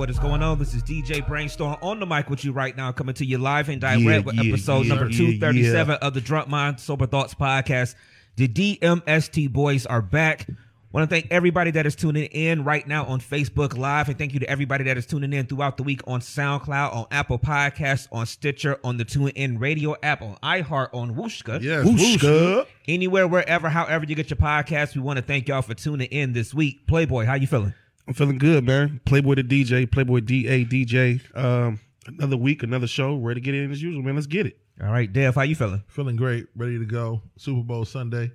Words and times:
what 0.00 0.08
is 0.08 0.18
going 0.18 0.42
on? 0.42 0.58
This 0.58 0.72
is 0.72 0.82
DJ 0.82 1.20
Brainstorm 1.26 1.76
on 1.82 2.00
the 2.00 2.06
mic 2.06 2.30
with 2.30 2.42
you 2.42 2.52
right 2.52 2.74
now, 2.74 2.90
coming 2.90 3.14
to 3.16 3.24
you 3.26 3.36
live 3.36 3.68
and 3.68 3.82
direct 3.82 4.00
Yeah, 4.00 4.20
with 4.20 4.34
yeah, 4.36 4.50
episode 4.50 4.86
yeah, 4.86 4.94
number 4.94 5.10
yeah, 5.10 5.18
237 5.18 5.96
of 5.96 6.14
the 6.14 6.22
Drunk 6.22 6.48
Mind 6.48 6.80
Sober 6.80 7.06
Thoughts 7.06 7.34
podcast. 7.34 7.96
The 8.36 8.48
DMST 8.48 9.52
boys 9.52 9.84
are 9.84 10.00
back. 10.00 10.46
Want 10.90 11.06
to 11.06 11.14
thank 11.14 11.30
everybody 11.30 11.70
that 11.72 11.84
is 11.84 11.94
tuning 11.94 12.24
in 12.24 12.64
right 12.64 12.88
now 12.88 13.04
on 13.04 13.20
Facebook 13.20 13.76
Live, 13.76 14.08
and 14.08 14.16
thank 14.16 14.32
you 14.32 14.40
to 14.40 14.48
everybody 14.48 14.84
that 14.84 14.96
is 14.96 15.04
tuning 15.04 15.34
in 15.34 15.44
throughout 15.44 15.76
the 15.76 15.82
week 15.82 16.00
on 16.06 16.20
SoundCloud, 16.20 16.94
on 16.94 17.04
Apple 17.10 17.38
Podcasts, 17.38 18.08
on 18.10 18.24
Stitcher, 18.24 18.80
on 18.82 18.96
the 18.96 19.04
TuneIn 19.04 19.60
Radio 19.60 19.96
app, 20.02 20.22
on 20.22 20.36
iHeart, 20.42 20.94
on 20.94 21.14
Wooshka. 21.14 21.60
Yes, 21.60 21.84
Wooshka. 21.86 22.66
Anywhere, 22.88 23.28
wherever, 23.28 23.68
however 23.68 24.06
you 24.08 24.14
get 24.14 24.30
your 24.30 24.38
podcast, 24.38 24.94
we 24.94 25.02
want 25.02 25.18
to 25.18 25.22
thank 25.22 25.46
y'all 25.46 25.60
for 25.60 25.74
tuning 25.74 26.08
in 26.08 26.32
this 26.32 26.54
week. 26.54 26.86
Playboy, 26.86 27.26
how 27.26 27.34
you 27.34 27.46
feeling? 27.46 27.74
I'm 28.10 28.14
feeling 28.14 28.38
good, 28.38 28.64
man. 28.64 29.00
Playboy 29.04 29.36
the 29.36 29.44
DJ, 29.44 29.88
Playboy 29.88 30.18
DA 30.18 30.64
DJ. 30.64 31.20
Um, 31.38 31.78
another 32.08 32.36
week, 32.36 32.64
another 32.64 32.88
show. 32.88 33.14
Ready 33.14 33.40
to 33.40 33.44
get 33.44 33.54
in 33.54 33.70
as 33.70 33.80
usual, 33.80 34.02
man. 34.02 34.16
Let's 34.16 34.26
get 34.26 34.46
it. 34.46 34.58
All 34.82 34.90
right, 34.90 35.10
Dev, 35.12 35.36
how 35.36 35.42
you 35.42 35.54
feeling? 35.54 35.84
Feeling 35.86 36.16
great, 36.16 36.46
ready 36.56 36.76
to 36.76 36.84
go. 36.84 37.22
Super 37.36 37.62
Bowl 37.62 37.84
Sunday. 37.84 38.32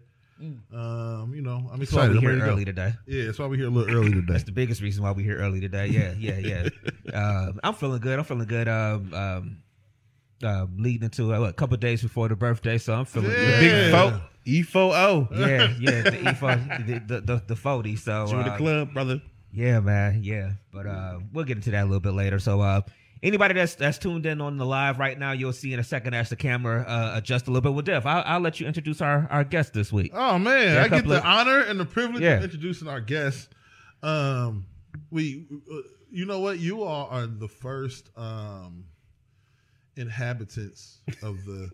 Um, 0.74 1.34
you 1.36 1.42
know, 1.42 1.70
I'm 1.70 1.80
That's 1.80 1.92
why 1.92 2.06
excited. 2.06 2.12
we 2.12 2.16
I'm 2.20 2.22
here 2.22 2.30
ready 2.30 2.40
to 2.40 2.48
early 2.48 2.64
today. 2.64 2.94
Yeah, 3.06 3.26
that's 3.26 3.38
why 3.38 3.48
we're 3.48 3.58
here 3.58 3.68
a 3.68 3.70
little 3.70 3.94
early 3.94 4.14
today. 4.14 4.32
That's 4.32 4.46
the 4.46 4.54
biggest 4.54 4.82
reason 4.82 5.04
why 5.04 5.12
we're 5.12 5.26
here 5.26 5.40
early 5.40 5.60
today. 5.60 5.88
Yeah, 5.88 6.14
yeah, 6.18 6.38
yeah. 6.38 7.14
uh, 7.14 7.52
I'm 7.66 7.74
feeling 7.74 8.00
good. 8.00 8.18
I'm 8.18 8.24
feeling 8.24 8.48
good. 8.48 8.70
Um, 8.70 9.14
um, 9.14 9.58
uh, 10.42 10.68
leading 10.78 11.04
into 11.04 11.34
uh, 11.34 11.40
what, 11.42 11.50
a 11.50 11.54
couple 11.54 11.76
days 11.76 12.02
before 12.02 12.30
the 12.30 12.38
birthday, 12.38 12.78
so 12.78 12.94
I'm 12.94 13.04
feeling 13.04 13.32
Yeah. 13.32 13.60
Big 13.60 13.72
good. 13.72 13.92
folk. 13.92 14.22
E4O. 14.48 15.38
Yeah, 15.38 15.74
yeah, 15.82 16.02
the 16.04 16.12
E4, 16.12 16.86
the 16.88 17.00
the 17.16 17.22
the, 17.22 17.44
the 17.48 17.56
40. 17.58 17.96
So 17.98 18.28
Join 18.28 18.46
the 18.46 18.52
uh, 18.54 18.58
club, 18.58 18.94
brother. 18.94 19.22
Yeah, 19.56 19.80
man, 19.80 20.22
yeah. 20.24 20.52
But 20.72 20.86
uh, 20.88 21.20
we'll 21.34 21.46
get 21.46 21.58
into 21.58 21.72
that 21.72 21.82
a 21.84 21.86
little 21.86 22.00
bit 22.00 22.14
later. 22.14 22.40
So 22.40 22.62
uh, 22.62 22.82
anybody 23.24 23.54
that's 23.56 23.76
that's 23.76 23.98
tuned 23.98 24.26
in 24.26 24.42
on 24.42 24.58
the 24.58 24.66
live 24.66 25.00
right 25.00 25.18
now, 25.18 25.32
you'll 25.32 25.54
see 25.54 25.74
in 25.74 25.80
a 25.80 25.84
second 25.84 26.14
as 26.14 26.30
the 26.30 26.36
camera 26.36 26.84
uh, 26.88 27.14
adjust 27.18 27.48
a 27.48 27.52
little 27.52 27.62
bit. 27.62 27.74
Well, 27.74 27.82
Dev, 27.82 28.06
I'll, 28.06 28.24
I'll 28.26 28.40
let 28.42 28.60
you 28.60 28.68
introduce 28.68 29.02
our 29.02 29.28
our 29.32 29.44
guest 29.44 29.74
this 29.74 29.92
week. 29.94 30.12
Oh 30.14 30.38
man, 30.38 30.76
Yeah, 30.76 30.84
I 30.84 30.88
get 30.90 31.08
the 31.08 31.18
of- 31.18 31.26
honor 31.26 31.60
and 31.62 31.80
the 31.80 31.86
privilege 31.86 32.22
Yeah. 32.22 32.36
of 32.38 32.44
introducing 32.44 32.88
our 32.88 33.02
guest. 33.02 33.50
Um, 34.04 34.66
we, 35.10 35.48
uh, 35.72 35.78
you 36.12 36.26
know 36.26 36.40
what? 36.42 36.60
You 36.60 36.84
all 36.84 37.08
are 37.10 37.26
the 37.26 37.48
first 37.48 38.10
um 38.18 38.86
inhabitants 39.98 41.00
of 41.24 41.44
the 41.46 41.72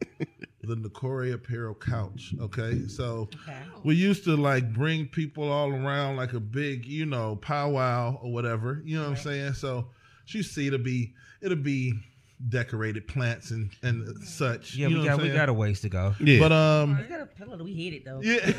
the 0.63 0.75
Nokore 0.75 1.33
Apparel 1.33 1.73
couch. 1.73 2.33
Okay, 2.39 2.87
so 2.87 3.29
we 3.83 3.95
used 3.95 4.23
to 4.25 4.35
like 4.35 4.71
bring 4.73 5.07
people 5.07 5.51
all 5.51 5.71
around 5.71 6.17
like 6.17 6.33
a 6.33 6.39
big, 6.39 6.85
you 6.85 7.05
know, 7.05 7.35
powwow 7.37 8.19
or 8.21 8.31
whatever. 8.31 8.81
You 8.85 8.97
know 8.97 9.03
what 9.03 9.17
I'm 9.17 9.23
saying? 9.23 9.53
So 9.53 9.87
you 10.27 10.43
see, 10.43 10.67
it'll 10.67 10.79
be 10.79 11.13
it'll 11.41 11.57
be 11.57 11.93
decorated 12.49 13.07
plants 13.07 13.51
and 13.51 13.69
and 13.81 14.17
such. 14.23 14.75
Yeah, 14.75 14.87
you 14.87 14.95
know 14.95 15.01
we 15.01 15.07
what 15.07 15.17
got 15.17 15.19
I'm 15.25 15.31
we 15.31 15.35
got 15.35 15.49
a 15.49 15.53
ways 15.53 15.81
to 15.81 15.89
go. 15.89 16.15
Yeah. 16.19 16.39
But 16.39 16.51
um, 16.51 16.97
We 16.97 17.03
got 17.03 17.21
a 17.21 17.25
pillow. 17.25 17.63
We 17.63 17.73
hit 17.73 17.93
it 17.93 18.05
though. 18.05 18.21
yeah. 18.21 18.51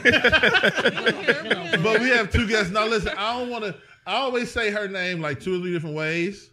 but 1.83 2.01
we 2.01 2.09
have 2.11 2.31
two 2.31 2.49
guests. 2.49 2.73
Now 2.73 2.87
listen, 2.87 3.13
I 3.17 3.39
don't 3.39 3.51
want 3.51 3.65
to. 3.65 3.75
I 4.07 4.17
always 4.17 4.51
say 4.51 4.71
her 4.71 4.89
name 4.89 5.21
like 5.21 5.41
two 5.41 5.57
or 5.57 5.59
three 5.61 5.73
different 5.73 5.97
ways. 5.97 6.51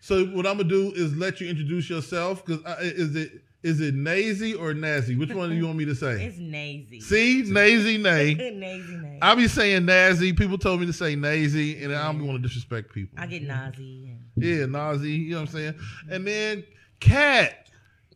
So 0.00 0.24
what 0.26 0.46
I'm 0.46 0.56
gonna 0.56 0.68
do 0.68 0.92
is 0.94 1.14
let 1.16 1.40
you 1.40 1.48
introduce 1.48 1.88
yourself. 1.88 2.44
Because 2.44 2.64
is 2.80 3.14
it 3.14 3.42
is 3.62 3.80
it 3.80 3.94
Nazy 3.94 4.54
or 4.54 4.72
Nazi? 4.72 5.16
Which 5.16 5.32
one 5.32 5.50
do 5.50 5.56
you 5.56 5.66
want 5.66 5.78
me 5.78 5.84
to 5.84 5.94
say? 5.94 6.24
It's 6.26 6.38
Nazy. 6.38 7.00
See, 7.00 7.42
Nazy, 7.46 7.98
Nay. 7.98 8.34
Nazy, 8.34 8.96
Nazy. 8.96 9.18
I 9.20 9.34
be 9.34 9.48
saying 9.48 9.84
Nazi. 9.84 10.32
People 10.32 10.58
told 10.58 10.80
me 10.80 10.86
to 10.86 10.92
say 10.92 11.14
Nazy, 11.14 11.82
and 11.82 11.94
I'm 11.94 12.18
going 12.18 12.32
to 12.32 12.38
disrespect 12.38 12.92
people. 12.92 13.18
I 13.18 13.26
get 13.26 13.42
Nazi. 13.42 14.10
And 14.36 14.44
Yeah, 14.44 14.66
Nazi. 14.66 15.10
You 15.12 15.30
know 15.32 15.40
what 15.42 15.48
I'm 15.50 15.54
saying? 15.54 15.74
And 16.10 16.26
then 16.26 16.64
Cat. 17.00 17.56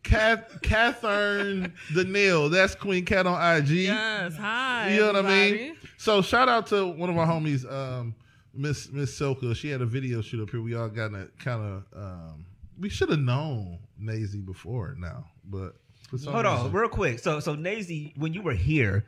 Kath, 0.03 0.61
Catherine 0.61 1.73
Danielle, 1.95 2.47
that's 2.47 2.75
Queen 2.75 3.03
Cat 3.05 3.25
on 3.25 3.57
IG. 3.57 3.69
Yes, 3.69 4.35
hi. 4.37 4.93
You 4.93 4.99
know 4.99 5.13
what 5.13 5.25
I 5.25 5.51
mean? 5.51 5.77
So 5.97 6.21
shout 6.21 6.47
out 6.47 6.67
to 6.67 6.85
one 6.85 7.09
of 7.09 7.17
our 7.17 7.25
homies, 7.25 7.65
um, 7.71 8.13
Miss 8.53 8.91
Miss 8.91 9.19
Soka. 9.19 9.55
She 9.55 9.69
had 9.69 9.81
a 9.81 9.85
video 9.87 10.21
shoot 10.21 10.43
up 10.43 10.51
here. 10.51 10.61
We 10.61 10.75
all 10.75 10.89
got 10.89 11.15
a 11.15 11.29
kind 11.39 11.59
of 11.59 11.83
um, 11.99 12.45
we 12.79 12.87
should 12.89 13.09
have 13.09 13.19
known 13.19 13.79
Nazy 13.97 14.41
before 14.41 14.95
now, 14.99 15.25
but 15.49 15.73
for 16.09 16.17
some 16.17 16.33
Hold 16.33 16.45
on, 16.45 16.71
real 16.71 16.89
quick. 16.89 17.19
So, 17.19 17.39
so 17.39 17.55
Nazy, 17.55 18.13
when 18.17 18.33
you 18.33 18.41
were 18.41 18.53
here, 18.53 19.05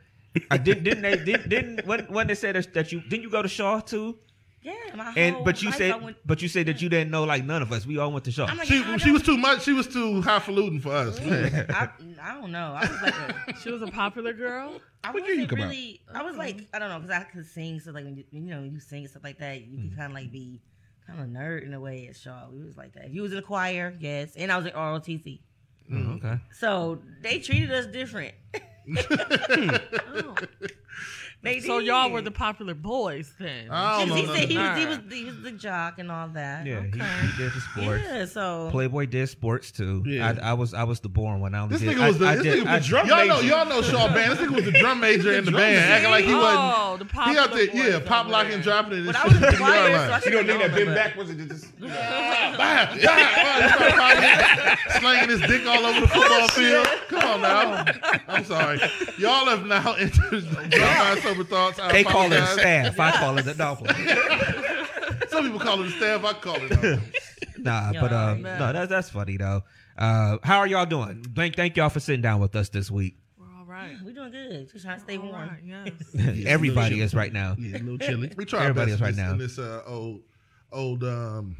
I 0.50 0.56
did 0.58 0.84
didn't 0.84 1.02
they 1.02 1.16
didn't, 1.16 1.48
didn't 1.48 1.86
when 1.86 2.00
when 2.06 2.26
they 2.26 2.34
said 2.34 2.54
that, 2.56 2.72
that 2.74 2.92
you 2.92 3.00
didn't 3.00 3.22
you 3.22 3.30
go 3.30 3.42
to 3.42 3.48
Shaw 3.48 3.80
too? 3.80 4.18
yeah, 4.62 4.72
my 4.96 5.12
And 5.16 5.36
whole 5.36 5.44
but 5.44 5.62
you 5.62 5.68
life 5.70 5.78
said 5.78 6.02
went, 6.02 6.16
but 6.26 6.42
you 6.42 6.48
said 6.48 6.66
that 6.66 6.82
you 6.82 6.88
didn't 6.88 7.10
know 7.10 7.24
like 7.24 7.44
none 7.44 7.62
of 7.62 7.72
us. 7.72 7.86
We 7.86 7.98
all 7.98 8.12
went 8.12 8.24
to 8.26 8.32
Shaw. 8.32 8.44
Like, 8.46 8.64
she 8.66 8.82
she 8.98 9.10
was 9.12 9.22
too 9.22 9.36
much. 9.38 9.62
She 9.62 9.72
was 9.72 9.86
too 9.86 10.20
highfalutin 10.22 10.80
for 10.80 10.92
us. 10.92 11.18
I, 11.24 11.88
I 12.20 12.34
don't 12.34 12.50
know. 12.52 12.74
I 12.76 12.80
was 12.82 13.02
like, 13.02 13.14
a, 13.14 13.54
She 13.62 13.70
was 13.70 13.82
a 13.82 13.86
popular 13.86 14.32
girl. 14.32 14.80
I 15.04 15.12
What 15.12 15.24
year 15.26 15.34
you 15.34 15.42
wasn't 15.42 15.60
come 15.60 15.70
out? 16.14 16.20
I 16.20 16.22
was 16.24 16.36
like, 16.36 16.56
I 16.74 16.78
don't 16.80 16.88
know, 16.90 16.98
because 16.98 17.10
I 17.16 17.22
could 17.24 17.46
sing. 17.46 17.78
So 17.80 17.92
like, 17.92 18.04
when 18.04 18.16
you, 18.16 18.24
you 18.30 18.40
know, 18.40 18.60
when 18.60 18.72
you 18.72 18.80
sing 18.80 19.06
stuff 19.06 19.22
like 19.24 19.38
that, 19.38 19.60
you 19.62 19.78
Mm. 19.78 19.88
can 19.88 19.96
kind 19.96 20.12
of 20.12 20.14
like 20.14 20.32
be 20.32 20.60
kind 21.06 21.20
of 21.20 21.26
nerd 21.28 21.64
in 21.64 21.72
a 21.72 21.80
way 21.80 22.06
at 22.08 22.16
Shaw. 22.16 22.48
We 22.52 22.62
was 22.64 22.76
like 22.76 22.92
that. 22.94 23.06
If 23.06 23.14
you 23.14 23.22
was 23.22 23.30
in 23.32 23.36
the 23.36 23.42
choir, 23.42 23.96
yes, 23.98 24.34
and 24.36 24.50
I 24.52 24.56
was 24.56 24.66
in 24.66 24.72
ROTC. 24.72 25.40
Mm-hmm. 25.90 26.10
Oh, 26.10 26.28
okay. 26.28 26.40
So 26.52 26.98
they 27.22 27.38
treated 27.38 27.72
us 27.72 27.86
different. 27.86 28.34
Hmm. 28.88 29.70
Oh. 30.14 30.34
They 31.40 31.60
So 31.60 31.78
did. 31.78 31.86
y'all 31.86 32.10
were 32.10 32.20
the 32.20 32.32
popular 32.32 32.74
boys 32.74 33.32
then. 33.38 33.70
I 33.70 34.04
don't 34.04 34.16
he 34.16 34.22
know. 34.26 34.34
said 34.34 34.48
he 34.48 34.58
was, 34.58 34.76
he 34.78 34.86
was 34.86 34.98
he 35.12 35.24
was 35.24 35.40
the 35.42 35.52
jock 35.52 36.00
and 36.00 36.10
all 36.10 36.26
that. 36.30 36.66
Yeah, 36.66 36.80
he, 36.82 36.88
Okay. 36.88 36.98
he 37.26 37.36
did 37.44 37.52
the 37.52 37.60
sports. 37.60 38.02
Yeah, 38.04 38.24
so 38.24 38.68
Playboy 38.72 39.06
did 39.06 39.28
sports 39.28 39.70
too. 39.70 40.02
Yeah. 40.04 40.34
I, 40.42 40.50
I 40.50 40.52
was 40.54 40.74
I 40.74 40.82
was 40.82 40.98
the 40.98 41.08
boring 41.08 41.40
one. 41.40 41.54
I 41.54 41.60
only 41.60 41.74
This 41.76 41.82
did, 41.82 41.96
nigga 41.96 42.08
was 42.08 42.18
the, 42.18 42.26
I, 42.26 42.32
I 42.32 42.34
this 42.36 42.42
did, 42.44 42.64
nigga 42.64 42.66
I, 42.66 42.76
was 42.78 42.86
drum 42.88 43.06
y'all 43.06 43.26
know 43.26 43.40
y'all 43.40 43.66
know 43.66 43.82
Shaw 43.82 44.08
band. 44.12 44.32
This 44.32 44.40
nigga 44.40 44.54
was 44.56 44.64
the 44.64 44.72
drum 44.72 44.98
major 45.08 45.32
in 45.32 45.44
the 45.44 45.52
band, 45.52 45.76
acting 45.78 46.10
like 46.10 46.24
he 46.24 46.34
wasn't. 46.34 46.58
oh, 46.60 46.96
the 46.98 47.04
popular 47.04 47.32
He 47.32 47.38
out 47.38 47.54
there, 47.54 47.66
boys 47.68 47.92
yeah, 47.92 48.00
pop 48.04 48.26
locking, 48.28 48.50
there. 48.50 48.60
dropping 48.62 48.92
it. 48.94 48.96
and 48.98 49.06
but 49.06 49.16
I 49.16 49.24
was 49.24 49.34
in 49.36 49.40
the 49.40 49.46
You 49.46 49.52
know 49.52 49.58
choir, 49.58 49.74
so 49.74 49.94
I'm 49.94 49.94
I 49.94 50.08
like, 50.08 50.22
should 50.24 50.32
You 50.32 50.42
don't 50.42 50.60
have 50.60 50.72
think 50.72 50.72
that 50.72 50.76
known 50.76 50.76
bend 50.76 50.86
but- 50.88 50.94
backwards 50.96 51.30
and 51.30 51.48
just 51.48 51.66
slanging 55.00 55.28
his 55.30 55.40
dick 55.42 55.66
all 55.66 55.86
over 55.86 56.00
the 56.00 56.08
football 56.08 56.42
oh, 56.42 56.48
field. 56.48 56.86
Come 57.08 57.30
on 57.30 57.42
now. 57.42 57.84
I'm 58.28 58.44
sorry. 58.44 58.80
Y'all 59.18 59.46
have 59.46 59.66
now 59.66 59.92
entered 59.98 60.30
the 60.30 60.40
Drunk 60.70 60.98
Mind 60.98 61.20
Sober 61.28 61.44
Thoughts. 61.44 61.78
I 61.78 61.92
they 61.92 62.04
call 62.04 62.30
it 62.32 62.36
apologize. 62.36 62.60
staff. 62.60 63.00
I 63.00 63.10
call 63.12 63.38
it 63.38 63.42
the 63.42 63.54
dolphin. 63.54 63.88
Some 65.28 65.44
people 65.44 65.60
call 65.60 65.80
it 65.82 65.84
the 65.86 65.90
staff. 65.92 66.24
I 66.24 66.32
call 66.34 66.56
it. 66.56 66.72
uh, 66.84 66.98
Nah, 67.58 67.90
Yo, 67.90 68.00
but 68.02 68.12
uh, 68.12 68.34
man. 68.36 68.58
no, 68.60 68.72
that's 68.72 68.88
that's 68.88 69.10
funny 69.10 69.36
though. 69.36 69.62
Uh, 69.96 70.38
how 70.44 70.58
are 70.58 70.66
y'all 70.68 70.86
doing? 70.86 71.24
Thank 71.34 71.56
thank 71.56 71.76
y'all 71.76 71.88
for 71.88 71.98
sitting 71.98 72.22
down 72.22 72.40
with 72.40 72.54
us 72.54 72.68
this 72.68 72.88
week. 72.88 73.16
We're 73.36 73.46
all 73.58 73.64
right. 73.64 73.96
We're 74.04 74.14
doing 74.14 74.30
good. 74.30 74.70
Just 74.72 74.84
trying 74.84 74.96
to 74.98 75.02
stay 75.02 75.18
warm. 75.18 75.34
right, 75.34 75.58
yes. 75.64 75.92
Everybody 76.46 77.00
is 77.00 77.14
right 77.14 77.32
now. 77.32 77.56
yeah, 77.58 77.78
a 77.78 77.80
little 77.80 77.98
chilly. 77.98 78.30
We 78.36 78.44
try 78.44 78.60
our 78.60 78.66
Everybody 78.66 78.92
best 78.92 79.02
is 79.02 79.06
right 79.08 79.16
now. 79.16 79.32
in 79.32 79.38
this 79.38 79.58
uh, 79.58 79.82
old, 79.88 80.20
old, 80.70 81.02
um, 81.02 81.56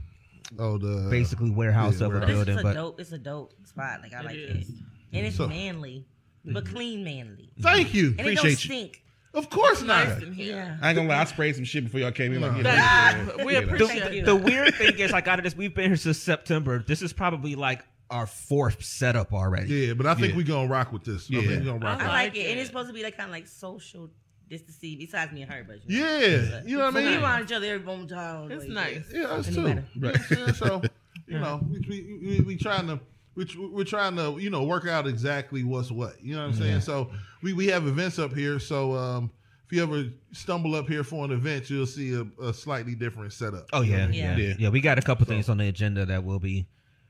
old, 0.57 0.85
uh, 0.85 1.11
Basically, 1.11 1.51
warehouse 1.51 2.01
yeah, 2.01 2.07
of 2.07 2.15
a 2.15 2.19
warehouse. 2.21 2.31
It's 2.31 2.45
building, 2.47 2.59
a 2.61 2.63
but 2.63 2.75
dope. 2.75 3.01
It's 3.01 3.11
a 3.13 3.19
dope 3.19 3.53
spot. 3.67 4.01
Like 4.01 4.13
I 4.15 4.21
like 4.23 4.37
It 4.37 4.51
it, 4.51 4.57
is. 4.57 4.69
and 5.13 5.27
it's 5.27 5.37
So- 5.37 5.49
manly, 5.49 6.07
but 6.45 6.65
clean 6.65 7.03
manly, 7.03 7.51
Thank 7.61 7.93
you. 7.93 8.15
and 8.17 8.21
it 8.21 8.23
don't 8.37 8.39
Appreciate 8.39 8.51
you. 8.65 8.71
stink. 8.71 9.03
Of 9.35 9.51
course 9.51 9.83
not. 9.83 10.09
Nice 10.09 10.23
in 10.23 10.33
here. 10.33 10.57
Yeah. 10.57 10.77
I 10.81 10.89
ain't 10.91 10.97
gonna 10.97 11.09
lie, 11.09 11.21
I 11.21 11.25
sprayed 11.25 11.55
some 11.55 11.65
shit 11.65 11.85
before 11.85 12.01
y'all 12.01 12.11
came 12.13 12.33
in. 12.33 12.41
Like, 12.41 12.53
No. 12.53 12.59
yeah, 12.71 13.25
That- 13.25 13.45
we 13.45 13.53
Yeah, 13.53 13.59
appreciate 13.61 14.01
Thank 14.01 14.15
you. 14.15 14.21
it. 14.23 14.25
the 14.25 14.37
weird 14.37 14.75
thing 14.75 14.99
is, 14.99 15.13
like, 15.13 15.29
out 15.29 15.39
of 15.39 15.45
this, 15.45 15.55
we've 15.57 15.75
been 15.75 15.87
here 15.91 15.97
since 15.97 16.19
September. 16.19 16.83
This 16.87 17.03
is 17.03 17.13
probably 17.13 17.55
like 17.55 17.85
our 18.11 18.27
fourth 18.27 18.83
setup 18.83 19.35
already. 19.35 19.69
Yeah, 19.75 19.93
but 19.95 20.07
I 20.07 20.15
think 20.15 20.29
Yeah. 20.33 20.37
we 20.39 20.45
gonna 20.45 20.69
rock 20.69 20.93
with 20.93 21.05
this. 21.05 21.29
I 21.31 21.35
Yeah. 21.35 21.41
think 21.43 21.61
we 21.61 21.67
gonna 21.67 21.79
rock. 21.85 22.01
I 22.01 22.05
I 22.05 22.09
like 22.09 22.15
like 22.33 22.37
it. 22.37 22.51
and 22.51 22.59
it's 22.59 22.69
supposed 22.69 22.89
to 22.89 22.95
be 22.95 23.03
like 23.03 23.17
kind 23.19 23.29
of 23.29 23.33
like 23.33 23.47
social 23.47 24.11
distancing. 24.49 24.97
Besides 24.99 25.31
me 25.33 25.43
and 25.43 25.53
her, 25.53 25.63
but 25.69 25.77
you 25.87 26.01
know. 26.01 26.07
Yeah, 26.19 26.61
you 26.65 26.79
know 26.79 26.85
what 26.87 26.97
I 26.97 27.01
mean. 27.03 27.11
we 27.11 27.17
around 27.23 27.45
each 27.45 27.53
other 27.53 27.67
every 27.67 27.85
moment 27.85 28.09
time. 28.09 28.51
It's 28.51 28.65
like, 28.65 28.73
nice. 28.73 29.05
Yeah, 29.13 29.25
us 29.25 29.47
too. 29.55 29.61
matter. 29.61 29.85
You 29.95 30.01
know 30.01 30.09
what 30.11 30.21
I'm 30.21 30.25
saying? 30.37 30.53
So, 30.55 30.83
you 31.27 31.39
know, 31.39 31.61
we, 31.71 31.81
we, 31.87 32.19
we, 32.23 32.41
we 32.41 32.57
trying 32.57 32.87
to 32.87 32.99
we, 33.39 33.69
we're 33.73 33.85
trying 33.85 34.17
to 34.17 34.37
you 34.39 34.51
know 34.51 34.65
work 34.65 34.87
out 34.87 35.07
exactly 35.07 35.63
what's 35.65 35.91
what. 35.91 36.23
You 36.23 36.35
know 36.35 36.43
what 36.43 36.55
I'm 36.55 36.61
saying? 36.61 36.81
So 36.81 37.11
we, 37.43 37.53
we 37.53 37.69
have 37.69 37.87
events 37.87 38.19
up 38.19 38.35
here. 38.35 38.59
So 38.59 38.95
um, 38.95 39.31
if 39.67 39.73
you 39.73 39.83
ever 39.83 40.05
stumble 40.33 40.75
up 40.75 40.89
here 40.89 41.05
for 41.05 41.25
an 41.25 41.31
event, 41.31 41.71
you'll 41.71 41.87
see 41.87 42.15
a, 42.15 42.27
a 42.43 42.53
slightly 42.53 42.95
different 42.95 43.33
setup. 43.33 43.69
Oh 43.73 43.83
yeah, 43.83 44.09
Yeah. 44.09 44.37
yeah, 44.37 44.55
yeah. 44.59 44.69
We 44.71 44.81
got 44.81 44.99
a 44.99 45.03
couple 45.03 45.25
things 45.27 45.49
on 45.49 45.59
the 45.59 45.69
agenda 45.69 46.05
that 46.07 46.25
we'll 46.25 46.41
be 46.41 46.67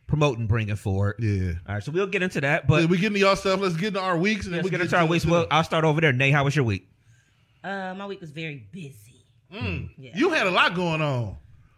promoting, 0.07 0.47
bringing 0.47 0.77
forward. 0.77 1.17
Yeah. 1.19 1.53
All 1.67 1.75
right, 1.77 1.83
so 1.83 1.93
we'll 1.93 2.07
get 2.07 2.23
into 2.23 2.41
that. 2.43 2.67
But 2.67 2.83
But 2.83 2.91
we 2.91 2.99
get 2.99 3.07
into 3.09 3.21
y'all 3.21 3.37
stuff. 3.37 3.61
Let's 3.61 3.77
get 3.77 3.89
into 3.89 4.01
our 4.01 4.19
weeks 4.19 4.45
and 4.47 4.55
then 4.55 4.63
we 4.63 4.71
get 4.71 4.79
get 4.79 4.85
into 4.87 4.99
our 4.99 5.07
weeks. 5.07 5.25
Well, 5.25 5.47
I'll 5.51 5.65
start 5.65 5.85
over 5.85 6.01
there. 6.01 6.13
Nate, 6.13 6.35
how 6.35 6.45
was 6.45 6.55
your 6.55 6.65
week? 6.65 6.89
Uh, 7.65 7.95
my 7.97 8.07
week 8.07 8.21
was 8.21 8.31
very 8.31 8.67
busy. 8.71 9.25
Mm. 9.53 9.91
Yeah. 9.97 10.13
You 10.15 10.31
had 10.31 10.47
a 10.47 10.51
lot 10.51 10.75
going 10.75 11.01
on. 11.01 11.37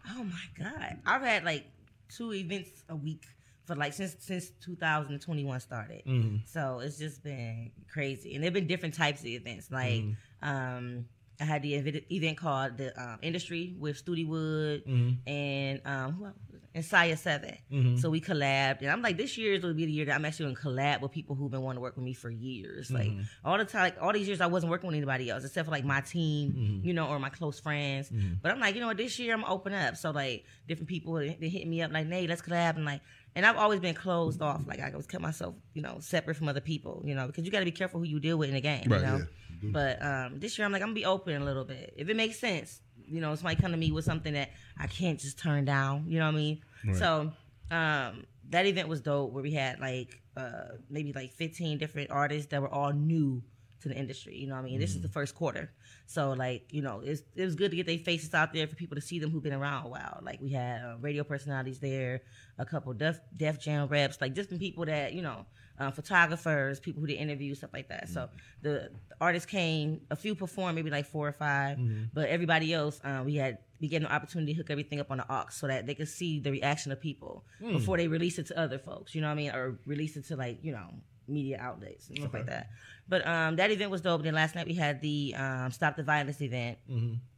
Oh 0.09 0.23
my 0.23 0.43
god, 0.63 0.97
I've 1.05 1.21
had 1.21 1.43
like 1.45 1.65
two 2.09 2.33
events 2.33 2.83
a 2.89 2.95
week 2.95 3.23
for 3.71 3.79
like 3.79 3.93
since 3.93 4.15
since 4.19 4.51
2021 4.65 5.59
started. 5.59 6.03
Mm-hmm. 6.05 6.37
So 6.45 6.79
it's 6.79 6.97
just 6.97 7.23
been 7.23 7.71
crazy, 7.91 8.35
and 8.35 8.43
there've 8.43 8.53
been 8.53 8.67
different 8.67 8.95
types 8.95 9.21
of 9.21 9.27
events. 9.27 9.71
Like, 9.71 10.03
Mm-hmm. 10.03 10.49
um, 10.49 11.05
I 11.39 11.43
had 11.45 11.63
the 11.63 11.73
event, 11.73 12.03
event 12.11 12.37
called 12.37 12.77
the 12.77 12.93
um, 13.01 13.17
Industry 13.23 13.75
with 13.79 14.03
Studi 14.05 14.27
Wood 14.27 14.83
Mm-hmm. 14.85 15.27
and 15.27 15.81
um, 15.85 16.13
who 16.13 16.25
else? 16.25 16.35
and 16.73 16.85
Saya 16.85 17.17
7 17.17 17.97
So 17.99 18.09
we 18.09 18.21
collabed, 18.21 18.79
and 18.81 18.89
I'm 18.91 19.01
like, 19.01 19.17
this 19.17 19.37
year 19.37 19.53
is 19.53 19.61
gonna 19.61 19.73
be 19.73 19.85
the 19.85 19.91
year 19.91 20.05
that 20.05 20.15
I'm 20.15 20.23
actually 20.23 20.45
going 20.45 20.55
to 20.55 20.61
collab 20.61 21.01
with 21.01 21.11
people 21.11 21.35
who've 21.35 21.51
been 21.51 21.61
wanting 21.63 21.77
to 21.79 21.81
work 21.81 21.95
with 21.97 22.05
me 22.05 22.13
for 22.13 22.29
years. 22.29 22.91
Like 22.91 23.07
Mm-hmm. 23.09 23.43
all 23.47 23.57
the 23.57 23.65
time, 23.65 23.81
like 23.81 23.97
all 23.99 24.13
these 24.13 24.27
years, 24.27 24.39
I 24.39 24.45
wasn't 24.45 24.69
working 24.69 24.87
with 24.87 24.95
anybody 24.95 25.29
else 25.31 25.43
except 25.43 25.65
for 25.65 25.71
like 25.71 25.83
my 25.83 26.01
team, 26.01 26.51
Mm-hmm. 26.53 26.87
you 26.87 26.93
know, 26.93 27.07
or 27.07 27.17
my 27.19 27.29
close 27.29 27.59
friends. 27.59 28.11
But 28.41 28.51
I'm 28.51 28.59
like, 28.59 28.75
you 28.75 28.81
know 28.81 28.87
what, 28.87 28.97
this 28.97 29.17
year 29.19 29.33
I'm 29.33 29.41
gonna 29.41 29.51
open 29.53 29.73
up. 29.73 29.97
So 29.97 30.11
like 30.11 30.45
different 30.67 30.89
people 30.89 31.15
they 31.15 31.35
they 31.41 31.49
hit 31.49 31.67
me 31.67 31.81
up 31.81 31.91
like, 31.91 32.05
Nate, 32.07 32.29
let's 32.29 32.41
collab, 32.43 32.75
and 32.75 32.85
like. 32.85 33.01
And 33.35 33.45
I've 33.45 33.55
always 33.57 33.79
been 33.79 33.95
closed 33.95 34.41
off. 34.41 34.61
Like 34.67 34.79
I 34.81 34.91
always 34.91 35.07
kept 35.07 35.21
myself, 35.23 35.55
you 35.73 35.81
know, 35.81 35.97
separate 35.99 36.35
from 36.35 36.49
other 36.49 36.59
people, 36.61 37.01
you 37.05 37.15
know, 37.15 37.27
because 37.27 37.45
you 37.45 37.51
got 37.51 37.59
to 37.59 37.65
be 37.65 37.71
careful 37.71 37.99
who 38.01 38.05
you 38.05 38.19
deal 38.19 38.37
with 38.37 38.49
in 38.49 38.55
the 38.55 38.61
game, 38.61 38.83
Right, 38.89 38.99
you 39.01 39.05
know. 39.07 39.17
yeah. 39.63 39.69
But 39.71 40.01
um, 40.03 40.39
this 40.39 40.57
year 40.57 40.65
I'm 40.65 40.71
like 40.71 40.81
I'm 40.81 40.87
gonna 40.89 40.95
be 40.95 41.05
open 41.05 41.41
a 41.41 41.45
little 41.45 41.63
bit. 41.65 41.93
If 41.95 42.09
it 42.09 42.15
makes 42.17 42.39
sense, 42.39 42.81
you 43.07 43.21
know, 43.21 43.33
somebody 43.35 43.55
come 43.61 43.71
to 43.71 43.77
me 43.77 43.91
with 43.91 44.03
something 44.05 44.33
that 44.33 44.49
I 44.77 44.87
can't 44.87 45.19
just 45.19 45.37
turn 45.39 45.65
down. 45.65 46.05
You 46.07 46.19
know 46.19 46.25
what 46.25 46.33
I 46.35 46.37
mean? 46.37 46.61
So 46.95 47.31
um, 47.69 48.25
that 48.49 48.65
event 48.65 48.87
was 48.89 49.01
dope 49.01 49.31
where 49.31 49.43
we 49.43 49.51
had 49.51 49.79
like 49.79 50.19
uh, 50.35 50.75
maybe 50.89 51.13
like 51.13 51.31
15 51.33 51.77
different 51.77 52.09
artists 52.11 52.49
that 52.51 52.61
were 52.61 52.69
all 52.73 52.91
new 52.91 53.43
to 53.81 53.89
the 53.89 53.95
industry. 53.95 54.37
You 54.37 54.47
know 54.47 54.55
what 54.55 54.61
I 54.61 54.65
mean? 54.65 54.79
This 54.79 54.95
is 54.95 55.01
the 55.01 55.09
first 55.09 55.35
quarter. 55.35 55.71
So 56.05 56.31
like, 56.33 56.67
you 56.71 56.81
know, 56.81 57.01
it's, 57.03 57.23
it 57.35 57.45
was 57.45 57.55
good 57.55 57.71
to 57.71 57.77
get 57.77 57.85
their 57.87 57.97
faces 57.97 58.33
out 58.33 58.53
there 58.53 58.67
for 58.67 58.75
people 58.75 58.95
to 58.95 59.01
see 59.01 59.19
them 59.19 59.31
who've 59.31 59.43
been 59.43 59.53
around 59.53 59.85
a 59.85 59.89
while. 59.89 60.19
Like 60.21 60.39
we 60.41 60.49
had 60.51 60.81
uh, 60.83 60.95
radio 60.99 61.23
personalities 61.23 61.79
there, 61.79 62.21
a 62.57 62.65
couple 62.65 62.93
Def, 62.93 63.19
Def 63.35 63.59
Jam 63.59 63.87
reps, 63.87 64.19
like 64.21 64.33
different 64.33 64.61
people 64.61 64.85
that, 64.85 65.13
you 65.13 65.21
know, 65.21 65.45
uh, 65.79 65.89
photographers, 65.89 66.79
people 66.79 67.01
who 67.01 67.07
did 67.07 67.15
interviews, 67.15 67.57
stuff 67.57 67.71
like 67.73 67.89
that. 67.89 68.07
So 68.09 68.29
the, 68.61 68.91
the 69.09 69.15
artists 69.19 69.49
came, 69.49 70.01
a 70.11 70.15
few 70.15 70.35
performed, 70.35 70.75
maybe 70.75 70.91
like 70.91 71.05
four 71.07 71.27
or 71.27 71.31
5 71.33 71.77
but 72.13 72.29
everybody 72.29 72.73
else, 72.73 72.99
uh, 73.03 73.23
we 73.25 73.35
had 73.35 73.57
we 73.79 73.87
get 73.87 74.03
an 74.03 74.07
opportunity 74.09 74.53
to 74.53 74.57
hook 74.59 74.69
everything 74.69 74.99
up 74.99 75.09
on 75.09 75.17
the 75.17 75.25
aux 75.27 75.47
so 75.49 75.65
that 75.65 75.87
they 75.87 75.95
could 75.95 76.07
see 76.07 76.39
the 76.39 76.51
reaction 76.51 76.91
of 76.91 77.01
people 77.01 77.43
before 77.73 77.97
they 77.97 78.07
release 78.07 78.37
it 78.37 78.45
to 78.45 78.59
other 78.59 78.77
folks. 78.77 79.15
You 79.15 79.21
know 79.21 79.27
what 79.27 79.33
I 79.33 79.35
mean? 79.35 79.51
Or 79.51 79.79
release 79.87 80.15
it 80.17 80.25
to 80.27 80.35
like 80.35 80.59
you 80.61 80.71
know 80.71 80.87
media 81.31 81.57
outlets 81.59 82.09
and 82.09 82.17
stuff 82.19 82.33
like 82.33 82.45
that. 82.47 82.67
But 83.09 83.25
um, 83.27 83.55
that 83.57 83.71
event 83.71 83.91
was 83.91 84.01
dope. 84.01 84.23
Then 84.23 84.33
last 84.35 84.55
night 84.55 84.67
we 84.67 84.73
had 84.75 85.01
the 85.01 85.33
um, 85.35 85.71
Stop 85.71 85.95
the 85.95 86.03
Violence 86.03 86.41
event, 86.41 86.77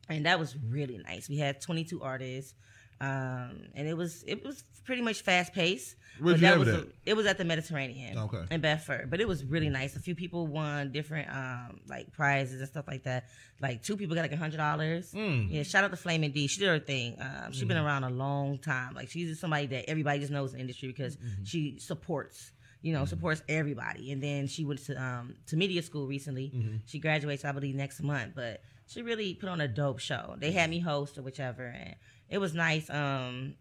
and 0.09 0.25
that 0.25 0.39
was 0.39 0.55
really 0.69 0.97
nice. 0.97 1.29
We 1.29 1.37
had 1.37 1.61
22 1.61 2.01
artists, 2.01 2.53
um, 3.01 3.61
and 3.75 3.87
it 3.87 3.95
was 3.95 4.23
it 4.27 4.43
was 4.45 4.63
pretty 4.85 5.01
much 5.01 5.21
fast 5.21 5.53
paced. 5.53 5.95
Where'd 6.19 6.39
you 6.39 6.45
have 6.45 6.67
it 6.67 6.89
it 7.07 7.15
was 7.15 7.25
at 7.25 7.39
the 7.39 7.43
Mediterranean, 7.43 8.19
Okay. 8.19 8.43
in 8.51 8.61
Bedford. 8.61 9.09
But 9.09 9.19
it 9.19 9.27
was 9.27 9.43
really 9.43 9.69
nice. 9.69 9.95
A 9.95 9.99
few 9.99 10.13
people 10.13 10.45
won 10.45 10.91
different 10.91 11.27
um, 11.29 11.79
like 11.87 12.13
prizes 12.13 12.59
and 12.59 12.69
stuff 12.69 12.85
like 12.87 13.03
that. 13.05 13.25
Like 13.59 13.81
two 13.81 13.97
people 13.97 14.13
got 14.15 14.21
like 14.21 14.31
a 14.31 14.37
hundred 14.37 14.57
dollars. 14.57 15.11
Mm. 15.11 15.47
Yeah, 15.49 15.63
shout 15.63 15.83
out 15.83 15.89
to 15.91 15.97
Flaming 15.97 16.31
D. 16.31 16.45
She 16.45 16.59
did 16.59 16.67
her 16.69 16.77
thing. 16.79 17.17
Um, 17.19 17.51
she's 17.51 17.63
been 17.63 17.77
around 17.77 18.03
a 18.03 18.11
long 18.11 18.59
time. 18.59 18.93
Like 18.93 19.09
she's 19.09 19.29
just 19.29 19.41
somebody 19.41 19.65
that 19.67 19.89
everybody 19.89 20.19
just 20.19 20.31
knows 20.31 20.51
in 20.51 20.57
the 20.57 20.61
industry 20.61 20.89
because 20.89 21.17
she 21.45 21.79
supports. 21.79 22.51
You 22.83 22.93
know, 22.93 23.05
supports 23.05 23.41
everybody. 23.49 24.11
And 24.11 24.21
then 24.21 24.45
she 24.45 24.65
went 24.65 24.85
to 24.85 25.01
um, 25.01 25.35
to 25.47 25.55
media 25.55 25.81
school 25.81 26.05
recently. 26.05 26.79
She 26.85 26.99
graduates, 26.99 27.43
I 27.45 27.51
believe, 27.51 27.75
next 27.75 28.03
month. 28.03 28.33
But 28.35 28.61
she 28.87 29.01
really 29.01 29.33
put 29.33 29.49
on 29.49 29.61
a 29.61 29.67
dope 29.67 29.99
show. 29.99 30.35
They 30.37 30.51
had 30.51 30.69
me 30.69 30.79
host 30.79 31.17
or 31.17 31.21
whichever, 31.21 31.65
and 31.65 31.95
it 32.29 32.37
was 32.37 32.53
nice. 32.53 32.89
Um, 32.89 33.55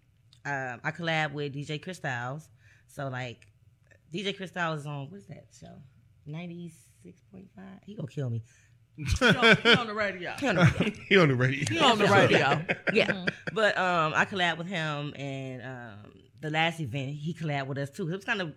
um, 0.45 0.81
I 0.83 0.91
collab 0.91 1.33
with 1.33 1.55
DJ 1.55 1.81
Chris 1.81 1.99
Styles. 1.99 2.49
So 2.89 3.09
like 3.09 3.47
DJ 4.13 4.37
Chris 4.37 4.51
Styles 4.51 4.81
is 4.81 4.87
on 4.87 5.09
what's 5.11 5.27
that 5.27 5.47
show? 5.59 5.75
Ninety 6.27 6.73
six 7.03 7.23
point 7.31 7.49
five. 7.55 7.81
He 7.87 7.95
gonna 7.95 8.09
kill 8.09 8.31
me. 8.31 8.43
He 8.95 9.27
on, 9.27 9.57
he 9.57 9.75
on 9.75 9.87
the 9.87 9.95
radio. 9.95 10.35
He 10.39 10.47
on 10.47 10.57
the 10.57 10.65
radio. 10.65 10.93
He 11.09 11.17
on 11.17 11.29
the 11.29 11.35
radio. 11.35 11.65
He 11.71 11.79
on 11.81 11.99
the 11.99 12.07
radio. 12.07 12.63
yeah. 12.93 13.27
But 13.55 13.79
um, 13.79 14.13
I 14.15 14.27
collab 14.27 14.59
with 14.59 14.67
him, 14.67 15.15
and 15.17 15.63
um, 15.63 16.13
the 16.43 16.51
last 16.51 16.79
event 16.79 17.17
he 17.17 17.33
collabed 17.33 17.69
with 17.69 17.79
us 17.79 17.89
too. 17.89 18.07
It 18.09 18.15
was 18.17 18.25
kind 18.25 18.43
of 18.43 18.53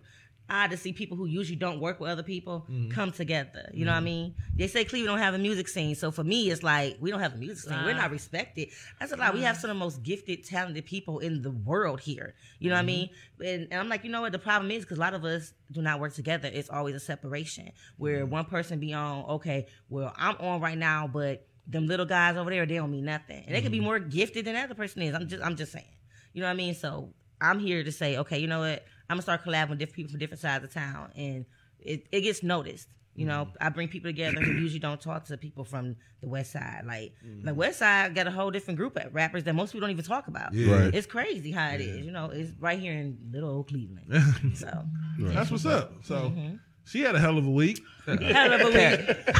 odd 0.50 0.72
to 0.72 0.78
see 0.78 0.94
people 0.94 1.18
who 1.18 1.26
usually 1.26 1.56
don't 1.56 1.80
work 1.80 2.00
with 2.00 2.10
other 2.10 2.24
people 2.24 2.66
mm-hmm. 2.70 2.90
come 2.90 3.12
together. 3.12 3.70
You 3.74 3.86
know 3.86 3.92
what 3.92 3.98
I 3.98 4.00
mm-hmm. 4.00 4.06
mean? 4.06 4.36
They 4.56 4.68
say 4.68 4.86
Cleveland 4.86 5.18
don't 5.18 5.24
have 5.24 5.34
a 5.34 5.40
music 5.40 5.68
scene, 5.68 5.96
so 5.96 6.12
for 6.12 6.24
me, 6.24 6.50
it's 6.50 6.64
like 6.64 6.98
we 7.00 7.12
don't 7.12 7.20
have 7.20 7.34
a 7.34 7.38
music 7.38 7.70
scene. 7.70 7.84
We're 7.84 7.94
not 7.94 8.12
respected. 8.12 8.70
That's 9.00 9.12
a 9.12 9.18
lot. 9.18 9.34
We 9.34 9.42
have 9.42 9.58
some 9.58 9.70
of 9.70 9.76
the 9.76 9.80
most 9.80 10.04
gifted, 10.04 10.46
talented 10.46 10.86
people 10.86 11.20
in 11.20 11.42
the 11.42 11.52
world 11.52 12.00
here. 12.00 12.36
You 12.60 12.70
know 12.70 12.76
what 12.76 12.80
I 12.80 12.88
mm-hmm. 12.88 12.88
mean? 12.88 13.10
And, 13.54 13.68
and 13.72 13.80
I'm 13.80 13.90
like, 13.90 14.04
you 14.04 14.12
know 14.12 14.22
what? 14.22 14.32
The 14.32 14.40
problem 14.40 14.72
is 14.72 14.84
because 14.84 14.98
a 14.98 15.02
lot 15.02 15.14
of 15.14 15.24
us 15.26 15.54
do 15.72 15.82
not 15.82 16.00
work 16.00 16.14
together. 16.14 16.50
It's 16.52 16.70
always 16.70 16.96
a 16.96 17.00
separation 17.00 17.72
where 17.98 18.26
one 18.26 18.46
person 18.46 18.80
be 18.80 18.94
on. 18.94 19.26
Okay, 19.26 19.68
well, 19.90 20.14
I'm 20.16 20.36
on 20.38 20.62
right 20.62 20.78
now, 20.78 21.08
but 21.08 21.48
them 21.68 21.88
little 21.88 22.06
guys 22.06 22.38
over 22.38 22.50
there, 22.50 22.66
they 22.66 22.76
don't 22.76 22.92
mean 22.92 23.06
nothing. 23.06 23.44
And 23.46 23.56
they 23.56 23.62
could 23.62 23.72
be 23.72 23.80
more 23.80 24.00
gifted 24.00 24.46
than 24.46 24.54
the 24.54 24.62
other 24.62 24.76
person 24.76 25.02
is. 25.02 25.16
I'm 25.16 25.28
just 25.28 25.44
I'm 25.44 25.56
just 25.56 25.72
saying. 25.72 25.86
You 26.34 26.42
know 26.42 26.48
what 26.48 26.54
I 26.54 26.56
mean? 26.56 26.76
So 26.76 27.14
I'm 27.42 27.60
here 27.60 27.84
to 27.84 27.92
say, 27.92 28.18
okay, 28.18 28.40
you 28.40 28.48
know 28.48 28.60
what? 28.60 28.86
I'm 29.10 29.16
gonna 29.16 29.22
start 29.22 29.44
collabing 29.44 29.70
with 29.70 29.80
different 29.80 29.96
people 29.96 30.12
from 30.12 30.20
different 30.20 30.42
sides 30.42 30.64
of 30.64 30.74
town 30.74 31.12
and 31.16 31.46
it, 31.80 32.08
it 32.12 32.22
gets 32.22 32.44
noticed. 32.44 32.88
You 33.16 33.26
know, 33.26 33.46
mm-hmm. 33.46 33.58
I 33.62 33.70
bring 33.70 33.88
people 33.88 34.10
together 34.10 34.42
who 34.42 34.52
usually 34.52 34.80
don't 34.80 35.00
talk 35.00 35.24
to 35.26 35.38
people 35.38 35.64
from 35.64 35.96
the 36.22 36.28
West 36.28 36.52
Side. 36.52 36.82
Like, 36.86 37.14
like 37.24 37.26
mm-hmm. 37.26 37.56
West 37.56 37.80
Side 37.80 38.14
got 38.14 38.28
a 38.28 38.32
whole 38.32 38.52
different 38.52 38.78
group 38.78 38.98
of 38.98 39.16
rappers 39.16 39.46
that 39.46 39.56
most 39.56 39.72
people 39.72 39.88
don't 39.88 39.92
even 39.92 40.04
talk 40.04 40.28
about. 40.28 40.54
Yeah. 40.54 40.74
Right. 40.74 40.94
It's 40.94 41.08
crazy 41.08 41.52
how 41.52 41.70
it 41.70 41.80
is. 41.80 42.06
You 42.06 42.12
know, 42.12 42.30
it's 42.32 42.52
right 42.60 42.78
here 42.78 42.92
in 42.92 43.18
little 43.32 43.50
old 43.50 43.70
Cleveland. 43.70 44.12
so, 44.58 44.84
That's 45.18 45.50
what's 45.50 45.66
up. 45.66 45.94
So 46.04 46.16
mm-hmm. 46.16 46.56
she 46.84 47.02
had 47.02 47.16
a 47.16 47.20
hell 47.20 47.38
of 47.38 47.48
a 47.48 47.52
week. 47.52 47.82
hell 48.06 48.52
of 48.52 48.62
a 48.62 48.66
week. 48.66 49.18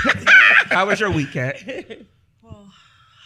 How 0.70 0.86
was 0.86 1.02
your 1.02 1.12
week, 1.12 1.34
Cat? 1.34 1.58
Well, 2.42 2.70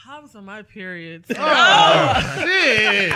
I 0.07 0.19
was 0.19 0.35
on 0.35 0.45
my 0.45 0.63
period. 0.63 1.25
Oh, 1.37 2.41
shit. 2.43 3.13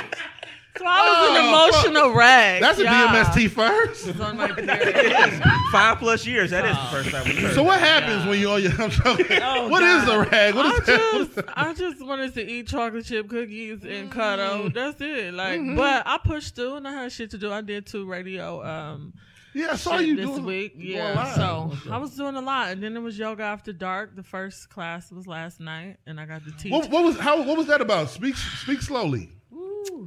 So 0.78 0.86
I 0.88 1.00
was 1.08 1.30
Oh, 1.30 1.36
an 1.36 1.86
emotional 1.86 2.16
wreck. 2.18 2.60
That's 2.62 2.80
a 2.80 2.84
y'all. 2.84 3.08
DMST 3.10 3.50
first. 3.52 4.08
I 4.08 4.12
was 4.12 4.22
on 4.22 4.38
my 4.38 4.48
period. 4.54 5.44
Five 5.72 6.00
plus 6.00 6.26
years. 6.26 6.50
That 6.50 6.66
is 6.66 6.76
the 6.76 6.84
first 6.86 7.12
time 7.12 7.26
we 7.26 7.36
heard. 7.42 7.54
So 7.54 7.62
what 7.62 7.80
happens 7.80 8.26
when 8.26 8.40
you're 8.40 8.54
on 8.56 8.64
your? 8.64 8.72
I'm 8.82 8.90
joking. 8.90 9.40
Oh, 9.42 9.68
What 9.70 9.84
is 9.84 10.08
a 10.10 10.20
rag? 10.20 10.56
What 10.56 10.66
I 10.66 10.70
is? 10.70 10.78
What 11.14 11.22
is 11.22 11.28
just, 11.28 11.36
that? 11.36 11.46
I 11.56 11.74
just 11.76 12.04
wanted 12.06 12.34
to 12.34 12.44
eat 12.52 12.68
chocolate 12.68 13.06
chip 13.06 13.30
cookies 13.30 13.84
and 13.86 14.12
cuddle. 14.12 14.70
Mm. 14.70 14.74
That's 14.74 15.00
it. 15.02 15.34
Like, 15.34 15.60
Mm-hmm. 15.60 15.76
but 15.76 16.04
I 16.08 16.18
pushed 16.18 16.56
through 16.56 16.76
and 16.78 16.88
I 16.88 16.94
had 16.94 17.12
shit 17.12 17.30
to 17.32 17.38
do. 17.38 17.52
I 17.52 17.62
did 17.62 17.86
two 17.86 18.06
radio 18.08 18.64
um 18.66 19.14
Yeah, 19.54 19.68
I 19.74 19.76
saw 19.76 20.00
you 20.00 20.16
this 20.16 20.26
doing 20.26 20.44
week. 20.44 20.74
going 20.76 20.88
Yeah, 20.88 21.14
live. 21.14 21.36
so 21.36 21.92
I 21.92 21.98
was 22.00 22.16
doing 22.16 22.36
a 22.36 22.42
lot, 22.42 22.70
and 22.72 22.82
then 22.82 22.98
it 22.98 23.00
was 23.02 23.20
yoga 23.20 23.44
after 23.44 23.72
dark. 23.74 24.16
The 24.16 24.24
first 24.24 24.70
class 24.72 25.12
was 25.12 25.28
last 25.28 25.60
night, 25.60 25.98
and 26.08 26.20
I 26.20 26.26
got 26.26 26.44
to 26.46 26.52
teach. 26.52 26.72
What, 26.72 26.90
what 26.90 27.04
was 27.04 27.20
how? 27.20 27.44
What 27.44 27.58
was 27.58 27.68
that 27.68 27.80
about? 27.82 28.10
Speak 28.10 28.36
speak 28.36 28.82
slowly. 28.82 29.30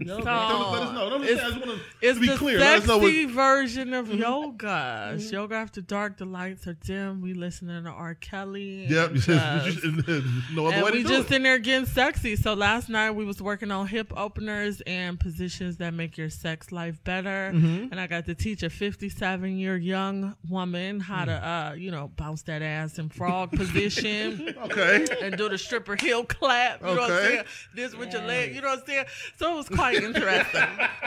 Ooh, 0.03 0.05
yo, 0.05 0.19
So, 0.19 0.25
Don't 0.25 0.73
let 0.73 0.83
us 0.83 0.93
know. 0.95 1.11
Don't 1.11 1.25
it's, 1.25 1.43
I 1.43 1.51
just 1.51 1.67
want 1.67 1.81
it's 2.01 2.15
to 2.19 2.21
be 2.21 2.27
the 2.29 2.37
clear. 2.37 2.59
Let 2.59 2.79
us 2.83 2.87
know 2.87 2.99
what. 2.99 3.07
sexy 3.07 3.25
version 3.27 3.95
of 3.95 4.13
yoga. 4.15 5.13
It's 5.15 5.31
Yoga 5.33 5.55
after 5.57 5.81
dark. 5.81 6.19
The 6.19 6.25
lights 6.25 6.67
are 6.67 6.75
dim. 6.75 7.21
We 7.21 7.35
listening 7.35 7.85
to 7.85 7.91
R. 7.91 8.15
Kelly. 8.15 8.85
and, 8.87 8.91
Yep. 8.91 9.11
no 10.53 10.67
other 10.67 10.77
and 10.77 10.85
way 10.85 10.91
we 10.93 11.03
do 11.03 11.09
just 11.09 11.31
it. 11.31 11.37
in 11.37 11.43
there 11.43 11.59
getting 11.59 11.87
sexy. 11.87 12.37
So 12.37 12.55
last 12.55 12.89
night 12.89 13.13
we 13.13 13.25
was 13.25 13.41
working 13.43 13.71
on 13.71 13.87
hip 13.87 14.13
openers 14.17 14.81
and 14.87 15.19
positions 15.19 15.77
that 15.79 15.95
make 15.95 16.17
your 16.17 16.31
sex 16.31 16.73
life 16.73 17.03
better. 17.05 17.53
Mm-hmm. 17.55 17.89
And 17.93 18.01
I 18.01 18.07
got 18.07 18.27
to 18.27 18.35
teach 18.35 18.63
a 18.63 18.71
57 18.71 19.57
year 19.59 19.77
young 19.77 20.37
woman 20.49 21.01
how 21.01 21.25
to, 21.25 21.37
Mm. 21.37 21.73
uh, 21.73 21.75
you 21.75 21.91
know, 21.91 22.11
bounce 22.17 22.43
that 22.43 22.63
ass 22.63 22.99
in 22.99 23.09
frog 23.09 23.51
position. 23.53 24.55
Okay. 24.67 25.07
and 25.23 25.37
do 25.37 25.49
the 25.49 25.59
stripper 25.59 25.97
heel 25.97 26.25
clap. 26.25 26.81
You 26.81 26.87
know 26.87 26.93
what 27.03 27.11
I'm 27.11 27.17
Okay. 27.17 27.29
saying? 27.29 27.45
This 27.75 27.95
with 27.95 28.13
your 28.13 28.23
leg. 28.23 28.55
You 28.55 28.61
know 28.63 28.69
what 28.71 28.81
I'm 28.81 28.87
saying? 28.87 29.05
So 29.39 29.53
it 29.53 29.57
was 29.57 29.69
quite 29.69 29.86
interesting. 29.95 30.63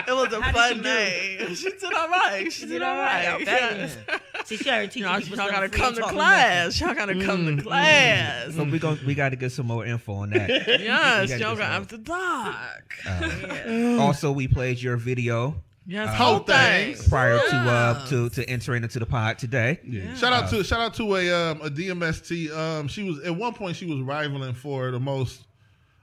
it 0.08 0.12
was 0.12 0.34
a 0.34 0.42
How 0.42 0.52
fun 0.52 0.82
day. 0.82 1.48
She 1.56 1.70
did 1.72 1.94
all 1.94 2.10
right. 2.10 2.52
She, 2.52 2.66
did 2.66 2.82
all 2.82 2.96
right. 2.98 3.42
Okay. 3.42 3.90
Yeah. 4.08 4.18
See, 4.46 4.58
she 4.58 4.70
already 4.70 4.88
teaching 4.88 5.04
Y'all, 5.04 5.20
people 5.22 5.38
y'all 5.38 5.52
gotta 5.52 5.70
come 5.70 5.94
to 5.96 6.02
class. 6.02 6.80
Y'all 6.80 6.94
gotta 6.94 7.14
come 7.24 7.46
Mm, 7.46 7.58
to 7.58 7.64
class. 7.64 8.56
So 8.56 8.64
we 8.64 8.80
going 8.80 9.00
we 9.06 9.16
got 9.16 9.30
to 9.30 9.36
get 9.36 9.52
some 9.52 9.68
more 9.68 9.86
info 9.86 10.14
on 10.14 10.30
that. 10.32 10.50
Yes, 10.80 11.30
y'all 11.30 11.38
gotta 11.40 11.40
yoga 11.40 11.56
get 11.58 11.58
some- 11.58 11.82
after 11.82 11.98
dark. 11.98 14.00
also, 14.00 14.32
we 14.32 14.48
played 14.48 14.82
your 14.82 14.98
video 14.98 15.56
Yes, 15.86 16.16
Whole 16.16 16.36
whole 16.36 16.40
thing. 16.44 16.94
thing. 16.94 17.10
prior 17.10 17.38
to 17.40 17.56
uh 17.56 18.08
to 18.10 18.30
to 18.30 18.48
entering 18.48 18.84
into 18.84 19.00
the 19.00 19.08
pod 19.08 19.40
today. 19.40 19.80
Yeah. 19.84 20.14
Shout 20.16 20.34
out 20.34 20.50
to 20.52 20.64
shout 20.64 20.80
out 20.82 20.94
to 20.96 21.16
a 21.16 21.52
um, 21.52 21.62
a 21.62 21.70
DMST. 21.72 22.52
Um, 22.56 22.88
she 22.88 23.04
was 23.04 23.20
at 23.24 23.36
one 23.36 23.54
point 23.56 23.76
she 23.76 23.88
was 23.88 24.00
rivaling 24.02 24.54
for 24.54 24.92
the 24.92 25.00
most 25.00 25.48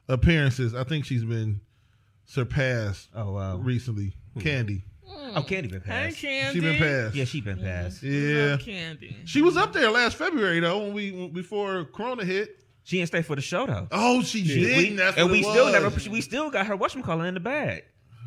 appearances. 0.08 0.74
I 0.74 0.82
think 0.82 1.04
she's 1.04 1.22
been 1.24 1.60
surpassed 2.26 3.08
Oh 3.14 3.32
wow. 3.32 3.56
recently. 3.56 4.12
Candy, 4.38 4.84
Oh, 5.08 5.42
Candy 5.42 5.68
been 5.68 5.80
Hey, 5.80 6.08
passed. 6.10 6.18
Candy. 6.20 6.54
she 6.54 6.60
been 6.60 6.78
passed. 6.78 7.14
Yeah, 7.14 7.24
she 7.24 7.40
been 7.40 7.58
passed. 7.58 8.02
Yeah, 8.02 8.50
Love 8.52 8.60
Candy. 8.60 9.16
she 9.24 9.40
was 9.42 9.56
up 9.56 9.72
there 9.72 9.90
last 9.90 10.16
February 10.16 10.60
though 10.60 10.78
when 10.84 10.92
we 10.92 11.12
when- 11.12 11.32
before 11.32 11.84
Corona 11.86 12.24
hit. 12.24 12.58
She 12.84 12.98
didn't 12.98 13.08
stay 13.08 13.22
for 13.22 13.34
the 13.34 13.42
show 13.42 13.66
though. 13.66 13.88
Oh, 13.90 14.22
she 14.22 14.44
She- 14.44 14.60
did. 14.60 14.76
we- 14.90 14.96
That's 14.96 15.16
and 15.16 15.26
what 15.26 15.32
we 15.32 15.40
it 15.40 15.44
still 15.44 15.64
was. 15.66 15.72
never 15.72 16.10
we 16.10 16.20
still 16.20 16.50
got 16.50 16.66
her 16.66 16.76
whatchamacallit 16.76 17.28
in 17.28 17.34
the 17.34 17.40
bag. 17.40 17.84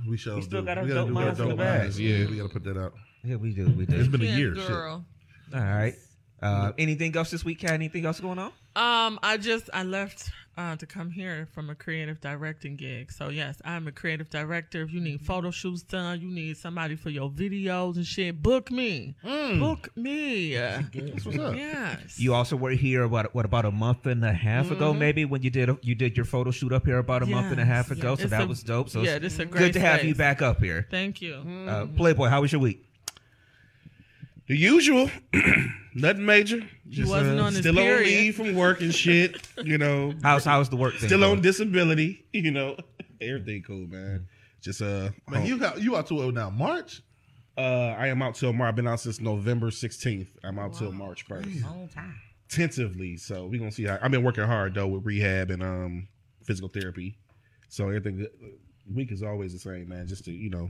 We 0.08 0.18
shall. 0.18 0.36
We 0.36 0.42
still 0.42 0.62
do. 0.62 0.66
got 0.68 0.78
our 0.78 0.84
gotta 0.86 0.96
dope 1.02 1.08
do 1.10 1.18
our 1.18 1.24
minds 1.26 1.40
in 1.40 1.46
the 1.46 1.52
dope 1.52 1.60
bag. 1.60 1.80
minds. 1.82 2.00
Yeah, 2.00 2.26
we 2.26 2.38
gotta 2.38 2.50
put 2.50 2.64
that 2.64 2.78
out. 2.78 2.94
Yeah, 3.24 3.36
we 3.36 3.54
do. 3.54 3.70
We 3.70 3.86
do. 3.86 3.98
It's 3.98 4.08
been 4.08 4.22
a 4.22 4.26
Yeah, 4.26 4.36
year. 4.38 4.56
Shit. 4.56 4.68
girl. 4.68 5.06
All 5.54 5.60
right. 5.60 5.96
Uh, 6.42 6.72
anything 6.78 7.16
else 7.18 7.32
this 7.32 7.44
week? 7.44 7.60
Kat? 7.60 7.72
Anything 7.72 8.06
else 8.06 8.20
going 8.22 8.40
on? 8.40 8.52
Um, 8.76 9.20
I 9.22 9.36
just 9.38 9.70
I 9.74 9.84
left 9.84 10.30
uh, 10.60 10.76
to 10.76 10.86
come 10.86 11.10
here 11.10 11.48
from 11.54 11.70
a 11.70 11.76
creative 11.76 12.20
directing 12.20 12.76
gig. 12.76 13.12
So 13.14 13.30
yes, 13.30 13.62
I'm 13.64 13.88
a 13.88 13.94
creative 13.94 14.30
director. 14.30 14.82
If 14.82 14.92
you 14.92 15.00
need 15.00 15.22
photo 15.22 15.52
shoots 15.52 15.84
done, 15.84 16.20
you 16.20 16.28
need 16.28 16.58
somebody 16.58 16.98
for 16.98 17.10
your 17.10 17.30
videos 17.30 17.96
and 17.96 18.06
shit. 18.06 18.44
Book 18.44 18.70
me. 18.70 19.16
Book 19.24 19.90
me. 19.96 20.56
That's 20.56 21.26
what's 21.26 21.40
up. 21.40 21.56
Yes. 21.56 22.20
You 22.20 22.34
also 22.34 22.58
were 22.58 22.72
here 22.72 23.04
about 23.04 23.34
what 23.34 23.46
about 23.46 23.64
a 23.64 23.72
month 23.72 24.06
and 24.06 24.24
a 24.26 24.34
half 24.34 24.70
ago, 24.70 24.94
maybe 24.94 25.24
when 25.24 25.42
you 25.44 25.50
did 25.50 25.70
a, 25.70 25.78
you 25.82 25.96
did 25.96 26.18
your 26.18 26.26
photo 26.26 26.52
shoot 26.52 26.74
up 26.74 26.86
here 26.86 26.98
about 26.98 27.24
a 27.24 27.26
month 27.26 27.52
and 27.52 27.62
a 27.62 27.66
half 27.66 27.90
ago. 27.90 28.16
So 28.16 28.24
It's 28.24 28.32
that 28.32 28.42
a- 28.44 28.48
was 28.48 28.62
dope. 28.62 28.90
So 28.90 29.02
yeah, 29.02 29.16
it's 29.16 29.22
this 29.24 29.34
is 29.36 29.40
a 29.40 29.46
good 29.46 29.58
great 29.58 29.74
to 29.74 29.80
have 29.80 30.04
you 30.04 30.14
back 30.14 30.42
up 30.42 30.60
here. 30.62 30.86
Thank 30.92 31.22
you. 31.22 31.36
Uh, 31.36 31.86
Playboy, 31.86 32.28
how 32.28 32.42
was 32.42 32.52
your 32.52 32.60
week? 32.62 32.86
The 34.48 34.58
usual, 34.58 35.10
nothing 35.94 36.26
major. 36.26 36.62
Just, 36.88 37.10
wasn't 37.10 37.40
uh, 37.40 37.44
on 37.44 37.52
his 37.54 37.60
still 37.62 37.78
on 37.78 37.84
period. 37.86 38.06
leave 38.08 38.36
from 38.36 38.56
work 38.56 38.82
and 38.82 38.94
shit. 38.94 39.48
You 39.64 39.78
know, 39.78 40.14
How's 40.24 40.46
how's 40.46 40.70
the 40.70 40.76
work 40.78 40.96
thing? 40.96 41.10
still 41.10 41.24
on 41.24 41.30
going? 41.32 41.42
disability. 41.42 42.26
You 42.34 42.52
know, 42.52 42.78
everything 43.22 43.64
cool, 43.66 43.88
man. 43.88 44.28
Just 44.62 44.82
uh, 44.82 45.10
Man, 45.30 45.42
home. 45.42 45.46
you 45.46 45.58
got 45.58 45.82
you 45.82 45.96
out 45.96 46.08
to 46.08 46.16
what 46.16 46.34
now? 46.34 46.50
March. 46.50 47.02
uh, 47.58 47.62
I 47.98 48.08
am 48.08 48.22
out 48.22 48.36
till 48.36 48.52
March. 48.54 48.70
I've 48.70 48.76
been 48.76 48.88
out 48.88 49.00
since 49.00 49.20
November 49.22 49.72
sixteenth. 49.72 50.30
I'm 50.44 50.60
out 50.60 50.74
till 50.74 50.92
March 50.92 51.24
first, 51.24 51.48
Long 51.64 51.88
time. 51.94 52.16
tentatively. 52.50 53.18
So 53.18 53.46
we 53.46 53.58
gonna 53.58 53.72
see 53.72 53.86
how. 53.86 53.98
I've 54.02 54.12
been 54.12 54.24
working 54.24 54.44
hard 54.46 54.74
though 54.76 54.88
with 54.88 55.06
rehab 55.06 55.50
and 55.52 55.64
um 55.64 56.08
physical 56.44 56.70
therapy. 56.70 57.18
So 57.70 57.86
everything 57.90 58.26
week 58.94 59.12
is 59.12 59.22
always 59.24 59.54
the 59.54 59.60
same, 59.60 59.88
man. 59.90 60.08
Just 60.08 60.26
to 60.26 60.32
you 60.32 60.50
know, 60.50 60.70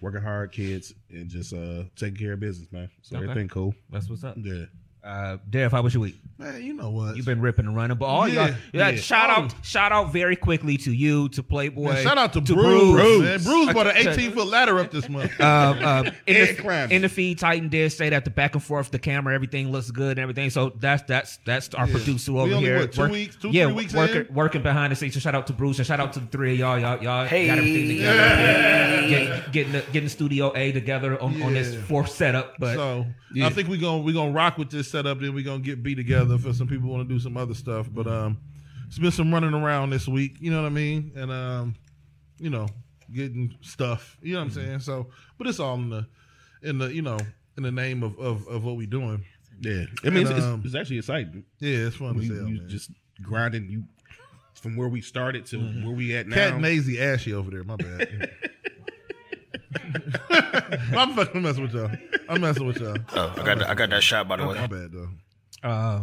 working 0.00 0.22
hard, 0.22 0.52
kids, 0.52 0.94
and 1.10 1.28
just 1.28 1.52
uh 1.52 1.84
taking 1.96 2.16
care 2.18 2.32
of 2.34 2.40
business, 2.40 2.70
man. 2.72 2.90
So 3.02 3.16
Okay. 3.16 3.24
everything 3.24 3.48
cool. 3.48 3.74
That's 3.90 4.08
what's 4.08 4.24
up. 4.24 4.36
Yeah. 4.38 4.64
Uh, 5.04 5.38
Dev, 5.48 5.72
how 5.72 5.80
was 5.82 5.94
your 5.94 6.02
week? 6.02 6.20
Man, 6.38 6.62
you 6.62 6.72
know 6.74 6.90
what? 6.90 7.16
You've 7.16 7.26
been 7.26 7.40
ripping 7.40 7.66
and 7.66 7.74
running, 7.74 7.96
but 7.96 8.06
all 8.06 8.28
Yeah, 8.28 8.48
y'all, 8.48 8.56
yeah, 8.72 8.88
yeah. 8.90 8.96
shout 8.96 9.30
Oh. 9.30 9.42
out, 9.44 9.54
shout 9.62 9.90
out 9.90 10.12
very 10.12 10.36
quickly 10.36 10.76
to 10.78 10.92
you, 10.92 11.28
to 11.30 11.42
Playboy, 11.42 11.92
Man, 11.94 12.02
shout 12.04 12.18
out 12.18 12.32
to, 12.34 12.40
to 12.40 12.54
Bruce. 12.54 12.92
Bruce. 12.92 13.22
Man, 13.22 13.42
Bruce 13.42 13.72
bought 13.74 13.86
an 13.88 13.96
18 14.08 14.32
foot 14.32 14.46
ladder 14.46 14.78
up 14.78 14.90
this 14.92 15.08
month. 15.08 15.32
uh, 15.40 15.42
uh, 15.44 16.10
in, 16.26 16.34
the, 16.56 16.88
in 16.90 17.02
the 17.02 17.08
feed, 17.08 17.38
Titan 17.38 17.68
did 17.68 17.90
say 17.92 18.10
that 18.10 18.24
the 18.24 18.30
back 18.30 18.54
and 18.54 18.62
forth, 18.62 18.90
the 18.90 18.98
camera, 19.00 19.34
everything 19.34 19.72
looks 19.72 19.90
good 19.90 20.12
and 20.12 20.20
everything. 20.20 20.50
So 20.50 20.70
that's 20.78 21.02
that's 21.04 21.38
that's 21.44 21.74
our 21.74 21.86
Yeah. 21.86 21.92
producer 21.92 22.32
We 22.32 22.40
over 22.40 22.54
only, 22.54 22.66
here. 22.68 22.78
what, 22.80 22.92
two 22.92 23.08
weeks- 23.08 23.36
two, 23.36 23.48
yeah, 23.50 23.64
three 23.66 23.74
weeks 23.74 23.94
working 23.94 24.26
in? 24.28 24.34
working 24.34 24.62
behind 24.62 24.92
the 24.92 24.96
scenes. 24.96 25.14
So 25.14 25.20
shout 25.20 25.34
out 25.34 25.46
to 25.48 25.52
Bruce 25.52 25.78
and 25.78 25.86
shout 25.86 25.98
out 26.00 26.12
to 26.14 26.20
the 26.20 26.26
three 26.26 26.52
of 26.52 26.58
y'all. 26.58 26.78
Y'all 26.78 27.02
y'all 27.02 27.24
got 27.24 27.32
everything 27.32 27.88
together. 27.96 29.08
Get, 29.08 29.52
getting 29.52 29.72
the, 29.72 29.84
getting 29.92 30.08
Studio 30.08 30.52
A 30.54 30.70
together 30.72 31.20
on, 31.22 31.40
on 31.42 31.54
this 31.54 31.74
fourth 31.86 32.10
setup. 32.10 32.54
But 32.58 32.74
so 32.76 33.06
Yeah. 33.34 33.46
I 33.46 33.50
think 33.50 33.68
we're 33.68 33.80
gonna 33.80 34.02
we're 34.02 34.14
gonna 34.14 34.30
rock 34.32 34.56
with 34.58 34.70
this 34.70 34.87
setup. 34.90 35.20
Then 35.20 35.34
we're 35.34 35.44
gonna 35.44 35.60
get 35.60 35.82
B 35.82 35.94
together 35.94 36.38
for 36.38 36.52
some 36.52 36.68
people 36.68 36.88
want 36.88 37.08
to 37.08 37.14
do 37.14 37.20
some 37.20 37.36
other 37.36 37.54
stuff. 37.54 37.88
But 37.92 38.06
um, 38.06 38.38
it's 38.86 38.98
been 38.98 39.10
some 39.10 39.32
running 39.32 39.54
around 39.54 39.90
this 39.90 40.08
week. 40.08 40.36
You 40.40 40.50
know 40.50 40.62
what 40.62 40.66
I 40.66 40.70
mean? 40.70 41.12
And 41.14 41.30
um, 41.30 41.74
you 42.38 42.50
know, 42.50 42.66
getting 43.12 43.56
stuff. 43.60 44.16
You 44.22 44.34
know 44.34 44.40
what 44.40 44.44
I'm 44.46 44.50
saying? 44.50 44.80
So, 44.80 45.08
but 45.36 45.46
it's 45.46 45.60
all 45.60 45.74
in 45.74 45.90
the 45.90 46.06
in 46.62 46.78
the 46.78 46.92
you 46.92 47.02
know 47.02 47.18
in 47.56 47.62
the 47.62 47.72
name 47.72 48.02
of 48.02 48.18
of, 48.18 48.46
of 48.48 48.64
what 48.64 48.76
we 48.76 48.86
doing. 48.86 49.24
Yeah, 49.60 49.84
I 50.04 50.10
mean, 50.10 50.26
And, 50.26 50.36
it's, 50.36 50.46
um, 50.46 50.62
it's, 50.64 50.76
actually 50.76 50.98
exciting. 50.98 51.44
Yeah, 51.58 51.88
it's 51.88 51.96
fun 51.96 52.16
We, 52.16 52.30
as 52.30 52.36
hell. 52.36 52.46
we 52.46 52.60
man. 52.60 52.68
just 52.68 52.92
grinding 53.20 53.68
you 53.68 53.82
from 54.54 54.76
where 54.76 54.88
we 54.88 55.00
started 55.00 55.46
to 55.46 55.58
where 55.58 55.94
we 55.94 56.14
at 56.14 56.28
now. 56.28 56.36
Cat 56.36 56.60
Maisie 56.60 57.00
Ashy 57.00 57.32
over 57.32 57.50
there. 57.50 57.64
My 57.64 57.74
bad. 57.76 58.30
I'm 60.30 61.14
fucking 61.14 61.42
messing 61.42 61.62
with 61.62 61.74
y'all. 61.74 61.90
I'm 62.28 62.40
messing 62.40 62.66
with 62.66 62.78
y'all. 62.80 62.96
Oh, 63.14 63.34
I 63.36 63.42
got 63.44 63.62
I 63.62 63.74
got 63.74 63.90
that 63.90 64.02
shot 64.02 64.28
by 64.28 64.36
the 64.36 64.46
way. 64.46 64.54
My 64.54 64.66
bad 64.66 64.92
though. 64.92 65.08
uh, 65.62 66.00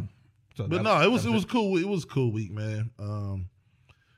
so 0.55 0.67
But 0.67 0.77
that- 0.77 0.83
no, 0.83 1.01
it 1.01 1.11
was 1.11 1.25
it 1.25 1.31
was 1.31 1.45
cool. 1.45 1.77
It 1.77 1.87
was 1.87 2.03
a 2.03 2.07
cool 2.07 2.31
week, 2.31 2.51
man. 2.51 2.91
Um, 2.99 3.49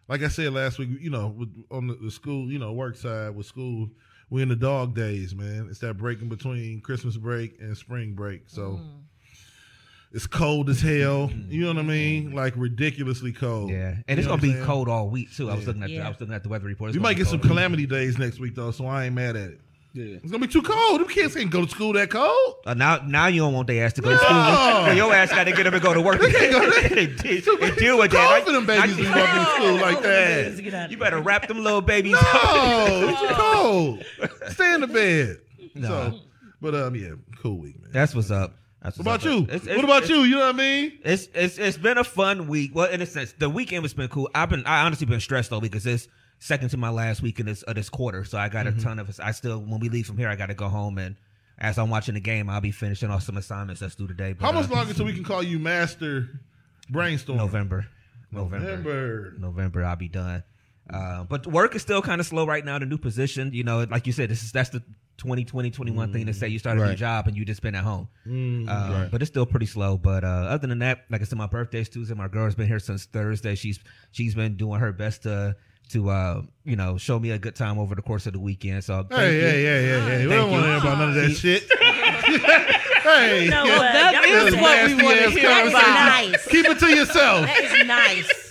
like 0.07 0.23
I 0.23 0.27
said 0.29 0.53
last 0.53 0.79
week, 0.79 0.89
you 1.01 1.09
know, 1.09 1.27
with, 1.27 1.49
on 1.69 1.87
the, 1.87 1.95
the 1.95 2.11
school, 2.11 2.49
you 2.49 2.59
know, 2.59 2.71
work 2.71 2.95
side 2.95 3.35
with 3.35 3.45
school, 3.45 3.89
we're 4.29 4.43
in 4.43 4.49
the 4.49 4.55
dog 4.55 4.95
days, 4.95 5.35
man. 5.35 5.67
It's 5.69 5.79
that 5.79 5.97
break 5.97 6.21
in 6.21 6.29
between 6.29 6.79
Christmas 6.81 7.17
break 7.17 7.59
and 7.59 7.75
spring 7.75 8.13
break, 8.13 8.43
so 8.47 8.79
it's 10.13 10.27
cold 10.27 10.69
as 10.69 10.81
hell. 10.81 11.31
You 11.49 11.61
know 11.61 11.67
what 11.67 11.77
I 11.77 11.83
mean? 11.83 12.31
Like 12.33 12.53
ridiculously 12.55 13.33
cold. 13.33 13.69
Yeah, 13.71 13.95
and 14.07 14.17
You 14.17 14.17
it's 14.17 14.27
gonna 14.27 14.41
be 14.41 14.53
saying? 14.53 14.65
cold 14.65 14.87
all 14.89 15.09
week 15.09 15.33
too. 15.33 15.49
I 15.49 15.53
was 15.55 15.63
Yeah. 15.63 15.67
looking 15.67 15.83
at 15.83 15.89
the, 15.89 15.99
I 16.01 16.09
was 16.09 16.19
looking 16.19 16.35
at 16.35 16.43
the 16.43 16.49
weather 16.49 16.65
report. 16.65 16.89
It's 16.89 16.97
We 16.97 17.01
might 17.03 17.17
get 17.17 17.27
some 17.27 17.39
cold. 17.39 17.49
calamity 17.51 17.85
days 17.85 18.17
next 18.17 18.39
week 18.39 18.55
though, 18.55 18.71
so 18.71 18.85
I 18.85 19.05
ain't 19.05 19.15
mad 19.15 19.35
at 19.35 19.49
it. 19.51 19.59
Yeah. 19.93 20.17
It's 20.21 20.31
gonna 20.31 20.45
be 20.45 20.51
too 20.53 20.61
cold. 20.61 21.01
Them 21.01 21.07
kids 21.07 21.33
can't 21.33 21.49
go 21.49 21.65
to 21.65 21.71
school 21.71 21.93
that 21.93 22.11
cold. 22.11 22.55
Uh, 22.67 22.75
now, 22.75 22.97
now 23.07 23.27
you 23.27 23.41
don't 23.41 23.53
want 23.53 23.67
their 23.67 23.83
ass 23.83 23.93
to 23.93 24.01
go 24.01 24.11
to 24.11 24.17
school. 24.17 24.93
Your 24.93 25.11
ass 25.11 25.31
got 25.31 25.45
to 25.45 25.51
get 25.53 25.65
up 25.65 25.73
and 25.73 25.81
go 25.81 25.91
to 25.93 26.01
work 26.01 26.21
and, 26.21 26.35
and 26.35 27.17
deal- 27.17 27.63
and 27.63 27.75
deal 27.77 27.97
with 27.97 28.11
Cold 28.11 28.11
that. 28.11 28.43
for 28.45 28.51
them 28.51 28.65
babies 28.67 28.91
to 28.95 29.01
be 29.01 29.07
Now- 29.09 29.43
to 29.45 29.51
school 29.55 29.73
like 29.81 30.01
that. 30.03 30.91
You 30.91 30.97
better 30.97 31.19
wrap 31.19 31.47
them 31.47 31.63
little 31.63 31.81
babies. 31.81 32.11
No, 32.11 32.19
it's 33.09 33.21
too 33.21 33.27
cold. 33.33 34.05
Stay 34.51 34.73
in 34.75 34.81
the 34.81 34.87
bed. 34.87 35.37
No. 35.73 35.87
So, 35.87 36.19
but 36.61 36.75
um, 36.75 36.95
yeah, 36.95 37.13
cool 37.41 37.57
week, 37.57 37.81
man. 37.81 37.91
That's 37.91 38.13
what's 38.13 38.29
up. 38.29 38.53
That's 38.87 38.99
What 38.99 39.07
about 39.07 39.23
you? 39.25 39.43
It's- 39.43 39.63
it's- 39.63 39.75
what 39.75 39.83
about 39.83 40.03
it's- 40.03 40.09
you? 40.09 40.23
You 40.23 40.35
know 40.35 40.45
what 40.45 40.55
I 40.55 40.57
mean? 40.57 40.93
It's 41.03 41.27
it's 41.33 41.57
it's 41.57 41.77
been 41.77 41.97
a 41.97 42.05
fun 42.05 42.47
week. 42.47 42.71
Well, 42.73 42.89
in 42.89 43.01
a 43.01 43.05
sense, 43.05 43.33
the 43.37 43.49
weekend 43.49 43.83
has 43.83 43.93
been 43.93 44.07
cool. 44.07 44.29
I've 44.33 44.49
been 44.49 44.65
I 44.65 44.85
honestly 44.85 45.05
been 45.05 45.19
stressed 45.19 45.49
though 45.49 45.59
because 45.59 45.85
it's 45.85 46.07
second 46.39 46.69
to 46.69 46.77
my 46.77 46.89
last 46.89 47.21
week 47.21 47.39
in 47.41 47.47
this 47.47 47.63
of 47.63 47.75
this 47.75 47.89
quarter, 47.89 48.23
so 48.23 48.37
I 48.37 48.47
got 48.47 48.65
Mm-hmm. 48.65 48.79
a 48.79 48.81
ton 48.83 48.99
of. 48.99 49.19
I 49.21 49.31
still 49.31 49.59
when 49.59 49.81
we 49.81 49.89
leave 49.89 50.05
from 50.07 50.17
here, 50.17 50.29
I 50.29 50.37
got 50.37 50.45
to 50.45 50.53
go 50.53 50.69
home 50.69 50.97
and 50.99 51.17
as 51.59 51.77
I'm 51.77 51.89
watching 51.89 52.13
the 52.13 52.21
game, 52.21 52.49
I'll 52.49 52.61
be 52.61 52.71
finishing 52.71 53.09
off 53.09 53.23
some 53.23 53.35
assignments 53.35 53.81
that's 53.81 53.95
due 53.95 54.07
today. 54.07 54.31
But, 54.33 54.45
How 54.45 54.51
much 54.53 54.69
uh, 54.71 54.75
longer 54.75 54.93
till 54.93 55.05
we 55.05 55.13
can 55.13 55.23
call 55.25 55.43
you 55.43 55.59
Master 55.59 56.29
Brainstorm? 56.89 57.37
November, 57.39 57.87
November, 58.31 58.59
November. 58.77 59.33
November, 59.37 59.83
I'll 59.83 59.95
be 59.97 60.07
done. 60.07 60.43
Uh, 60.93 61.23
but 61.25 61.45
work 61.47 61.75
is 61.75 61.81
still 61.81 62.01
kind 62.01 62.21
of 62.21 62.27
slow 62.27 62.45
right 62.45 62.63
now. 62.63 62.79
The 62.79 62.85
new 62.85 62.97
position, 62.97 63.51
you 63.53 63.63
know, 63.63 63.83
like 63.89 64.07
you 64.07 64.13
said, 64.13 64.29
this 64.29 64.43
is 64.43 64.51
that's 64.51 64.69
the 64.69 64.79
2020, 65.17 65.71
21 65.71 66.13
thing 66.13 66.25
to 66.27 66.33
say 66.33 66.47
you 66.47 66.59
started 66.59 66.83
a 66.83 66.89
new 66.89 66.95
job 66.95 67.27
and 67.27 67.35
you 67.35 67.43
just 67.43 67.61
been 67.61 67.73
at 67.75 67.83
home. 67.83 68.07
Mm, 68.27 68.69
Uh, 68.69 69.07
But 69.11 69.21
it's 69.21 69.29
still 69.31 69.45
pretty 69.47 69.65
slow. 69.65 69.97
But 69.97 70.23
uh, 70.23 70.27
other 70.27 70.67
than 70.67 70.79
that, 70.79 71.05
like 71.09 71.21
I 71.21 71.23
said, 71.25 71.37
my 71.37 71.47
birthday's 71.47 71.89
Tuesday. 71.89 72.13
My 72.13 72.27
girl's 72.27 72.55
been 72.55 72.67
here 72.67 72.79
since 72.79 73.05
Thursday. 73.05 73.55
She's 73.55 73.79
she's 74.11 74.35
been 74.35 74.55
doing 74.57 74.79
her 74.79 74.91
best 74.93 75.23
to 75.23 75.55
to 75.89 76.09
uh, 76.09 76.41
you 76.65 76.75
know 76.75 76.97
show 76.97 77.17
me 77.17 77.31
a 77.31 77.39
good 77.39 77.55
time 77.55 77.79
over 77.79 77.95
the 77.95 78.01
course 78.01 78.27
of 78.27 78.33
the 78.33 78.39
weekend. 78.39 78.83
So 78.83 79.07
Hey, 79.09 79.35
you. 79.35 79.41
hey, 79.41 79.63
hey, 79.63 79.83
hey, 79.85 80.01
hey. 80.19 80.27
We 80.27 80.33
don't 80.33 80.51
want 80.51 80.63
to 80.65 80.69
hear 80.69 80.77
about 80.79 80.97
none 80.99 81.09
of 81.09 81.15
that 81.15 81.31
shit. 81.31 81.63
hey, 83.03 83.45
You 83.45 83.49
know 83.51 83.63
what? 83.63 83.79
That 83.93 84.13
Y'all 84.13 84.47
is 84.47 84.55
what 84.55 84.85
we 84.87 84.93
want 85.03 85.19
to 85.19 85.29
hear 85.31 85.49
That 85.49 85.65
is 85.65 85.71
about. 85.73 86.31
nice. 86.31 86.47
keep 86.47 86.65
it 86.65 86.79
to 86.79 86.87
yourself. 86.95 87.45
That 87.45 87.59
is 87.63 87.87
nice. 87.87 88.46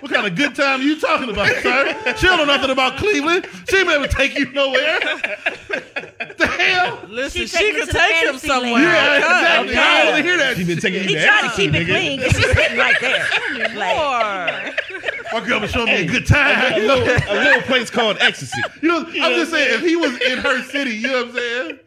What 0.00 0.12
kind 0.12 0.26
of 0.26 0.34
good 0.36 0.54
time 0.54 0.82
you 0.82 0.98
talking 1.00 1.28
about, 1.30 1.48
sir? 1.62 2.14
She 2.16 2.26
don't 2.26 2.38
know 2.38 2.44
nothing 2.44 2.70
about 2.70 2.96
Cleveland. 2.98 3.46
She 3.68 3.76
ain't 3.78 3.88
able 3.90 4.04
to 4.06 4.08
take 4.14 4.38
you 4.38 4.50
nowhere. 4.52 5.00
the 5.00 6.46
hell? 6.46 7.00
Listen, 7.08 7.42
She 7.42 7.46
she, 7.48 7.56
take 7.56 7.74
could 7.76 7.90
take 7.90 8.26
him 8.28 8.38
somewhere. 8.38 8.82
Yeah, 8.82 9.16
exactly. 9.16 9.70
okay. 9.70 9.78
I 9.80 9.98
don't 9.98 10.06
want 10.12 10.16
to 10.18 10.22
hear 10.22 10.36
that. 10.38 10.56
She 10.56 10.64
been 10.64 10.78
taking 10.78 11.02
He 11.08 11.14
to 11.14 11.24
tried 11.24 11.48
to 11.50 11.56
keep 11.56 11.74
it 11.74 11.86
nigga. 11.86 11.90
clean 11.90 12.18
because 12.20 12.36
she's 12.36 12.54
sitting 12.54 12.78
right 12.78 12.96
there. 13.00 13.28
Like, 13.76 13.96
Or- 13.98 15.40
My 15.40 15.46
girl 15.46 15.60
was 15.60 15.70
showing 15.70 15.86
me 15.86 16.02
a 16.02 16.06
good 16.06 16.26
time. 16.26 16.74
a, 16.74 16.78
little, 16.86 17.04
a 17.04 17.34
little 17.34 17.62
place 17.62 17.90
called 17.90 18.16
ecstasy. 18.20 18.60
You 18.82 18.88
know, 18.88 18.98
I'm 19.00 19.34
just 19.34 19.50
saying, 19.50 19.74
if 19.74 19.80
he 19.82 19.96
was 19.96 20.18
in 20.22 20.38
her 20.38 20.62
city, 20.64 20.92
you 20.96 21.08
know 21.08 21.24
what 21.24 21.28
I'm 21.28 21.34
saying? 21.34 21.78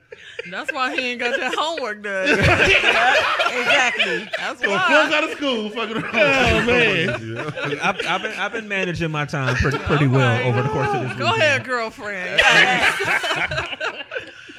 That's 0.49 0.71
why 0.73 0.95
he 0.95 1.11
ain't 1.11 1.19
got 1.19 1.39
that 1.39 1.53
homework 1.55 2.01
done. 2.03 2.29
exactly. 2.39 4.27
That's 4.37 4.61
So 4.61 4.69
why. 4.69 4.87
flunk 4.87 5.13
out 5.13 5.23
of 5.25 5.31
school, 5.31 5.69
fucking 5.69 5.97
around. 5.97 6.15
Oh, 6.15 6.65
man. 7.69 7.79
I've, 7.81 8.05
I've 8.07 8.21
been 8.21 8.31
I've 8.39 8.51
been 8.51 8.67
managing 8.67 9.11
my 9.11 9.25
time 9.25 9.55
pretty 9.55 9.77
pretty 9.85 10.07
well 10.07 10.47
over 10.47 10.61
the 10.63 10.69
course 10.69 10.87
of 10.89 11.03
this. 11.09 11.17
Go 11.17 11.25
weekend. 11.25 11.41
ahead, 11.41 11.63
girlfriend. 11.65 12.41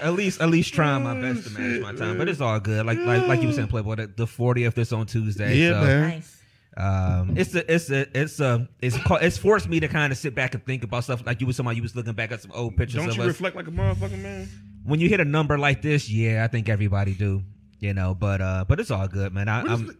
At 0.00 0.14
least 0.14 0.40
at 0.40 0.50
least 0.50 0.74
trying 0.74 1.04
my 1.04 1.14
best 1.20 1.44
to 1.44 1.50
manage 1.60 1.82
my 1.82 1.92
time, 1.92 2.18
but 2.18 2.28
it's 2.28 2.40
all 2.40 2.58
good. 2.58 2.84
Like 2.84 2.98
like 2.98 3.26
like 3.28 3.40
you 3.40 3.46
were 3.48 3.52
saying, 3.54 3.68
Playboy. 3.68 3.94
The, 3.96 4.06
the 4.08 4.26
40th 4.26 4.76
is 4.78 4.92
on 4.92 5.06
Tuesday. 5.06 5.56
Yeah, 5.56 5.80
so, 5.80 5.86
man. 5.86 6.08
Nice. 6.08 6.38
Um, 6.74 7.36
it's 7.36 7.54
a, 7.54 7.70
it's 7.72 7.90
a, 7.90 8.18
it's 8.18 8.40
a, 8.40 8.66
it's 8.80 8.96
ca- 8.96 9.16
it's 9.16 9.36
forced 9.36 9.68
me 9.68 9.78
to 9.80 9.88
kind 9.88 10.10
of 10.10 10.18
sit 10.18 10.34
back 10.34 10.54
and 10.54 10.64
think 10.64 10.82
about 10.84 11.04
stuff. 11.04 11.24
Like 11.24 11.40
you 11.40 11.46
was 11.46 11.54
somebody 11.54 11.76
you 11.76 11.82
was 11.82 11.94
looking 11.94 12.14
back 12.14 12.32
at 12.32 12.40
some 12.40 12.50
old 12.52 12.76
pictures 12.78 12.96
Don't 13.02 13.10
of 13.10 13.16
you 13.16 13.22
us. 13.22 13.28
reflect 13.28 13.54
like 13.56 13.68
a 13.68 13.70
motherfucker, 13.70 14.18
man? 14.18 14.48
When 14.84 15.00
you 15.00 15.08
hit 15.08 15.20
a 15.20 15.24
number 15.24 15.58
like 15.58 15.82
this, 15.82 16.08
yeah, 16.10 16.44
I 16.44 16.48
think 16.48 16.68
everybody 16.68 17.14
do. 17.14 17.42
You 17.80 17.94
know, 17.94 18.14
but 18.14 18.40
uh, 18.40 18.64
but 18.68 18.78
it's 18.78 18.90
all 18.92 19.08
good, 19.08 19.32
man. 19.34 19.48
I, 19.48 19.62
What 19.62 19.72
is 19.72 19.80
I'm. 19.80 19.86
the- 19.88 19.96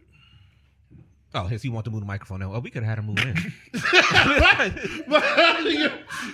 Oh, 1.35 1.45
his, 1.45 1.63
he 1.63 1.69
want 1.69 1.83
to 1.85 1.89
move 1.91 2.01
the 2.01 2.05
microphone 2.05 2.41
now. 2.41 2.51
Well, 2.51 2.61
we 2.61 2.69
could 2.69 2.83
have 2.83 2.89
had 2.91 2.99
him 2.99 3.07
move 3.07 3.17
in. 3.17 3.33
My 5.07 5.17
nigga, 5.63 5.91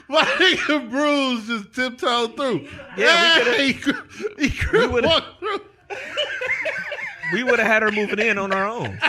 my 0.09 0.23
nigga 0.23 0.89
Bruce 0.89 1.47
just 1.47 1.73
tiptoed 1.73 2.35
through. 2.35 2.67
Yeah, 2.97 3.39
we 3.39 3.45
Yeah, 3.45 3.57
he, 3.63 3.73
cr- 3.75 3.91
he 4.77 4.87
would've- 4.87 5.07
walked 5.07 5.39
through. 5.39 5.59
we 7.33 7.43
would 7.43 7.59
have 7.59 7.67
had 7.67 7.81
her 7.83 7.91
moving 7.93 8.19
in 8.19 8.37
on 8.37 8.51
our 8.51 8.67
own. 8.67 8.99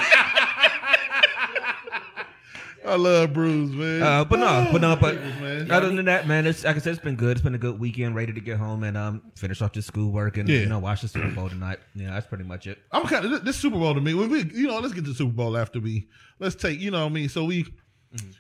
I 2.86 2.96
love 2.96 3.34
Bruce, 3.34 3.70
man. 3.72 4.02
Uh, 4.02 4.24
but 4.24 4.38
no, 4.38 4.68
but 4.72 4.80
no, 4.80 4.96
but 4.96 5.14
man. 5.16 5.70
other 5.70 5.88
than 5.94 6.06
that, 6.06 6.26
man, 6.26 6.46
it's 6.46 6.64
like 6.64 6.76
I 6.76 6.78
said, 6.78 6.94
it's 6.94 7.02
been 7.02 7.14
good. 7.16 7.32
It's 7.32 7.42
been 7.42 7.54
a 7.54 7.58
good 7.58 7.78
weekend. 7.78 8.14
Ready 8.14 8.32
to 8.32 8.40
get 8.40 8.56
home 8.58 8.84
and 8.84 8.96
um 8.96 9.22
finish 9.36 9.60
off 9.60 9.72
this 9.74 9.86
schoolwork 9.86 10.38
and 10.38 10.48
Yeah. 10.48 10.60
you 10.60 10.66
know 10.66 10.78
watch 10.78 11.02
the 11.02 11.08
Super 11.08 11.30
Bowl 11.30 11.48
tonight. 11.50 11.78
Yeah, 11.94 12.10
that's 12.12 12.26
pretty 12.26 12.44
much 12.44 12.66
it. 12.66 12.78
I'm 12.90 13.02
kind 13.06 13.24
of 13.26 13.44
this 13.44 13.56
Super 13.56 13.76
Bowl 13.78 13.94
to 13.94 14.00
me. 14.00 14.14
When 14.14 14.30
we, 14.30 14.44
you 14.54 14.66
know, 14.66 14.78
let's 14.78 14.94
get 14.94 15.04
to 15.04 15.10
the 15.10 15.16
Super 15.16 15.32
Bowl 15.32 15.58
after 15.58 15.78
we. 15.78 16.08
Let's 16.38 16.54
take, 16.54 16.80
you 16.80 16.90
know, 16.90 17.00
what 17.04 17.10
I 17.10 17.14
mean. 17.14 17.28
So 17.28 17.44
we, 17.44 17.66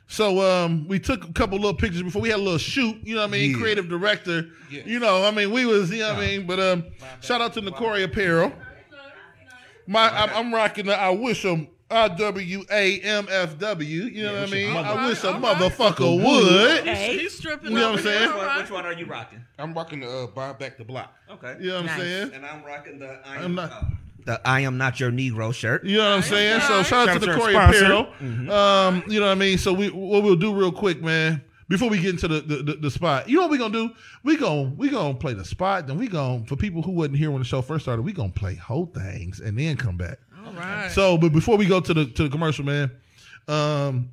so 0.08 0.40
um, 0.40 0.88
we 0.88 0.98
took 0.98 1.28
a 1.28 1.32
couple 1.34 1.58
little 1.58 1.74
pictures 1.76 2.02
before 2.02 2.22
we 2.22 2.30
had 2.30 2.38
a 2.38 2.42
little 2.42 2.56
shoot. 2.58 2.96
You 3.04 3.16
know, 3.16 3.20
what 3.20 3.28
I 3.28 3.32
mean, 3.32 3.50
Yeah. 3.50 3.58
creative 3.58 3.88
director. 3.90 4.46
You 4.70 5.00
know, 5.00 5.22
I 5.22 5.30
mean, 5.32 5.50
we 5.52 5.66
was, 5.66 5.90
you 5.90 5.98
know, 5.98 6.14
what 6.14 6.22
I 6.22 6.26
mean. 6.26 6.46
But 6.46 6.60
um, 6.60 6.84
shout 7.20 7.42
out 7.42 7.52
to 7.54 7.60
Nokore 7.60 8.02
Apparel. 8.02 8.52
My, 9.86 10.08
I'm, 10.08 10.30
I'm 10.30 10.54
rocking 10.54 10.86
the. 10.86 10.94
I 10.98 11.10
wish 11.10 11.42
them. 11.42 11.68
I 11.90 12.08
W 12.08 12.64
A 12.70 13.00
M 13.00 13.26
F 13.30 13.58
W. 13.58 14.02
You 14.04 14.22
know 14.24 14.34
what 14.40 14.48
I 14.48 14.52
mean? 14.52 14.76
I 14.76 15.06
wish 15.08 15.22
a 15.24 15.32
All 15.34 15.40
right, 15.40 15.56
motherfucker 15.56 16.24
would. 16.24 16.80
Okay. 16.80 17.18
He's 17.18 17.36
stripping 17.36 17.70
You 17.72 17.78
know 17.78 17.90
what 17.92 17.98
I'm 18.00 18.04
here, 18.04 18.18
saying? 18.28 18.58
Which 18.62 18.70
one 18.70 18.86
are 18.86 18.92
you 18.92 19.06
rocking? 19.06 19.44
I'm 19.58 19.74
rocking 19.74 20.00
the 20.00 20.08
uh, 20.08 20.26
buy 20.28 20.52
back 20.52 20.78
the 20.78 20.84
block. 20.84 21.12
Okay. 21.30 21.56
You 21.60 21.68
know 21.70 21.74
what 21.74 21.80
I'm 21.80 21.86
Nice. 21.86 21.98
saying? 21.98 22.30
And 22.34 22.46
I'm 22.46 22.64
rocking 22.64 22.98
the 22.98 23.18
I 23.26 23.36
I'm 23.38 23.54
not- 23.54 23.84
the 24.26 24.40
I 24.46 24.60
am 24.60 24.76
not 24.76 25.00
your 25.00 25.10
Negro 25.10 25.52
shirt. 25.54 25.82
You 25.84 25.96
know 25.96 26.10
what 26.10 26.16
I'm 26.16 26.22
saying? 26.22 26.60
So 26.60 26.82
shout 26.82 27.08
out 27.08 27.20
to 27.20 27.20
Shout 27.20 27.20
the 27.20 27.30
out 27.30 27.30
to 27.30 27.30
our 27.32 27.38
Corey 27.38 27.52
sponsor. 27.54 27.84
Apparel. 27.86 28.52
Um, 28.52 29.02
you 29.08 29.18
know 29.18 29.26
what 29.26 29.32
I 29.32 29.34
mean? 29.36 29.56
So 29.58 29.72
we 29.72 29.88
what 29.88 30.22
we'll 30.22 30.36
do 30.36 30.54
real 30.54 30.72
quick, 30.72 31.02
man. 31.02 31.42
Before 31.70 31.88
we 31.88 31.98
get 32.00 32.10
into 32.10 32.26
the, 32.26 32.40
the, 32.40 32.56
the, 32.64 32.72
the 32.74 32.90
spot, 32.90 33.28
you 33.28 33.36
know 33.36 33.42
what 33.42 33.50
we 33.52 33.56
gonna 33.56 33.72
do? 33.72 33.90
We 34.24 34.36
gonna 34.36 34.70
we 34.76 34.88
gonna 34.90 35.14
play 35.14 35.34
the 35.34 35.44
spot, 35.44 35.86
then 35.86 35.98
we 35.98 36.08
gonna 36.08 36.44
for 36.44 36.56
people 36.56 36.82
who 36.82 36.90
wasn't 36.90 37.16
here 37.18 37.30
when 37.30 37.38
the 37.38 37.44
show 37.44 37.62
first 37.62 37.84
started, 37.84 38.02
we 38.02 38.12
gonna 38.12 38.30
play 38.32 38.56
whole 38.56 38.86
things 38.86 39.38
and 39.40 39.56
then 39.56 39.76
come 39.76 39.96
back. 39.96 40.18
Right. 40.56 40.90
So, 40.90 41.18
but 41.18 41.32
before 41.32 41.56
we 41.56 41.66
go 41.66 41.80
to 41.80 41.94
the 41.94 42.06
to 42.06 42.24
the 42.24 42.28
commercial, 42.30 42.64
man, 42.64 42.90
um, 43.48 44.10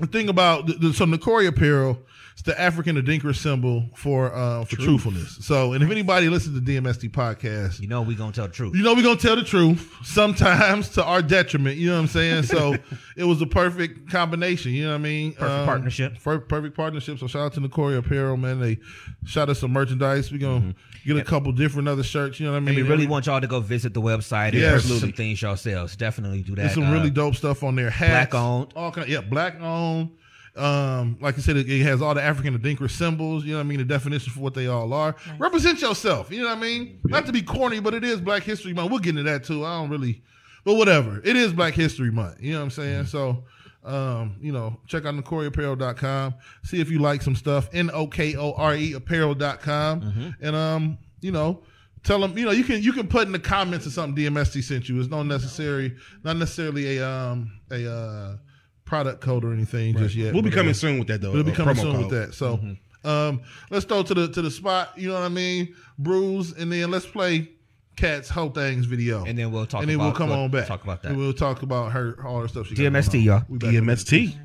the 0.00 0.06
thing 0.06 0.28
about 0.28 0.66
the, 0.66 0.74
the, 0.74 0.94
so 0.94 1.04
Nokore 1.06 1.46
apparel, 1.48 1.98
it's 2.38 2.42
the 2.46 2.60
African 2.60 2.94
Adinkra 2.94 3.34
symbol 3.34 3.90
for 3.96 4.32
uh 4.32 4.64
for 4.64 4.76
truthfulness. 4.76 5.38
So, 5.44 5.72
and 5.72 5.82
if 5.82 5.90
anybody 5.90 6.28
listens 6.28 6.56
to 6.56 6.64
DMST 6.64 7.10
podcast, 7.10 7.80
You 7.80 7.88
know 7.88 8.02
we 8.02 8.14
gonna 8.14 8.30
tell 8.32 8.46
the 8.46 8.52
truth. 8.52 8.76
you 8.76 8.84
know 8.84 8.94
we're 8.94 9.02
gonna 9.02 9.18
tell 9.18 9.34
the 9.34 9.42
truth 9.42 9.92
sometimes 10.04 10.88
to 10.90 11.04
our 11.04 11.20
detriment. 11.20 11.78
You 11.78 11.88
know 11.88 11.94
what 11.94 12.00
I'm 12.02 12.06
saying? 12.06 12.44
So 12.44 12.76
it 13.16 13.24
was 13.24 13.42
a 13.42 13.46
perfect 13.46 14.08
combination. 14.10 14.70
You 14.72 14.84
know 14.84 14.90
what 14.90 14.94
I 14.96 14.98
mean? 14.98 15.32
Perfect 15.32 15.66
partnership. 15.66 16.22
per- 16.22 16.38
Perfect 16.38 16.76
partnership. 16.76 17.18
So 17.18 17.26
shout 17.26 17.42
out 17.42 17.52
to 17.54 17.60
Nokore 17.60 17.98
Apparel, 17.98 18.36
man. 18.36 18.60
They 18.60 18.78
shot 19.24 19.48
us 19.48 19.58
some 19.58 19.72
merchandise. 19.72 20.30
We're 20.30 20.38
gonna 20.38 20.74
get 21.04 21.16
a 21.16 21.24
couple 21.24 21.50
different 21.52 21.88
other 21.88 22.04
shirts. 22.04 22.38
You 22.38 22.46
know 22.46 22.52
what 22.52 22.58
I 22.58 22.60
mean? 22.60 22.68
And 22.78 22.84
we 22.84 22.88
really 22.88 23.06
want 23.08 23.26
y'all 23.26 23.40
to 23.40 23.46
go 23.48 23.58
visit 23.58 23.94
the 23.94 24.00
website 24.02 24.50
and 24.50 24.58
Yes. 24.58 24.82
purchase 24.84 25.00
some 25.00 25.12
things 25.12 25.42
yourselves. 25.42 25.96
Definitely 25.96 26.42
do 26.42 26.54
that. 26.54 26.62
There's 26.62 26.74
some 26.74 26.84
Uh, 26.84 26.92
really 26.92 27.10
dope 27.10 27.34
stuff 27.34 27.64
on 27.64 27.74
there. 27.74 27.90
Hats, 27.90 28.30
black 28.30 28.34
owned. 28.40 28.72
all 28.76 28.92
kind. 28.92 29.08
yeah, 29.08 29.22
black 29.22 29.60
owned. 29.60 30.10
Um, 30.58 31.16
like 31.20 31.38
I 31.38 31.40
said, 31.40 31.56
it, 31.56 31.70
it 31.70 31.82
has 31.82 32.02
all 32.02 32.14
the 32.14 32.22
African 32.22 32.58
Adinkra 32.58 32.90
symbols. 32.90 33.44
You 33.44 33.52
know 33.52 33.58
what 33.58 33.64
I 33.64 33.68
mean? 33.68 33.78
The 33.78 33.84
definition 33.84 34.32
for 34.32 34.40
what 34.40 34.54
they 34.54 34.66
all 34.66 34.92
are. 34.92 35.14
Represent 35.38 35.80
yourself. 35.80 36.30
You 36.30 36.42
know 36.42 36.48
what 36.48 36.58
I 36.58 36.60
mean? 36.60 37.00
Not 37.04 37.26
to 37.26 37.32
be 37.32 37.42
corny, 37.42 37.80
but 37.80 37.94
it 37.94 38.04
is 38.04 38.20
Black 38.20 38.42
History 38.42 38.72
Month. 38.72 38.90
We'll 38.90 39.00
get 39.00 39.10
into 39.10 39.22
that 39.24 39.44
too. 39.44 39.64
I 39.64 39.80
don't 39.80 39.90
really, 39.90 40.22
but 40.64 40.74
whatever. 40.74 41.20
It 41.24 41.36
is 41.36 41.52
Black 41.52 41.74
History 41.74 42.10
Month. 42.10 42.40
You 42.40 42.52
know 42.52 42.58
what 42.58 42.64
I'm 42.64 42.70
saying? 42.70 43.06
So. 43.06 43.44
Um, 43.84 44.36
you 44.40 44.52
know, 44.52 44.78
check 44.86 45.06
out 45.06 45.14
NokoreApparel.com. 45.14 46.34
See 46.64 46.80
if 46.80 46.90
you 46.90 46.98
like 46.98 47.22
some 47.22 47.34
stuff. 47.34 47.70
N 47.72 47.90
O 47.94 48.06
K 48.06 48.36
O 48.36 48.52
R 48.52 48.74
E 48.74 48.92
apparel.com. 48.92 50.34
And 50.42 50.56
um, 50.56 50.98
you 51.22 51.30
know, 51.30 51.62
tell 52.02 52.20
them, 52.20 52.36
you 52.36 52.44
know, 52.44 52.50
you 52.50 52.64
can 52.64 52.82
you 52.82 52.92
can 52.92 53.06
put 53.06 53.26
in 53.26 53.32
the 53.32 53.38
comments 53.38 53.86
or 53.86 53.90
something 53.90 54.22
DMST 54.22 54.62
sent 54.64 54.88
you. 54.88 55.00
It's 55.00 55.08
not 55.08 55.22
necessary, 55.22 55.96
not 56.22 56.36
necessarily 56.36 56.98
a 56.98 57.08
um 57.08 57.50
a 57.70 57.90
uh 57.90 58.36
product 58.88 59.20
code 59.20 59.44
or 59.44 59.52
anything 59.52 59.96
just 59.96 60.14
yet. 60.14 60.32
We'll 60.32 60.42
be 60.42 60.50
coming 60.50 60.70
uh, 60.70 60.74
soon 60.74 60.98
with 60.98 61.08
that 61.08 61.20
though. 61.20 61.32
We'll 61.32 61.44
be 61.44 61.52
uh, 61.52 61.56
coming 61.56 61.76
promo 61.76 61.80
soon 61.80 61.98
with 61.98 62.10
that. 62.10 62.34
So 62.34 62.58
um 63.04 63.42
let's 63.70 63.84
go 63.84 64.02
to 64.02 64.14
the 64.14 64.28
to 64.28 64.42
the 64.42 64.50
spot, 64.50 64.92
you 64.96 65.08
know 65.08 65.14
what 65.14 65.22
I 65.22 65.28
mean? 65.28 65.74
Bruce, 65.98 66.52
and 66.52 66.72
then 66.72 66.90
let's 66.90 67.06
play 67.06 67.50
Cat's 67.96 68.30
whole 68.30 68.50
things 68.50 68.86
video. 68.86 69.24
And 69.24 69.38
then 69.38 69.52
we'll 69.52 69.66
talk 69.66 69.82
and 69.82 69.90
then 69.90 69.96
about 69.96 70.04
we'll 70.06 70.14
come 70.14 70.30
what- 70.30 70.38
on 70.38 70.50
back. 70.50 70.66
talk 70.66 70.82
about 70.84 71.02
that. 71.02 71.10
And 71.10 71.18
we'll 71.18 71.32
talk 71.34 71.62
about 71.62 71.92
her 71.92 72.16
all 72.24 72.40
her 72.40 72.48
stuff 72.48 72.66
she 72.66 72.74
got 72.74 72.82
DMST, 72.84 73.12
going 73.12 73.24
y'all. 73.24 73.42
We 73.48 73.58
back 73.58 73.72
with 73.72 73.86
this. 73.86 74.04
DMST. 74.04 74.38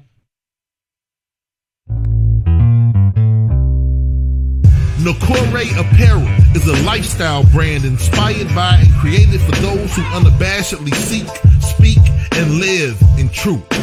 Nokore 5.00 5.80
Apparel 5.80 6.28
is 6.56 6.66
a 6.68 6.84
lifestyle 6.84 7.44
brand 7.52 7.84
inspired 7.86 8.48
by 8.56 8.76
and 8.80 8.94
created 8.96 9.42
for 9.42 9.52
those 9.62 9.94
who 9.96 10.02
unabashedly 10.04 10.94
seek, 10.96 11.28
speak, 11.62 12.00
and 12.34 12.60
live 12.60 13.02
in 13.18 13.28
truth. 13.30 13.83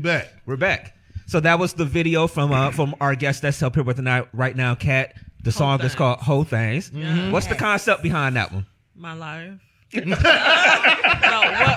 Back. 0.00 0.28
We're 0.46 0.56
back. 0.56 0.96
So 1.26 1.38
that 1.40 1.58
was 1.58 1.74
the 1.74 1.84
video 1.84 2.26
from 2.26 2.52
uh, 2.52 2.72
from 2.72 2.94
our 3.00 3.14
guest 3.14 3.42
that's 3.42 3.62
up 3.62 3.76
here 3.76 3.84
with 3.84 3.96
tonight 3.96 4.26
right 4.32 4.56
now, 4.56 4.74
Cat. 4.74 5.14
The 5.44 5.52
song 5.52 5.80
is 5.82 5.94
called 5.94 6.18
"Whole 6.18 6.44
Things." 6.44 6.90
Yeah. 6.92 7.30
What's 7.30 7.46
the 7.46 7.54
concept 7.54 8.02
behind 8.02 8.36
that 8.36 8.52
one? 8.52 8.66
My 8.96 9.14
life. 9.14 9.60
no, 9.94 10.02
what 10.10 10.18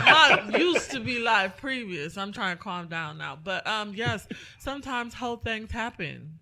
my 0.06 0.52
used 0.58 0.83
to 0.83 0.83
be 1.04 1.20
live 1.20 1.58
previous. 1.58 2.18
I'm 2.18 2.32
trying 2.32 2.58
to 2.58 2.64
calm 2.64 2.88
down 2.88 3.18
now. 3.18 3.38
But 3.42 3.66
um 3.68 3.94
yes, 3.94 4.28
sometimes 4.60 5.14
whole 5.14 5.38
things 5.38 5.72
happen. 5.72 6.40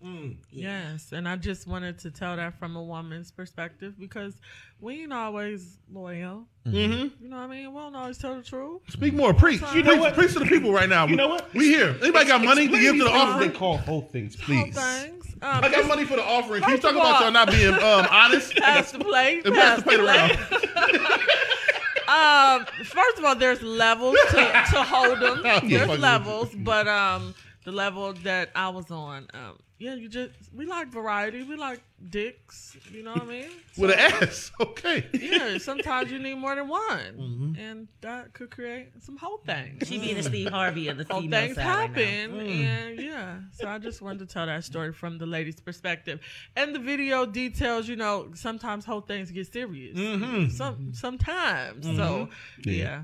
Yes. 0.52 1.12
And 1.12 1.28
I 1.28 1.36
just 1.36 1.68
wanted 1.68 2.00
to 2.00 2.12
tell 2.12 2.36
that 2.36 2.58
from 2.60 2.76
a 2.76 2.84
woman's 2.84 3.32
perspective 3.32 3.96
because 4.00 4.36
we 4.80 5.04
ain't 5.04 5.14
always 5.14 5.78
loyal. 5.92 6.46
Mm-hmm. 6.66 7.24
You 7.24 7.30
know 7.30 7.38
what 7.38 7.44
I 7.44 7.48
mean? 7.48 7.74
We 7.74 7.80
don't 7.80 7.96
always 7.96 8.18
tell 8.18 8.36
the 8.36 8.44
truth. 8.44 8.82
Speak 8.90 9.14
more. 9.14 9.34
Preach. 9.34 9.62
You 9.62 9.68
preach, 9.68 9.86
know 9.86 9.98
what? 9.98 10.14
Preach 10.14 10.34
to 10.34 10.40
the 10.40 10.46
people 10.46 10.74
right 10.74 10.90
now. 10.90 11.06
You 11.08 11.16
know 11.16 11.28
what? 11.28 11.54
We 11.54 11.68
here. 11.70 11.96
Anybody 12.02 12.26
got 12.26 12.44
money 12.44 12.68
to 12.68 12.80
give 12.80 12.96
to 12.96 13.04
the 13.04 13.06
Explain 13.06 13.28
offering? 13.28 13.52
They 13.52 13.58
call 13.58 13.78
whole 13.78 14.02
things, 14.02 14.36
please. 14.36 14.76
Whole 14.76 14.84
please. 14.84 15.02
things. 15.04 15.36
Um, 15.44 15.64
I 15.64 15.70
got 15.70 15.88
money 15.88 16.06
for 16.06 16.16
the 16.16 16.24
offering. 16.24 16.62
Can 16.62 16.72
you 16.72 16.78
talk 16.78 16.92
about 16.92 17.16
all- 17.16 17.22
y'all 17.22 17.32
not 17.32 17.50
being 17.50 17.74
um, 17.74 18.08
honest? 18.12 18.56
pass 18.58 18.92
the 18.92 19.00
plate. 19.00 19.44
Pass 19.44 19.78
the 19.80 19.84
plate 19.84 20.00
around. 20.00 20.32
um, 22.12 22.66
first 22.84 23.18
of 23.18 23.26
all, 23.26 23.36
there's 23.36 23.62
levels 23.62 24.18
to, 24.32 24.36
to 24.36 24.84
hold 24.84 25.20
them. 25.20 25.70
There's 25.70 26.00
levels, 26.00 26.50
but 26.54 26.88
um, 26.88 27.34
the 27.64 27.72
level 27.72 28.14
that 28.24 28.50
I 28.56 28.70
was 28.70 28.92
on, 28.92 29.28
um, 29.34 29.58
yeah, 29.82 29.96
you 29.96 30.10
just 30.10 30.32
we 30.56 30.68
like 30.68 30.90
variety. 30.90 31.42
We 31.42 31.56
like 31.56 31.82
dicks. 32.10 32.78
You 32.92 33.02
know 33.04 33.14
what 33.14 33.24
I 33.24 33.26
mean? 33.26 33.50
With 33.78 33.92
an 33.92 34.00
ass. 34.00 34.52
Okay. 34.60 35.08
Yeah, 35.14 35.58
sometimes 35.58 36.12
you 36.12 36.20
need 36.20 36.36
more 36.36 36.54
than 36.56 36.68
one, 36.68 37.14
Mm-hmm. 37.18 37.60
and 37.60 37.88
that 38.02 38.34
could 38.34 38.52
create 38.52 38.90
some 39.02 39.18
whole 39.18 39.40
things. 39.40 39.88
She 39.88 39.98
being 39.98 40.18
the 40.18 40.24
Steve 40.24 40.50
Harvey 40.50 40.88
of 40.88 40.98
the 40.98 41.06
Whole 41.10 41.22
female 41.22 41.42
things 41.42 41.56
side 41.56 41.66
right 41.66 41.96
now. 41.96 42.04
happen, 42.04 42.32
mm. 42.32 42.64
and 42.64 43.00
yeah. 43.00 43.40
So 43.54 43.68
I 43.68 43.80
just 43.80 44.02
wanted 44.04 44.20
to 44.20 44.26
tell 44.32 44.46
that 44.46 44.64
story 44.64 44.94
from 44.94 45.18
the 45.18 45.26
lady's 45.26 45.60
perspective, 45.60 46.20
and 46.56 46.76
the 46.76 46.80
video 46.80 47.26
details. 47.26 47.88
You 47.90 47.96
know, 47.96 48.30
sometimes 48.36 48.86
whole 48.86 49.02
things 49.02 49.32
get 49.32 49.52
serious. 49.52 49.98
Mm-hmm. 49.98 50.50
Some 50.50 50.94
sometimes. 50.94 51.86
So 51.86 51.92
mm-hmm. 51.92 52.70
Yeah. 52.70 52.74
yeah, 52.76 53.04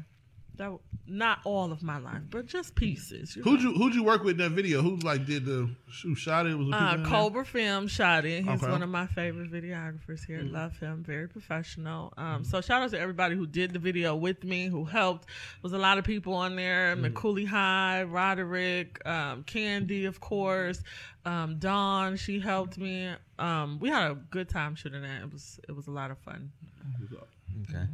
that 0.57 0.71
not 1.09 1.39
all 1.45 1.71
of 1.71 1.81
my 1.81 1.97
life, 1.99 2.21
but 2.29 2.45
just 2.47 2.75
pieces. 2.75 3.35
You 3.35 3.43
Who'd 3.43 3.61
know. 3.63 3.69
you 3.71 3.75
who'd 3.77 3.95
you 3.95 4.03
work 4.03 4.23
with 4.23 4.31
in 4.33 4.37
that 4.39 4.51
video? 4.55 4.81
Who 4.81 4.97
like 4.97 5.25
did 5.25 5.45
the 5.45 5.69
who 6.03 6.15
shot 6.15 6.45
it? 6.47 6.55
Was 6.55 6.67
the 6.69 6.75
Uh. 6.75 7.05
Cobra 7.05 7.45
Film 7.45 7.87
shot 7.87 8.25
it. 8.25 8.43
He's 8.43 8.61
Okay. 8.63 8.71
one 8.71 8.83
of 8.83 8.89
my 8.89 9.07
favorite 9.07 9.49
videographers 9.51 10.25
here. 10.25 10.41
Love 10.41 10.77
him. 10.79 11.03
Very 11.03 11.29
professional. 11.29 12.13
Um, 12.17 12.43
So 12.43 12.59
shout 12.61 12.81
out 12.81 12.89
to 12.91 12.99
everybody 12.99 13.35
who 13.35 13.47
did 13.47 13.71
the 13.71 13.79
video 13.79 14.15
with 14.15 14.43
me, 14.43 14.67
who 14.67 14.83
helped. 14.83 15.29
was 15.61 15.71
a 15.73 15.77
lot 15.77 15.97
of 15.97 16.03
people 16.03 16.33
on 16.33 16.55
there. 16.55 16.95
McCooley 16.97 17.47
High, 17.47 18.03
Roderick, 18.03 18.99
um, 19.07 19.43
Candy, 19.43 20.05
of 20.05 20.19
course. 20.19 20.83
Um, 21.25 21.57
Dawn, 21.59 22.15
she 22.17 22.39
helped 22.39 22.77
me. 22.77 23.11
Um, 23.39 23.79
we 23.79 23.89
had 23.89 24.11
a 24.11 24.15
good 24.15 24.49
time 24.49 24.75
shooting 24.75 25.01
that. 25.03 25.21
It 25.21 25.31
was 25.31 25.59
it 25.69 25.71
was 25.73 25.87
a 25.87 25.91
lot 25.91 26.11
of 26.11 26.17
fun. 26.19 26.51
Okay. 27.69 27.85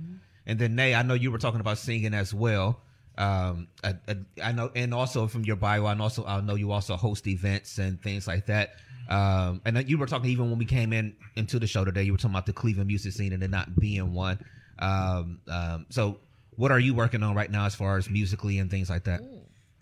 And 0.45 0.59
then 0.59 0.75
Nay, 0.75 0.93
I 0.93 1.03
know 1.03 1.13
you 1.13 1.31
were 1.31 1.37
talking 1.37 1.59
about 1.59 1.77
singing 1.77 2.13
as 2.13 2.33
well. 2.33 2.81
Um, 3.17 3.67
I, 3.83 3.95
I, 4.07 4.15
I 4.43 4.51
know, 4.51 4.71
and 4.75 4.93
also 4.93 5.27
from 5.27 5.45
your 5.45 5.55
bio, 5.55 5.85
I 5.85 5.97
also 5.97 6.25
I 6.25 6.41
know 6.41 6.55
you 6.55 6.71
also 6.71 6.95
host 6.95 7.27
events 7.27 7.77
and 7.77 8.01
things 8.01 8.27
like 8.27 8.47
that. 8.47 8.75
Um, 9.09 9.61
and 9.65 9.87
you 9.87 9.97
were 9.97 10.07
talking 10.07 10.29
even 10.31 10.49
when 10.49 10.57
we 10.57 10.65
came 10.65 10.93
in 10.93 11.15
into 11.35 11.59
the 11.59 11.67
show 11.67 11.85
today, 11.85 12.03
you 12.03 12.11
were 12.11 12.17
talking 12.17 12.31
about 12.31 12.45
the 12.45 12.53
Cleveland 12.53 12.87
music 12.87 13.13
scene 13.13 13.33
and 13.33 13.43
it 13.43 13.49
not 13.49 13.75
being 13.79 14.13
one. 14.13 14.39
Um, 14.79 15.39
um, 15.47 15.85
so 15.89 16.19
what 16.55 16.71
are 16.71 16.79
you 16.79 16.93
working 16.93 17.21
on 17.21 17.35
right 17.35 17.51
now 17.51 17.65
as 17.65 17.75
far 17.75 17.97
as 17.97 18.09
musically 18.09 18.59
and 18.59 18.71
things 18.71 18.89
like 18.89 19.03
that? 19.03 19.21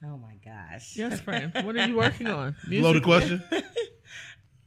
Oh 0.03 0.17
my 0.17 0.35
gosh. 0.43 0.97
Yes, 0.97 1.19
friend. 1.19 1.51
What 1.63 1.75
are 1.75 1.87
you 1.87 1.95
working 1.97 2.27
on? 2.27 2.55
Loaded 2.67 3.03
question. 3.03 3.43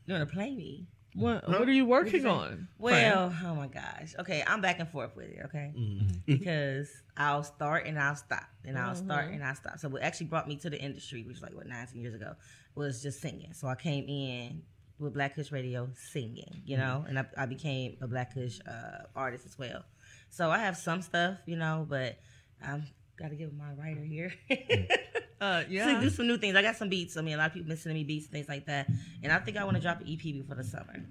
You 0.07 0.12
want 0.12 0.28
to 0.28 0.35
play 0.35 0.54
me? 0.54 0.87
What 1.14 1.48
What 1.48 1.68
are 1.68 1.72
you 1.72 1.87
working 1.87 2.27
on? 2.27 2.48
friend? 2.48 2.68
Well, 2.79 3.35
oh 3.44 3.55
my 3.55 3.68
gosh. 3.68 4.14
Okay, 4.18 4.42
I'm 4.46 4.61
back 4.61 4.81
and 4.81 4.88
forth 4.88 5.14
with 5.16 5.27
it. 5.27 5.42
Okay, 5.46 5.72
mm-hmm. 5.77 6.16
because 6.27 6.90
I'll 7.16 7.44
start 7.44 7.87
and 7.87 7.98
I'll 7.98 8.16
stop, 8.16 8.48
and 8.64 8.77
I'll 8.77 8.96
start 8.96 9.27
mm-hmm. 9.27 9.35
and 9.35 9.44
I'll 9.44 9.55
stop. 9.55 9.79
So 9.79 9.88
what 9.88 10.03
actually 10.03 10.27
brought 10.27 10.48
me 10.48 10.57
to 10.57 10.70
the 10.70 10.81
industry, 10.81 11.22
which 11.22 11.35
was 11.35 11.42
like 11.42 11.55
what 11.55 11.66
19 11.66 12.00
years 12.00 12.14
ago, 12.14 12.35
was 12.74 13.03
just 13.03 13.20
singing. 13.20 13.53
So 13.53 13.68
I 13.68 13.77
came 13.77 14.09
in 14.09 14.62
with 14.98 15.14
Black 15.14 15.37
Kush 15.37 15.53
Radio 15.53 15.88
singing, 15.94 16.62
you 16.64 16.77
know, 16.77 17.05
mm-hmm. 17.07 17.16
and 17.16 17.18
I, 17.20 17.42
I 17.44 17.46
became 17.46 17.96
a 18.00 18.09
Black 18.09 18.35
Kush 18.35 18.59
uh, 18.68 19.05
artist 19.14 19.46
as 19.46 19.59
well. 19.59 19.85
So 20.31 20.50
I 20.50 20.59
have 20.59 20.77
some 20.77 21.03
stuff, 21.03 21.38
you 21.46 21.57
know, 21.57 21.87
but 21.88 22.18
I'm 22.64 22.87
got 23.16 23.31
to 23.31 23.37
give 23.37 23.53
my 23.53 23.72
writer 23.74 24.03
here. 24.03 24.33
Mm. 24.50 24.88
Uh, 25.44 25.64
to 25.64 26.00
do 26.00 26.11
some 26.11 26.26
new 26.26 26.38
things. 26.38 26.57
I 26.57 26.62
got 26.62 26.76
some 26.76 26.88
beats. 26.88 27.16
I 27.16 27.20
mean, 27.20 27.35
a 27.35 27.38
lot 27.38 27.48
of 27.48 27.52
people 27.54 27.68
been 27.68 27.76
sending 27.76 28.00
me 28.00 28.04
beats 28.04 28.26
and 28.26 28.33
things 28.33 28.48
like 28.48 28.66
that. 28.66 28.88
And 29.22 29.33
I 29.33 29.38
think 29.38 29.57
I 29.57 29.64
want 29.64 29.76
to 29.76 29.83
drop 29.83 30.00
an 30.00 30.07
EP 30.09 30.22
before 30.22 30.57
the 30.57 30.64
summer. 30.64 31.04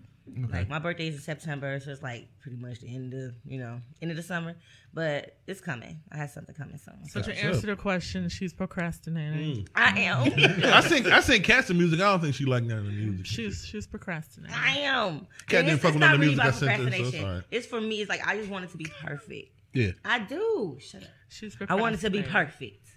Like 0.52 0.69
my 0.69 0.80
birthday 0.80 1.10
is 1.10 1.15
in 1.15 1.22
September, 1.22 1.80
so 1.80 1.91
it's 1.91 2.02
like 2.02 2.28
pretty 2.41 2.58
much 2.58 2.80
the 2.80 2.88
end 2.88 3.13
of 3.13 3.36
you 3.46 3.60
know 3.60 3.80
end 4.02 4.10
of 4.10 4.17
the 4.17 4.24
summer. 4.24 4.56
But 4.93 5.38
it's 5.48 5.60
coming. 5.60 6.00
I 6.12 6.17
have 6.17 6.30
something 6.30 6.56
coming 6.56 6.78
soon. 6.78 7.06
So 7.08 7.22
to 7.22 7.43
answer 7.43 7.67
the 7.67 7.76
question, 7.76 8.30
she's 8.30 8.54
procrastinating. 8.54 9.67
I 9.76 10.00
am. 10.00 10.32
I 10.63 10.82
sing 10.82 11.06
I 11.08 11.19
sing 11.19 11.43
cats 11.43 11.69
and 11.69 11.78
music. 11.78 12.00
I 12.00 12.04
don't 12.04 12.22
think 12.22 12.36
she 12.36 12.46
like 12.46 12.63
none 12.63 12.80
of 12.80 12.86
the 12.86 12.91
music. 12.91 13.26
She's 13.26 13.65
she's 13.65 13.86
procrastinating. 13.86 14.56
I 14.56 14.78
am. 14.80 15.28
Cat 15.48 15.65
didn't 15.65 15.74
it's, 15.74 15.84
fuck 15.84 15.93
with 15.93 16.00
not 16.00 16.08
none 16.08 16.15
of 16.15 16.19
the 16.22 16.26
really 16.26 16.36
music 16.36 16.46
I 16.46 16.48
about 16.48 16.60
sent 16.60 16.72
her, 16.72 16.78
so 16.78 16.88
it's 16.88 17.12
procrastination. 17.12 17.43
It's 17.52 17.67
for 17.67 17.82
me. 17.82 18.02
It's 18.02 18.10
like 18.10 18.26
I 18.26 18.38
just 18.38 18.50
want 18.50 18.65
it 18.65 18.72
to 18.72 18.78
be 18.78 18.88
perfect. 19.02 19.52
Yeah. 19.74 19.91
I 20.06 20.19
do. 20.19 20.78
Shut 20.80 21.04
up. 21.04 21.10
She's 21.30 21.58
I 21.67 21.76
want 21.76 21.96
it 21.96 22.00
to 22.02 22.10
be 22.10 22.22
perfect. 22.22 22.92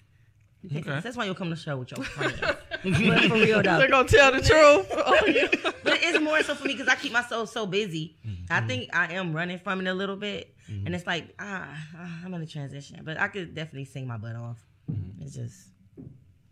You 0.62 0.82
can't- 0.82 1.02
That's 1.02 1.16
why 1.16 1.24
you'll 1.26 1.34
come 1.34 1.48
to 1.50 1.54
the 1.54 1.60
show 1.60 1.76
with 1.76 1.90
your 1.92 2.04
friends. 2.04 2.40
but 2.40 3.24
for 3.28 3.34
real 3.34 3.62
though, 3.62 3.78
They're 3.78 3.88
gonna 3.88 4.08
tell 4.08 4.32
the 4.32 4.40
truth. 4.40 5.62
But 5.86 5.98
it's 6.02 6.20
more 6.20 6.42
so 6.42 6.54
for 6.56 6.64
me 6.66 6.74
because 6.74 6.88
I 6.88 6.96
keep 6.96 7.12
myself 7.12 7.48
so 7.50 7.64
busy. 7.66 8.16
I 8.50 8.60
think 8.62 8.90
I 8.94 9.12
am 9.14 9.32
running 9.32 9.58
from 9.58 9.80
it 9.80 9.86
a 9.88 9.94
little 9.94 10.16
bit, 10.16 10.52
and 10.68 10.94
it's 10.94 11.06
like 11.06 11.34
ah, 11.38 11.68
ah, 11.96 12.20
I'm 12.24 12.34
in 12.34 12.42
a 12.42 12.46
transition. 12.46 13.02
But 13.04 13.20
I 13.20 13.28
could 13.28 13.54
definitely 13.54 13.84
sing 13.84 14.06
my 14.08 14.16
butt 14.16 14.34
off. 14.34 14.58
It's 15.20 15.34
just 15.34 15.68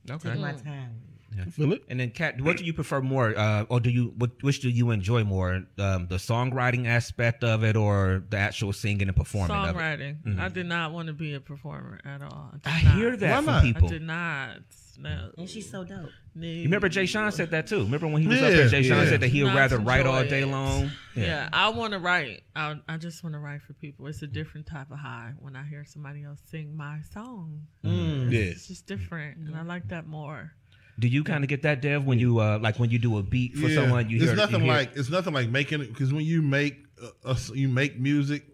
Okay. 0.09 0.31
take 0.31 0.39
my 0.39 0.53
time. 0.53 1.01
I 1.41 1.51
feel 1.51 1.73
it. 1.73 1.85
And 1.89 2.01
then, 2.01 2.11
Kat, 2.11 2.41
what 2.41 2.57
do 2.57 2.65
you 2.65 2.73
prefer 2.73 3.01
more, 3.01 3.37
uh, 3.37 3.65
or 3.69 3.81
do 3.81 3.91
you 3.91 4.15
what, 4.17 4.31
which 4.43 4.61
do 4.61 4.69
you 4.69 4.91
enjoy 4.91 5.25
more, 5.25 5.65
um, 5.79 6.07
the 6.09 6.17
songwriting 6.17 6.87
aspect 6.87 7.45
of 7.45 7.65
it, 7.65 7.77
or 7.77 8.25
the 8.29 8.37
actual 8.37 8.73
singing 8.73 9.09
and 9.09 9.17
performing 9.17 9.57
of 9.57 9.69
it? 9.69 9.79
Songwriting. 9.79 10.39
I 10.39 10.49
did 10.49 10.67
not 10.67 10.93
want 10.93 11.09
to 11.09 11.13
be 11.13 11.35
a 11.35 11.41
performer 11.41 12.01
at 12.05 12.23
all. 12.23 12.51
did 12.53 12.67
I 12.67 12.79
hear 12.79 13.17
that 13.17 13.31
Why 13.31 13.37
from 13.61 13.73
not? 13.73 13.83
I 13.83 13.87
did 13.87 14.03
not. 14.03 14.59
No. 14.97 15.31
And 15.37 15.51
she's 15.51 15.69
so 15.69 15.83
dope. 15.83 16.11
You 16.37 16.65
remember 16.65 16.89
Jay 16.89 17.07
Sean 17.07 17.31
said 17.33 17.51
that 17.51 17.67
too. 17.67 17.83
Remember 17.83 18.07
when 18.07 18.23
he 18.23 18.29
was 18.29 18.41
up 18.43 18.51
there? 18.51 18.69
Jay 18.69 18.83
Sean 18.83 18.99
yeah. 18.99 19.09
said 19.09 19.21
that 19.21 19.29
he 19.29 19.43
would 19.43 19.51
Not 19.51 19.57
rather 19.57 19.79
write 19.79 20.07
all 20.07 20.23
day 20.25 20.43
it. 20.43 20.47
long. 20.47 20.91
Yeah, 21.17 21.49
I 21.53 21.69
want 21.71 21.93
to 21.93 21.99
write. 21.99 22.43
I, 22.57 22.77
I 22.89 22.97
just 22.97 23.23
want 23.23 23.35
to 23.35 23.41
write 23.41 23.63
for 23.63 23.73
people. 23.75 24.07
It's 24.07 24.23
a 24.23 24.27
different 24.27 24.67
type 24.67 24.91
of 24.91 24.99
high 24.99 25.33
when 25.39 25.57
I 25.57 25.65
hear 25.65 25.85
somebody 25.85 26.25
else 26.25 26.41
sing 26.51 26.77
my 26.77 27.01
song. 27.13 27.63
Yeah. 27.83 28.39
It's 28.39 28.69
just 28.69 28.87
different, 28.87 29.39
and 29.39 29.57
I 29.57 29.63
like 29.63 29.89
that 29.89 30.07
more. 30.07 30.53
Do 30.99 31.09
you 31.09 31.25
kind 31.25 31.43
of 31.43 31.49
get 31.49 31.63
that, 31.63 31.83
Dev, 31.83 32.05
when 32.07 32.19
you 32.19 32.39
uh, 32.41 32.59
like 32.61 32.79
when 32.79 32.91
you 32.91 32.99
do 32.99 33.19
a 33.19 33.23
beat 33.23 33.55
for 33.57 33.67
Yeah. 33.69 33.83
someone? 33.83 34.09
You 34.11 34.17
it's 34.19 34.27
hear 34.27 34.37
nothing 34.37 34.61
you 34.61 34.67
hear- 34.67 34.75
like 34.75 34.93
it's 34.97 35.11
nothing 35.11 35.35
like 35.35 35.49
making 35.49 35.81
it 35.81 35.89
because 35.89 36.13
when 36.13 36.25
you 36.25 36.41
make 36.43 36.77
uh, 37.03 37.09
uh, 37.31 37.37
you 37.53 37.69
make 37.69 37.99
music, 37.99 38.45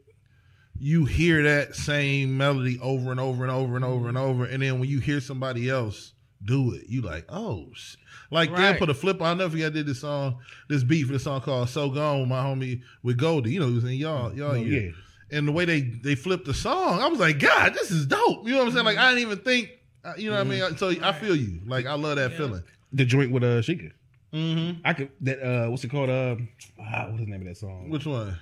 you 0.78 1.04
hear 1.04 1.42
that 1.42 1.74
same 1.76 2.36
melody 2.38 2.78
over 2.80 3.10
and 3.10 3.20
over 3.20 3.42
and 3.44 3.52
over 3.52 3.76
and 3.76 3.84
over 3.84 4.08
and 4.08 4.16
over, 4.16 4.44
and 4.46 4.62
then 4.62 4.80
when 4.80 4.88
you 4.88 4.98
hear 5.00 5.20
somebody 5.20 5.68
else 5.68 6.14
do 6.42 6.72
it, 6.74 6.84
you 6.88 7.02
like 7.02 7.26
oh, 7.28 7.68
sh-. 7.74 7.96
like 8.30 8.48
they 8.54 8.62
Right. 8.62 8.78
put 8.78 8.88
a 8.88 8.94
flip. 8.94 9.20
I 9.20 9.34
know 9.34 9.44
if 9.44 9.54
you 9.54 9.68
did 9.68 9.84
this 9.84 10.00
song, 10.00 10.38
this 10.70 10.82
beat 10.82 11.02
for 11.06 11.12
the 11.12 11.18
song 11.18 11.42
called 11.42 11.68
"So 11.68 11.90
Gone" 11.90 12.20
with 12.20 12.28
my 12.30 12.42
homie 12.42 12.80
with 13.02 13.18
Goldie. 13.18 13.52
You 13.52 13.60
know, 13.60 13.68
he 13.68 13.74
was 13.74 13.84
in 13.84 13.90
y'all 13.92 14.32
y'all 14.34 14.52
Oh, 14.52 14.54
year. 14.54 14.82
yeah. 14.84 14.90
And 15.38 15.46
the 15.46 15.52
way 15.52 15.66
they 15.66 15.80
they 15.82 16.14
flipped 16.14 16.46
the 16.46 16.54
song, 16.54 17.00
I 17.02 17.06
was 17.08 17.20
like, 17.20 17.38
God, 17.38 17.74
this 17.74 17.90
is 17.90 18.06
dope. 18.06 18.46
You 18.48 18.54
know 18.54 18.60
what 18.60 18.68
I'm 18.68 18.72
saying? 18.72 18.86
Like 18.86 18.96
I 18.96 19.10
didn't 19.10 19.30
even 19.30 19.44
think. 19.44 19.68
Uh, 20.04 20.12
You 20.16 20.30
know 20.30 20.36
what 20.36 20.46
I 20.46 20.50
mean? 20.68 20.76
So 20.76 20.90
I 21.02 21.12
feel 21.12 21.36
you. 21.36 21.60
Like 21.66 21.86
I 21.86 21.94
love 21.94 22.16
that 22.16 22.32
feeling. 22.32 22.62
The 22.92 23.04
joint 23.04 23.30
with 23.30 23.42
uh 23.44 23.60
Sheikah. 23.62 23.92
Mm-hmm. 24.32 24.80
I 24.84 24.92
could 24.94 25.10
that 25.22 25.42
uh 25.42 25.70
what's 25.70 25.84
it 25.84 25.88
called? 25.90 26.10
Uh 26.10 26.36
ah, 26.80 27.06
what's 27.08 27.20
the 27.24 27.26
name 27.30 27.40
of 27.42 27.46
that 27.48 27.56
song? 27.56 27.88
Which 27.90 28.06
one? 28.06 28.36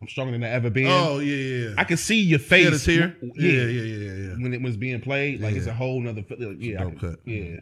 I'm 0.00 0.08
stronger 0.08 0.32
than 0.32 0.42
I 0.42 0.48
ever 0.48 0.68
been. 0.70 0.88
Oh 0.88 1.18
yeah, 1.20 1.34
yeah. 1.34 1.68
yeah. 1.68 1.74
I 1.78 1.84
could 1.84 1.98
see 1.98 2.20
your 2.20 2.38
face. 2.40 2.86
Yeah. 2.88 3.10
Yeah, 3.22 3.32
Yeah, 3.34 3.50
yeah, 3.50 3.66
yeah, 3.66 3.82
yeah, 3.82 4.12
yeah. 4.28 4.32
When 4.42 4.52
it 4.52 4.60
was 4.62 4.76
being 4.76 5.00
played, 5.00 5.40
like 5.40 5.54
it's 5.54 5.66
a 5.66 5.72
whole 5.74 6.00
nother. 6.00 6.24
Yeah, 6.58 6.80
I 6.80 6.84
dope 6.84 6.98
could- 6.98 7.10
cut. 7.18 7.18
Yeah. 7.24 7.60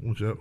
What's 0.00 0.22
up? 0.22 0.38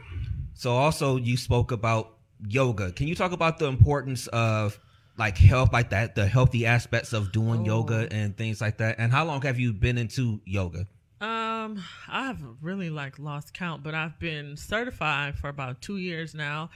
So 0.53 0.71
also 0.71 1.17
you 1.17 1.35
spoke 1.37 1.71
about 1.71 2.17
yoga. 2.47 2.91
Can 2.91 3.07
you 3.07 3.15
talk 3.15 3.31
about 3.31 3.57
the 3.59 3.65
importance 3.65 4.27
of 4.27 4.79
like 5.17 5.37
health, 5.37 5.71
like 5.73 5.89
that, 5.91 6.15
the 6.15 6.25
healthy 6.27 6.65
aspects 6.65 7.13
of 7.13 7.31
doing 7.31 7.65
yoga 7.65 8.07
and 8.11 8.35
things 8.37 8.61
like 8.61 8.77
that? 8.77 8.95
And 8.97 9.11
how 9.11 9.25
long 9.25 9.41
have 9.43 9.59
you 9.59 9.73
been 9.73 9.97
into 9.97 10.41
yoga? 10.45 10.87
Um, 11.23 11.81
I 12.09 12.25
have 12.27 12.41
really 12.61 12.89
like 12.89 13.17
lost 13.17 13.53
count, 13.53 13.81
but 13.81 13.95
I've 13.95 14.19
been 14.19 14.57
certified 14.57 15.35
for 15.37 15.47
about 15.47 15.81
two 15.81 15.97
years 15.97 16.35
now, 16.35 16.69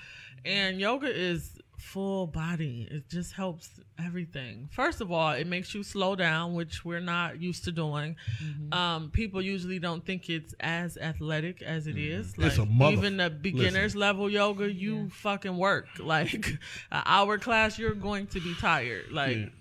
and 0.45 0.79
yoga 0.79 1.07
is 1.13 1.57
full 1.77 2.27
body. 2.27 2.87
It 2.89 3.09
just 3.09 3.33
helps 3.33 3.69
everything. 3.99 4.69
First 4.71 5.01
of 5.01 5.11
all, 5.11 5.31
it 5.31 5.47
makes 5.47 5.75
you 5.75 5.83
slow 5.83 6.15
down, 6.15 6.53
which 6.53 6.85
we're 6.85 7.01
not 7.01 7.41
used 7.41 7.65
to 7.65 7.73
doing. 7.73 8.15
Mm-hmm. 8.41 8.73
Um, 8.73 9.09
people 9.11 9.41
usually 9.41 9.79
don't 9.79 10.05
think 10.05 10.29
it's 10.29 10.53
as 10.61 10.97
athletic 10.97 11.61
as 11.61 11.87
it 11.87 11.97
is. 11.97 12.31
Mm-hmm. 12.31 12.43
It's 12.43 12.57
Like 12.57 12.67
a 12.67 12.71
mother- 12.71 12.93
even 12.93 13.17
the 13.17 13.29
beginners 13.29 13.97
level 13.97 14.29
yoga, 14.29 14.71
you 14.71 15.09
fucking 15.09 15.57
work. 15.57 15.87
Like 15.99 16.47
an 16.89 17.03
hour 17.05 17.37
class, 17.37 17.77
you're 17.77 17.93
going 17.93 18.27
to 18.27 18.39
be 18.39 18.55
tired. 18.55 19.11
Like 19.11 19.51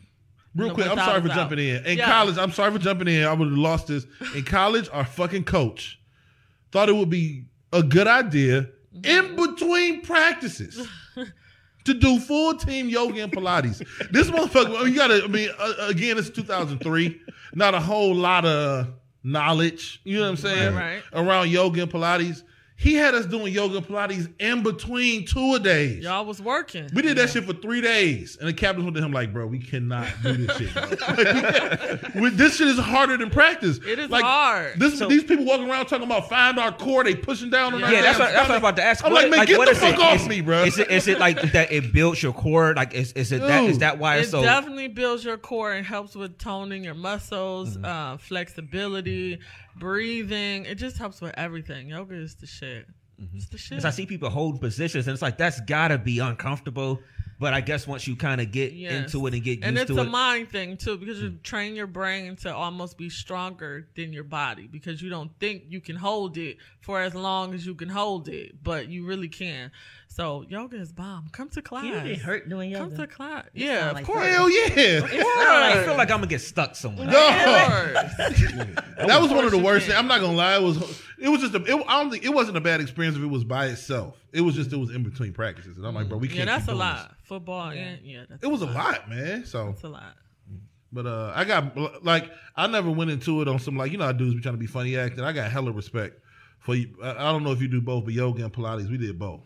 Real 0.56 0.74
quick, 0.74 0.88
I'm 0.88 0.96
sorry 0.96 1.20
for 1.20 1.28
doubt. 1.28 1.36
jumping 1.36 1.58
in. 1.58 1.84
In 1.86 1.98
Yeah. 1.98 2.06
college, 2.06 2.38
I'm 2.38 2.50
sorry 2.52 2.72
for 2.72 2.78
jumping 2.78 3.08
in. 3.08 3.24
I 3.24 3.32
would 3.32 3.48
have 3.48 3.58
lost 3.58 3.86
this. 3.88 4.06
In 4.34 4.42
college, 4.44 4.88
our 4.92 5.04
fucking 5.04 5.44
coach 5.44 6.00
thought 6.72 6.88
it 6.88 6.94
would 6.96 7.10
be 7.10 7.44
a 7.72 7.82
good 7.82 8.06
idea 8.06 8.68
in 9.04 9.36
between 9.36 10.00
practices 10.02 10.88
to 11.84 11.94
do 11.94 12.18
full 12.18 12.54
team 12.54 12.88
yoga 12.88 13.22
and 13.22 13.30
Pilates. 13.32 13.86
This 14.10 14.30
motherfucker, 14.30 14.76
I 14.80 14.84
mean, 14.84 14.92
you 14.92 14.98
gotta, 14.98 15.22
I 15.24 15.26
mean, 15.28 15.50
uh, 15.58 15.72
again, 15.88 16.16
it's 16.18 16.30
2003. 16.30 17.20
Not 17.54 17.74
a 17.74 17.80
whole 17.80 18.14
lot 18.14 18.44
of 18.44 18.88
knowledge, 19.22 20.00
you 20.04 20.16
know 20.16 20.22
what 20.22 20.28
I'm 20.30 20.36
saying? 20.36 20.74
Right, 20.74 21.02
Around 21.12 21.50
yoga 21.50 21.82
and 21.82 21.90
Pilates. 21.92 22.42
He 22.78 22.92
had 22.94 23.14
us 23.14 23.24
doing 23.24 23.54
yoga 23.54 23.80
Pilates 23.80 24.30
in 24.38 24.62
between 24.62 25.24
two 25.24 25.54
a 25.54 25.58
days. 25.58 26.04
y'all 26.04 26.26
was 26.26 26.42
working. 26.42 26.90
We 26.92 27.00
did 27.00 27.16
that 27.16 27.30
shit 27.30 27.44
for 27.44 27.54
three 27.54 27.80
days, 27.80 28.36
and 28.38 28.46
the 28.46 28.52
captains 28.52 28.84
went 28.84 28.96
to 28.96 29.02
him 29.02 29.12
like, 29.12 29.32
"Bro, 29.32 29.46
we 29.46 29.58
cannot 29.60 30.06
do 30.22 30.34
this 30.46 30.56
shit. 30.58 30.74
Like, 30.76 32.14
we 32.14 32.28
this 32.30 32.56
shit 32.56 32.68
is 32.68 32.78
harder 32.78 33.16
than 33.16 33.30
practice. 33.30 33.78
It 33.86 33.98
is 33.98 34.10
like, 34.10 34.24
hard. 34.24 34.78
This, 34.78 34.98
So- 34.98 35.08
these 35.08 35.24
people 35.24 35.46
walking 35.46 35.70
around 35.70 35.86
talking 35.86 36.04
about 36.04 36.28
find 36.28 36.58
our 36.58 36.70
core, 36.70 37.02
they 37.02 37.14
pushing 37.14 37.48
down 37.48 37.72
on 37.74 37.82
our 37.82 37.90
Yeah, 37.92 38.02
that's 38.02 38.18
what, 38.18 38.26
that's 38.32 38.34
what 38.34 38.40
I'm 38.40 38.44
stomach. 38.44 38.62
about 38.62 38.76
to 38.76 38.82
ask. 38.84 39.04
I'm 39.04 39.12
What- 39.12 39.22
like, 39.22 39.30
man, 39.36 39.46
get 39.46 39.58
what 39.58 39.68
the 39.70 39.74
fuck 39.74 39.94
it? 39.94 40.00
off 40.00 40.16
Is- 40.20 40.28
me, 40.28 40.40
bro. 40.42 40.64
Is 40.64 40.78
it, 40.78 40.90
is 40.90 41.08
it 41.08 41.18
like 41.18 41.40
that? 41.52 41.72
It 41.72 41.92
builds 41.94 42.22
your 42.22 42.32
core. 42.34 42.74
Like, 42.74 42.92
is, 42.92 43.12
is 43.12 43.32
it 43.32 43.40
that? 43.40 43.64
Is 43.64 43.78
that 43.78 43.98
why 43.98 44.16
it 44.16 44.20
it's 44.22 44.30
so? 44.32 44.42
definitely 44.42 44.88
builds 44.88 45.24
your 45.24 45.38
core 45.38 45.72
and 45.72 45.86
helps 45.86 46.14
with 46.14 46.36
toning 46.38 46.84
your 46.84 46.94
muscles, 46.94 47.76
Mm-hmm. 47.76 47.84
uh, 47.86 48.16
flexibility, 48.18 49.38
breathing. 49.78 50.64
It 50.64 50.76
just 50.76 50.98
helps 50.98 51.20
with 51.20 51.34
everything. 51.36 51.88
Yoga 51.88 52.14
is 52.14 52.34
the 52.36 52.46
shit. 52.46 52.86
Mm-hmm. 53.20 53.36
It's 53.36 53.48
the 53.48 53.58
shit. 53.58 53.70
Because 53.70 53.84
I 53.84 53.90
see 53.90 54.06
people 54.06 54.28
hold 54.28 54.60
positions, 54.60 55.06
and 55.06 55.14
it's 55.14 55.22
like 55.22 55.38
that's 55.38 55.60
gotta 55.60 55.98
be 55.98 56.18
uncomfortable. 56.18 57.00
But 57.38 57.52
I 57.52 57.60
guess 57.60 57.86
once 57.86 58.06
you 58.06 58.16
kind 58.16 58.40
of 58.40 58.50
get 58.50 58.72
Yes. 58.72 58.92
into 58.92 59.26
it 59.26 59.34
and 59.34 59.42
get 59.42 59.62
and 59.62 59.76
used 59.76 59.88
to 59.88 59.92
it, 59.92 59.98
and 59.98 60.06
it's 60.06 60.08
a 60.08 60.10
mind 60.10 60.50
thing 60.50 60.76
too 60.78 60.96
because 60.96 61.20
you 61.20 61.32
mm. 61.32 61.42
train 61.42 61.76
your 61.76 61.86
brain 61.86 62.36
to 62.36 62.54
almost 62.54 62.96
be 62.96 63.10
stronger 63.10 63.88
than 63.94 64.12
your 64.12 64.24
body 64.24 64.66
because 64.66 65.02
you 65.02 65.10
don't 65.10 65.30
think 65.38 65.64
you 65.68 65.80
can 65.80 65.96
hold 65.96 66.38
it 66.38 66.56
for 66.80 66.98
as 67.00 67.14
long 67.14 67.52
as 67.52 67.66
you 67.66 67.74
can 67.74 67.90
hold 67.90 68.28
it 68.28 68.62
but 68.62 68.88
you 68.88 69.04
really 69.04 69.28
can 69.28 69.70
so 70.08 70.44
yoga 70.48 70.76
is 70.76 70.92
bomb 70.92 71.28
come 71.32 71.48
to 71.50 71.60
class 71.60 71.84
You 71.84 71.92
get 72.00 72.18
hurt 72.18 72.48
doing 72.48 72.70
yoga. 72.70 72.84
come 72.88 72.96
to 72.96 73.06
class 73.06 73.44
You 73.52 73.66
yeah 73.66 73.88
of 73.90 73.94
like 73.96 74.06
course 74.06 74.26
Hell 74.26 74.48
yeah! 74.48 75.00
I 75.04 75.82
feel 75.84 75.96
like 75.96 76.10
I'm 76.10 76.18
gonna 76.18 76.26
get 76.26 76.40
stuck 76.40 76.74
somewhere. 76.76 77.06
No. 77.06 77.12
That 79.06 79.20
was 79.20 79.30
one 79.30 79.44
of 79.44 79.50
the 79.50 79.58
worst. 79.58 79.86
can. 79.86 79.92
things. 79.94 79.98
I'm 79.98 80.08
not 80.08 80.20
gonna 80.20 80.36
lie. 80.36 80.56
It 80.56 80.62
was. 80.62 81.02
It 81.18 81.28
was 81.28 81.40
just. 81.42 81.54
A, 81.54 81.62
it, 81.62 81.84
I 81.86 82.00
don't 82.02 82.10
think 82.10 82.24
it 82.24 82.32
wasn't 82.34 82.56
a 82.56 82.60
bad 82.60 82.80
experience 82.80 83.16
if 83.16 83.22
it 83.22 83.26
was 83.26 83.44
by 83.44 83.66
itself. 83.66 84.16
It 84.32 84.40
was 84.40 84.54
just. 84.54 84.72
It 84.72 84.76
was 84.78 84.90
in 84.90 85.02
between 85.02 85.32
practices, 85.32 85.76
and 85.76 85.86
I'm 85.86 85.94
like, 85.94 86.08
bro, 86.08 86.18
we 86.18 86.28
can't. 86.28 86.40
yeah 86.40 86.44
that's 86.46 86.64
keep 86.64 86.74
a 86.74 86.78
lot 86.78 87.08
this. 87.10 87.18
football 87.28 87.74
yeah 87.74 87.96
yeah 88.02 88.24
that's 88.28 88.42
It 88.42 88.46
was 88.46 88.62
a 88.62 88.66
lot, 88.66 89.08
man. 89.08 89.44
So 89.44 89.68
it's 89.68 89.84
a 89.84 89.88
lot 89.88 90.14
But 90.92 91.06
uh, 91.06 91.32
I 91.36 91.44
got 91.44 92.04
like 92.04 92.30
I 92.56 92.66
never 92.66 92.90
went 92.90 93.10
into 93.10 93.42
it 93.42 93.48
on 93.48 93.58
some 93.58 93.76
like 93.76 93.92
you 93.92 93.98
know 93.98 94.06
how 94.06 94.12
dudes 94.12 94.34
be 94.34 94.40
trying 94.40 94.54
to 94.54 94.58
be 94.58 94.66
funny 94.66 94.96
acting. 94.96 95.22
I 95.22 95.32
got 95.32 95.50
hella 95.50 95.70
respect 95.72 96.18
for 96.58 96.74
you. 96.74 96.88
I, 97.02 97.10
I 97.10 97.32
don't 97.32 97.44
know 97.44 97.52
if 97.52 97.60
you 97.60 97.68
do 97.68 97.80
both, 97.82 98.04
but 98.06 98.14
yoga 98.14 98.42
and 98.44 98.52
Pilates, 98.52 98.90
we 98.90 98.96
did 98.96 99.18
both. 99.18 99.42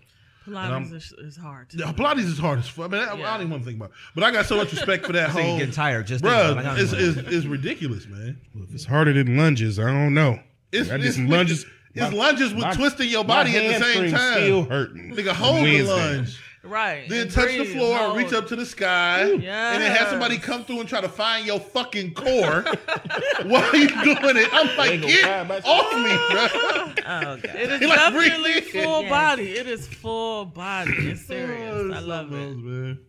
I'm- 0.49 0.85
pilates 0.87 0.93
is, 0.95 1.13
is 1.19 1.37
hard 1.37 1.71
to 1.71 1.77
Yeah. 1.79 1.93
Pilates 1.93 2.25
is 2.25 2.39
hard 2.39 2.59
as 2.61 2.69
fuck. 2.69 2.87
I 2.93 2.99
mean, 2.99 3.03
I, 3.03 3.13
I 3.13 3.17
don't 3.17 3.41
even 3.41 3.51
want 3.51 3.63
to 3.63 3.67
think 3.67 3.77
about. 3.79 3.91
it. 3.91 3.97
But 4.15 4.25
I 4.25 4.31
got 4.31 4.47
so 4.47 4.57
much 4.57 4.73
respect 4.73 5.07
for 5.07 5.13
that 5.13 5.31
So 5.33 5.39
you 5.39 5.45
whole. 5.45 5.59
getting 5.59 5.75
tired 5.75 6.07
just 6.07 6.25
thinking 6.25 6.39
Bruh, 6.63 6.79
it. 6.79 6.83
It's, 6.83 6.93
it's, 6.93 7.17
it's 7.33 7.47
ridiculous, 7.47 8.07
man. 8.07 8.41
If 8.55 8.75
it's 8.75 8.85
harder 8.85 9.13
than 9.13 9.37
lunges, 9.37 9.79
I 9.79 9.85
don't 9.93 10.15
know. 10.15 10.39
It's, 10.73 10.91
I 10.91 10.97
did 10.97 11.07
it's, 11.07 11.17
some 11.17 11.29
lunges. 11.29 11.67
It's 11.93 12.13
My- 12.13 12.17
lunges 12.17 12.55
with 12.55 12.63
my- 12.63 12.73
twisting 12.75 13.09
your 13.09 13.25
body 13.25 13.51
at 13.57 13.63
the 13.81 13.85
same 13.85 14.03
hamstring's 14.05 14.13
time. 14.13 14.35
Still 14.35 14.65
hurting. 14.65 15.13
Nigga, 15.13 15.31
on 15.31 15.35
hold 15.35 15.57
the 15.57 15.63
Wednesday. 15.63 15.85
lunge. 16.17 16.41
Right 16.63 17.09
Then 17.09 17.23
and 17.23 17.31
touch 17.31 17.51
the 17.57 17.65
floor, 17.65 17.97
hold. 17.97 18.17
reach 18.17 18.33
up 18.33 18.49
to 18.49 18.57
the 18.57 18.67
sky, 18.67 19.21
and 19.31 19.43
then 19.43 19.97
have 19.97 20.09
somebody 20.09 20.39
come 20.39 20.65
through 20.65 20.81
and 20.81 20.89
try 20.89 21.01
to 21.01 21.09
find 21.09 21.47
your 21.47 21.61
fucking 21.61 22.15
core 22.15 22.65
while 23.45 23.75
you 23.77 23.89
doing 23.89 24.37
it. 24.37 24.49
I'm 24.53 24.77
like, 24.77 24.91
Ain't 24.93 25.03
get 25.03 25.49
my- 25.49 25.59
off 25.61 25.95
me, 25.95 26.11
bro. 26.95 27.05
Oh 27.07 27.37
god. 27.37 27.45
It 27.45 27.73
is 27.73 27.81
He 27.81 27.87
like 27.87 27.97
definitely 27.99 28.61
full 28.63 29.03
Yes. 29.03 29.11
body. 29.11 29.51
It 29.53 29.67
is 29.67 29.87
full 29.89 30.45
body. 30.47 30.93
It's 31.11 31.27
serious. 31.27 31.95
I 31.97 32.01
love 32.01 32.33
it. 32.33 32.57
man. 32.57 33.01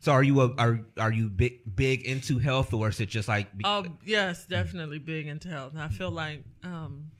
So 0.00 0.12
are 0.12 0.22
you 0.22 0.40
a, 0.42 0.54
are 0.56 0.80
are 0.96 1.12
you 1.12 1.28
big 1.28 1.74
big 1.74 2.02
into 2.02 2.38
health 2.38 2.72
or 2.72 2.88
is 2.88 3.00
it 3.00 3.08
just 3.08 3.26
like 3.28 3.48
Oh 3.64 3.84
yes, 4.04 4.46
definitely 4.46 4.98
big 5.00 5.26
into 5.26 5.48
health. 5.48 5.72
I 5.76 5.88
feel 5.88 6.10
like 6.12 6.44
um, 6.62 7.10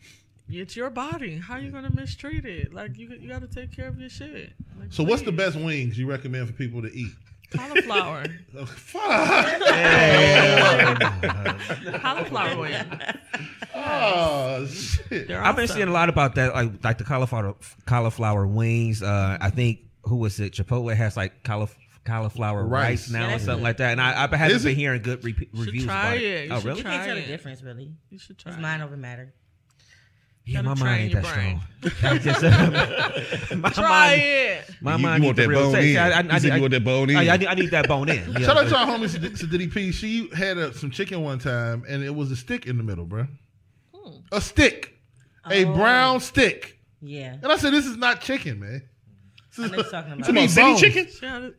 it's 0.51 0.75
your 0.77 0.91
body. 0.91 1.37
How 1.39 1.57
you 1.59 1.71
gonna 1.71 1.91
mistreat 1.95 2.45
it? 2.45 2.73
Like 2.75 2.97
you 2.99 3.09
you 3.21 3.29
got 3.29 3.43
to 3.43 3.47
take 3.49 3.75
care 3.75 3.87
of 3.89 3.99
your 4.01 4.09
shit. 4.09 4.53
Like, 4.79 4.93
So, 4.93 5.05
what's 5.05 5.23
the 5.23 5.31
please. 5.33 5.37
best 5.37 5.57
wings 5.57 5.99
you 5.99 6.09
recommend 6.09 6.47
for 6.49 6.53
people 6.55 6.83
to 6.83 6.93
eat? 6.93 7.13
cauliflower? 7.57 8.25
Oh, 8.59 8.67
fuck. 8.67 9.63
cauliflower 12.03 12.59
wing. 12.61 12.75
Oh 13.75 14.67
shit. 14.67 15.29
They're 15.29 15.43
I've 15.43 15.57
been 15.57 15.65
awesome. 15.65 15.77
seeing 15.77 15.89
a 15.89 15.93
lot 15.93 16.09
about 16.09 16.35
that, 16.37 16.55
like 16.55 16.85
like 16.85 16.99
the 16.99 17.05
cauliflower 17.05 17.55
cauliflower 17.87 18.47
wings. 18.47 19.03
Uh, 19.03 19.39
I 19.41 19.51
think 19.51 19.81
who 20.05 20.17
was 20.17 20.41
it? 20.41 20.53
Chipotle 20.53 20.95
has 20.95 21.17
like 21.17 21.43
caulif- 21.45 21.77
cauliflower 22.05 22.65
rice, 22.65 23.09
Rice. 23.09 23.11
now 23.11 23.21
Yeah, 23.21 23.27
or 23.27 23.31
that's 23.33 23.45
something 23.45 23.59
good. 23.61 23.65
like 23.65 23.77
that. 23.79 23.93
And 23.93 24.01
I, 24.01 24.25
I 24.31 24.37
haven't 24.37 24.57
Is 24.57 24.63
been 24.65 24.73
it? 24.73 24.77
hearing 24.77 25.03
good 25.03 25.25
re- 25.25 25.35
should 25.35 25.49
reviews 25.55 25.85
try 25.85 26.15
about 26.15 26.17
it. 26.17 26.23
it. 26.23 26.49
You 26.49 26.55
Oh, 26.55 26.59
should 26.59 26.65
really? 26.67 26.79
You 26.79 26.85
can't 26.85 26.97
Try 26.97 27.07
tell 27.07 27.15
the 27.17 27.23
it. 27.23 27.27
difference 27.27 27.63
really. 27.63 27.93
You 28.11 28.19
should 28.19 28.39
try. 28.39 28.53
It's 28.53 28.59
it. 28.59 28.63
mind 28.63 28.83
over 28.83 28.97
matter. 28.97 29.33
Yeah, 30.49 30.63
my 30.63 30.75
mind 30.75 31.01
ain't 31.03 31.13
that 31.15 31.35
brain. 31.35 31.61
strong. 31.87 32.13
I 32.13 32.19
just- 32.19 32.43
my 33.57 33.71
Try 33.71 33.89
mind, 33.89 34.21
it. 34.23 34.71
my 34.81 34.93
You- 34.97 35.03
mind 35.03 35.23
you 35.23 35.27
want 35.29 35.37
that 35.37 35.49
real 35.49 35.63
bone 35.65 35.73
taste. 35.75 35.91
in. 35.91 35.97
I, 35.99 36.09
I, 36.09 36.11
I, 36.11 36.21
You 36.39 36.53
I, 36.53 36.55
you 36.57 36.61
want 36.63 36.71
that 36.73 36.85
bone 36.85 37.11
in. 37.11 37.17
I, 37.17 37.29
I, 37.29 37.37
need- 37.37 37.47
I 37.49 37.55
need 37.55 37.71
that 37.73 37.87
bone 37.89 38.09
in. 38.09 38.33
Yeah. 38.33 38.39
Shout 38.41 38.57
out 38.57 38.69
to 38.69 38.77
our 38.77 38.87
homie 38.87 39.09
Sadiddy 39.09 39.73
P. 39.73 39.93
She 39.93 40.29
had 40.35 40.57
uh 40.59 40.73
some 40.73 40.91
chicken 40.91 41.23
one 41.23 41.39
time, 41.39 41.85
and 41.89 42.03
it 42.03 42.15
was 42.15 42.31
a 42.31 42.37
stick 42.37 42.67
in 42.67 42.77
the 42.79 42.83
middle, 42.83 43.05
bro. 43.05 43.27
A 44.33 44.41
stick, 44.41 44.95
a 45.51 45.65
Oh. 45.65 45.75
brown 45.75 46.21
stick. 46.21 46.79
Yeah. 47.03 47.35
And 47.43 47.47
I 47.47 47.57
said, 47.57 47.73
"This 47.73 47.87
is 47.87 47.97
not 47.97 48.21
chicken, 48.21 48.61
man." 48.61 48.83
I 49.59 49.67
know 49.69 49.83
talking 49.83 50.13
about. 50.15 50.25
Come 50.27 50.39
on, 50.39 50.49
city 50.49 50.77
chicken? 50.77 51.07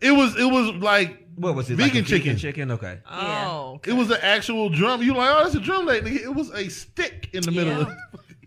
It- 0.02 0.08
It 0.08 0.12
was. 0.12 0.36
It 0.38 0.46
was 0.46 0.72
like 0.82 1.24
What 1.36 1.56
was 1.56 1.70
it? 1.70 1.76
Vegan 1.76 1.96
like 1.96 2.04
a 2.06 2.08
chicken. 2.08 2.38
Chicken. 2.38 2.72
Okay. 2.72 3.00
Oh, 3.10 3.74
okay. 3.76 3.92
It 3.92 3.94
was 3.94 4.10
an 4.12 4.18
actual 4.22 4.70
drum. 4.70 5.02
You 5.02 5.14
like, 5.16 5.30
oh, 5.32 5.44
that's 5.44 5.56
a 5.56 5.60
drum 5.60 5.86
leg. 5.86 6.06
It 6.08 6.34
was 6.34 6.50
a 6.52 6.70
stick 6.70 7.30
in 7.34 7.42
the 7.44 7.52
middle. 7.52 7.84
Yeah. 7.84 7.96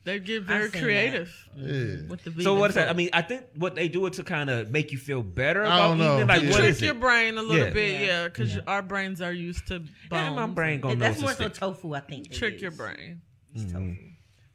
Of, 0.02 0.04
they 0.04 0.18
get 0.18 0.42
I've 0.42 0.46
very 0.48 0.70
creative 0.70 1.48
yeah. 1.56 2.02
with 2.08 2.24
the 2.24 2.30
So 2.30 2.36
vegan 2.36 2.58
what 2.58 2.70
is 2.70 2.74
that? 2.76 2.88
I 2.88 2.92
mean, 2.92 3.10
I 3.12 3.22
think 3.22 3.44
what 3.56 3.74
they 3.76 3.88
do 3.88 4.04
it 4.06 4.14
to 4.14 4.24
kind 4.24 4.50
of 4.50 4.70
make 4.70 4.90
you 4.92 4.98
feel 4.98 5.22
better 5.22 5.64
I 5.64 5.66
about 5.76 5.88
don't 5.88 5.98
know. 5.98 6.16
eating. 6.16 6.26
Like, 6.28 6.42
Yeah. 6.42 6.50
what 6.50 6.56
trick 6.58 6.68
is 6.70 6.80
your 6.82 6.94
it? 6.94 7.00
brain 7.00 7.38
a 7.38 7.42
little 7.42 7.66
Yeah. 7.66 7.72
bit, 7.72 8.00
Yeah. 8.00 8.06
yeah, 8.06 8.24
because 8.24 8.58
our 8.66 8.82
brains 8.82 9.20
are 9.20 9.32
used 9.32 9.66
to 9.68 9.78
bones. 9.78 9.90
And 10.10 10.34
my 10.36 10.46
brain 10.46 10.80
gonna 10.80 10.94
know 10.96 11.00
That's 11.00 11.14
it's 11.16 11.22
a 11.22 11.24
more 11.26 11.34
so 11.34 11.44
stick. 11.44 11.54
tofu, 11.54 11.94
I 11.94 12.00
think. 12.00 12.30
they 12.30 12.36
trick 12.36 12.60
your 12.60 12.70
use. 12.72 12.78
brain. 12.78 13.20
It's 13.54 13.64
mm-hmm. 13.64 13.90
tofu. 13.90 13.96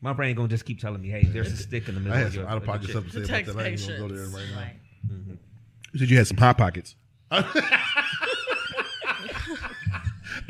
My 0.01 0.13
brain 0.13 0.36
gonna 0.36 0.47
just 0.47 0.65
keep 0.65 0.79
telling 0.79 1.01
me, 1.01 1.10
"Hey, 1.10 1.23
there's 1.23 1.51
a 1.51 1.57
stick 1.67 1.88
in 1.89 1.95
the 1.95 2.01
middle 2.01 2.13
I 2.15 2.19
had 2.19 2.27
of 2.27 2.33
some 2.33 2.41
your." 2.41 2.49
out 2.49 2.57
of 2.57 2.63
of 2.63 2.67
your 2.67 2.75
pocket 2.75 2.89
stuff 2.91 3.03
to 3.05 3.25
say 3.25 3.41
about 3.43 3.55
that. 3.55 3.65
I 3.65 3.69
ain't 3.69 3.81
gonna 3.88 3.97
go 3.99 4.07
there 4.10 4.25
right 4.27 4.45
now. 4.51 4.57
Right. 4.60 4.75
You 5.93 5.99
said 5.99 6.10
you 6.10 6.17
had 6.17 6.27
some 6.27 6.38
hot 6.38 6.57
pockets. 6.57 6.95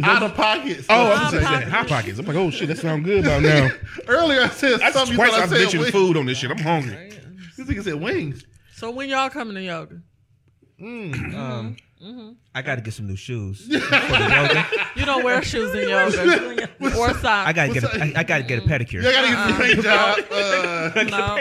Out 0.03 0.23
of 0.23 0.35
pocket. 0.35 0.85
Oh, 0.89 1.11
I 1.11 1.15
Hot 1.15 1.21
was 1.23 1.31
saying 1.31 1.45
Pockets. 1.45 1.71
hot 1.71 1.87
pockets. 1.87 2.19
I'm 2.19 2.25
like, 2.25 2.35
oh 2.35 2.51
shit, 2.51 2.67
that 2.67 2.77
sounds 2.77 3.03
good 3.05 3.25
about 3.25 3.41
now. 3.41 3.69
Earlier 4.07 4.41
I 4.41 4.49
said 4.49 4.79
That's 4.79 4.93
something. 4.95 5.15
twice 5.15 5.27
you 5.29 5.33
thought 5.33 5.39
I 5.39 5.43
I've 5.43 5.49
said 5.49 5.59
mentioned 5.59 5.81
wings. 5.81 5.91
food 5.91 6.17
on 6.17 6.25
this 6.25 6.37
shit. 6.37 6.51
I'm 6.51 6.57
hungry. 6.59 7.11
This 7.57 7.67
nigga 7.67 7.83
said 7.83 7.95
wings. 7.95 8.43
So 8.75 8.91
when 8.91 9.09
y'all 9.09 9.29
coming 9.29 9.55
to 9.55 9.61
yoga, 9.63 10.01
Um, 10.79 11.77
Mm-hmm. 11.99 12.33
I 12.53 12.61
got 12.61 12.75
to 12.75 12.81
get 12.81 12.93
some 12.93 13.07
new 13.07 13.15
shoes 13.15 13.61
for 13.65 13.69
the 13.69 14.29
yoga. 14.29 14.65
you 14.95 15.03
don't 15.03 15.23
wear 15.23 15.41
shoes 15.41 15.73
in 15.73 15.89
yoga 15.89 16.69
or 16.79 17.09
socks. 17.15 17.25
I 17.25 17.53
got 17.53 17.65
to 17.65 17.73
get. 17.73 17.81
What's 17.81 17.95
A, 17.95 18.03
I, 18.03 18.13
I 18.17 18.23
got 18.23 18.37
to 18.37 18.43
get 18.43 18.59
a 18.59 18.61
pedicure. 18.67 19.01
You 19.01 19.11
gotta 19.11 19.27
get 19.27 19.47
the 19.47 19.63
paint 19.63 19.81
job. 19.81 20.19
Uh, 20.29 21.03
no. 21.09 21.37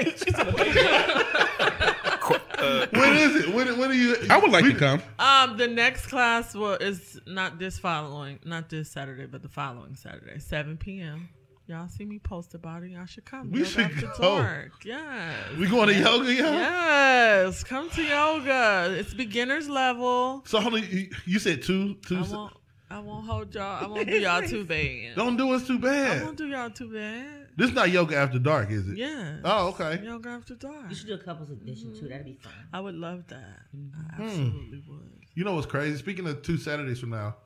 when 2.93 3.17
is 3.17 3.37
it? 3.37 3.55
When, 3.55 3.79
when 3.79 3.91
are 3.91 3.95
you? 3.95 4.17
I 4.31 4.39
would 4.39 4.51
like 4.51 4.65
we- 4.65 4.73
to 4.73 4.79
come. 4.79 5.03
Um, 5.19 5.57
the 5.57 5.69
next 5.69 6.07
class 6.07 6.55
will 6.55 6.75
is 6.75 7.21
not 7.27 7.59
this 7.59 7.79
following, 7.79 8.39
not 8.45 8.69
this 8.69 8.91
Saturday, 8.91 9.27
but 9.27 9.43
the 9.43 9.49
following 9.49 9.95
Saturday, 9.97 10.39
seven 10.39 10.77
p.m. 10.77 11.29
Y'all 11.69 11.89
see 11.89 12.05
me 12.05 12.21
post 12.21 12.55
about 12.55 12.85
it. 12.85 12.93
Y'all 12.93 13.07
should 13.07 13.25
come. 13.25 13.51
We 13.51 13.59
Yoga 13.65 13.71
should 13.71 14.01
go. 14.19 14.39
dark. 14.39 14.71
Yes. 14.85 15.35
We 15.59 15.67
going 15.67 15.89
to 15.89 15.95
yoga, 15.95 16.33
yo? 16.33 16.53
Yes. 16.53 17.65
Come 17.65 17.91
to 17.91 18.03
yoga. 18.05 18.95
It's 18.97 19.13
beginners 19.13 19.69
level. 19.69 20.45
So 20.47 20.61
hold 20.61 20.75
on, 20.75 20.85
you, 20.89 21.11
you 21.25 21.41
said 21.41 21.63
two, 21.65 21.95
two. 22.07 22.19
I 22.19 22.23
won't. 22.23 22.53
I 22.89 22.99
won't 23.01 23.27
hold 23.27 23.53
y'all. 23.53 23.85
I 23.85 23.89
won't 23.89 24.07
do 24.07 24.17
y'all 24.17 24.43
too 24.43 24.65
bad. 24.77 25.17
Don't 25.17 25.37
do 25.37 25.53
us 25.55 25.67
too 25.67 25.81
bad. 25.81 26.23
I 26.23 26.25
won't 26.25 26.37
do 26.37 26.47
y'all 26.47 26.71
too 26.71 26.89
bad. 26.93 27.46
This 27.57 27.71
is 27.71 27.75
not 27.75 27.91
yoga 27.91 28.17
after 28.17 28.39
dark, 28.39 28.71
is 28.71 28.87
it? 28.87 28.99
Yeah. 28.99 29.39
Oh, 29.43 29.69
okay. 29.69 30.03
Yoga 30.05 30.29
after 30.29 30.55
dark. 30.55 30.91
You 30.91 30.95
should 30.95 31.07
do 31.07 31.15
a 31.15 31.19
couples 31.19 31.51
edition 31.51 31.99
too. 31.99 32.09
That'd 32.09 32.27
be 32.27 32.35
fun. 32.35 32.53
I 32.73 32.81
would 32.81 32.95
love 32.95 33.27
that. 33.29 33.61
Mm-hmm. 33.75 34.23
I 34.23 34.25
absolutely 34.25 34.83
would. 34.89 35.11
You 35.35 35.45
know 35.45 35.55
what's 35.55 35.67
crazy? 35.67 35.97
Speaking 35.97 36.27
of 36.27 36.43
two 36.43 36.59
Saturdays 36.59 37.01
from 37.01 37.11
now, 37.11 37.37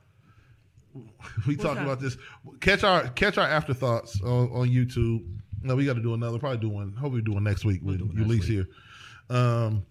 we 1.47 1.55
talked 1.55 1.75
that? 1.75 1.83
about 1.83 2.01
this. 2.01 2.17
Catch 2.59 2.83
our 2.83 3.07
catch 3.09 3.37
our 3.37 3.47
afterthoughts 3.47 4.21
on, 4.21 4.51
on 4.51 4.69
YouTube. 4.69 5.25
No, 5.63 5.75
we 5.75 5.85
got 5.85 5.95
to 5.95 6.01
do 6.01 6.13
another. 6.13 6.39
Probably 6.39 6.57
do 6.57 6.69
one. 6.69 6.93
Hope 6.93 7.13
we 7.13 7.21
do 7.21 7.33
one 7.33 7.43
next 7.43 7.63
week 7.63 7.81
with 7.83 8.01
Ulysses 8.01 8.47
here. 8.47 8.67
Um, 9.29 9.85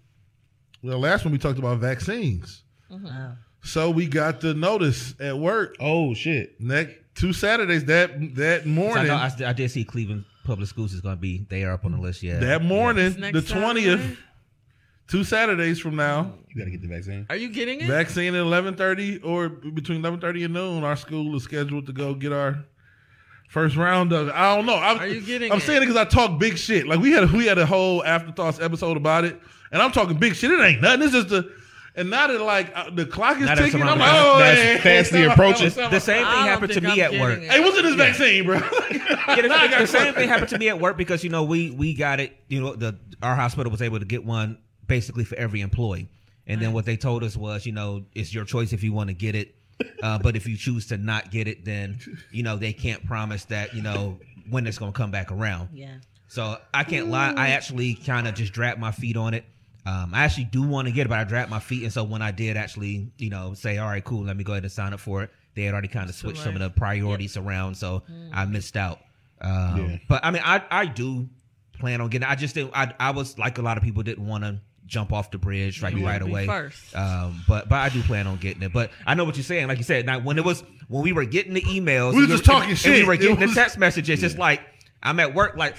well, 0.82 0.98
last 0.98 1.24
one 1.24 1.32
we 1.32 1.38
talked 1.38 1.58
about 1.58 1.78
vaccines. 1.78 2.62
Oh. 2.90 3.32
So 3.62 3.90
we 3.90 4.06
got 4.06 4.40
the 4.40 4.52
notice 4.52 5.14
at 5.20 5.38
work. 5.38 5.76
Oh 5.80 6.12
shit! 6.12 6.60
Next 6.60 6.94
two 7.14 7.32
Saturdays 7.32 7.84
that 7.86 8.34
that 8.36 8.62
So 8.64 8.68
I, 8.68 8.72
morning. 8.72 9.06
know, 9.08 9.14
I, 9.16 9.30
I 9.46 9.52
did 9.52 9.70
see 9.70 9.84
Cleveland 9.84 10.24
Public 10.44 10.68
Schools 10.68 10.92
is 10.92 11.00
going 11.00 11.16
to 11.16 11.20
be 11.20 11.46
they 11.48 11.64
are 11.64 11.72
up 11.72 11.84
on 11.84 11.92
the 11.92 11.98
list. 12.00 12.22
Yeah, 12.22 12.38
that 12.40 12.62
morning, 12.62 13.06
It's 13.06 13.16
next 13.16 13.34
the 13.48 13.54
twentieth, 13.54 14.18
two 15.08 15.24
Saturdays 15.24 15.78
from 15.80 15.96
now. 15.96 16.32
You 16.48 16.56
got 16.56 16.64
to 16.64 16.70
get 16.70 16.82
the 16.82 16.88
vaccine. 16.88 17.26
Are 17.30 17.36
you 17.36 17.48
getting 17.50 17.80
it? 17.80 17.86
Vaccine 17.86 18.34
at 18.34 18.40
eleven 18.40 18.74
thirty 18.74 19.18
or 19.18 19.48
between 19.48 20.00
eleven 20.00 20.20
thirty 20.20 20.44
and 20.44 20.54
noon. 20.54 20.82
Our 20.84 20.96
school 20.96 21.34
is 21.36 21.44
scheduled 21.44 21.86
to 21.86 21.92
go 21.92 22.14
get 22.14 22.32
our 22.32 22.64
first 23.48 23.76
round 23.76 24.12
of. 24.12 24.28
it. 24.28 24.34
I 24.34 24.54
don't 24.56 24.66
know. 24.66 24.76
I'm, 24.76 24.98
Are 24.98 25.06
you 25.06 25.20
getting 25.20 25.52
I'm 25.52 25.58
it? 25.58 25.62
saying 25.62 25.78
it 25.82 25.86
because 25.86 25.96
I 25.96 26.04
talk 26.04 26.38
big 26.38 26.56
shit. 26.56 26.86
Like 26.86 27.00
we 27.00 27.12
had 27.12 27.24
a, 27.24 27.26
we 27.26 27.46
had 27.46 27.58
a 27.58 27.66
whole 27.66 28.04
afterthoughts 28.04 28.60
episode 28.60 28.96
about 28.96 29.24
it, 29.24 29.38
and 29.72 29.82
I'm 29.82 29.92
talking 29.92 30.16
big 30.18 30.34
shit. 30.36 30.50
It 30.50 30.60
ain't 30.60 30.80
nothing. 30.80 31.02
It's 31.02 31.12
just 31.12 31.30
a. 31.32 31.48
And 31.96 32.08
now 32.10 32.28
that 32.28 32.40
like 32.40 32.70
uh, 32.74 32.90
the 32.90 33.04
clock 33.04 33.38
is 33.38 33.46
Now 33.46 33.54
ticking, 33.56 33.82
I'm 33.82 33.86
the 33.98 34.04
like, 34.04 34.10
corner. 34.12 34.28
oh, 34.34 34.38
That's 34.38 34.60
hey, 34.60 34.78
fastly 34.78 35.18
hey, 35.20 35.24
approaching. 35.26 35.70
the 35.70 35.98
same 35.98 36.24
thing 36.24 36.44
happened 36.46 36.72
to 36.72 36.80
me 36.80 37.02
I'm 37.02 37.14
at 37.14 37.20
work. 37.20 37.38
it. 37.42 37.50
Hey, 37.50 37.60
what's 37.60 37.76
in 37.78 37.84
this 37.84 37.94
vaccine, 37.96 38.44
bro? 38.44 38.60
Yeah, 39.30 39.42
the, 39.42 39.76
the 39.80 39.86
same 39.86 40.12
thing 40.14 40.28
happened 40.28 40.48
to 40.50 40.58
me 40.58 40.68
at 40.70 40.80
work 40.80 40.96
because 40.96 41.22
you 41.22 41.30
know 41.30 41.44
we 41.44 41.70
we 41.70 41.94
got 41.94 42.18
it. 42.18 42.36
You 42.48 42.60
know, 42.60 42.74
the 42.74 42.98
our 43.22 43.36
hospital 43.36 43.70
was 43.70 43.80
able 43.82 44.00
to 44.00 44.04
get 44.04 44.24
one 44.24 44.58
basically 44.88 45.22
for 45.24 45.36
every 45.36 45.60
employee, 45.60 46.08
and 46.48 46.60
then 46.60 46.72
what 46.72 46.84
they 46.84 46.96
told 46.96 47.22
us 47.22 47.36
was, 47.36 47.64
you 47.64 47.70
know, 47.72 48.04
it's 48.14 48.34
your 48.34 48.44
choice 48.44 48.72
if 48.72 48.82
you 48.82 48.92
want 48.92 49.08
to 49.08 49.14
get 49.14 49.36
it, 49.36 49.54
uh, 50.02 50.18
but 50.18 50.34
if 50.34 50.48
you 50.48 50.56
choose 50.56 50.86
to 50.88 50.96
not 50.96 51.30
get 51.30 51.46
it, 51.46 51.64
then 51.64 51.98
you 52.32 52.42
know 52.42 52.56
they 52.56 52.72
can't 52.72 53.04
promise 53.06 53.44
that 53.46 53.72
you 53.74 53.82
know 53.82 54.18
when 54.48 54.66
it's 54.66 54.78
going 54.78 54.92
to 54.92 54.96
come 54.96 55.12
back 55.12 55.30
around. 55.30 55.68
Yeah. 55.72 55.94
So 56.26 56.56
I 56.74 56.82
can't 56.84 57.08
lie. 57.08 57.32
I 57.36 57.50
actually 57.50 57.94
kind 57.94 58.26
of 58.26 58.34
just 58.34 58.52
dragged 58.52 58.80
my 58.80 58.90
feet 58.90 59.16
on 59.16 59.32
it. 59.34 59.44
Um, 59.90 60.14
I 60.14 60.24
actually 60.24 60.44
do 60.44 60.62
want 60.62 60.86
to 60.88 60.92
get 60.92 61.06
it, 61.06 61.08
but 61.08 61.18
I 61.18 61.24
dragged 61.24 61.50
my 61.50 61.58
feet, 61.60 61.82
and 61.84 61.92
so 61.92 62.04
when 62.04 62.22
I 62.22 62.30
did 62.30 62.56
actually, 62.56 63.10
you 63.18 63.30
know, 63.30 63.54
say, 63.54 63.78
"All 63.78 63.88
right, 63.88 64.04
cool, 64.04 64.24
let 64.24 64.36
me 64.36 64.44
go 64.44 64.52
ahead 64.52 64.62
and 64.62 64.70
sign 64.72 64.92
up 64.92 65.00
for 65.00 65.22
it," 65.24 65.30
they 65.54 65.64
had 65.64 65.72
already 65.74 65.88
kind 65.88 66.08
of 66.08 66.14
switched 66.14 66.42
some 66.42 66.54
of 66.54 66.60
the 66.60 66.70
priorities 66.70 67.36
around, 67.36 67.76
so 67.76 68.02
I 68.32 68.44
missed 68.46 68.76
out. 68.76 69.00
Um, 69.40 69.76
Yeah. 69.90 69.96
But 70.08 70.24
I 70.24 70.30
mean, 70.30 70.42
I 70.44 70.62
I 70.70 70.86
do 70.86 71.28
plan 71.78 72.00
on 72.00 72.08
getting. 72.08 72.28
it. 72.28 72.30
I 72.30 72.34
just 72.36 72.54
didn't. 72.54 72.72
I 72.74 72.92
I 73.00 73.10
was 73.10 73.38
like 73.38 73.58
a 73.58 73.62
lot 73.62 73.78
of 73.78 73.82
people 73.82 74.02
didn't 74.02 74.26
want 74.26 74.44
to 74.44 74.60
jump 74.86 75.12
off 75.12 75.30
the 75.30 75.38
bridge 75.38 75.82
like 75.82 75.94
You 75.96 76.04
right 76.04 76.20
away. 76.20 76.46
first. 76.46 76.94
Um, 76.94 77.42
but 77.48 77.68
but 77.68 77.76
I 77.76 77.88
do 77.88 78.02
plan 78.02 78.26
on 78.26 78.36
getting 78.36 78.62
it. 78.62 78.72
But 78.72 78.90
I 79.06 79.14
know 79.14 79.24
what 79.24 79.36
you're 79.36 79.44
saying. 79.44 79.66
Like 79.68 79.78
you 79.78 79.84
said, 79.84 80.04
now 80.06 80.18
when 80.18 80.36
it 80.36 80.44
was 80.44 80.62
when 80.88 81.02
we 81.02 81.12
were 81.12 81.24
getting 81.24 81.54
the 81.54 81.62
emails, 81.62 82.10
We 82.12 82.18
were 82.18 82.22
and 82.24 82.28
just 82.28 82.42
and- 82.42 82.44
talking 82.44 82.70
and 82.70 82.78
shit. 82.78 83.02
We 83.02 83.04
were 83.06 83.16
getting 83.16 83.40
was- 83.40 83.54
the 83.54 83.60
text 83.60 83.78
messages. 83.78 84.22
It's 84.22 84.36
like 84.36 84.60
I'm 85.02 85.18
at 85.20 85.34
work, 85.34 85.56
like. 85.56 85.74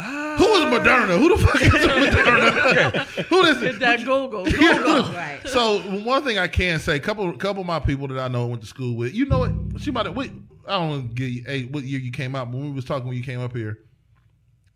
Who 0.00 0.44
is 0.44 0.64
Moderna? 0.72 1.18
Who 1.18 1.36
the 1.36 1.44
fuck 1.44 1.60
is 1.60 1.68
Moderna? 1.72 3.06
Who 3.26 3.42
is 3.42 3.58
Get 3.58 3.74
it? 3.74 3.80
that 3.80 3.98
Google. 4.04 4.44
Google. 4.50 5.02
Right. 5.12 5.40
So 5.46 5.80
one 5.80 6.22
thing 6.24 6.38
I 6.38 6.46
can 6.48 6.78
say, 6.78 6.98
couple 7.00 7.32
couple 7.36 7.62
of 7.62 7.66
my 7.66 7.80
people 7.80 8.06
that 8.08 8.18
I 8.18 8.28
know 8.28 8.46
went 8.46 8.60
to 8.62 8.66
school 8.68 8.96
with, 8.96 9.14
you 9.14 9.26
know 9.26 9.38
what? 9.40 9.80
She 9.80 9.90
might 9.90 10.06
have. 10.06 10.16
Wait, 10.16 10.32
I 10.66 10.78
don't 10.78 10.88
want 10.88 11.08
to 11.08 11.14
give 11.14 11.28
you 11.28 11.42
hey, 11.46 11.64
what 11.64 11.82
year 11.84 11.98
you 12.00 12.12
came 12.12 12.36
out, 12.36 12.50
but 12.50 12.58
when 12.58 12.68
we 12.68 12.72
was 12.74 12.84
talking 12.84 13.08
when 13.08 13.16
you 13.16 13.22
came 13.24 13.40
up 13.40 13.54
here, 13.56 13.78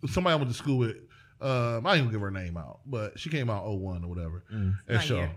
somebody 0.09 0.33
I 0.33 0.37
went 0.37 0.51
to 0.51 0.57
school 0.57 0.79
with. 0.79 0.97
Um, 1.41 1.87
I 1.87 1.95
ain't 1.97 2.03
gonna 2.05 2.13
give 2.13 2.21
her 2.21 2.31
name 2.31 2.57
out, 2.57 2.81
but 2.87 3.19
she 3.19 3.29
came 3.29 3.51
out 3.51 3.67
01 3.67 4.05
or 4.05 4.09
whatever. 4.09 4.45
At 4.89 4.95
Not 4.95 5.05
show. 5.05 5.17
here. 5.17 5.31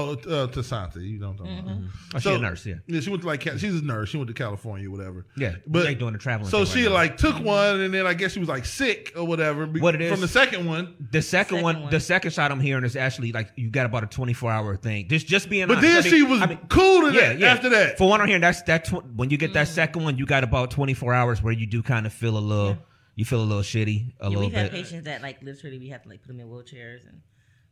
Oh, 0.00 0.12
uh, 0.12 0.46
to 0.46 0.62
Santa, 0.62 1.00
you 1.00 1.18
know 1.18 1.30
what 1.30 1.40
I'm 1.40 1.46
talking 1.56 1.58
about. 1.58 1.78
Oh, 2.14 2.18
she 2.20 2.32
a 2.34 2.38
nurse, 2.38 2.64
yeah. 2.64 2.74
Yeah, 2.86 3.00
she 3.00 3.10
went 3.10 3.22
to 3.22 3.26
like 3.26 3.42
Ca- 3.42 3.56
she's 3.56 3.74
a 3.74 3.82
nurse. 3.84 4.10
She 4.10 4.16
went 4.16 4.28
to 4.28 4.34
California, 4.34 4.86
or 4.88 4.92
whatever. 4.92 5.26
Yeah, 5.36 5.56
but 5.66 5.82
they 5.82 5.96
doing 5.96 6.12
the 6.12 6.20
traveling 6.20 6.48
So 6.50 6.64
thing 6.64 6.74
she 6.74 6.82
right 6.84 6.90
now. 6.90 6.94
like 6.94 7.16
took 7.16 7.40
one, 7.42 7.80
and 7.80 7.92
then 7.92 8.06
I 8.06 8.14
guess 8.14 8.32
she 8.32 8.38
was 8.38 8.48
like 8.48 8.64
sick 8.64 9.12
or 9.16 9.24
whatever. 9.26 9.66
be- 9.66 9.80
What 9.80 9.96
it 9.96 10.00
is- 10.02 10.12
from 10.12 10.20
the 10.20 10.28
second 10.28 10.66
one. 10.66 10.94
The 11.10 11.20
second, 11.20 11.48
Second 11.56 11.64
one, 11.64 11.80
one. 11.82 11.90
the 11.90 11.98
second 11.98 12.30
shot 12.32 12.52
I'm 12.52 12.60
hearing 12.60 12.84
is 12.84 12.94
actually 12.94 13.32
like 13.32 13.50
you 13.56 13.70
got 13.70 13.86
about 13.86 14.04
a 14.04 14.06
24 14.06 14.52
hour 14.52 14.76
thing. 14.76 15.08
Just 15.08 15.26
just 15.26 15.50
being. 15.50 15.66
But 15.66 15.78
honest. 15.78 15.92
then 15.92 15.98
I 15.98 16.02
mean- 16.02 16.12
she 16.12 16.22
was 16.32 16.42
I 16.42 16.46
mean, 16.46 16.58
cool 16.68 17.00
to 17.00 17.12
yeah, 17.12 17.28
that 17.30 17.38
yeah. 17.40 17.52
after 17.52 17.68
that. 17.70 17.98
For 17.98 18.08
one, 18.08 18.20
I'm 18.20 18.28
hearing 18.28 18.40
that's 18.42 18.62
that 18.62 18.84
tw- 18.84 19.04
when 19.16 19.30
you 19.30 19.36
get 19.36 19.52
that 19.54 19.66
second 19.66 20.04
one, 20.04 20.16
you 20.16 20.26
got 20.26 20.44
about 20.44 20.70
24 20.70 21.12
hours 21.12 21.42
where 21.42 21.52
you 21.52 21.66
do 21.66 21.82
kind 21.82 22.06
of 22.06 22.12
feel 22.12 22.38
a 22.38 22.38
little, 22.38 22.78
you 23.16 23.24
feel 23.24 23.40
a 23.40 23.42
little 23.42 23.64
shitty, 23.64 24.12
a 24.20 24.24
Yeah, 24.24 24.28
little 24.28 24.42
we've 24.44 24.52
had 24.52 24.70
bit. 24.70 24.80
patients 24.84 25.04
that 25.06 25.22
like 25.22 25.42
literally 25.42 25.78
we 25.80 25.88
have 25.88 26.02
to 26.04 26.08
like 26.08 26.20
put 26.22 26.28
them 26.28 26.38
in 26.38 26.46
wheelchairs 26.46 27.00
and 27.08 27.20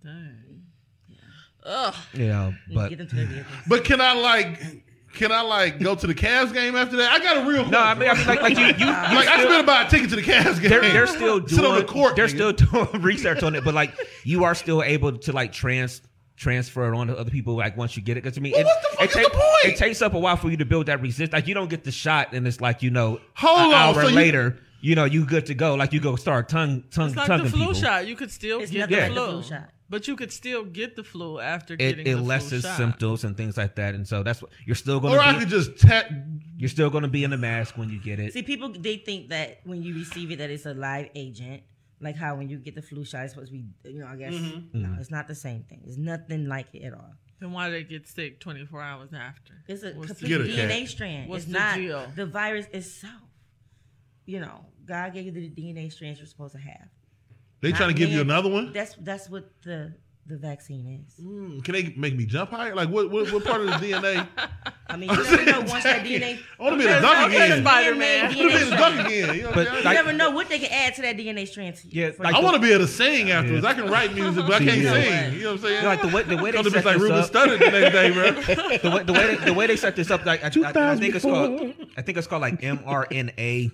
Dang. 0.05 0.63
Ugh. 1.67 1.95
You 2.15 2.27
know, 2.29 2.55
but 2.73 2.89
get 2.91 2.99
them 2.99 3.09
to 3.09 3.17
their 3.17 3.27
vehicles. 3.27 3.55
But 3.69 3.85
can 3.85 4.01
I 4.01 4.13
like 4.15 4.61
can 5.15 5.33
I 5.33 5.41
like 5.41 5.81
go 5.81 5.95
to 5.95 6.07
the 6.07 6.15
Cavs 6.15 6.53
game 6.53 6.77
after 6.77 6.97
that? 6.99 7.11
I 7.13 7.19
got 7.19 7.39
a 7.45 7.49
real 7.49 7.67
no, 7.69 7.81
I 7.81 7.95
mean, 7.95 8.09
I 8.11 8.15
mean 8.15 8.27
like, 8.27 8.43
like 8.43 8.59
you, 8.59 8.65
you, 8.67 8.75
you 8.79 8.87
like 8.87 9.29
I 9.29 9.43
spent 9.43 9.63
about 9.65 9.87
a 9.87 9.91
ticket 9.91 10.11
to 10.11 10.17
the 10.17 10.23
Cavs 10.23 10.61
game. 10.61 10.71
they're, 10.71 10.81
they're 10.83 11.07
still 11.07 11.41
doing 11.41 11.49
Sit 11.49 11.65
on 11.65 11.77
the 11.79 11.85
court. 11.85 12.15
they're 12.17 12.27
nigga. 12.27 12.31
still 12.31 12.53
doing 12.53 12.89
research 13.03 13.43
on 13.43 13.55
it, 13.55 13.65
but 13.65 13.75
like 13.75 13.95
you 14.25 14.45
are 14.45 14.55
still 14.55 14.83
able 14.83 15.17
to 15.19 15.33
like 15.33 15.53
trans 15.53 16.03
transfer 16.37 16.93
it 16.93 16.97
on 16.97 17.07
to 17.07 17.17
other 17.19 17.31
people 17.31 17.55
like 17.57 17.77
once 17.79 17.97
you 17.97 18.03
get 18.03 18.19
it. 18.19 18.23
Because 18.23 18.37
I 18.37 18.43
mean, 18.43 18.53
Well, 18.53 18.61
it, 18.61 18.65
what 18.67 18.83
the 18.83 18.89
fuck 18.97 19.05
it, 19.05 19.09
is 19.09 19.15
take- 19.17 19.25
the 19.25 19.31
point? 19.31 19.65
it 19.65 19.77
takes 19.79 20.03
up 20.03 20.13
a 20.15 20.19
while 20.19 20.37
for 20.37 20.51
you 20.51 20.59
to 20.59 20.67
build 20.67 20.87
that 20.87 21.01
resistance. 21.01 21.33
Like 21.33 21.47
you 21.49 21.55
don't 21.55 21.71
get 21.71 21.83
the 21.83 21.91
shot, 21.93 22.33
and 22.35 22.47
it's 22.47 22.61
like 22.61 22.83
you 22.83 22.91
know, 22.91 23.19
Hold 23.37 23.59
an 23.59 23.65
on, 23.67 23.73
hour 23.75 23.95
so 24.03 24.09
later, 24.09 24.59
you, 24.83 24.95
know, 24.95 25.07
you 25.07 25.25
good 25.25 25.47
to 25.47 25.55
go. 25.55 25.75
Like 25.77 25.95
you 25.95 26.01
go 26.01 26.15
start 26.17 26.51
tongue 26.51 26.85
tongue 26.91 27.09
It's 27.09 27.17
like 27.17 27.27
tonguing 27.27 27.45
the 27.47 27.51
flu 27.51 27.61
people. 27.69 27.75
shot. 27.75 28.07
You 28.07 28.17
could 28.17 28.31
still 28.31 28.61
It's 28.61 28.71
get 28.71 28.91
nothing 28.91 28.97
the 28.97 29.01
like 29.03 29.15
the 29.15 29.33
flu. 29.33 29.43
flu 29.43 29.57
shot. 29.57 29.71
But 29.89 30.09
you 30.09 30.17
could 30.17 30.33
still 30.33 30.65
get 30.65 30.97
the 30.97 31.05
flu 31.05 31.39
after 31.39 31.75
It, 31.75 31.79
getting 31.79 32.07
it 32.09 32.15
the 32.17 32.21
lessens 32.21 32.63
flu 32.63 32.71
shot. 32.71 32.77
symptoms 32.77 33.23
and 33.25 33.37
things 33.37 33.57
like 33.57 33.77
that, 33.77 33.95
and 33.95 34.07
so 34.07 34.23
that's 34.25 34.43
what 34.43 34.51
you're 34.65 34.75
still 34.75 34.99
going. 34.99 35.15
or 35.15 35.19
going 35.19 35.29
I 35.29 35.33
to 35.35 35.39
could 35.39 35.49
be. 35.51 35.55
just 35.57 35.79
tap. 35.79 36.11
You're 36.59 36.69
still 36.69 36.91
going 36.91 37.03
to 37.03 37.09
be 37.09 37.23
in 37.23 37.33
a 37.33 37.37
mask 37.37 37.77
when 37.79 37.89
you 37.91 38.01
get 38.03 38.19
it. 38.19 38.33
See, 38.33 38.43
people 38.43 38.71
they 38.73 38.97
think 38.97 39.29
that 39.29 39.61
when 39.65 39.83
you 39.85 39.95
receive 39.95 40.31
it 40.33 40.39
that 40.39 40.51
it's 40.51 40.67
a 40.67 40.75
live 40.75 41.09
agent, 41.15 41.63
like 42.01 42.17
how 42.17 42.35
when 42.35 42.49
you 42.49 42.59
get 42.59 42.75
the 42.75 42.83
flu 42.83 43.05
shot 43.05 43.25
it's 43.25 43.35
supposed 43.35 43.53
to 43.53 43.59
be, 43.59 43.65
you 43.91 44.01
know. 44.01 44.07
I 44.07 44.17
guess 44.17 44.35
Mm-hmm. 44.35 44.83
no, 44.83 44.97
it's 44.99 45.11
not 45.11 45.29
the 45.29 45.35
same 45.37 45.63
thing. 45.63 45.83
It's 45.87 45.97
nothing 45.97 46.47
like 46.49 46.67
it 46.75 46.83
at 46.83 46.93
all. 46.93 47.13
Then 47.39 47.53
why 47.53 47.71
they 47.71 47.85
get 47.85 48.09
sick 48.09 48.41
24 48.41 48.83
hours 48.83 49.11
after? 49.15 49.53
It's 49.69 49.83
a 49.85 49.93
What's 49.93 50.09
complete 50.09 50.29
Get 50.31 50.41
it, 50.41 50.49
DNA 50.51 50.81
Kat. 50.81 50.89
strand. 50.89 51.29
What's 51.29 51.45
it's 51.45 51.53
the 51.53 51.59
not 51.59 51.77
deal? 51.77 52.07
the 52.17 52.27
virus 52.27 52.67
itself. 52.73 53.13
You 54.25 54.41
know, 54.41 54.65
God 54.85 55.13
gave 55.15 55.27
you 55.27 55.31
the 55.33 55.49
DNA 55.51 55.93
strands 55.93 56.19
you're 56.19 56.27
supposed 56.27 56.55
to 56.55 56.61
have. 56.61 56.89
They 57.71 57.77
trying 57.77 57.89
to 57.91 57.95
give 57.95 58.11
you 58.11 58.21
another 58.21 58.49
one. 58.49 58.73
That's 58.73 58.95
that's 59.01 59.29
what 59.29 59.45
the 59.63 59.93
the 60.29 60.37
vaccine 60.37 61.05
is. 61.07 61.25
Mm, 61.25 61.63
Can 61.65 61.73
they 61.75 61.95
make 61.97 62.17
me 62.17 62.27
jump 62.27 62.51
higher? 62.51 62.75
Like 62.75 62.89
what? 62.89 63.11
What, 63.13 63.33
what 63.33 63.45
part 63.45 63.61
of 63.61 63.67
the 63.69 63.73
DNA? 63.93 64.27
I 64.89 64.97
mean, 64.97 65.09
you 65.11 65.17
never 65.23 65.45
know 65.45 65.61
once 65.61 65.85
that 65.85 66.05
DNA. 66.05 66.39
I 66.61 66.63
want 66.63 66.73
to 66.75 66.79
be 66.79 66.93
a 66.93 67.01
duck 67.01 67.29
again. 67.29 67.61
Spider-Man. 67.63 68.25
I 68.25 68.27
want 68.27 68.39
to 68.39 68.59
be 68.59 68.67
a 68.67 68.71
duck 68.77 69.07
again. 69.07 69.35
You 69.37 69.43
know 69.43 69.53
But 69.55 69.67
You 69.79 69.83
like- 69.85 69.95
never 69.95 70.13
know 70.13 70.31
what 70.31 70.49
they 70.49 70.59
can 70.59 70.73
add 70.73 70.95
to 70.97 71.03
that 71.03 71.17
DNA 71.17 71.47
strand. 71.47 71.77
To 71.77 71.87
you 71.89 72.03
Yeah, 72.07 72.11
like 72.19 72.35
I 72.35 72.41
want 72.41 72.55
to 72.57 72.61
be 72.61 72.73
able 72.73 72.87
to 72.87 72.91
sing 72.91 73.31
afterwards. 73.31 73.65
I 73.65 73.75
can 73.75 73.87
write 73.89 74.15
music, 74.15 74.45
but 74.47 74.55
I 74.63 74.65
can't 74.65 74.81
Yeah. 74.81 74.93
sing. 74.95 75.35
You 75.35 75.45
know 75.45 75.51
what 75.53 75.61
I'm 75.61 75.63
saying? 75.67 75.85
Like 75.85 76.03
the 76.03 76.09
way 76.09 76.23
the 76.25 76.37
way 76.43 76.51
they 76.51 76.57
Come 76.57 76.71
set 76.71 76.73
be 76.73 76.87
like 76.89 76.95
this 76.99 77.03
Ruben 77.03 77.19
up, 77.19 77.31
Studdard 77.31 77.59
the 77.61 77.71
next 77.71 77.93
day, 77.93 78.11
bro. 78.11 78.31
the 78.33 78.91
way 78.97 79.03
the 79.05 79.13
way 79.13 79.27
they, 79.37 79.45
the 79.45 79.55
way 79.55 79.67
they 79.69 79.77
set 79.77 79.95
this 79.95 80.11
up, 80.11 80.25
like 80.27 80.43
I, 80.43 80.47
I, 80.47 80.93
I 80.93 80.97
think 80.97 81.15
it's 81.15 81.25
called 81.25 81.73
I 81.97 82.03
think 82.03 82.19
it's 82.19 82.27
called 82.27 82.43
like 82.43 82.61
mRNA 82.61 83.71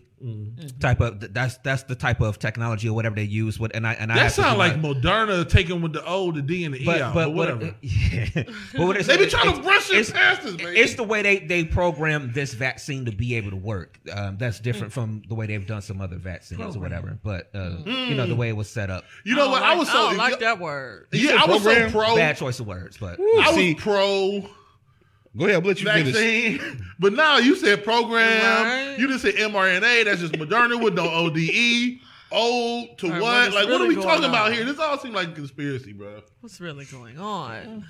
type 0.81 1.01
of 1.01 1.33
that's 1.35 1.57
that's 1.59 1.83
the 1.85 1.95
type 1.95 2.21
of 2.21 2.39
technology 2.39 2.89
or 2.89 2.95
whatever 2.95 3.17
they 3.17 3.23
use. 3.25 3.59
What 3.59 3.75
and 3.75 3.87
I 3.87 3.95
and 3.95 4.13
I 4.13 4.17
That 4.17 4.23
have 4.25 4.33
sound 4.33 4.59
like 4.59 4.77
my- 4.81 4.91
Moderna 4.91 5.49
taking 5.49 5.83
with 5.83 5.93
the 5.93 6.05
O, 6.05 6.31
the 6.33 6.43
D, 6.43 6.65
and 6.65 6.75
the 6.75 6.83
E 6.85 6.89
out, 7.01 7.15
but 7.15 7.27
but 7.27 7.35
what 7.35 7.49
whatever. 7.57 7.75
yeah. 7.83 8.27
but 8.35 8.87
what 8.87 8.97
it's, 8.97 9.07
They 9.13 9.17
be 9.17 9.27
trying 9.27 9.45
to 9.45 9.51
it's- 9.51 9.65
brush 9.65 9.91
it 9.91 9.97
it's- 9.97 10.11
past 10.13 10.43
us, 10.47 10.55
baby. 10.57 10.79
It's 10.79 10.95
the 10.95 11.03
way 11.05 11.23
they 11.23 11.39
they 11.41 11.65
program 11.65 12.33
this 12.33 12.55
vaccine 12.55 13.05
to 13.07 13.13
be 13.13 13.35
able 13.37 13.51
to 13.51 13.57
work. 13.57 13.99
Um, 14.13 14.37
that's 14.39 14.61
different 14.61 14.93
from 14.93 15.23
the 15.29 15.35
way 15.35 15.47
they've 15.47 15.67
done 15.67 15.83
some 15.83 16.01
other 16.01 16.17
vaccines 16.17 16.77
or 16.77 16.81
whatever. 16.81 17.19
But 17.23 17.51
uh, 17.55 17.79
you 17.87 18.15
know 18.15 18.27
the 18.27 18.37
way 18.37 18.49
it 18.49 18.57
was 18.57 18.69
set 18.69 18.91
up. 18.91 19.05
you 19.25 19.35
know 19.35 19.49
I 19.49 19.51
what? 19.51 19.59
don't 19.61 19.69
I 19.69 19.75
was 19.77 19.89
so 19.91 19.99
I 19.99 20.09
don't 20.11 20.17
like 20.19 20.39
that 20.41 20.59
word. 20.61 21.09
Yeah, 21.13 21.43
I 21.43 21.47
was 21.51 21.63
so 21.63 21.91
pro. 21.91 22.15
Bad 22.17 22.37
choice 22.37 22.61
of 22.61 22.67
words, 22.67 22.97
but 22.99 23.19
I 23.21 23.47
was 23.47 23.55
See- 23.55 23.75
pro 23.75 24.49
Go 25.37 25.45
ahead, 25.47 25.57
I'll 25.63 25.67
let 25.67 25.81
you 25.81 25.87
finish. 25.91 26.13
vaccine, 26.13 26.85
but 26.99 27.15
now 27.15 27.39
you 27.39 27.57
said 27.57 27.85
program. 27.85 28.65
Right. 28.65 28.99
You 28.99 29.09
just 29.09 29.23
said 29.23 29.35
mRNA. 29.35 30.05
That's 30.05 30.21
just 30.21 30.35
Moderna 30.35 30.83
with 30.83 30.95
no 30.95 31.09
ODE. 31.11 31.99
O 32.35 32.87
to 32.97 33.07
All 33.07 33.13
right, 33.13 33.21
what? 33.21 33.23
what 33.23 33.49
is 33.49 33.55
like, 33.55 33.69
what 33.69 33.81
are 33.81 33.87
we 33.87 33.95
going 33.95 34.07
talking 34.07 34.25
about 34.25 34.53
here? 34.53 34.65
This 34.65 34.79
all 34.79 34.99
seems 34.99 35.15
like 35.15 35.29
a 35.29 35.33
conspiracy, 35.33 35.93
bro. 35.93 36.23
What's 36.41 36.61
really 36.61 36.87
going 36.87 37.19
on? 37.19 37.87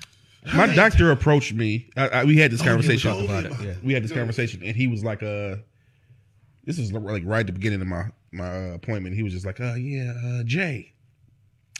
My 0.53 0.73
doctor 0.75 1.11
approached 1.11 1.53
me. 1.53 1.89
I, 1.95 2.07
I, 2.09 2.23
we 2.25 2.37
had 2.37 2.51
this 2.51 2.61
Oh, 2.61 2.65
conversation 2.65 3.11
told 3.11 3.23
about 3.25 3.45
it. 3.45 3.53
Yeah, 3.61 3.73
we 3.81 3.93
had 3.93 4.03
this 4.03 4.11
conversation, 4.11 4.61
and 4.63 4.75
he 4.75 4.87
was 4.87 5.01
like, 5.01 5.23
"Uh, 5.23 5.55
this 6.65 6.77
is 6.77 6.91
like 6.91 7.23
right 7.25 7.39
at 7.41 7.47
the 7.47 7.53
beginning 7.53 7.79
of 7.81 7.87
my 7.87 8.05
my 8.33 8.71
uh, 8.71 8.73
appointment. 8.73 9.15
He 9.15 9.23
was 9.23 9.31
just 9.31 9.45
like, 9.45 9.61
uh, 9.61 9.75
yeah, 9.75 10.13
uh, 10.25 10.43
Jay, 10.43 10.93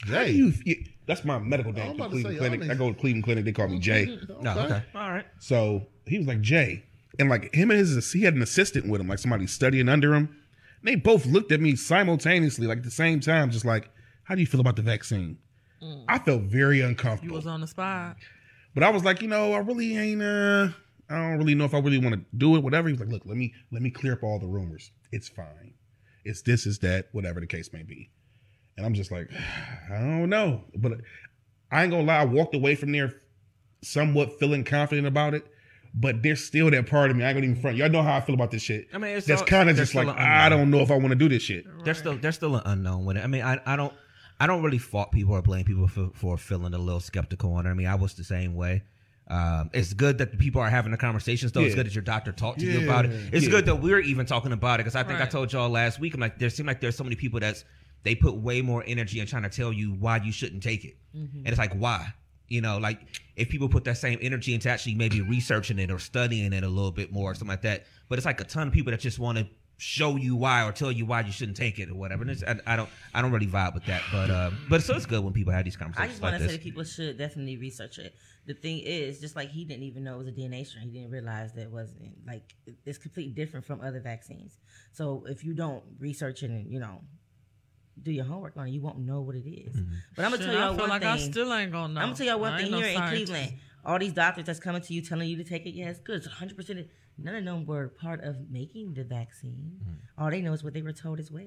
how 0.06 0.24
do 0.24 0.32
you, 0.32 0.52
yeah, 0.64 0.76
that's 1.06 1.24
my 1.24 1.38
medical 1.38 1.70
I'm 1.72 1.76
name. 1.76 1.96
Cleveland 1.96 2.24
say, 2.26 2.36
Clinic. 2.38 2.60
y'all 2.62 2.70
I 2.70 2.74
go 2.74 2.92
to 2.92 2.98
Cleveland 2.98 3.24
Clinic. 3.24 3.44
They 3.44 3.52
call 3.52 3.68
me 3.68 3.78
Jay. 3.78 4.18
no, 4.40 4.58
okay, 4.58 4.82
all 4.94 5.10
right. 5.12 5.26
So 5.38 5.86
he 6.06 6.18
was 6.18 6.26
like 6.26 6.40
Jay, 6.40 6.84
and 7.18 7.28
like 7.28 7.54
him 7.54 7.70
and 7.70 7.78
his 7.78 8.12
he 8.12 8.22
had 8.22 8.34
an 8.34 8.42
assistant 8.42 8.88
with 8.88 9.00
him, 9.00 9.08
like 9.08 9.18
somebody 9.18 9.46
studying 9.46 9.88
under 9.88 10.14
him. 10.14 10.36
They 10.82 10.96
both 10.96 11.24
looked 11.26 11.50
at 11.52 11.60
me 11.60 11.76
simultaneously, 11.76 12.66
like 12.66 12.78
at 12.78 12.84
the 12.84 12.90
same 12.90 13.20
time, 13.20 13.50
just 13.50 13.64
like, 13.64 13.88
"How 14.24 14.34
do 14.34 14.40
you 14.40 14.46
feel 14.46 14.60
about 14.60 14.76
the 14.76 14.82
vaccine?" 14.82 15.38
I 16.08 16.18
felt 16.18 16.42
very 16.42 16.78
You 16.78 16.86
uncomfortable. 16.86 17.36
was 17.36 17.46
on 17.46 17.60
the 17.60 17.66
spot. 17.66 18.16
But 18.74 18.82
I 18.84 18.90
was 18.90 19.04
like, 19.04 19.20
you 19.20 19.28
know, 19.28 19.52
I 19.52 19.58
really 19.58 19.96
ain't. 19.96 20.22
uh 20.22 20.68
I 21.10 21.16
don't 21.16 21.36
really 21.38 21.54
know 21.54 21.66
if 21.66 21.74
I 21.74 21.78
really 21.80 21.98
want 21.98 22.14
to 22.14 22.24
do 22.36 22.56
it. 22.56 22.62
Whatever. 22.62 22.88
He 22.88 22.92
was 22.94 23.00
like, 23.00 23.10
look, 23.10 23.22
let 23.26 23.36
me 23.36 23.52
let 23.70 23.82
me 23.82 23.90
clear 23.90 24.14
up 24.14 24.22
all 24.22 24.38
the 24.38 24.46
rumors. 24.46 24.90
It's 25.12 25.28
fine. 25.28 25.74
It's 26.24 26.40
this, 26.40 26.64
is 26.64 26.78
that, 26.78 27.08
whatever 27.12 27.38
the 27.40 27.46
case 27.46 27.70
may 27.72 27.82
be. 27.82 28.08
And 28.76 28.84
I'm 28.84 28.94
just 28.94 29.10
like, 29.10 29.30
I 29.90 29.98
don't 29.98 30.28
know. 30.28 30.64
But 30.76 31.00
I 31.70 31.82
ain't 31.82 31.92
gonna 31.92 32.04
lie. 32.04 32.18
I 32.18 32.24
walked 32.24 32.54
away 32.54 32.74
from 32.74 32.92
there 32.92 33.14
somewhat 33.82 34.38
feeling 34.38 34.64
confident 34.64 35.06
about 35.06 35.34
it. 35.34 35.46
But 35.96 36.24
there's 36.24 36.44
still 36.44 36.70
that 36.72 36.88
part 36.88 37.12
of 37.12 37.16
me. 37.16 37.22
I 37.22 37.28
ain't 37.28 37.36
gonna 37.36 37.46
even 37.46 37.60
front. 37.60 37.76
Y'all 37.76 37.88
know 37.88 38.02
how 38.02 38.16
I 38.16 38.20
feel 38.20 38.34
about 38.34 38.50
this 38.50 38.62
shit. 38.62 38.88
I 38.92 38.98
mean, 38.98 39.16
it's 39.16 39.28
that's 39.28 39.42
kind 39.42 39.70
of 39.70 39.76
just 39.76 39.94
like 39.94 40.08
I 40.08 40.48
don't 40.48 40.70
know 40.70 40.80
if 40.80 40.90
I 40.90 40.96
want 40.96 41.10
to 41.10 41.14
do 41.14 41.28
this 41.28 41.42
shit. 41.42 41.64
There's 41.84 41.98
still 41.98 42.16
there's 42.16 42.34
still 42.34 42.56
an 42.56 42.62
unknown 42.64 43.04
with 43.04 43.16
it. 43.16 43.22
I 43.22 43.28
mean, 43.28 43.42
I, 43.42 43.60
I 43.64 43.76
don't 43.76 43.92
I 44.40 44.46
don't 44.48 44.62
really 44.62 44.78
fault 44.78 45.12
people 45.12 45.34
or 45.34 45.42
blame 45.42 45.64
people 45.64 45.86
for, 45.86 46.10
for 46.14 46.36
feeling 46.36 46.74
a 46.74 46.78
little 46.78 47.00
skeptical 47.00 47.52
on 47.54 47.66
it. 47.66 47.70
I 47.70 47.74
mean, 47.74 47.86
I 47.86 47.94
was 47.94 48.14
the 48.14 48.24
same 48.24 48.54
way. 48.54 48.82
Um, 49.28 49.70
it's 49.72 49.94
good 49.94 50.18
that 50.18 50.32
the 50.32 50.36
people 50.36 50.60
are 50.60 50.68
having 50.68 50.90
the 50.90 50.98
conversations, 50.98 51.52
though. 51.52 51.62
It's 51.62 51.74
good 51.74 51.86
that 51.86 51.94
your 51.94 52.02
doctor 52.02 52.32
talked 52.32 52.58
to 52.60 52.66
you 52.66 52.84
about 52.84 53.06
it. 53.06 53.12
It's 53.32 53.44
yeah. 53.44 53.50
good 53.50 53.66
that 53.66 53.76
we're 53.76 54.00
even 54.00 54.26
talking 54.26 54.52
about 54.52 54.80
it 54.80 54.84
because 54.84 54.96
I 54.96 55.02
think 55.02 55.20
I 55.20 55.26
told 55.26 55.52
y'all 55.52 55.70
last 55.70 55.98
week. 55.98 56.14
I'm 56.14 56.20
like, 56.20 56.38
there 56.38 56.50
seem 56.50 56.66
like 56.66 56.80
there's 56.80 56.96
so 56.96 57.04
many 57.04 57.16
people 57.16 57.40
that's 57.40 57.64
they 58.04 58.14
put 58.14 58.34
way 58.36 58.62
more 58.62 58.84
energy 58.86 59.20
in 59.20 59.26
trying 59.26 59.42
to 59.42 59.48
tell 59.48 59.72
you 59.72 59.92
why 59.92 60.18
you 60.18 60.32
shouldn't 60.32 60.62
take 60.62 60.84
it, 60.84 60.96
and 61.14 61.48
it's 61.48 61.58
like 61.58 61.74
why. 61.74 62.12
You 62.48 62.60
know, 62.60 62.78
like 62.78 63.00
if 63.36 63.48
people 63.48 63.68
put 63.68 63.84
that 63.84 63.96
same 63.96 64.18
energy 64.20 64.54
into 64.54 64.68
actually 64.68 64.94
maybe 64.94 65.22
researching 65.22 65.78
it 65.78 65.90
or 65.90 65.98
studying 65.98 66.52
it 66.52 66.62
a 66.62 66.68
little 66.68 66.92
bit 66.92 67.10
more 67.10 67.30
or 67.30 67.34
something 67.34 67.48
like 67.48 67.62
that. 67.62 67.86
But 68.08 68.18
it's 68.18 68.26
like 68.26 68.40
a 68.40 68.44
ton 68.44 68.68
of 68.68 68.72
people 68.74 68.90
that 68.90 69.00
just 69.00 69.18
want 69.18 69.38
to 69.38 69.48
show 69.76 70.16
you 70.16 70.36
why 70.36 70.66
or 70.66 70.72
tell 70.72 70.92
you 70.92 71.04
why 71.04 71.20
you 71.20 71.32
shouldn't 71.32 71.56
take 71.56 71.78
it 71.78 71.88
or 71.88 71.94
whatever. 71.94 72.22
And 72.22 72.30
it's, 72.30 72.42
I, 72.44 72.56
I 72.66 72.76
don't 72.76 72.88
I 73.12 73.22
don't 73.22 73.32
really 73.32 73.46
vibe 73.46 73.74
with 73.74 73.86
that. 73.86 74.02
But 74.12 74.30
um, 74.30 74.58
but 74.68 74.82
so 74.82 74.94
it's 74.94 75.06
good 75.06 75.24
when 75.24 75.32
people 75.32 75.52
have 75.52 75.64
these 75.64 75.76
conversations. 75.76 76.04
I 76.04 76.10
just 76.10 76.22
like 76.22 76.32
want 76.32 76.42
to 76.42 76.48
say 76.48 76.56
that 76.56 76.62
people 76.62 76.84
should 76.84 77.18
definitely 77.18 77.56
research 77.56 77.98
it. 77.98 78.14
The 78.46 78.54
thing 78.54 78.80
is, 78.80 79.20
just 79.20 79.36
like 79.36 79.50
he 79.50 79.64
didn't 79.64 79.84
even 79.84 80.04
know 80.04 80.14
it 80.14 80.18
was 80.18 80.28
a 80.28 80.32
DNA 80.32 80.66
strain, 80.66 80.90
he 80.90 80.98
didn't 80.98 81.10
realize 81.10 81.54
that 81.54 81.62
it 81.62 81.70
wasn't 81.70 82.12
like 82.26 82.54
it's 82.84 82.98
completely 82.98 83.32
different 83.32 83.64
from 83.64 83.80
other 83.80 84.00
vaccines. 84.00 84.58
So 84.92 85.24
if 85.26 85.44
you 85.44 85.54
don't 85.54 85.82
research 85.98 86.42
it 86.42 86.50
and 86.50 86.70
you 86.70 86.78
know 86.78 87.00
do 88.02 88.10
your 88.12 88.24
homework 88.24 88.56
on 88.56 88.66
it, 88.68 88.70
you 88.70 88.80
won't 88.80 88.98
know 88.98 89.20
what 89.22 89.34
it 89.36 89.48
is. 89.48 89.74
Mm-hmm. 89.76 89.94
But 90.16 90.24
I'm 90.24 90.30
gonna 90.32 90.42
Shit, 90.42 90.52
tell 90.52 90.60
y'all 90.60 90.72
feel 90.74 90.80
one 90.80 90.88
like 90.90 91.02
thing. 91.02 91.10
I 91.10 91.16
still 91.18 91.52
ain't 91.54 91.72
gonna 91.72 91.92
know. 91.94 92.00
I'm 92.00 92.06
gonna 92.08 92.16
tell 92.16 92.26
y'all 92.26 92.40
one 92.40 92.52
I 92.52 92.62
thing 92.62 92.70
no 92.70 92.80
here 92.80 93.00
in. 93.00 93.08
Cleveland. 93.08 93.52
All 93.86 93.98
these 93.98 94.12
doctors 94.14 94.46
that's 94.46 94.60
coming 94.60 94.80
to 94.82 94.94
you 94.94 95.02
telling 95.02 95.28
you 95.28 95.36
to 95.36 95.44
take 95.44 95.66
it, 95.66 95.70
yeah, 95.74 95.88
it's 95.90 96.00
good. 96.00 96.16
It's 96.16 96.26
100. 96.26 96.56
percent 96.56 96.86
None 97.16 97.34
of 97.36 97.44
them 97.44 97.64
were 97.64 97.88
part 97.88 98.24
of 98.24 98.50
making 98.50 98.94
the 98.94 99.04
vaccine. 99.04 99.78
Mm-hmm. 99.80 100.22
All 100.24 100.30
they 100.30 100.40
know 100.40 100.52
is 100.52 100.64
what 100.64 100.74
they 100.74 100.82
were 100.82 100.92
told 100.92 101.20
as 101.20 101.30
well. 101.30 101.44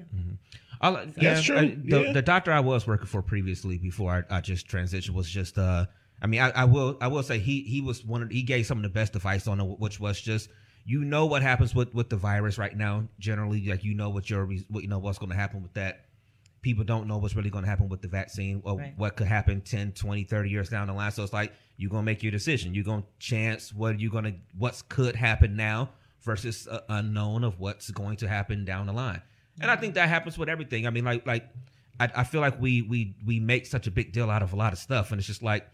I'll- 0.80 1.06
yeah, 1.18 1.34
That's 1.34 1.44
true. 1.44 1.58
uh, 1.58 1.62
the, 1.62 2.02
Yeah. 2.04 2.12
the 2.14 2.22
doctor 2.22 2.52
I 2.52 2.60
was 2.62 2.88
working 2.88 3.08
for 3.08 3.22
previously 3.22 3.78
before 3.78 4.26
I, 4.30 4.38
I 4.38 4.42
just 4.42 4.68
transitioned 4.68 5.10
was 5.12 5.30
just 5.30 5.58
uh 5.58 5.86
I 6.22 6.28
mean 6.28 6.40
I, 6.42 6.52
I 6.52 6.66
will 6.66 6.98
I 7.02 7.08
will 7.08 7.24
say 7.24 7.40
he 7.40 7.62
he 7.64 7.82
was 7.82 8.06
one 8.06 8.22
of 8.24 8.30
he 8.30 8.44
gave 8.44 8.66
some 8.66 8.78
of 8.78 8.84
the 8.84 8.90
best 8.90 9.16
advice 9.16 9.48
on 9.48 9.60
it 9.60 9.80
which 9.80 10.00
was 10.00 10.22
just 10.22 10.50
you 10.86 11.04
know 11.04 11.26
what 11.26 11.42
happens 11.42 11.74
with 11.76 11.94
with 11.94 12.10
the 12.10 12.16
virus 12.16 12.58
right 12.58 12.76
now 12.78 13.08
generally 13.20 13.66
like 13.68 13.84
you 13.84 13.94
know 13.96 14.10
what 14.10 14.30
your 14.30 14.46
re- 14.46 14.66
what 14.70 14.84
you 14.84 14.90
know 14.90 15.00
what's 15.00 15.18
going 15.18 15.32
to 15.32 15.36
happen 15.36 15.62
with 15.64 15.74
that 15.74 16.06
people 16.62 16.84
don't 16.84 17.08
know 17.08 17.18
what's 17.18 17.36
really 17.36 17.50
going 17.50 17.64
to 17.64 17.70
happen 17.70 17.88
with 17.90 18.02
the 18.02 18.08
vaccine 18.08 18.62
or 18.66 18.78
Right. 18.78 18.94
what 18.98 19.16
could 19.16 19.28
happen 19.28 19.62
10 19.62 19.94
20 19.94 20.24
30 20.24 20.50
years 20.50 20.70
down 20.70 20.88
the 20.88 20.94
line. 20.94 21.12
So 21.12 21.24
it's 21.24 21.34
like 21.34 21.54
you're 21.78 21.90
going 21.90 22.02
to 22.02 22.06
make 22.06 22.24
your 22.24 22.32
decision. 22.32 22.74
You're 22.74 22.84
going 22.84 23.04
to 23.04 23.08
chance 23.20 23.74
what 23.74 24.00
you're 24.00 24.12
going 24.12 24.26
to 24.26 24.34
what's 24.58 24.82
could 24.82 25.16
happen 25.16 25.56
now 25.56 25.92
versus 26.22 26.68
uh, 26.68 26.80
unknown 26.90 27.44
of 27.44 27.60
what's 27.60 27.90
going 27.92 28.18
to 28.18 28.28
happen 28.28 28.66
down 28.66 28.88
the 28.88 28.94
line. 28.94 29.22
And 29.60 29.72
i 29.72 29.76
think 29.76 29.96
that 29.96 30.08
happens 30.10 30.38
with 30.38 30.50
everything. 30.50 30.86
I 30.86 30.90
mean 30.90 31.06
like 31.06 31.26
like 31.26 31.48
I, 32.00 32.10
I 32.18 32.24
feel 32.26 32.42
like 32.42 32.60
we 32.60 32.82
we 32.84 33.16
we 33.26 33.40
make 33.40 33.66
such 33.66 33.88
a 33.88 33.92
big 33.92 34.12
deal 34.12 34.30
out 34.30 34.44
of 34.44 34.54
a 34.54 34.56
lot 34.56 34.74
of 34.74 34.80
stuff. 34.80 35.12
And 35.12 35.20
it's 35.20 35.28
just 35.28 35.42
like 35.44 35.68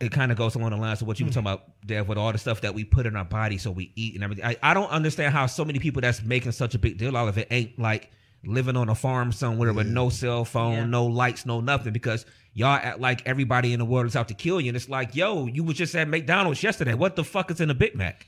it 0.00 0.10
kind 0.12 0.32
of 0.32 0.38
goes 0.38 0.54
along 0.54 0.70
the 0.70 0.76
lines 0.76 1.02
of 1.02 1.06
what 1.06 1.20
you 1.20 1.26
were 1.26 1.30
talking 1.30 1.42
about, 1.42 1.64
Dev, 1.86 2.08
with 2.08 2.16
all 2.16 2.32
the 2.32 2.38
stuff 2.38 2.62
that 2.62 2.74
we 2.74 2.84
put 2.84 3.04
in 3.04 3.16
our 3.16 3.24
body, 3.24 3.58
so 3.58 3.70
we 3.70 3.92
eat 3.96 4.14
and 4.14 4.24
everything. 4.24 4.44
I, 4.46 4.56
I 4.62 4.72
don't 4.72 4.88
understand 4.88 5.34
how 5.34 5.44
so 5.44 5.62
many 5.62 5.78
people 5.78 6.00
that's 6.00 6.22
making 6.22 6.52
such 6.52 6.74
a 6.74 6.78
big 6.78 6.96
deal 6.96 7.16
out 7.18 7.28
of 7.28 7.36
it 7.36 7.48
ain't 7.50 7.78
like 7.78 8.10
living 8.44 8.76
on 8.76 8.88
a 8.88 8.94
farm 8.94 9.32
somewhere 9.32 9.72
with 9.72 9.86
no 9.86 10.08
cell 10.08 10.44
phone, 10.44 10.72
Yeah. 10.74 10.84
no 10.86 11.06
lights, 11.06 11.44
no 11.46 11.60
nothing, 11.60 11.92
because 11.92 12.24
y'all 12.54 12.68
act 12.82 12.98
like 13.00 13.26
everybody 13.26 13.72
in 13.72 13.78
the 13.78 13.84
world 13.84 14.06
is 14.06 14.16
out 14.16 14.28
to 14.28 14.34
kill 14.34 14.60
you. 14.60 14.68
And 14.68 14.76
it's 14.76 14.88
like, 14.88 15.14
yo, 15.14 15.46
you 15.46 15.62
was 15.62 15.76
just 15.76 15.94
at 15.94 16.08
McDonald's 16.08 16.62
yesterday. 16.62 16.94
What 16.94 17.16
the 17.16 17.24
fuck 17.24 17.50
is 17.50 17.60
in 17.60 17.70
a 17.70 17.74
Big 17.74 17.94
Mac? 17.94 18.26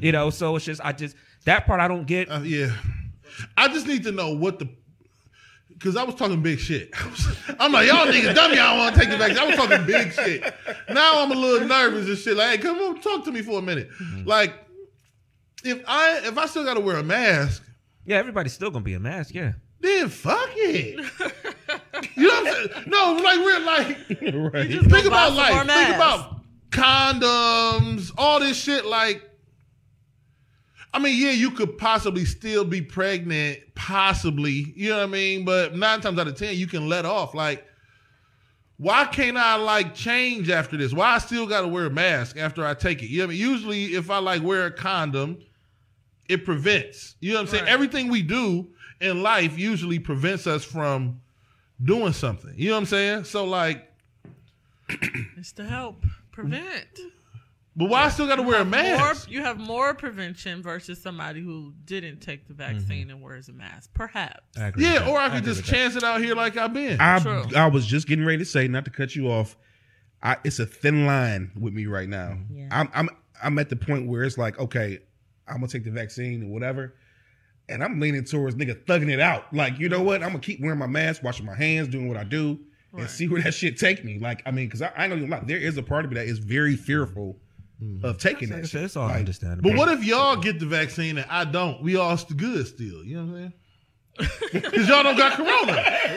You 0.00 0.12
know, 0.12 0.30
so 0.30 0.56
it's 0.56 0.64
just, 0.66 0.80
I 0.84 0.92
just, 0.92 1.16
that 1.46 1.66
part 1.66 1.80
I 1.80 1.88
don't 1.88 2.06
get. 2.06 2.30
Uh, 2.30 2.40
yeah. 2.40 2.72
I 3.56 3.68
just 3.68 3.86
need 3.86 4.02
to 4.04 4.12
know 4.12 4.34
what 4.34 4.58
the 4.58 4.68
because 5.68 5.96
I 5.96 6.04
was 6.04 6.14
talking 6.14 6.40
big 6.42 6.60
shit. 6.60 6.90
I'm 7.58 7.72
like, 7.72 7.88
y'all 7.88 8.06
niggas 8.06 8.34
dumb, 8.36 8.52
y'all 8.54 8.78
want 8.78 8.94
to 8.94 9.00
take 9.00 9.10
the 9.10 9.16
back. 9.18 9.36
I 9.36 9.44
was 9.46 9.56
talking 9.56 9.84
big 9.84 10.12
shit. 10.12 10.42
Now 10.90 11.22
I'm 11.22 11.32
a 11.32 11.34
little 11.34 11.66
nervous 11.66 12.06
and 12.06 12.16
shit. 12.16 12.36
Like, 12.36 12.50
hey, 12.50 12.58
come 12.58 12.78
on, 12.78 13.00
talk 13.00 13.24
to 13.24 13.32
me 13.32 13.42
for 13.42 13.58
a 13.58 13.62
minute. 13.62 13.88
Like, 14.24 14.54
if 15.64 15.82
I 15.86 16.20
if 16.24 16.38
I 16.38 16.46
still 16.46 16.64
got 16.64 16.74
to 16.74 16.80
wear 16.80 16.98
a 16.98 17.02
mask, 17.02 17.64
Yeah, 18.04 18.16
everybody's 18.16 18.52
still 18.52 18.70
gonna 18.70 18.84
be 18.84 18.94
a 18.94 19.00
mask. 19.00 19.34
Yeah. 19.34 19.52
then 19.80 20.08
fuck 20.08 20.50
it. 20.54 20.96
you 22.16 22.28
know 22.28 22.42
what 22.42 22.46
I'm 22.46 22.54
saying? 22.54 22.84
No, 22.86 23.20
like 23.22 23.38
we're 23.38 23.60
like 23.60 24.54
right. 24.54 24.70
Just 24.70 24.90
think 24.90 25.02
go 25.04 25.08
about 25.08 25.28
some 25.28 25.36
life. 25.36 25.54
Think 25.54 25.66
masks. 25.66 25.96
about 25.96 26.40
condoms, 26.70 28.12
all 28.18 28.40
this 28.40 28.56
shit. 28.56 28.84
Like, 28.84 29.22
I 30.94 30.98
mean, 30.98 31.20
yeah, 31.20 31.30
you 31.30 31.50
could 31.50 31.78
possibly 31.78 32.24
still 32.24 32.64
be 32.64 32.82
pregnant, 32.82 33.60
possibly. 33.74 34.72
You 34.76 34.90
know 34.90 34.98
what 34.98 35.04
I 35.04 35.06
mean? 35.06 35.44
But 35.44 35.76
nine 35.76 36.00
times 36.00 36.18
out 36.18 36.28
of 36.28 36.36
ten, 36.36 36.56
you 36.56 36.66
can 36.66 36.88
let 36.88 37.04
off. 37.06 37.34
Like, 37.34 37.64
why 38.78 39.04
can't 39.06 39.36
I 39.36 39.56
like 39.56 39.94
change 39.94 40.50
after 40.50 40.76
this? 40.76 40.92
Why 40.92 41.14
I 41.14 41.18
still 41.18 41.46
got 41.46 41.60
to 41.62 41.68
wear 41.68 41.86
a 41.86 41.90
mask 41.90 42.36
after 42.36 42.66
I 42.66 42.74
take 42.74 43.02
it? 43.02 43.06
You 43.06 43.18
know 43.18 43.26
what 43.26 43.34
I 43.34 43.36
mean? 43.36 43.48
Usually, 43.50 43.84
if 43.94 44.10
I 44.10 44.18
like 44.18 44.42
wear 44.42 44.66
a 44.66 44.72
condom, 44.72 45.38
it 46.28 46.44
prevents. 46.44 47.16
You 47.20 47.32
know 47.32 47.38
what 47.38 47.42
I'm 47.42 47.46
saying? 47.48 47.64
Right. 47.64 47.72
Everything 47.72 48.08
we 48.08 48.22
do 48.22 48.68
in 49.00 49.22
life 49.22 49.58
usually 49.58 49.98
prevents 49.98 50.46
us 50.46 50.64
from 50.64 51.20
doing 51.82 52.12
something. 52.12 52.54
You 52.56 52.68
know 52.68 52.74
what 52.74 52.80
I'm 52.80 52.86
saying? 52.86 53.24
So 53.24 53.44
like. 53.44 53.88
It's 55.36 55.52
to 55.52 55.64
help 55.64 56.04
prevent. 56.30 56.86
But 57.74 57.88
why 57.88 58.04
I 58.04 58.10
still 58.10 58.26
got 58.26 58.36
to 58.36 58.42
wear 58.42 58.60
a 58.60 58.64
More, 58.64 58.70
mask? 58.70 59.30
you 59.30 59.42
have 59.42 59.58
more 59.58 59.94
prevention 59.94 60.62
versus 60.62 61.00
somebody 61.00 61.40
who 61.40 61.72
didn't 61.84 62.20
take 62.20 62.46
the 62.46 62.54
vaccine 62.54 63.04
mm-hmm. 63.04 63.10
and 63.10 63.22
wears 63.22 63.48
a 63.48 63.52
mask. 63.52 63.90
Perhaps. 63.94 64.40
I 64.58 64.66
agree 64.66 64.84
with 64.84 64.92
Yeah, 64.92 65.08
or 65.08 65.18
I 65.18 65.28
could 65.30 65.38
agree 65.38 65.46
just 65.46 65.62
with 65.62 65.66
that. 65.66 65.72
chance 65.72 65.96
it 65.96 66.04
out 66.04 66.20
here 66.20 66.34
like 66.34 66.56
I've 66.56 66.74
been. 66.74 67.00
I 67.00 67.18
True. 67.18 67.44
I 67.56 67.66
was 67.68 67.86
just 67.86 68.06
getting 68.06 68.24
ready 68.26 68.38
to 68.38 68.44
say, 68.44 68.68
not 68.68 68.84
to 68.84 68.90
cut 68.90 69.16
you 69.16 69.28
off. 69.28 69.56
I, 70.22 70.36
it's 70.44 70.58
a 70.58 70.66
thin 70.66 71.06
line 71.06 71.50
with 71.58 71.72
me 71.72 71.86
right 71.86 72.08
now. 72.08 72.38
Yeah. 72.50 72.68
I'm 72.70 72.90
I'm 72.94 73.08
I'm 73.42 73.58
at 73.58 73.70
the 73.70 73.76
point 73.76 74.06
where 74.06 74.22
it's 74.22 74.38
like, 74.38 74.58
okay, 74.60 75.00
I'm 75.48 75.56
gonna 75.56 75.68
take 75.68 75.84
the 75.84 75.90
vaccine 75.90 76.42
and 76.42 76.50
whatever, 76.52 76.94
and 77.68 77.82
I'm 77.82 77.98
leaning 78.00 78.24
towards 78.24 78.54
nigga 78.56 78.84
thugging 78.84 79.10
it 79.10 79.20
out. 79.20 79.52
Like, 79.54 79.78
you 79.78 79.88
know 79.88 80.00
mm. 80.00 80.04
what? 80.04 80.22
I'm 80.22 80.30
gonna 80.30 80.40
keep 80.40 80.60
wearing 80.60 80.78
my 80.78 80.86
mask, 80.86 81.22
washing 81.22 81.46
my 81.46 81.54
hands, 81.56 81.88
doing 81.88 82.08
what 82.08 82.16
I 82.16 82.24
do, 82.24 82.58
and 82.96 83.08
see 83.08 83.28
where 83.28 83.42
that 83.42 83.54
shit 83.54 83.78
take 83.78 84.04
me. 84.04 84.18
Like, 84.18 84.42
I 84.46 84.50
mean, 84.50 84.66
because 84.66 84.82
I, 84.82 84.92
I 84.96 85.06
know 85.06 85.14
you 85.14 85.26
lie. 85.26 85.42
There 85.44 85.58
is 85.58 85.76
a 85.78 85.82
part 85.82 86.04
of 86.04 86.10
me 86.10 86.16
that 86.16 86.26
is 86.26 86.38
very 86.38 86.76
fearful 86.76 87.38
mm. 87.82 88.02
of 88.04 88.18
taking 88.18 88.50
Like 88.50 88.58
I 88.58 88.60
that 88.62 88.68
said, 88.68 88.78
shit. 88.78 88.84
it's 88.84 88.96
all 88.96 89.08
Like, 89.08 89.18
understandable. 89.18 89.70
but 89.70 89.78
what 89.78 89.88
if 89.88 90.04
y'all 90.04 90.36
get 90.36 90.58
the 90.58 90.66
vaccine 90.66 91.18
and 91.18 91.26
I 91.30 91.44
don't? 91.44 91.82
We 91.82 91.96
all 91.96 92.16
st- 92.16 92.38
good 92.38 92.66
still. 92.66 93.02
You 93.04 93.16
know 93.16 93.22
what 93.24 93.28
I'm 93.30 93.36
saying? 93.38 93.52
Because 94.18 94.88
y'all 94.88 95.02
don't 95.02 95.16
got 95.16 95.32
corona. 95.32 95.72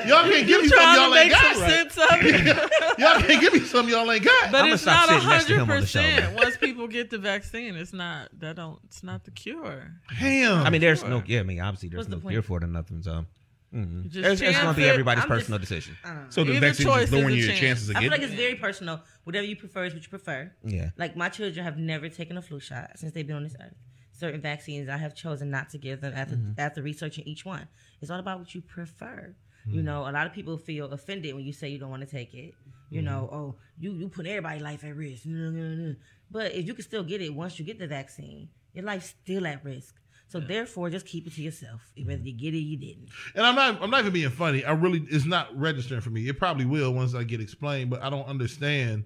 Y'all 0.05 0.23
can't 0.29 0.45
give 0.47 0.61
me 0.61 0.67
something 0.67 1.01
y'all 1.01 1.15
ain't 1.15 1.31
got. 1.31 1.55
Right? 1.55 1.69
sense 1.71 1.97
of 1.97 2.07
it. 2.21 2.71
Y'all 2.99 3.19
can't 3.21 3.41
give 3.41 3.53
me 3.53 3.59
something 3.61 3.93
y'all 3.93 4.09
ain't 4.11 4.23
got. 4.23 4.51
But 4.51 4.63
I'ma 4.65 4.73
it's 4.73 4.85
not 4.85 5.07
sitting 5.09 5.27
next 5.27 5.45
to 5.45 5.53
him 5.53 5.59
hundred 5.59 5.73
on 5.75 5.81
the 5.81 5.87
show, 5.87 6.01
man. 6.01 6.15
percent. 6.21 6.35
Once 6.37 6.57
people 6.57 6.87
get 6.87 7.09
the 7.09 7.17
vaccine, 7.17 7.75
it's 7.75 7.91
not 7.93 8.29
that 8.39 8.55
don't 8.57 8.79
it's 8.85 9.03
not 9.03 9.23
the 9.25 9.31
cure. 9.31 9.91
Damn. 10.19 10.65
I 10.65 10.69
mean, 10.69 10.81
there's 10.81 11.03
no. 11.03 11.21
Yeah, 11.25 11.39
I 11.39 11.43
mean, 11.43 11.59
obviously, 11.61 11.89
there's 11.89 11.99
What's 12.05 12.09
no 12.09 12.19
point? 12.19 12.33
cure 12.33 12.41
for 12.41 12.57
it 12.57 12.63
or 12.63 12.67
nothing. 12.67 13.01
So 13.01 13.25
mhm. 13.73 14.09
Just 14.09 14.41
it's, 14.41 14.41
it's 14.41 14.59
going 14.59 14.73
to 14.75 14.79
be 14.81 14.87
everybody's 14.87 15.23
I'm 15.23 15.29
just- 15.29 15.39
personal 15.39 15.59
decision. 15.59 15.97
I 16.03 16.07
don't 16.09 16.17
know. 16.17 16.25
so 16.29 16.43
the 16.43 16.59
vaccine 16.59 16.85
choice 16.87 17.03
is 17.03 17.09
is 17.09 17.13
lowering 17.13 17.33
a 17.33 17.37
your 17.37 17.47
chance. 17.47 17.59
chances 17.59 17.89
of 17.89 17.95
I 17.95 17.99
feel 18.01 18.09
getting 18.09 18.21
like 18.23 18.29
it's 18.31 18.39
very 18.41 18.55
personal. 18.55 19.01
Whatever 19.25 19.45
you 19.45 19.55
prefer 19.55 19.85
is 19.85 19.93
what 19.93 20.03
you 20.03 20.09
prefer. 20.09 20.51
Yeah. 20.63 20.89
Like 20.97 21.15
my 21.17 21.29
children 21.29 21.63
have 21.65 21.77
never 21.77 22.07
taken 22.09 22.37
a 22.37 22.41
flu 22.41 22.59
shot 22.59 22.91
since 22.95 23.13
they've 23.13 23.27
been 23.27 23.35
on 23.37 23.43
this 23.43 23.55
earth. 23.61 23.73
Certain 24.17 24.41
vaccines 24.41 24.87
I 24.87 24.97
have 24.97 25.13
chosen 25.13 25.49
not 25.49 25.69
to 25.71 25.77
give 25.77 26.01
them 26.01 26.13
after 26.15 26.35
mm-hmm. 26.35 26.59
after 26.59 26.81
researching 26.81 27.25
each 27.27 27.45
one. 27.45 27.67
It's 28.01 28.09
all 28.09 28.19
about 28.19 28.39
what 28.39 28.55
you 28.55 28.61
prefer. 28.61 29.35
You 29.67 29.77
mm-hmm. 29.77 29.85
know, 29.85 30.01
a 30.07 30.11
lot 30.11 30.27
of 30.27 30.33
people 30.33 30.57
feel 30.57 30.91
offended 30.91 31.33
when 31.35 31.43
you 31.43 31.51
say 31.51 31.69
you 31.69 31.79
don't 31.79 31.89
want 31.89 32.07
to 32.07 32.09
take 32.09 32.33
it. 32.33 32.53
You 32.89 33.01
mm-hmm. 33.01 33.05
know, 33.05 33.29
oh, 33.31 33.55
you 33.79 33.93
you 33.93 34.07
put 34.09 34.25
everybody's 34.25 34.61
life 34.61 34.83
at 34.83 34.95
risk. 34.95 35.25
But 36.31 36.53
if 36.53 36.65
you 36.65 36.73
can 36.73 36.83
still 36.83 37.03
get 37.03 37.21
it 37.21 37.33
once 37.33 37.59
you 37.59 37.65
get 37.65 37.77
the 37.77 37.87
vaccine, 37.87 38.49
your 38.73 38.83
life's 38.83 39.13
still 39.23 39.45
at 39.45 39.63
risk. 39.63 39.93
So 40.27 40.39
therefore, 40.39 40.89
just 40.89 41.05
keep 41.05 41.27
it 41.27 41.33
to 41.33 41.41
yourself. 41.41 41.81
Whether 42.03 42.23
you 42.23 42.33
get 42.33 42.55
it, 42.55 42.57
or 42.57 42.61
you 42.61 42.77
didn't. 42.77 43.09
And 43.35 43.45
I'm 43.45 43.55
not 43.55 43.81
I'm 43.81 43.89
not 43.89 43.99
even 44.01 44.13
being 44.13 44.29
funny. 44.29 44.65
I 44.65 44.71
really 44.71 45.05
it's 45.09 45.25
not 45.25 45.55
registering 45.57 46.01
for 46.01 46.09
me. 46.09 46.27
It 46.27 46.39
probably 46.39 46.65
will 46.65 46.93
once 46.93 47.13
I 47.13 47.23
get 47.23 47.41
explained, 47.41 47.89
but 47.89 48.01
I 48.01 48.09
don't 48.09 48.27
understand 48.27 49.05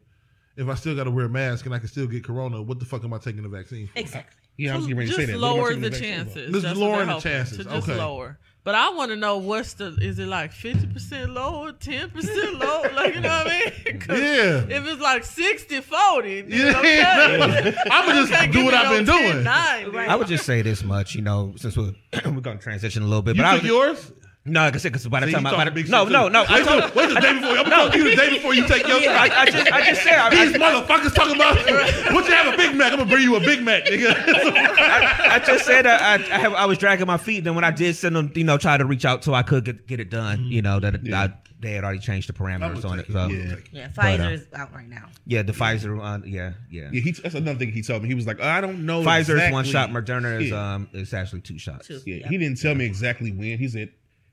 if 0.56 0.68
I 0.68 0.76
still 0.76 0.96
got 0.96 1.06
to 1.06 1.12
wear 1.12 1.26
a 1.26 1.30
mask 1.30 1.66
and 1.66 1.74
I 1.74 1.80
can 1.80 1.88
still 1.88 2.08
get 2.08 2.24
corona, 2.24 2.62
what 2.62 2.80
the 2.80 2.86
fuck 2.86 3.04
am 3.04 3.14
I 3.14 3.18
taking 3.18 3.44
the 3.44 3.50
vaccine 3.50 3.88
for? 3.88 4.00
Exactly. 4.00 4.49
Yeah, 4.60 4.74
I 4.74 4.78
was 4.78 4.86
getting 4.86 4.98
ready 4.98 5.10
to 5.10 5.16
just 5.16 5.28
say 5.28 5.32
that. 5.32 5.40
What 5.42 5.56
lower 5.56 5.68
taking 5.70 5.82
the 5.82 5.90
chances. 5.92 6.52
Just 6.52 6.64
That's 6.64 6.78
what 6.80 6.90
lowering 6.90 7.08
they're 7.08 7.16
the 7.16 7.22
chances. 7.22 7.58
To 7.58 7.64
just 7.64 7.90
Okay. 7.90 7.98
lower. 7.98 8.38
But 8.66 8.76
I 8.76 8.90
want 8.90 9.10
to 9.12 9.16
know 9.16 9.38
what's 9.38 9.74
the 9.74 9.98
is 10.02 10.20
it 10.20 10.28
like 10.28 10.52
fifty 10.52 10.86
percent 10.86 11.32
lower, 11.32 11.72
ten 11.72 12.10
percent 12.12 12.60
low? 12.60 12.82
Like 12.94 13.16
you 13.16 13.22
know 13.22 13.30
what 13.30 13.48
I 13.48 13.74
mean? 13.86 14.02
Yeah. 14.10 14.66
If 14.78 14.86
it's 14.88 15.02
like 15.02 15.24
60 15.24 15.80
40, 15.82 16.42
then 16.42 16.52
Yeah, 16.60 16.78
okay. 16.80 17.78
I'm 17.92 18.06
gonna 18.08 18.28
just 18.28 18.52
do 18.52 18.66
what 18.66 18.74
I've 18.74 18.90
been 18.98 19.06
no 19.06 19.18
doing. 19.18 19.44
10, 19.44 19.44
90. 19.44 19.98
I 19.98 20.16
would 20.16 20.28
just 20.28 20.46
say 20.46 20.62
this 20.62 20.84
much, 20.84 21.16
you 21.16 21.22
know, 21.22 21.54
since 21.58 21.78
we're 21.78 21.94
we're 22.26 22.42
gonna 22.42 22.60
transition 22.60 23.02
a 23.02 23.06
little 23.08 23.22
bit. 23.22 23.38
You 23.38 23.44
but 23.44 23.48
I 23.50 23.54
took 23.56 23.64
was, 23.64 23.70
yours? 23.70 24.12
No, 24.46 24.62
like 24.62 24.76
I 24.76 24.78
said, 24.78 24.92
because 24.94 25.06
by 25.08 25.20
the 25.20 25.28
See, 25.28 25.34
time 25.34 25.46
I, 25.46 25.52
by 25.52 25.58
talking 25.58 25.74
the, 25.76 25.82
big 25.84 25.92
no, 25.92 26.06
no, 26.06 26.28
no, 26.28 26.44
I 26.48 26.54
Wait 26.60 26.64
till, 26.66 26.80
told, 26.82 26.96
wait 26.96 27.06
till 27.08 27.16
the 27.16 27.22
day 27.22 27.34
before. 27.34 27.50
I'm 27.50 27.56
gonna 27.64 27.70
talk 27.70 27.92
to 27.92 27.98
you 27.98 28.04
the 28.10 28.16
day 28.16 28.30
before 28.30 28.54
you 28.54 28.68
take 28.68 28.88
your 28.88 28.98
I. 28.98 29.30
I 29.32 29.46
just, 29.52 29.72
I 29.72 29.86
just 29.86 30.02
said, 30.04 30.14
I, 30.18 30.30
These 30.30 30.56
I, 30.56 30.58
motherfuckers 30.58 31.14
talking 31.14 31.36
about 31.36 31.56
what 32.14 32.28
you 32.28 32.34
have 32.34 32.54
a 32.54 32.58
Big 32.58 32.76
Mac. 32.76 32.92
I'm 32.94 33.00
gonna 33.00 33.10
bring 33.10 33.24
you 33.24 33.36
a 33.36 33.40
Big 33.42 33.62
Mac, 33.64 33.84
nigga. 33.86 34.14
I 34.16 35.40
just 35.46 35.66
said 35.66 35.86
I, 35.86 35.96
I, 35.96 36.14
I, 36.16 36.40
have, 36.40 36.54
I 36.54 36.66
was 36.66 36.78
dragging 36.78 37.08
my 37.08 37.18
feet. 37.18 37.44
Then 37.44 37.56
when 37.56 37.64
I 37.64 37.72
did 37.72 37.96
send 37.96 38.16
them, 38.16 38.32
you 38.36 38.44
know, 38.44 38.58
try 38.58 38.78
to 38.78 38.86
reach 38.86 39.06
out 39.06 39.24
so 39.24 39.34
I 39.34 39.44
could 39.44 39.66
get, 39.66 39.88
get 39.88 40.00
it 40.00 40.10
done, 40.10 40.46
you 40.46 40.62
know, 40.62 40.80
that 40.80 41.06
Yeah. 41.06 41.22
I, 41.24 41.34
they 41.62 41.74
had 41.74 41.84
already 41.84 42.00
changed 42.00 42.30
the 42.30 42.34
parameters 42.34 42.86
on 42.90 43.00
it. 43.00 43.08
So 43.12 43.28
Yeah. 43.28 43.56
Yeah, 43.74 43.90
But, 43.94 44.06
uh, 44.06 44.24
Pfizer 44.24 44.32
is 44.32 44.48
out 44.54 44.74
right 44.74 44.88
now. 44.88 45.08
yeah, 45.26 45.42
the 45.42 45.52
Pfizer, 45.52 46.00
uh, 46.02 46.26
yeah, 46.26 46.54
yeah. 46.72 46.90
Yeah, 46.92 47.02
he, 47.02 47.12
that's 47.12 47.36
another 47.36 47.60
thing 47.60 47.72
he 47.74 47.82
told 47.82 48.02
me. 48.02 48.08
He 48.08 48.16
was 48.16 48.26
like, 48.26 48.40
I 48.40 48.62
don't 48.62 48.86
know. 48.86 49.04
Pfizer 49.04 49.46
is 49.46 49.52
one 49.52 49.66
shot. 49.66 49.90
Moderna 49.90 50.42
is 50.42 50.52
Yeah. 50.52 50.74
um 50.76 50.88
is 50.94 51.14
actually 51.14 51.42
two 51.42 51.60
shots. 51.60 51.88
Two. 51.88 52.00
Yeah, 52.06 52.16
Yeah. 52.16 52.30
he 52.30 52.38
didn't 52.38 52.62
tell 52.62 52.74
me 52.76 52.86
exactly 52.86 53.32
when. 53.34 53.58
He 53.60 53.68
said 53.68 53.90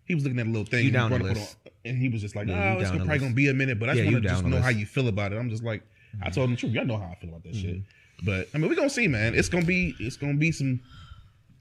he 0.07 0.15
was 0.15 0.25
looking 0.25 0.39
at 0.39 0.47
a 0.47 0.51
little 0.51 0.65
thing. 0.65 0.81
You 0.81 0.87
and 0.87 0.95
down 0.95 1.11
he 1.13 1.19
the 1.19 1.25
brought 1.25 1.31
it 1.31 1.31
up 1.33 1.37
list. 1.43 1.57
on- 1.67 1.73
and 1.85 1.99
he 1.99 2.09
was 2.09 2.21
just 2.21 2.35
like, 2.35 2.49
Yeah, 2.49 2.55
"Oh, 2.55 2.81
it's 2.81 2.83
down 2.83 2.93
gonna, 2.93 2.99
the 2.99 3.05
probably 3.05 3.13
list. 3.19 3.23
gonna 3.25 3.35
be 3.35 3.49
a 3.49 3.55
minute." 3.55 3.79
But 3.79 3.89
I 3.91 3.93
Yeah, 3.93 3.97
just 4.03 4.09
you 4.09 4.15
want 4.17 4.23
to 4.25 4.29
just 4.31 4.43
down 4.43 4.51
the 4.51 4.57
know 4.57 4.63
how 4.63 4.71
you 4.71 4.87
feel 4.87 5.09
about 5.09 5.33
it. 5.33 5.37
I'm 5.37 5.51
just 5.51 5.63
like, 5.63 5.83
I 6.23 6.31
told 6.31 6.49
him 6.49 6.55
the 6.55 6.61
truth. 6.61 6.73
Y'all 6.73 6.85
know 6.85 6.97
how 6.99 7.07
I 7.07 7.15
feel 7.21 7.31
about 7.31 7.43
that 7.45 7.53
Mm-hmm. 7.53 7.69
shit. 7.69 7.81
But 8.25 8.49
I 8.55 8.59
mean, 8.59 8.69
we're 8.71 8.77
gonna 8.77 8.89
see, 8.91 9.07
man. 9.09 9.35
It's 9.35 9.49
gonna 9.49 9.65
be 9.67 9.95
it's 10.01 10.17
gonna 10.17 10.35
be 10.35 10.51
some 10.53 10.81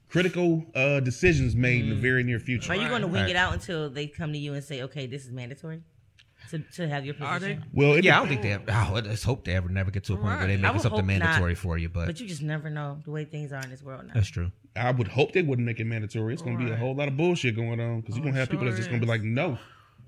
critical 0.08 0.64
uh 0.74 1.00
decisions 1.00 1.54
made 1.54 1.82
in 1.84 1.90
the 1.90 1.96
very 1.96 2.22
near 2.22 2.38
future. 2.40 2.72
Are 2.72 2.76
you 2.76 2.88
going 2.88 3.02
to 3.02 3.08
wing 3.08 3.22
Right. 3.22 3.30
it 3.30 3.36
out 3.36 3.52
until 3.52 3.90
they 3.90 4.06
come 4.06 4.32
to 4.32 4.38
you 4.38 4.54
and 4.54 4.62
say, 4.64 4.82
"Okay, 4.82 5.06
this 5.06 5.24
is 5.26 5.32
mandatory"? 5.32 5.82
To, 6.50 6.58
to 6.58 6.88
have 6.88 7.04
your 7.04 7.14
Are 7.20 7.38
position. 7.38 7.62
they? 7.72 7.80
Well, 7.86 7.94
it 7.94 8.04
Yeah, 8.04 8.16
I 8.16 8.18
don't 8.20 8.28
think 8.28 8.42
they. 8.42 8.50
Have, 8.50 8.62
oh, 8.68 8.92
let's 9.04 9.22
hope 9.24 9.44
they 9.44 9.54
ever 9.54 9.68
never 9.68 9.90
get 9.90 10.04
to 10.04 10.14
a 10.14 10.16
point 10.16 10.38
where 10.38 10.46
they 10.46 10.54
Right. 10.54 10.60
make 10.60 10.64
I 10.64 10.68
it 10.68 10.72
would 10.74 10.82
something 10.82 11.00
hope 11.04 11.06
not. 11.06 11.20
mandatory 11.20 11.54
for 11.54 11.76
you. 11.78 11.88
But, 11.88 12.06
But 12.06 12.20
you 12.20 12.26
just 12.28 12.42
never 12.42 12.70
know 12.70 13.00
the 13.04 13.10
way 13.10 13.24
things 13.24 13.52
are 13.52 13.62
in 13.62 13.70
this 13.70 13.82
world 13.82 14.06
now. 14.06 14.14
that's 14.14 14.28
true. 14.28 14.50
I 14.76 14.90
would 14.90 15.08
hope 15.08 15.32
they 15.32 15.42
wouldn't 15.42 15.64
make 15.66 15.80
it 15.80 15.84
mandatory. 15.84 16.32
It's 16.34 16.42
gonna 16.42 16.58
be 16.58 16.66
a 16.66 16.70
Right. 16.70 16.78
whole 16.78 16.94
lot 16.94 17.08
of 17.08 17.16
bullshit 17.16 17.56
going 17.56 17.80
on 17.80 18.00
because 18.00 18.16
you're 18.16 18.22
Oh, 18.24 18.28
gonna 18.28 18.38
have 18.40 18.50
people 18.50 18.66
that's 18.66 18.76
just 18.76 18.90
gonna 18.90 19.00
be 19.00 19.06
like, 19.06 19.22
"No, 19.22 19.58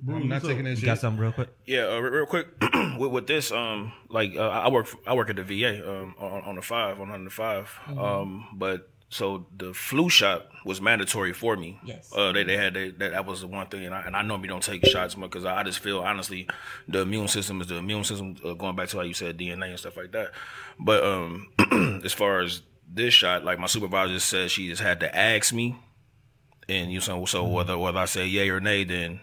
I'm 0.08 0.28
not 0.28 0.42
taking 0.42 0.58
up? 0.58 0.64
that 0.64 0.70
You 0.70 0.76
shit." 0.76 0.84
got 0.84 0.98
something 0.98 1.20
real 1.20 1.32
quick? 1.32 1.48
Yeah, 1.64 1.86
uh, 1.86 1.98
real 1.98 2.12
real 2.12 2.26
quick 2.26 2.48
with, 2.98 3.10
with 3.10 3.26
this, 3.26 3.50
um, 3.50 3.92
like 4.10 4.36
uh, 4.36 4.48
I 4.48 4.68
work 4.68 4.88
I 5.06 5.14
work 5.14 5.30
at 5.30 5.36
the 5.36 5.42
VA 5.44 5.88
um, 5.90 6.14
on, 6.18 6.42
on 6.42 6.54
the 6.56 6.62
five 6.62 7.00
on 7.00 7.24
the 7.24 7.30
5 7.30 7.78
um, 7.96 8.46
but 8.52 8.90
so 9.08 9.46
the 9.56 9.72
flu 9.72 10.08
shot 10.08 10.48
was 10.64 10.80
mandatory 10.80 11.32
for 11.32 11.56
me. 11.56 11.78
Yes. 11.84 12.12
uh, 12.14 12.32
they 12.32 12.44
they 12.44 12.56
had 12.56 12.74
they, 12.74 12.90
that 12.90 13.12
that 13.12 13.26
was 13.26 13.40
the 13.40 13.46
one 13.46 13.66
thing, 13.68 13.86
and 13.86 13.94
I, 13.94 14.02
and 14.02 14.14
I 14.14 14.22
normally 14.22 14.48
don't 14.48 14.62
take 14.62 14.84
shots 14.86 15.14
because 15.14 15.44
I, 15.44 15.60
I 15.60 15.62
just 15.62 15.78
feel 15.78 16.00
honestly 16.00 16.48
the 16.86 17.00
immune 17.00 17.28
system 17.28 17.60
is 17.60 17.68
the 17.68 17.76
immune 17.76 18.04
system 18.04 18.36
uh, 18.44 18.52
going 18.54 18.76
back 18.76 18.88
to 18.88 18.98
how 18.98 19.02
you 19.02 19.14
said 19.14 19.38
DNA 19.38 19.70
and 19.70 19.78
stuff 19.78 19.96
like 19.96 20.12
that. 20.12 20.32
But 20.78 21.04
um, 21.04 21.48
as 22.04 22.12
far 22.12 22.40
as 22.40 22.62
this 22.90 23.14
shot, 23.14 23.44
like 23.44 23.58
my 23.58 23.66
supervisor 23.66 24.18
said, 24.18 24.50
she 24.50 24.68
just 24.68 24.82
had 24.82 25.00
to 25.00 25.16
ask 25.16 25.52
me 25.52 25.76
and 26.68 26.92
you 26.92 27.00
so 27.00 27.24
so 27.24 27.44
whether 27.44 27.76
whether 27.78 27.98
I 27.98 28.04
say 28.04 28.26
yay 28.26 28.50
or 28.50 28.60
nay, 28.60 28.84
then 28.84 29.20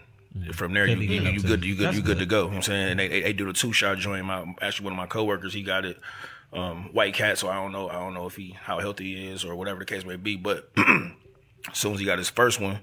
from 0.52 0.74
there 0.74 0.86
you 0.86 0.96
you, 0.96 1.08
leave 1.08 1.22
it 1.22 1.28
up 1.28 1.34
you 1.34 1.40
good 1.42 1.64
you. 1.64 1.70
you 1.70 1.76
good 1.76 1.86
That's 1.86 1.96
you 1.96 2.02
good, 2.02 2.18
good. 2.18 2.24
to 2.24 2.26
go. 2.26 2.36
You 2.38 2.42
know 2.42 2.48
what 2.48 2.56
I'm 2.56 2.62
saying 2.62 2.90
and 2.90 3.00
they, 3.00 3.08
they, 3.08 3.20
they 3.22 3.32
do 3.32 3.46
the 3.46 3.52
two 3.52 3.72
shot 3.72 3.98
joint. 3.98 4.24
My 4.26 4.54
actually 4.60 4.84
one 4.84 4.92
of 4.92 4.96
my 4.96 5.06
coworkers 5.06 5.54
he 5.54 5.62
got 5.62 5.84
it, 5.84 5.98
um, 6.56 6.90
white 6.92 7.14
cat. 7.14 7.38
So 7.38 7.48
I 7.48 7.54
don't 7.56 7.72
know 7.72 7.88
I 7.88 7.94
don't 7.94 8.14
know 8.14 8.26
if 8.26 8.36
he 8.36 8.56
how 8.60 8.80
healthy 8.80 9.14
he 9.14 9.28
is 9.28 9.44
or 9.44 9.54
whatever 9.54 9.78
the 9.78 9.84
case 9.84 10.04
may 10.04 10.16
be. 10.16 10.36
But 10.36 10.70
as 10.76 11.74
soon 11.74 11.94
as 11.94 12.00
he 12.00 12.06
got 12.06 12.18
his 12.18 12.30
first 12.30 12.60
one, 12.60 12.80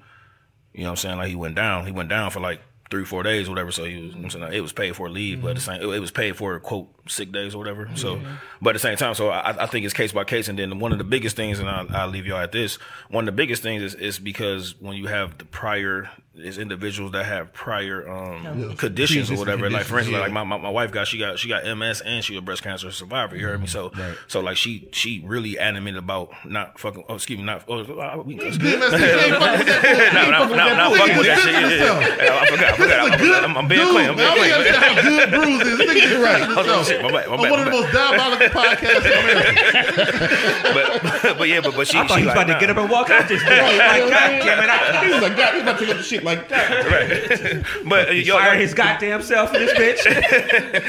you 0.73 0.83
know 0.83 0.85
what 0.85 0.91
I'm 0.91 0.95
saying 0.97 1.17
like 1.17 1.29
he 1.29 1.35
went 1.35 1.55
down. 1.55 1.85
He 1.85 1.91
went 1.91 2.09
down 2.09 2.31
for 2.31 2.39
like 2.39 2.61
three 2.89 3.05
four 3.05 3.23
days 3.23 3.49
whatever. 3.49 3.71
So 3.71 3.83
he 3.83 3.95
was 3.95 4.03
you 4.03 4.11
know 4.11 4.17
what 4.27 4.35
I'm 4.35 4.41
saying 4.41 4.53
it 4.53 4.61
was 4.61 4.73
paid 4.73 4.95
for 4.95 5.09
leave, 5.09 5.41
but 5.41 5.49
at 5.49 5.55
the 5.55 5.61
same 5.61 5.81
it, 5.81 5.87
it 5.87 5.99
was 5.99 6.11
paid 6.11 6.35
for 6.35 6.55
a 6.55 6.59
quote 6.59 7.02
sick 7.07 7.31
days 7.31 7.53
or 7.55 7.57
whatever. 7.57 7.89
So 7.95 8.21
but 8.61 8.71
at 8.71 8.73
the 8.73 8.79
same 8.79 8.97
time, 8.97 9.13
so 9.13 9.29
I, 9.29 9.63
I 9.63 9.65
think 9.67 9.85
it's 9.85 9.93
case 9.93 10.11
by 10.11 10.23
case. 10.23 10.47
And 10.47 10.57
then 10.57 10.79
one 10.79 10.91
of 10.91 10.97
the 10.97 11.03
biggest 11.03 11.35
things, 11.35 11.59
and 11.59 11.69
I'll, 11.69 11.87
I'll 11.95 12.07
leave 12.07 12.25
y'all 12.25 12.37
at 12.39 12.51
this. 12.51 12.75
One 13.09 13.23
of 13.23 13.25
the 13.27 13.31
biggest 13.37 13.61
things 13.63 13.81
is, 13.83 13.95
is 13.95 14.19
because 14.19 14.75
when 14.79 14.95
you 14.97 15.07
have 15.07 15.37
the 15.37 15.45
prior 15.45 16.09
is 16.35 16.57
individuals 16.57 17.11
that 17.11 17.25
have 17.25 17.53
prior 17.53 18.09
um, 18.09 18.75
conditions 18.77 19.29
or 19.29 19.35
Pre-existing 19.35 19.37
whatever. 19.37 19.69
Like 19.69 19.83
for 19.83 19.97
conditions, 19.99 20.15
instance, 20.15 20.19
like 20.21 20.31
my, 20.31 20.43
my, 20.43 20.57
my 20.57 20.69
wife 20.69 20.91
got 20.91 21.05
she 21.07 21.19
got 21.19 21.37
she 21.37 21.47
got 21.47 21.63
MS 21.77 22.01
and 22.01 22.23
she 22.25 22.35
a 22.37 22.41
breast 22.41 22.63
cancer 22.63 22.89
survivor. 22.91 23.35
You 23.35 23.45
heard 23.45 23.61
me? 23.61 23.67
So 23.67 23.91
so 24.27 24.39
like 24.39 24.57
she 24.57 24.89
she 24.93 25.21
really 25.25 25.59
animated 25.59 25.97
about 25.99 26.31
not 26.45 26.79
fucking. 26.79 27.03
Oh, 27.07 27.15
excuse 27.15 27.37
me, 27.37 27.45
not. 27.45 27.63
Oh, 27.67 27.81
uh, 27.81 28.23
we, 28.25 28.35
DMST, 28.37 28.59
fucking 28.59 28.79
with 28.79 29.67
that 29.67 30.11
no, 30.13 30.31
no, 30.31 30.37
bullshit. 30.39 30.57
no, 30.57 30.75
no, 30.75 30.89
Nigga, 30.89 30.97
fucking 30.97 31.17
with 31.17 31.27
that 31.27 31.35
this 31.35 31.43
shit. 31.43 31.63
is 31.63 31.71
Yeah, 31.71 31.77
yeah, 31.77 31.99
himself. 31.99 32.17
yeah. 32.17 32.39
I 32.41 32.45
forgot. 32.47 32.73
I 32.73 32.77
forgot. 32.77 33.11
This 33.11 33.13
is 33.13 33.13
a 33.13 33.17
good 33.17 33.43
I'm, 33.43 33.57
I'm 33.57 33.67
being 33.67 33.81
dude, 33.81 33.91
clean. 33.91 34.09
I'm 34.09 34.15
man. 34.17 34.33
being 34.33 34.33
I 34.33 34.37
clean. 34.37 34.49
don't 34.49 34.57
understand 34.57 34.83
how 34.83 35.01
good 35.03 35.29
Bruce 35.29 35.61
is. 35.67 35.77
This 35.77 35.89
nigga 35.91 36.05
is 36.09 36.23
right. 36.23 36.43
Shit, 36.93 37.01
my 37.03 37.11
bad, 37.11 37.27
my 37.27 37.35
I'm 37.35 37.41
bad, 37.41 37.51
one 37.51 37.59
of 37.59 37.65
the 37.65 37.71
most 37.71 37.91
diabolical 37.93 38.47
podcasts 38.47 39.05
in 39.05 39.13
America. 39.23 40.63
but, 40.73 41.37
but 41.37 41.49
yeah, 41.49 41.61
but 41.61 41.75
but 41.75 41.87
she 41.87 41.97
I 41.97 42.07
thought 42.07 42.15
she 42.15 42.21
he 42.21 42.27
was 42.27 42.35
like, 42.35 42.45
about 42.45 42.53
to 42.53 42.59
get 42.59 42.69
up 42.69 42.77
and 42.77 42.89
walk 42.89 43.09
out 43.09 43.27
this 43.27 43.41
bitch. 43.43 43.77
Like, 43.77 44.09
God 44.09 44.29
damn 44.43 44.63
it! 44.63 44.69
I 44.69 45.05
He 45.05 45.13
was 45.13 45.21
like, 45.21 45.37
"God, 45.37 45.53
he's 45.53 45.63
about 45.63 45.79
to 45.79 45.85
take 45.85 45.95
up 45.95 45.97
the 45.97 46.03
shit 46.03 46.23
like 46.23 46.49
that." 46.49 46.69
right. 46.85 47.65
but 47.85 48.09
uh, 48.09 48.11
y'all, 48.11 48.37
fire 48.39 48.51
y'all, 48.53 48.61
his 48.61 48.73
goddamn 48.73 49.21
self 49.21 49.53
in 49.53 49.65
this 49.65 49.73
bitch. 49.73 50.03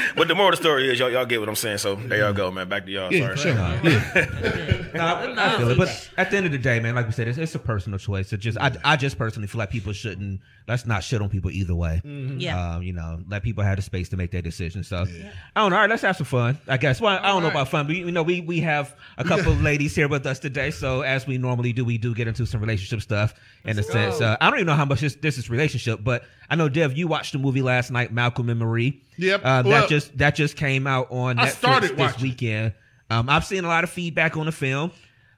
but 0.15 0.27
the 0.27 0.35
moral 0.35 0.53
of 0.53 0.57
the 0.59 0.63
story 0.63 0.91
is 0.91 0.99
y'all 0.99 1.09
y'all 1.11 1.25
get 1.25 1.39
what 1.39 1.49
I'm 1.49 1.55
saying. 1.55 1.79
So 1.79 1.95
there 1.95 2.19
y'all 2.19 2.33
go, 2.33 2.51
man. 2.51 2.69
Back 2.69 2.85
to 2.85 2.91
y'all. 2.91 3.11
Yeah, 3.13 3.35
Sorry. 3.35 3.55
sure. 3.55 4.81
No, 4.95 5.01
I, 5.01 5.55
I 5.55 5.57
feel 5.57 5.71
it, 5.71 5.77
but 5.77 6.09
at 6.15 6.31
the 6.31 6.37
end 6.37 6.45
of 6.45 6.53
the 6.53 6.57
day, 6.57 6.79
man, 6.79 6.95
like 6.95 7.05
we 7.05 7.11
said, 7.11 7.27
it's, 7.27 7.37
it's 7.37 7.53
a 7.53 7.59
personal 7.59 7.99
choice. 7.99 8.31
It 8.31 8.37
just, 8.37 8.57
I, 8.57 8.71
I 8.85 8.95
just 8.95 9.17
personally 9.17 9.47
feel 9.49 9.59
like 9.59 9.69
people 9.69 9.91
shouldn't. 9.91 10.39
Let's 10.69 10.85
not 10.85 11.03
shit 11.03 11.21
on 11.21 11.27
people 11.27 11.51
either 11.51 11.75
way. 11.75 12.01
Yeah. 12.05 12.75
Um, 12.75 12.81
you 12.81 12.93
know, 12.93 13.19
let 13.27 13.43
people 13.43 13.61
have 13.65 13.75
the 13.75 13.81
space 13.81 14.07
to 14.09 14.17
make 14.17 14.31
their 14.31 14.41
decisions. 14.41 14.87
So, 14.87 14.99
I 14.99 15.59
don't 15.59 15.69
know. 15.69 15.75
All 15.75 15.81
right, 15.81 15.89
let's 15.95 16.03
have 16.03 16.17
some 16.17 16.25
fun. 16.25 16.57
I 16.67 16.77
guess. 16.77 16.99
Well, 16.99 17.17
I 17.21 17.27
don't 17.29 17.41
know 17.41 17.49
about 17.49 17.69
fun, 17.69 17.87
but 17.87 17.95
you 17.95 18.11
know, 18.11 18.21
we 18.23 18.41
we 18.41 18.59
have 18.59 18.95
a 19.17 19.23
couple 19.23 19.51
of 19.53 19.61
ladies 19.69 19.95
here 19.95 20.07
with 20.07 20.25
us 20.25 20.39
today. 20.39 20.71
So, 20.71 21.01
as 21.01 21.25
we 21.25 21.37
normally 21.37 21.71
do, 21.73 21.85
we 21.85 21.97
do 21.97 22.13
get 22.13 22.27
into 22.27 22.45
some 22.45 22.59
relationship 22.61 23.01
stuff. 23.01 23.33
In 23.63 23.79
a 23.79 23.83
sense, 23.83 24.19
uh, 24.21 24.35
I 24.41 24.49
don't 24.49 24.59
even 24.59 24.67
know 24.67 24.75
how 24.75 24.85
much 24.85 24.99
this, 25.01 25.15
this 25.15 25.37
is 25.37 25.49
relationship, 25.49 26.03
but 26.03 26.23
I 26.49 26.55
know 26.55 26.69
Dev, 26.69 26.97
you 26.97 27.07
watched 27.07 27.31
the 27.31 27.39
movie 27.39 27.61
last 27.61 27.91
night, 27.91 28.11
Malcolm 28.13 28.49
and 28.49 28.59
Marie. 28.59 29.01
Yep. 29.17 29.39
Uh, 29.43 29.63
Well, 29.65 29.81
that 29.81 29.89
just 29.89 30.17
that 30.17 30.35
just 30.35 30.57
came 30.57 30.85
out 30.85 31.07
on 31.11 31.39
I 31.39 31.45
Netflix 31.47 31.51
started 31.51 31.89
this 31.91 31.97
watching. 31.97 32.21
weekend. 32.23 32.73
Um, 33.09 33.29
I've 33.29 33.45
seen 33.45 33.63
a 33.63 33.67
lot 33.67 33.83
of 33.83 33.89
feedback 33.89 34.35
on 34.37 34.45
the 34.47 34.51
film. 34.51 34.91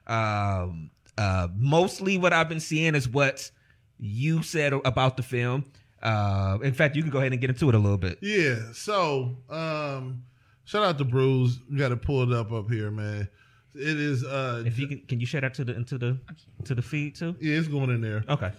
Um, 0.06 0.90
uh, 1.16 1.48
mostly 1.56 2.18
what 2.18 2.32
I've 2.32 2.48
been 2.48 2.60
seeing 2.60 2.94
is 2.94 3.08
what 3.08 3.50
you 3.98 4.42
said 4.42 4.72
about 4.72 5.16
the 5.16 5.22
film. 5.22 5.64
Uh, 6.02 6.58
in 6.62 6.72
fact, 6.72 6.94
you 6.96 7.02
can 7.02 7.10
go 7.10 7.18
ahead 7.18 7.32
and 7.32 7.40
get 7.40 7.50
into 7.50 7.68
it 7.68 7.74
a 7.74 7.78
little 7.78 7.98
bit. 7.98 8.18
Yeah. 8.22 8.72
So, 8.72 9.36
um, 9.50 10.22
shout 10.68 10.84
out 10.84 10.98
to 10.98 11.04
Bruce. 11.04 11.58
We 11.70 11.78
got 11.78 11.88
to 11.88 11.96
pull 11.96 12.22
it 12.30 12.36
up 12.38 12.52
up 12.52 12.70
here, 12.70 12.90
man. 12.90 13.28
It 13.74 13.98
is. 13.98 14.24
uh 14.24 14.62
If 14.66 14.78
you 14.78 14.86
can, 14.88 15.00
can 15.06 15.20
you 15.20 15.26
share 15.26 15.40
that 15.40 15.54
to 15.54 15.64
the 15.64 15.74
into 15.74 15.98
the 15.98 16.18
to 16.64 16.74
the 16.74 16.82
feed 16.82 17.14
too? 17.14 17.36
Yeah, 17.40 17.58
it's 17.58 17.68
going 17.68 17.90
in 17.90 18.00
there. 18.00 18.24
Okay. 18.28 18.50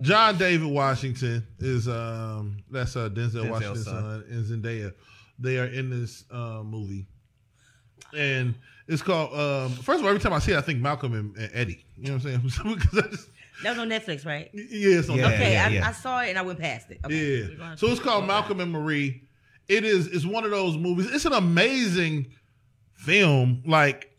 John 0.00 0.36
David 0.36 0.68
Washington 0.68 1.46
is 1.58 1.86
um 1.88 2.58
that's 2.70 2.96
uh 2.96 3.08
Denzel 3.08 3.44
Denzel's 3.44 3.50
Washington's 3.50 3.84
son. 3.84 4.02
son 4.02 4.24
and 4.30 4.44
Zendaya. 4.62 4.92
They 5.38 5.58
are 5.58 5.66
in 5.66 5.90
this 5.90 6.24
uh, 6.30 6.62
movie, 6.62 7.06
and 8.16 8.54
it's 8.86 9.02
called. 9.02 9.32
Um, 9.36 9.72
first 9.72 9.98
of 9.98 10.04
all, 10.04 10.08
every 10.10 10.20
time 10.20 10.32
I 10.32 10.38
see 10.38 10.52
it, 10.52 10.58
I 10.58 10.60
think 10.60 10.80
Malcolm 10.80 11.12
and, 11.14 11.36
and 11.36 11.50
Eddie. 11.52 11.84
You 11.96 12.08
know 12.08 12.14
what 12.18 12.26
I'm 12.26 12.48
saying? 12.50 12.74
because 12.78 12.98
I 12.98 13.08
just, 13.08 13.28
That 13.64 13.70
was 13.70 13.78
on 13.80 13.88
Netflix, 13.88 14.24
right? 14.24 14.48
yeah, 14.54 14.98
it's 14.98 15.08
on 15.08 15.16
Yeah, 15.18 15.26
Okay, 15.28 15.56
I, 15.56 15.68
yeah. 15.68 15.88
I 15.88 15.92
saw 15.92 16.20
it 16.20 16.28
and 16.30 16.38
I 16.38 16.42
went 16.42 16.60
past 16.60 16.90
it. 16.92 17.00
Okay. 17.04 17.48
Yeah. 17.58 17.74
So 17.74 17.88
it's 17.88 18.00
called 18.00 18.26
Malcolm 18.26 18.60
and 18.60 18.70
Marie. 18.70 19.22
It 19.68 19.84
is 19.84 20.06
it's 20.08 20.26
one 20.26 20.44
of 20.44 20.50
those 20.50 20.76
movies. 20.76 21.10
It's 21.12 21.24
an 21.24 21.32
amazing 21.32 22.28
film, 22.94 23.62
like 23.66 24.10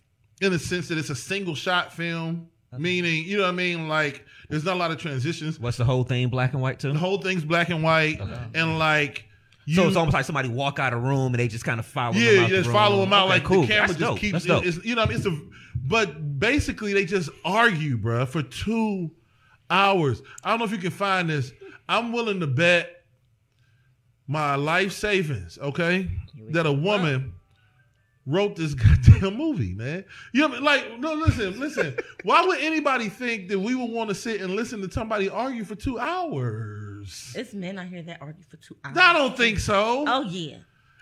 in 0.41 0.51
the 0.51 0.59
sense 0.59 0.87
that 0.89 0.97
it's 0.97 1.09
a 1.09 1.15
single 1.15 1.55
shot 1.55 1.93
film. 1.93 2.49
Meaning, 2.77 3.23
you 3.23 3.37
know 3.37 3.43
what 3.43 3.49
I 3.49 3.53
mean? 3.53 3.87
Like 3.87 4.25
there's 4.49 4.65
not 4.65 4.75
a 4.75 4.79
lot 4.79 4.91
of 4.91 4.97
transitions. 4.97 5.59
What's 5.59 5.77
the 5.77 5.85
whole 5.85 6.03
thing 6.03 6.27
black 6.27 6.51
and 6.53 6.61
white 6.61 6.77
too? 6.79 6.91
The 6.91 6.99
whole 6.99 7.19
thing's 7.19 7.45
black 7.45 7.69
and 7.69 7.81
white. 7.83 8.19
And 8.53 8.77
like 8.77 9.25
you 9.65 9.75
so 9.75 9.87
it's 9.87 9.95
almost 9.95 10.13
like 10.13 10.25
somebody 10.25 10.49
walk 10.49 10.77
out 10.77 10.93
of 10.93 11.01
room 11.01 11.27
and 11.27 11.35
they 11.35 11.47
just 11.47 11.63
kind 11.63 11.79
of 11.79 11.85
follow. 11.85 12.13
them 12.13 12.21
yeah, 12.21 12.41
out 12.41 12.49
you 12.49 12.55
the 12.55 12.55
just 12.57 12.67
room. 12.67 12.73
follow 12.75 12.99
them 12.99 13.13
out 13.13 13.25
Okay, 13.27 13.33
like 13.33 13.43
cool. 13.45 13.61
the 13.61 13.67
camera 13.67 13.87
That's 13.87 13.99
just 13.99 14.11
dope. 14.11 14.19
keeps. 14.19 14.45
It's, 14.45 14.85
you 14.85 14.93
know, 14.95 15.01
what 15.03 15.07
I 15.09 15.11
mean? 15.11 15.17
it's 15.17 15.25
a 15.25 15.41
but 15.87 16.39
basically 16.39 16.93
they 16.93 17.05
just 17.05 17.29
argue, 17.45 17.97
bruh, 17.97 18.27
for 18.27 18.41
two 18.43 19.11
hours. 19.69 20.21
I 20.43 20.49
don't 20.49 20.59
know 20.59 20.65
if 20.65 20.71
you 20.71 20.77
can 20.77 20.91
find 20.91 21.29
this. 21.29 21.51
I'm 21.87 22.11
willing 22.11 22.39
to 22.41 22.47
bet 22.47 22.94
my 24.27 24.55
life 24.55 24.91
savings, 24.91 25.57
okay, 25.61 26.09
that 26.49 26.65
a 26.65 26.71
woman 26.71 27.33
wrote 28.25 28.55
this 28.55 28.73
goddamn 28.75 29.37
movie, 29.37 29.73
man. 29.73 30.05
You 30.33 30.41
know, 30.41 30.47
what 30.47 30.55
I 30.55 30.55
mean? 30.57 30.65
like, 30.65 30.99
no, 30.99 31.13
listen, 31.13 31.59
listen. 31.59 31.95
Why 32.23 32.45
would 32.45 32.59
anybody 32.59 33.09
think 33.09 33.49
that 33.49 33.59
we 33.59 33.75
would 33.75 33.91
want 33.91 34.09
to 34.09 34.15
sit 34.15 34.41
and 34.41 34.55
listen 34.55 34.81
to 34.81 34.91
somebody 34.91 35.29
argue 35.29 35.63
for 35.63 35.75
two 35.75 35.99
hours? 35.99 37.33
It's 37.35 37.53
men 37.53 37.77
out 37.77 37.87
here 37.87 38.01
that 38.03 38.21
argue 38.21 38.43
for 38.49 38.57
two 38.57 38.75
hours. 38.83 38.97
I 38.97 39.13
don't 39.13 39.37
think 39.37 39.59
so. 39.59 40.05
Oh 40.07 40.21
yeah. 40.23 40.57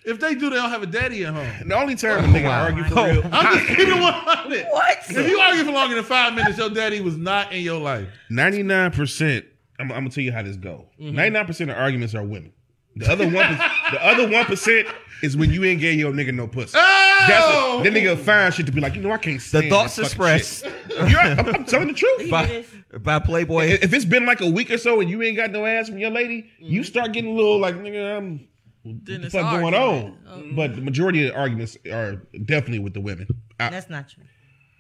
If 0.05 0.19
they 0.19 0.35
do, 0.35 0.49
they 0.49 0.57
don't 0.57 0.69
have 0.69 0.83
a 0.83 0.87
daddy 0.87 1.23
at 1.23 1.33
home. 1.33 1.69
The 1.69 1.75
only 1.75 1.95
time 1.95 2.25
a 2.25 2.27
nigga 2.27 2.43
wow. 2.43 2.63
argue 2.63 2.83
for 2.83 3.05
real, 3.05 3.23
I'm 3.31 3.55
just 3.55 3.67
keeping 3.69 3.87
it 3.87 4.01
100. 4.01 4.65
What? 4.69 4.97
If 5.09 5.29
you 5.29 5.39
argue 5.39 5.63
for 5.63 5.71
longer 5.71 5.95
than 5.95 6.03
five 6.03 6.33
minutes, 6.33 6.57
your 6.57 6.69
daddy 6.69 6.99
was 6.99 7.15
not 7.15 7.53
in 7.53 7.61
your 7.61 7.79
life. 7.79 8.09
ninety 8.29 8.63
nine 8.63 8.91
percent. 8.91 9.45
I'm, 9.79 9.91
I'm 9.91 9.99
gonna 9.99 10.09
tell 10.09 10.23
you 10.23 10.33
how 10.33 10.43
this 10.43 10.57
go. 10.57 10.89
Mm-hmm. 10.99 11.15
99 11.15 11.45
percent 11.45 11.71
of 11.71 11.77
arguments 11.77 12.13
are 12.15 12.23
women. 12.23 12.51
The 12.95 13.11
other 13.11 13.25
one, 13.25 13.57
the 13.91 14.05
other 14.05 14.29
one 14.29 14.45
percent 14.45 14.87
is 15.23 15.37
when 15.37 15.51
you 15.51 15.63
ain't 15.63 15.79
gave 15.79 15.97
your 15.97 16.11
nigga 16.11 16.33
no 16.33 16.47
pussy. 16.47 16.73
That's 16.73 17.45
Oh! 17.45 17.75
what, 17.77 17.83
then 17.83 17.93
nigga 17.93 18.17
find 18.17 18.53
shit 18.53 18.65
to 18.65 18.71
be 18.71 18.81
like, 18.81 18.95
you 18.95 19.01
know, 19.01 19.11
I 19.11 19.17
can't 19.17 19.41
stand 19.41 19.65
The 19.65 19.69
thoughts 19.69 19.95
that 19.95 20.09
fucking 20.09 20.35
expressed 20.35 20.63
shit. 20.65 20.73
You're 21.09 21.17
right. 21.17 21.39
I'm, 21.39 21.47
I'm 21.55 21.65
telling 21.65 21.87
the 21.87 21.93
truth. 21.93 22.29
by, 22.29 22.65
by 22.99 23.19
Playboy. 23.19 23.65
If 23.81 23.93
it's 23.93 24.05
been 24.05 24.25
like 24.25 24.41
a 24.41 24.49
week 24.49 24.69
or 24.69 24.77
so 24.77 24.99
and 24.99 25.09
you 25.09 25.21
ain't 25.23 25.37
got 25.37 25.51
no 25.51 25.65
ass 25.65 25.89
from 25.89 25.97
your 25.97 26.09
lady, 26.11 26.49
you 26.59 26.81
mm-hmm. 26.81 26.85
start 26.87 27.13
getting 27.13 27.31
a 27.31 27.35
little 27.35 27.57
like, 27.59 27.75
nigga, 27.75 28.17
I'm 28.17 28.47
what 28.83 29.05
the 29.05 29.15
it's 29.15 29.33
fuck 29.33 29.49
going 29.59 29.73
argument. 29.73 30.17
on? 30.27 30.51
Oh. 30.51 30.55
But 30.55 30.75
the 30.75 30.81
majority 30.81 31.25
of 31.25 31.33
the 31.33 31.39
arguments 31.39 31.77
are 31.91 32.15
definitely 32.45 32.79
with 32.79 32.93
the 32.93 33.01
women. 33.01 33.27
I- 33.59 33.69
That's 33.69 33.89
not 33.89 34.09
true. 34.09 34.23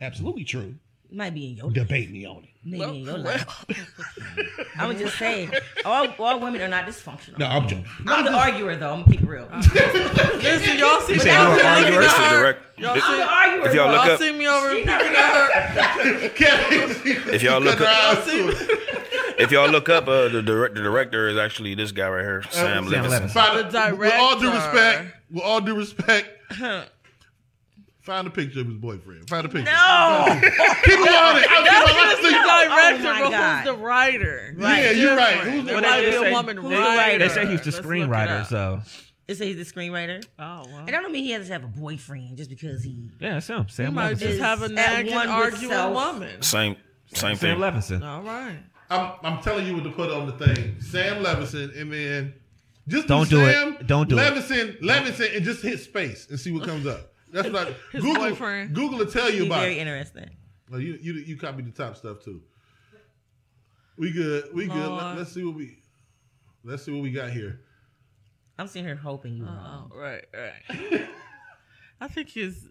absolutely 0.01 0.43
true. 0.43 0.75
It 1.13 1.17
might 1.17 1.35
be 1.35 1.45
in 1.51 1.57
your 1.57 1.69
Debate 1.69 2.09
me 2.09 2.25
on 2.25 2.37
it. 2.43 2.49
maybe 2.65 2.83
in 3.01 3.05
your 3.05 3.19
life. 3.19 3.65
I 4.79 4.87
was 4.87 4.97
just 4.97 5.15
saying, 5.19 5.51
all, 5.85 6.07
all 6.17 6.39
women 6.39 6.59
are 6.59 6.67
not 6.67 6.87
dysfunctional. 6.87 7.37
No, 7.37 7.45
I'm 7.45 7.67
joking. 7.67 7.85
I'm 8.07 8.25
the 8.25 8.33
arguer 8.33 8.75
though. 8.77 8.93
I'm 8.93 9.01
gonna 9.03 9.11
keep 9.11 9.21
it 9.21 9.27
real. 9.29 9.47
I'm 9.51 9.59
Listen, 10.41 10.77
y'all 10.79 11.01
see 11.01 11.13
me 11.13 11.19
said 11.19 11.33
you're 11.33 11.51
over 11.51 11.53
an 11.53 11.59
here 11.59 11.67
arguer? 11.67 11.91
looking 11.91 12.01
This 12.01 12.13
at 12.13 12.19
is 12.25 12.31
her. 12.31 12.39
direct. 12.39 12.79
Y'all 12.79 12.95
the 12.95 13.01
see, 13.01 13.21
arguer. 13.21 13.67
If 13.67 13.73
y'all 13.75 13.87
though. 13.89 13.93
look 13.93 14.05
y'all 14.05 14.11
up- 14.13 14.19
see 14.19 14.31
me 14.31 14.47
over 14.47 14.69
here 14.69 14.77
looking 14.77 14.89
at 14.89 15.31
her. 15.35 16.29
If 17.35 17.43
y'all 17.43 17.61
look 17.61 17.79
up, 17.79 18.15
Y'all 18.15 18.25
see 18.25 18.47
me. 18.47 18.53
if 19.37 19.51
y'all 19.51 19.69
look 19.69 19.89
up, 19.89 20.07
uh, 20.07 20.29
the, 20.29 20.41
direct, 20.41 20.73
the 20.73 20.81
director 20.81 21.27
is 21.29 21.37
actually 21.37 21.75
this 21.75 21.91
guy 21.91 22.09
right 22.09 22.23
here, 22.23 22.41
Sam 22.49 22.85
Sam 22.89 23.03
Levinson. 23.03 23.19
Levinson. 23.27 23.29
Find 23.29 23.71
The 23.71 23.87
it, 23.89 23.97
with 23.99 24.13
all 24.15 24.39
due 24.39 24.51
respect, 24.51 25.15
with 25.29 25.43
all 25.43 25.61
due 25.61 25.75
respect, 25.75 26.27
find 28.03 28.27
a 28.27 28.29
picture 28.29 28.61
of 28.61 28.67
his 28.67 28.77
boyfriend. 28.77 29.29
Find 29.29 29.45
a 29.45 29.49
picture. 29.49 29.71
No. 29.71 30.25
Keep 30.41 30.43
it 30.43 30.99
on 30.99 31.37
it. 31.37 31.47
I'll 31.49 31.63
That's 31.63 31.91
just 31.91 32.21
the 32.21 32.29
director, 32.29 33.07
Oh 33.07 33.23
but 33.23 33.31
God. 33.31 33.55
who's 33.65 33.65
the 33.75 33.83
writer? 33.83 34.55
Yeah, 34.57 34.91
you're 34.91 35.15
right. 35.17 35.37
Who's 35.37 35.63
the 35.65 35.71
There 35.71 35.81
Well, 35.81 35.81
might 35.81 35.99
they 36.01 36.05
be 36.05 36.11
just 36.11 36.21
a 36.23 36.25
say- 36.27 36.31
woman 36.31 36.57
Who's 36.57 36.69
the 36.69 36.75
writer. 36.77 36.97
writer? 36.97 37.17
They 37.19 37.29
say 37.33 37.45
he's 37.47 37.61
the 37.61 37.71
Let's 37.71 37.79
screenwriter, 37.85 38.45
so 38.45 38.81
It 39.27 39.35
says 39.35 39.47
he's 39.47 39.55
the 39.73 39.73
screenwriter. 39.79 40.23
Oh, 40.37 40.63
well. 40.67 40.77
And 40.79 40.89
I 40.95 41.01
don't 41.01 41.11
mean 41.11 41.23
he 41.23 41.31
has 41.31 41.47
to 41.47 41.53
have 41.53 41.63
a 41.63 41.67
boyfriend 41.67 42.37
just 42.37 42.49
because 42.49 42.83
he. 42.83 43.09
yeah, 43.19 43.37
it's 43.37 43.47
him. 43.47 43.59
You 43.59 43.65
Sam 43.69 43.93
might 43.93 44.15
Levinson. 44.15 44.19
just 44.19 44.39
have 44.41 44.61
a 44.61 44.65
At 44.65 44.71
nagging, 44.71 45.13
one 45.15 45.27
with 45.27 45.53
arguing 45.63 45.93
woman. 45.93 46.41
Same, 46.41 46.75
same 47.13 47.35
Sam 47.35 47.37
thing. 47.37 47.57
Levinson. 47.59 48.03
All 48.05 48.21
right. 48.21 48.57
I'm, 48.89 49.13
I'm 49.23 49.41
telling 49.41 49.65
you 49.65 49.75
what 49.75 49.85
to 49.85 49.91
put 49.91 50.11
on 50.11 50.25
the 50.27 50.33
thing. 50.45 50.75
Sam 50.81 51.23
Levinson, 51.23 51.79
and 51.79 51.91
then 51.91 52.33
just 52.87 53.07
Don't 53.07 53.29
do 53.29 53.39
it. 53.45 53.53
Sam 53.53 53.77
Don't 53.85 54.09
do 54.09 54.19
it. 54.19 54.21
Levinson, 54.21 54.79
Levinson, 54.81 55.35
and 55.37 55.45
just 55.45 55.63
hit 55.63 55.79
space 55.79 56.27
and 56.29 56.37
see 56.39 56.51
what 56.51 56.65
comes 56.67 56.85
up. 56.85 57.12
That's 57.33 57.49
what 57.49 57.67
I, 57.67 57.75
His 57.91 58.03
Google. 58.03 58.29
boyfriend. 58.29 58.73
Google 58.75 58.99
will 58.99 59.05
tell 59.07 59.29
you 59.29 59.39
He's 59.39 59.45
about. 59.47 59.59
very 59.61 59.77
It. 59.77 59.79
interesting. 59.79 60.29
Well, 60.69 60.79
you 60.79 60.97
you 61.01 61.13
you 61.15 61.35
copied 61.37 61.65
the 61.65 61.71
top 61.71 61.97
stuff 61.97 62.23
too. 62.23 62.41
We 63.97 64.11
good. 64.11 64.53
We 64.53 64.67
good. 64.67 64.75
Lord. 64.87 65.03
Let, 65.03 65.17
us 65.19 65.31
see 65.33 65.43
what 65.43 65.55
we. 65.55 65.77
Let's 66.63 66.83
see 66.83 66.91
what 66.91 67.01
we 67.03 67.11
got 67.11 67.29
here. 67.31 67.59
I'm 68.57 68.67
sitting 68.67 68.85
here 68.85 68.95
hoping 68.95 69.35
you 69.35 69.43
oh, 69.45 69.51
wrong. 69.51 69.91
Oh, 69.93 69.97
right, 69.99 70.23
right. 70.33 71.07
I 72.01 72.07
think 72.07 72.29
his, 72.29 72.69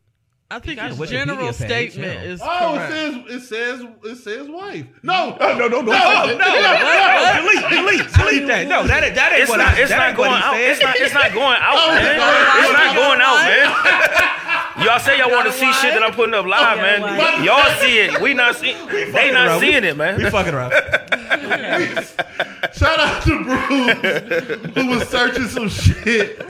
I 0.51 0.59
think 0.61 0.77
got 0.77 0.87
a 0.93 0.95
his 0.95 0.99
Wikipedia 0.99 1.11
general 1.11 1.47
page, 1.53 1.55
statement 1.57 2.15
yeah. 2.21 2.23
is 2.23 2.41
Oh, 2.43 2.75
correct. 2.77 2.93
it 2.93 3.41
says 3.41 3.43
it 3.43 3.47
says 3.47 3.87
it 4.05 4.17
says 4.17 4.49
wife. 4.49 4.87
Oh, 4.89 4.99
no, 5.03 5.37
No, 5.41 5.59
no, 5.59 5.69
no, 5.69 5.81
no. 5.81 5.93
No, 5.93 6.37
no, 6.39 7.43
delete, 7.43 7.71
delete, 7.71 8.13
delete 8.15 8.47
that. 8.49 8.67
No, 8.69 8.87
that 8.87 9.03
ain't, 9.05 9.15
that 9.15 9.33
ain't 9.33 9.43
It's 9.43 9.51
what 9.51 9.59
not. 9.59 9.75
I, 9.75 9.81
It's 9.81 9.91
that 9.91 9.99
not 9.99 10.09
ain't 10.11 10.19
what 10.19 10.29
going 10.29 10.39
he 10.39 10.45
out. 10.47 10.55
said. 10.55 10.71
It's 10.71 10.83
not. 10.83 10.97
It's 10.97 11.15
not 11.15 11.33
going 11.33 11.59
out, 11.61 11.75
Oh, 11.75 11.95
man. 11.95 12.07
it's 12.07 12.19
not- 12.19 12.57
It's 12.63 12.73
not 12.73 12.95
going 12.97 13.21
out, 13.23 13.39
man. 13.47 14.39
Y'all 14.85 14.99
say 14.99 15.19
y'all 15.19 15.31
want 15.31 15.47
to 15.47 15.53
see 15.53 15.73
shit 15.75 15.95
that 15.95 16.03
I'm 16.03 16.13
putting 16.13 16.35
up 16.35 16.47
live, 16.47 16.77
got 16.77 17.01
man. 17.01 17.19
wife. 17.19 17.45
Y'all 17.45 17.81
see 17.81 17.99
it. 17.99 18.21
We 18.21 18.35
not 18.35 18.57
see. 18.57 18.75
They 19.13 19.31
not 19.33 19.61
seeing 19.61 19.85
it, 19.85 19.97
man. 19.97 20.19
We 20.19 20.31
fucking 20.31 20.55
around. 20.55 20.73
Shout 22.75 22.99
out 22.99 23.23
to 23.25 23.45
Bruce 23.45 24.75
who 24.75 24.87
was 24.89 25.09
searching 25.09 25.49
some 25.49 25.69
shit. 25.69 26.43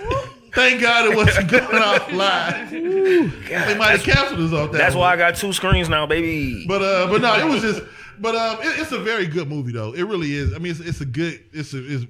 Thank 0.54 0.82
God 0.82 1.10
it 1.10 1.16
wasn't 1.16 1.50
going 1.50 1.82
out 1.82 2.12
live. 2.12 2.70
They 2.70 3.74
might 3.78 3.90
have 3.90 4.02
canceled 4.02 4.40
us 4.40 4.52
off 4.52 4.72
that. 4.72 4.78
That's 4.78 4.94
one. 4.94 5.00
why 5.02 5.14
I 5.14 5.16
got 5.16 5.36
two 5.36 5.52
screens 5.52 5.88
now, 5.88 6.06
baby. 6.06 6.66
But 6.66 6.82
uh, 6.82 7.06
but 7.08 7.20
no, 7.22 7.34
it 7.38 7.50
was 7.50 7.62
just. 7.62 7.82
But 8.18 8.36
um, 8.36 8.58
it, 8.60 8.80
it's 8.80 8.92
a 8.92 8.98
very 8.98 9.26
good 9.26 9.48
movie 9.48 9.72
though. 9.72 9.94
It 9.94 10.02
really 10.02 10.34
is. 10.34 10.54
I 10.54 10.58
mean, 10.58 10.72
it's, 10.72 10.80
it's 10.80 11.00
a 11.00 11.06
good. 11.06 11.42
It's 11.52 11.72
a, 11.72 11.78
it's 11.84 12.04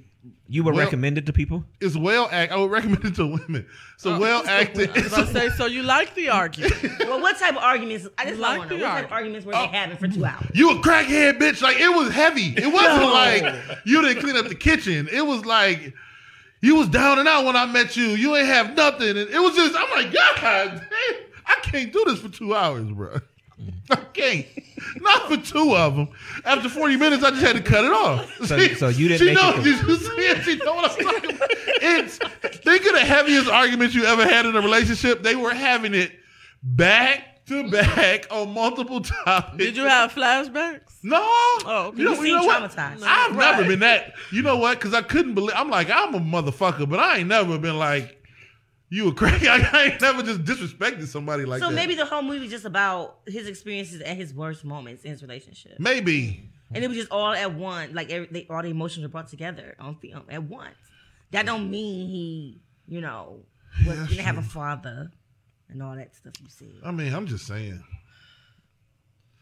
You 0.49 0.63
would 0.65 0.75
Well- 0.75 0.85
recommend 0.85 1.19
it 1.19 1.27
to 1.27 1.33
people? 1.33 1.65
it's 1.81 1.97
well 1.97 2.29
act. 2.31 2.53
Oh, 2.53 2.57
I 2.57 2.61
would 2.63 2.71
recommend 2.71 3.05
it 3.05 3.15
to 3.17 3.27
women. 3.27 3.67
So 3.97 4.15
oh, 4.15 4.21
well 4.21 4.47
acted. 4.47 4.91
I 4.91 5.03
was 5.03 5.13
about 5.13 5.27
to 5.29 5.33
say, 5.33 5.49
so 5.51 5.67
you 5.67 5.83
like 5.83 6.15
the 6.15 6.29
argument? 6.29 6.75
Well, 7.01 7.21
what 7.21 7.39
type 7.39 7.53
of 7.57 7.63
arguments? 7.63 8.07
I 8.17 8.27
just 8.27 8.39
Like 8.41 8.59
want 8.59 8.71
to 8.71 8.77
the. 8.77 8.83
What 8.85 8.91
type 8.91 9.05
of 9.07 9.13
arguments 9.13 9.45
were 9.47 9.53
they 9.53 9.59
uh, 9.59 9.69
having 9.69 9.97
for 9.97 10.09
two 10.09 10.25
hours? 10.25 10.47
You 10.55 10.71
a 10.71 10.75
crackhead, 10.77 11.39
bitch. 11.39 11.61
Like 11.63 11.79
it 11.79 11.89
was 11.89 12.13
heavy. 12.13 12.55
It 12.57 12.73
wasn't 12.73 13.13
like 13.13 13.45
you 13.85 14.01
didn't 14.03 14.23
clean 14.23 14.37
up 14.37 14.47
the 14.49 14.55
kitchen. 14.55 15.09
It 15.13 15.27
was 15.27 15.45
like 15.45 15.93
you 16.61 16.77
was 16.77 16.89
down 16.89 17.19
and 17.19 17.27
out 17.29 17.45
when 17.45 17.57
I 17.57 17.67
met 17.67 17.97
you. 17.97 18.05
You 18.11 18.37
ain't 18.37 18.47
have 18.47 18.77
nothing. 18.77 19.09
And 19.11 19.19
it 19.19 19.41
was 19.43 19.55
just, 19.57 19.75
I'm 19.77 19.91
like, 19.91 20.13
God, 20.13 20.41
damn, 20.89 21.17
I 21.47 21.57
can't 21.63 21.93
do 21.93 22.05
this 22.07 22.21
for 22.21 22.29
two 22.29 22.55
hours, 22.55 22.89
bro. 22.91 23.17
I 23.91 23.97
can't. 23.97 24.47
Not 25.01 25.29
for 25.29 25.37
two 25.37 25.75
of 25.77 25.97
them. 25.97 26.09
After 26.45 26.69
40 26.69 26.97
minutes, 26.97 27.23
I 27.25 27.31
just 27.31 27.43
had 27.43 27.57
to 27.57 27.63
cut 27.63 27.85
it 27.85 27.93
off. 27.93 28.31
So- 28.47 28.59
so 28.75 28.89
you 28.89 29.09
didn't 29.09 29.19
She 29.21 29.25
make 29.27 29.35
know, 29.37 29.55
it 29.57 29.65
you, 29.65 29.73
you 29.73 29.97
see, 29.97 30.43
she 30.43 30.57
know 30.65 30.75
what 30.75 30.91
I'm 30.91 31.05
talking 31.05 31.37
about. 31.37 31.51
It's, 31.85 32.17
think 32.19 32.87
of 32.87 32.93
the 32.93 33.01
heaviest 33.01 33.49
arguments 33.49 33.95
you 33.95 34.05
ever 34.05 34.25
had 34.25 34.47
in 34.47 34.55
a 34.57 34.61
relationship. 34.61 35.23
They 35.25 35.35
were 35.35 35.53
having 35.53 35.95
it 35.95 36.13
back 36.63 37.45
to 37.47 37.69
back 37.71 38.27
on 38.31 38.55
multiple 38.55 39.01
topics. 39.25 39.57
Did 39.59 39.77
you 39.77 39.85
have 39.85 40.13
flashbacks? 40.15 40.81
No. 41.03 41.19
Oh, 41.21 41.87
okay. 41.89 41.99
You 41.99 42.05
know, 42.05 42.13
You 42.15 42.23
you 42.25 42.35
know 42.37 42.41
seem 42.43 42.47
what? 42.49 42.71
traumatized. 42.71 43.03
I've 43.05 43.35
Right. 43.37 43.57
never 43.57 43.65
been 43.69 43.81
that. 43.81 44.13
You 44.31 44.43
know 44.43 44.57
what? 44.59 44.79
Because 44.79 44.95
I 44.95 45.03
couldn't 45.03 45.35
believe. 45.35 45.53
I'm 45.57 45.69
like, 45.71 45.91
I'm 45.91 46.15
a 46.15 46.21
motherfucker, 46.21 46.89
but 46.89 47.01
I 47.01 47.19
ain't 47.19 47.29
never 47.29 47.59
been 47.59 47.79
like, 47.79 48.22
you 48.93 49.09
a 49.09 49.15
crazy. 49.15 49.49
I 49.49 49.85
ain't 49.85 50.01
never 50.03 50.23
just 50.23 50.45
disrespected 50.45 51.07
somebody 51.07 51.47
like 51.47 51.61
so 51.61 51.67
that. 51.67 51.71
So 51.71 51.77
maybe 51.77 51.95
the 51.95 52.05
whole 52.05 52.21
movie 52.21 52.45
is 52.45 52.51
just 52.51 52.67
about 52.67 53.21
his 53.27 53.47
experiences 53.49 54.03
at 54.03 54.19
his 54.19 54.35
worst 54.35 54.67
moments 54.67 55.05
in 55.05 55.13
his 55.13 55.23
relationship, 55.23 55.81
Maybe. 55.81 56.51
and 56.75 56.85
it 56.85 56.89
was 56.89 56.99
just 56.99 57.11
all 57.11 57.33
at 57.33 57.55
one. 57.55 57.95
Like 57.95 58.11
every, 58.11 58.29
they, 58.31 58.47
all 58.51 58.63
the 58.63 58.69
emotions 58.69 59.05
were 59.05 59.09
brought 59.09 59.29
together 59.29 59.77
on 59.81 59.97
film 59.97 60.25
at 60.29 60.43
once. 60.43 60.77
That 61.31 61.47
don't 61.47 61.71
mean 61.71 62.07
he, 62.07 62.61
you 62.87 63.01
know, 63.01 63.41
was, 63.87 63.97
Yeah, 63.97 64.07
didn't 64.09 64.25
have 64.27 64.37
a 64.37 64.43
father 64.43 65.11
and 65.71 65.83
all 65.83 65.97
that 65.97 66.15
stuff 66.15 66.35
you 66.43 66.49
said. 66.51 66.75
I 66.85 66.91
mean, 66.91 67.15
I'm 67.15 67.27
just 67.27 67.47
saying. 67.47 67.83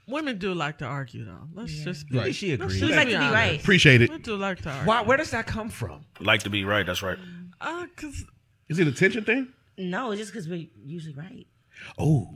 Women 0.07 0.38
do 0.38 0.55
like 0.55 0.78
to 0.78 0.84
argue, 0.84 1.24
though. 1.24 1.48
Let's 1.55 1.72
just 1.72 2.09
be. 2.09 2.18
Maybe 2.18 2.32
she 2.32 2.57
let's 2.57 2.74
agrees. 2.74 2.80
just 2.80 2.90
We 2.90 2.96
like 2.96 3.09
to 3.09 3.18
be 3.18 3.34
right. 3.34 3.61
Appreciate 3.61 4.01
it. 4.03 4.11
We 4.11 4.18
do 4.18 4.36
like 4.36 4.62
to 4.62 4.70
argue. 4.70 4.86
Why, 4.86 5.03
where 5.03 5.16
does 5.16 5.32
that 5.32 5.48
come 5.48 5.70
from? 5.70 6.05
Like 6.20 6.44
to 6.44 6.51
be 6.51 6.64
right. 6.64 6.86
That's 6.86 7.03
right. 7.03 7.18
Uh, 7.61 7.86
cause 7.96 8.24
Is 8.70 8.78
it 8.78 8.86
a 8.88 8.92
tension 8.92 9.24
thing? 9.24 9.48
No, 9.76 10.10
it's 10.12 10.20
just 10.20 10.32
because 10.32 10.48
we're 10.48 10.66
usually 10.86 11.14
right. 11.14 11.46
Oh. 11.98 12.28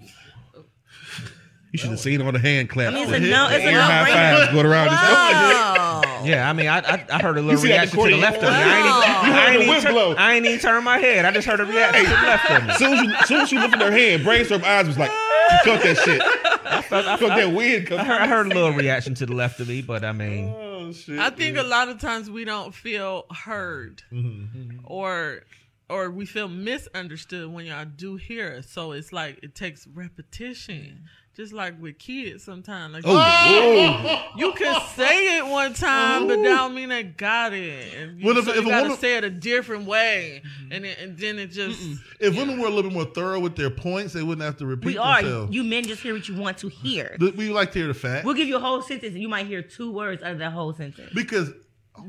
You 1.72 1.78
should 1.78 1.91
have 1.91 1.99
seen 2.01 2.22
all 2.22 2.30
the 2.30 2.39
hand 2.39 2.68
claps. 2.68 2.93
I 2.93 2.95
mean, 2.95 3.09
it's 3.09 3.16
a 3.16 3.20
the 3.20 3.30
no- 3.30 3.49
it's 3.51 3.64
a 3.64 3.68
air 3.68 3.80
high 3.82 4.05
no-brainer. 4.05 4.39
fives 4.39 4.53
going 4.53 4.66
around. 4.66 4.87
wow. 4.89 6.01
Yeah, 6.24 6.49
I 6.49 6.55
mean, 6.55 6.68
I 6.68 6.78
I, 6.78 7.05
I 7.12 7.20
heard 7.22 7.37
a 7.37 7.43
little 7.43 7.61
reaction 7.62 7.99
to 8.03 8.09
the 8.11 8.16
left 8.16 8.37
of 8.39 8.43
me. 8.45 8.49
I 8.49 8.78
ain't, 8.78 8.87
even- 8.87 9.32
I 9.35 9.47
ain't, 9.47 9.53
the 9.53 9.62
even 9.64 9.68
wind 9.68 9.82
tur- 9.82 9.93
blow. 9.93 10.14
I 10.14 10.35
ain't 10.35 10.47
even 10.47 10.59
turn 10.59 10.82
my 10.85 10.97
head. 10.99 11.24
I 11.26 11.30
just 11.32 11.47
heard 11.47 11.61
a 11.61 11.66
reaction 11.66 12.05
to 12.05 12.11
the 12.11 12.16
left 12.16 12.51
of 12.51 12.64
me. 12.66 12.72
Soon 12.74 12.93
as, 12.95 13.03
you, 13.05 13.12
as 13.14 13.28
soon 13.28 13.41
as 13.43 13.49
she 13.51 13.59
lifted 13.59 13.80
her 13.82 13.91
hand, 13.91 14.24
brainstorm 14.24 14.62
eyes 14.64 14.87
was 14.87 14.97
like, 14.99 15.11
she 15.11 15.57
felt 15.68 15.82
that 15.82 15.97
shit. 15.99 16.22
I, 16.22 16.80
felt, 16.80 17.05
I, 17.07 17.16
Felt 17.18 17.20
felt- 17.20 17.37
that 17.37 17.53
wind 17.55 17.93
I 17.93 18.05
heard, 18.05 18.22
I 18.22 18.26
heard 18.26 18.47
a 18.47 18.55
little 18.55 18.72
reaction 18.72 19.14
to 19.16 19.26
the 19.26 19.35
left 19.35 19.61
of 19.61 19.68
me, 19.68 19.82
but 19.82 20.03
I 20.03 20.12
mean, 20.12 20.49
Oh 20.57 20.93
shit. 20.93 21.18
I 21.18 21.28
think 21.28 21.59
a 21.59 21.62
lot 21.62 21.91
of 21.91 22.01
times 22.01 22.30
we 22.30 22.45
don't 22.47 22.74
feel 22.74 23.26
heard, 23.30 24.01
Mm-hmm. 24.11 24.78
or 24.85 25.41
or 25.89 26.11
we 26.11 26.26
feel 26.26 26.49
misunderstood 26.49 27.53
when 27.53 27.66
y'all 27.66 27.85
do 27.85 28.16
hear 28.16 28.57
us. 28.59 28.68
So 28.70 28.93
it's 28.93 29.12
like 29.12 29.41
it 29.43 29.55
takes 29.55 29.87
repetition. 29.87 31.05
Just 31.37 31.53
like 31.53 31.82
with 31.82 31.99
kids, 31.99 32.45
sometimes 32.45 32.95
like 32.95 33.03
Oh, 33.05 34.22
you 34.37 34.53
can 34.53 34.80
say 34.95 35.39
it 35.39 35.45
one 35.45 35.74
time, 35.74 36.28
but 36.28 36.37
that 36.37 36.47
oh. 36.47 36.57
don't 36.57 36.74
mean 36.76 36.91
they 36.91 37.03
got 37.03 37.53
it. 37.53 37.93
And 37.93 38.20
you, 38.20 38.26
Well, 38.26 38.39
if- 38.39 38.45
so 38.45 38.53
if 38.53 38.59
you 38.64 38.70
gotta 38.70 38.82
woman- 38.85 38.99
say 38.99 39.16
it 39.16 39.24
a 39.24 39.30
different 39.30 39.85
way, 39.87 40.43
mm-hmm. 40.45 40.72
and 40.72 40.85
then, 40.85 40.97
and 41.01 41.18
then 41.18 41.39
it 41.41 41.49
just 41.51 41.82
if 42.20 42.37
women 42.37 42.61
were 42.61 42.68
a 42.68 42.70
little 42.70 42.89
bit 42.89 42.93
more 42.93 43.05
thorough 43.07 43.41
with 43.41 43.57
their 43.57 43.68
points, 43.70 44.12
they 44.12 44.22
wouldn't 44.22 44.45
have 44.45 44.59
to 44.59 44.66
repeat 44.66 44.87
We 44.87 44.99
are. 44.99 45.22
themselves. 45.22 45.53
You 45.53 45.64
men 45.64 45.82
just 45.82 46.03
hear 46.03 46.14
what 46.14 46.28
you 46.28 46.37
want 46.37 46.59
to 46.59 46.68
hear. 46.68 47.16
We 47.18 47.51
like 47.51 47.72
to 47.72 47.80
hear 47.80 47.89
the 47.89 47.95
fact 47.95 48.24
We'll 48.24 48.35
give 48.35 48.47
you 48.47 48.57
a 48.57 48.61
whole 48.61 48.80
sentence, 48.82 49.12
and 49.14 49.20
you 49.20 49.28
might 49.28 49.47
hear 49.47 49.61
two 49.61 49.91
words 49.91 50.22
out 50.22 50.30
of 50.35 50.39
that 50.39 50.53
whole 50.53 50.72
sentence. 50.72 51.11
because 51.14 51.51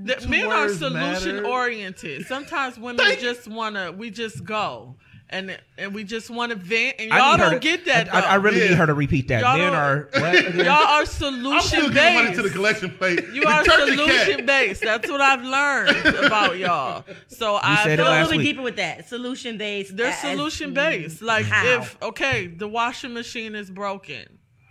The- 0.03 0.15
two 0.15 0.29
men 0.29 0.45
are 0.51 0.69
solution 0.69 1.35
matter. 1.37 1.47
oriented. 1.47 2.25
Sometimes 2.27 2.77
women 2.77 3.05
Thank- 3.05 3.19
just 3.21 3.47
wanna 3.47 3.91
we 3.91 4.09
just 4.11 4.43
go. 4.43 4.95
and 5.27 5.57
and 5.79 5.91
we 5.95 6.03
just 6.03 6.29
want 6.29 6.51
to 6.51 6.55
vent, 6.55 6.97
and 6.99 7.11
I 7.11 7.17
y'all 7.17 7.37
don't 7.37 7.53
to- 7.53 7.59
get 7.59 7.85
that. 7.85 8.13
I, 8.13 8.19
I 8.19 8.37
though. 8.37 8.43
really 8.43 8.59
Yeah. 8.61 8.69
need 8.69 8.75
her 8.77 8.85
to 8.85 8.93
repeat 8.93 9.27
that. 9.29 9.41
Y'all 9.41 9.57
Men 9.57 9.73
are 9.73 10.07
what? 10.13 10.53
Y'all 10.55 10.69
are 10.69 10.99
I'm 10.99 11.05
still 11.07 11.31
solution 11.31 11.91
giving 11.91 12.13
money 12.13 12.29
to 12.31 12.35
the 12.37 12.43
based. 12.43 12.55
collection 12.55 12.91
plate. 12.91 13.25
You 13.33 13.41
are 13.47 13.65
solution 13.65 14.45
based. 14.45 14.81
That's 14.83 15.09
what 15.09 15.21
I've 15.21 15.43
learned 15.43 16.05
about 16.25 16.59
y'all. 16.59 17.05
So 17.27 17.55
I 17.55 17.83
said 17.83 17.97
Go 17.97 18.03
a 18.07 18.21
little 18.21 18.37
bit 18.37 18.43
deeper 18.43 18.61
with 18.61 18.75
that. 18.75 19.09
Solution 19.09 19.57
based. 19.57 19.97
They're 19.97 20.13
solution 20.13 20.75
based. 20.75 21.23
Like 21.23 21.45
How? 21.47 21.65
if 21.81 21.97
okay, 22.03 22.45
the 22.45 22.67
washing 22.67 23.13
machine 23.15 23.55
is 23.55 23.71
broken. 23.71 24.25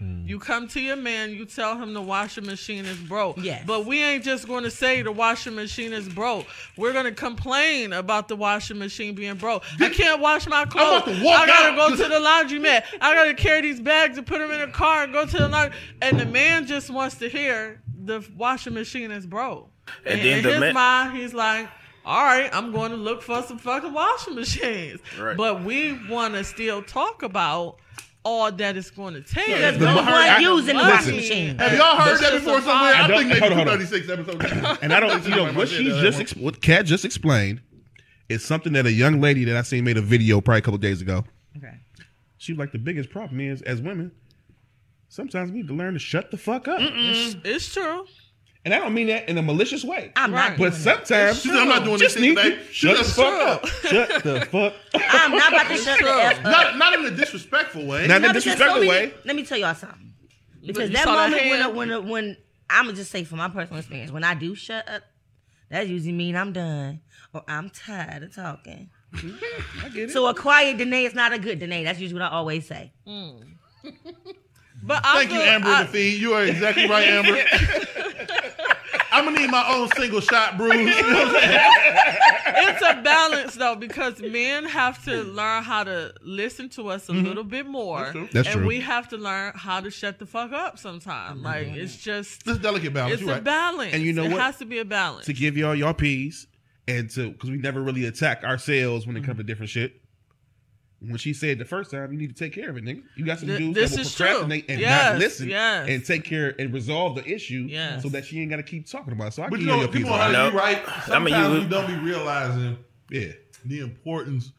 Hmm. 0.05 0.26
You 0.26 0.38
come 0.38 0.68
to 0.68 0.80
your 0.80 0.96
man, 0.96 1.30
you 1.30 1.44
tell 1.44 1.76
him 1.76 1.92
the 1.94 2.00
washing 2.02 2.46
machine 2.46 2.84
is 2.84 2.96
broke. 2.98 3.36
Yes. 3.38 3.64
But 3.66 3.86
we 3.86 4.02
ain't 4.02 4.24
just 4.24 4.46
going 4.46 4.64
to 4.64 4.70
say 4.70 5.02
the 5.02 5.12
washing 5.12 5.55
machine 5.55 5.92
is 5.92 6.09
broke. 6.09 6.46
We're 6.76 6.92
going 6.92 7.05
to 7.07 7.12
complain 7.12 7.92
about 7.92 8.28
the 8.28 8.36
washing 8.36 8.78
machine 8.78 9.14
being 9.14 9.36
broke. 9.36 9.64
I 9.80 9.88
can't 9.90 10.20
wash 10.20 10.46
my 10.46 10.64
clothes. 10.64 11.05
to 11.05 11.11
I 11.28 11.46
gotta 11.46 11.76
go 11.76 11.90
to 11.90 12.09
the 12.09 12.20
laundromat. 12.20 12.84
I 13.00 13.14
gotta 13.14 13.34
carry 13.34 13.61
these 13.62 13.80
bags 13.80 14.18
and 14.18 14.26
put 14.26 14.38
them 14.40 14.50
in 14.50 14.61
a 14.61 14.68
car 14.72 15.05
and 15.05 15.12
go 15.12 15.26
to 15.26 15.36
the 15.38 15.48
laundry. 15.48 15.76
And 16.02 16.18
the 16.18 16.26
man 16.26 16.66
just 16.66 16.90
wants 16.90 17.16
to 17.16 17.28
hear 17.28 17.82
the 18.05 18.26
washing 18.36 18.74
machine 18.74 19.11
is 19.11 19.26
broke. 19.26 19.70
And 20.05 20.14
And, 20.14 20.20
then 20.20 20.38
in 20.38 20.44
the 20.44 20.50
his 20.52 20.61
man- 20.61 20.74
mind, 20.74 21.16
he's 21.16 21.34
like, 21.34 21.68
all 22.07 22.22
right, 22.22 22.50
I'm 22.55 22.72
going 22.72 22.90
to 22.90 22.96
look 22.98 23.22
for 23.22 23.42
some 23.42 23.59
fucking 23.59 23.92
washing 23.92 24.34
machines. 24.34 25.00
Right. 25.18 25.36
But 25.36 25.64
we 25.64 25.98
want 26.09 26.34
to 26.34 26.44
still 26.44 26.82
talk 26.82 27.22
about 27.22 27.76
all 28.25 28.51
that 28.51 28.77
it's 28.77 28.91
going 28.91 29.14
to 29.14 29.20
take. 29.22 29.47
Because 29.47 29.79
The 29.79 29.85
no 29.85 29.95
money- 30.03 30.11
one 30.11 30.43
using 30.43 30.77
the 30.77 30.83
washing 30.83 31.16
machine. 31.16 31.59
Have 31.59 31.72
y'all 31.79 31.97
heard 31.97 32.09
That's 32.12 32.20
that 32.22 32.33
just 32.33 32.45
before 32.45 32.59
a 32.59 32.62
somewhere? 32.62 32.93
vibe. 32.93 32.97
I, 32.97 33.05
I 33.05 33.16
think 33.18 33.29
maybe 33.29 33.41
hold 33.41 33.53
on, 33.53 33.59
hold 33.59 33.68
on. 33.68 33.79
236 33.79 34.11
episodes. 34.11 34.79
And 34.83 34.93
I 34.93 35.01
don't, 35.01 35.25
you 35.25 35.31
know, 35.37 35.53
what 35.53 35.68
she 35.68 35.85
just, 35.85 36.20
ex- 36.20 36.35
what 36.37 36.61
Kat 36.62 36.87
just 36.87 37.05
explained 37.05 37.61
is 38.29 38.45
something 38.45 38.72
that 38.72 38.87
a 38.87 38.93
young 38.93 39.20
lady 39.20 39.45
that 39.45 39.57
I 39.57 39.62
seen 39.62 39.85
made 39.85 39.99
a 39.99 40.03
video 40.03 40.41
probably 40.41 40.59
a 40.61 40.62
couple 40.62 40.79
days 40.79 41.01
ago. 41.03 41.25
Okay. 41.59 41.75
She 42.39 42.53
was 42.53 42.59
like, 42.59 42.72
the 42.72 42.79
biggest 42.79 43.11
problem 43.11 43.41
is, 43.41 43.61
as 43.62 43.81
women, 43.83 44.11
sometimes 45.09 45.51
we 45.51 45.59
need 45.59 45.68
to 45.68 45.75
learn 45.75 45.93
to 45.95 45.99
shut 46.01 46.31
the 46.31 46.37
fuck 46.39 46.66
up. 46.68 46.79
It's, 46.81 47.37
it's 47.45 47.72
true. 47.75 48.05
And 48.65 48.73
I 48.73 48.79
don't 48.79 48.95
mean 48.95 49.09
that 49.09 49.29
in 49.29 49.37
a 49.37 49.43
malicious 49.43 49.85
way. 49.85 50.11
I'm 50.17 50.33
Right. 50.33 50.51
not 50.51 50.57
doing 50.59 50.71
But 50.71 50.79
that. 50.79 51.07
sometimes 51.07 51.43
She 51.43 51.51
"I'm 51.51 51.69
not 51.69 51.85
doing 51.85 51.99
just 51.99 52.15
this 52.15 52.23
need 52.23 52.37
today." 52.37 52.57
to 52.57 52.73
She 52.73 52.87
shut 52.87 52.97
the 52.99 53.05
fuck 53.05 53.35
up. 53.49 53.67
Shut 53.83 54.23
the 54.25 54.41
fuck 54.51 54.73
up. 54.95 55.03
I'm 55.11 55.31
not 55.33 55.53
about 55.53 55.69
to 55.69 55.77
shut 55.77 55.99
the 56.01 56.09
up. 56.11 56.43
Not, 56.43 56.79
not 56.79 56.99
in 56.99 57.05
a 57.05 57.11
disrespectful 57.11 57.87
way. 57.87 58.07
Not 58.07 58.25
in 58.25 58.31
a 58.31 58.33
disrespectful 58.33 58.83
so 58.83 58.87
many- 58.89 58.89
way. 58.89 59.12
Let 59.25 59.37
me 59.37 59.45
tell 59.45 59.59
y'all 59.59 59.75
something. 59.75 60.15
Because 60.65 60.89
you 60.89 60.97
that 60.97 61.05
saw 61.05 61.15
that 61.17 61.31
moment 61.31 61.51
when, 61.51 61.61
hand? 61.61 61.77
when, 61.77 61.89
when, 61.91 62.09
when 62.09 62.37
I'm 62.71 62.87
gonna 62.87 62.97
just 62.97 63.11
say 63.11 63.25
from 63.25 63.37
my 63.39 63.49
personal 63.51 63.79
experience, 63.81 64.11
when 64.11 64.25
I 64.25 64.33
do 64.35 64.55
shut 64.55 64.89
up, 64.89 65.03
that 65.69 65.87
usually 65.87 66.12
mean 66.12 66.35
I'm 66.35 66.53
done 66.55 67.01
or 67.35 67.43
I'm 67.47 67.69
tired 67.69 68.23
of 68.23 68.35
talking. 68.35 68.89
I 69.15 69.89
get 69.91 70.05
it. 70.05 70.11
So 70.12 70.27
a 70.27 70.35
quiet 70.35 70.79
Danae 70.79 71.05
is 71.05 71.15
not 71.15 71.35
a 71.35 71.39
good 71.39 71.59
Danae. 71.59 71.85
That's 71.85 71.99
usually 72.01 72.19
what 72.21 72.31
I 72.33 72.35
always 72.35 72.67
say. 72.67 72.93
Hmm. 73.07 73.43
But 74.83 75.01
I 75.05 75.19
Thank 75.19 75.33
you, 75.33 75.41
Amber 75.41 75.69
I- 75.69 75.83
the 75.85 75.89
feed. 75.91 76.21
You 76.21 76.33
are 76.33 76.45
exactly 76.45 76.89
right, 76.89 77.09
Amber. 77.09 77.45
I'm 79.15 79.25
gonna 79.25 79.39
need 79.41 79.51
my 79.51 79.65
own 79.69 79.89
single 79.97 80.21
shot, 80.21 80.57
Bruce. 80.57 80.75
You 80.97 81.03
know 81.03 81.25
what 81.25 81.37
I'm 81.37 81.41
saying? 81.41 81.61
it's 82.57 82.83
a 82.83 83.03
balance 83.03 83.55
though 83.55 83.77
because 83.77 84.21
men 84.21 84.65
have 84.65 85.05
to 85.05 85.23
learn 85.23 85.62
how 85.62 85.85
to 85.85 86.12
listen 86.23 86.69
to 86.71 86.89
us 86.89 87.09
a 87.09 87.12
little 87.12 87.45
bit 87.45 87.67
more 87.67 88.11
true. 88.12 88.29
That's 88.33 88.49
and 88.49 88.59
true. 88.59 88.67
we 88.67 88.81
have 88.81 89.09
to 89.09 89.17
learn 89.17 89.53
how 89.55 89.81
to 89.81 89.91
shut 89.91 90.19
the 90.19 90.27
fuck 90.27 90.53
up 90.53 90.79
sometimes 90.79 91.41
like 91.43 91.69
it's 91.69 91.97
just 91.97 92.45
This 92.45 92.59
delicate 92.59 92.93
balance. 92.93 93.15
it's 93.15 93.23
You're 93.23 93.31
a 93.31 93.35
right. 93.35 93.45
balance 93.45 93.93
And 93.95 94.03
you 94.03 94.12
know 94.12 94.23
what? 94.23 94.31
it 94.33 94.35
what? 94.35 94.43
has 94.43 94.57
to 94.59 94.65
be 94.67 94.79
a 94.79 94.85
balance 94.85 95.27
to 95.27 95.33
give 95.33 95.57
y'all 95.57 95.75
your 95.75 95.95
peas 95.95 96.47
and 96.87 97.09
to 97.11 97.31
because 97.31 97.51
we 97.51 97.57
never 97.57 97.81
really 97.83 98.05
attack 98.07 98.45
ourselves 98.45 99.07
when 99.07 99.17
it 99.17 99.21
Mm-hmm. 99.21 99.27
comes 99.27 99.39
to 99.39 99.45
different 99.45 99.71
shit. 99.71 100.01
When 101.01 101.18
she 101.18 101.34
said 101.34 101.59
the 101.59 101.64
first 101.66 101.90
time, 101.90 102.12
you 102.12 102.18
need 102.18 102.34
to 102.34 102.34
take 102.34 102.55
care 102.55 102.70
of 102.70 102.76
it, 102.78 102.84
nigga. 102.84 103.03
You 103.16 103.26
got 103.26 103.38
some 103.38 103.49
Th- 103.49 103.59
dudes 103.59 103.74
this 103.74 103.90
that 103.90 103.97
will 103.99 104.03
is 104.07 104.14
true. 104.14 104.26
procrastinate 104.26 104.64
and 104.70 104.80
Yes, 104.80 105.12
not 105.12 105.18
listen 105.18 105.49
yes. 105.51 105.88
and 105.88 106.05
take 106.05 106.24
care 106.24 106.55
and 106.59 106.72
resolve 106.72 107.16
the 107.16 107.26
issue 107.30 107.66
Yes. 107.68 108.03
so 108.03 108.09
that 108.11 108.24
she 108.24 108.40
ain't 108.40 108.49
got 108.51 108.57
to 108.57 108.62
keep 108.62 108.86
talking 108.88 109.12
about. 109.12 109.28
it. 109.28 109.32
So 109.34 109.42
I 109.42 109.49
But 109.51 109.57
give 109.59 109.66
you 109.66 109.72
you 109.72 109.76
know, 109.76 109.82
your 109.82 109.92
people 109.92 110.11
are 110.11 110.20
on 110.20 110.20
I 110.20 110.32
that. 110.32 110.38
know. 110.38 110.51
you 110.51 110.57
right. 110.59 110.82
I 110.86 111.18
mean, 111.18 111.34
Sometimes 111.34 111.62
you- 111.64 111.68
don't 111.68 111.86
be 111.88 111.95
realizing 111.99 112.78
Yeah. 113.11 113.32
the 113.66 113.80
importance 113.80 114.53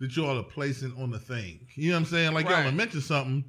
that 0.00 0.14
y'all 0.16 0.38
are 0.38 0.42
placing 0.42 0.92
on 0.98 1.10
the 1.10 1.18
thing. 1.18 1.60
You 1.76 1.90
know 1.90 1.96
what 1.96 2.00
I'm 2.00 2.06
saying? 2.06 2.32
Like 2.34 2.44
y'all 2.46 2.54
Right. 2.56 2.64
gonna 2.64 2.76
mention 2.76 3.00
something, 3.00 3.44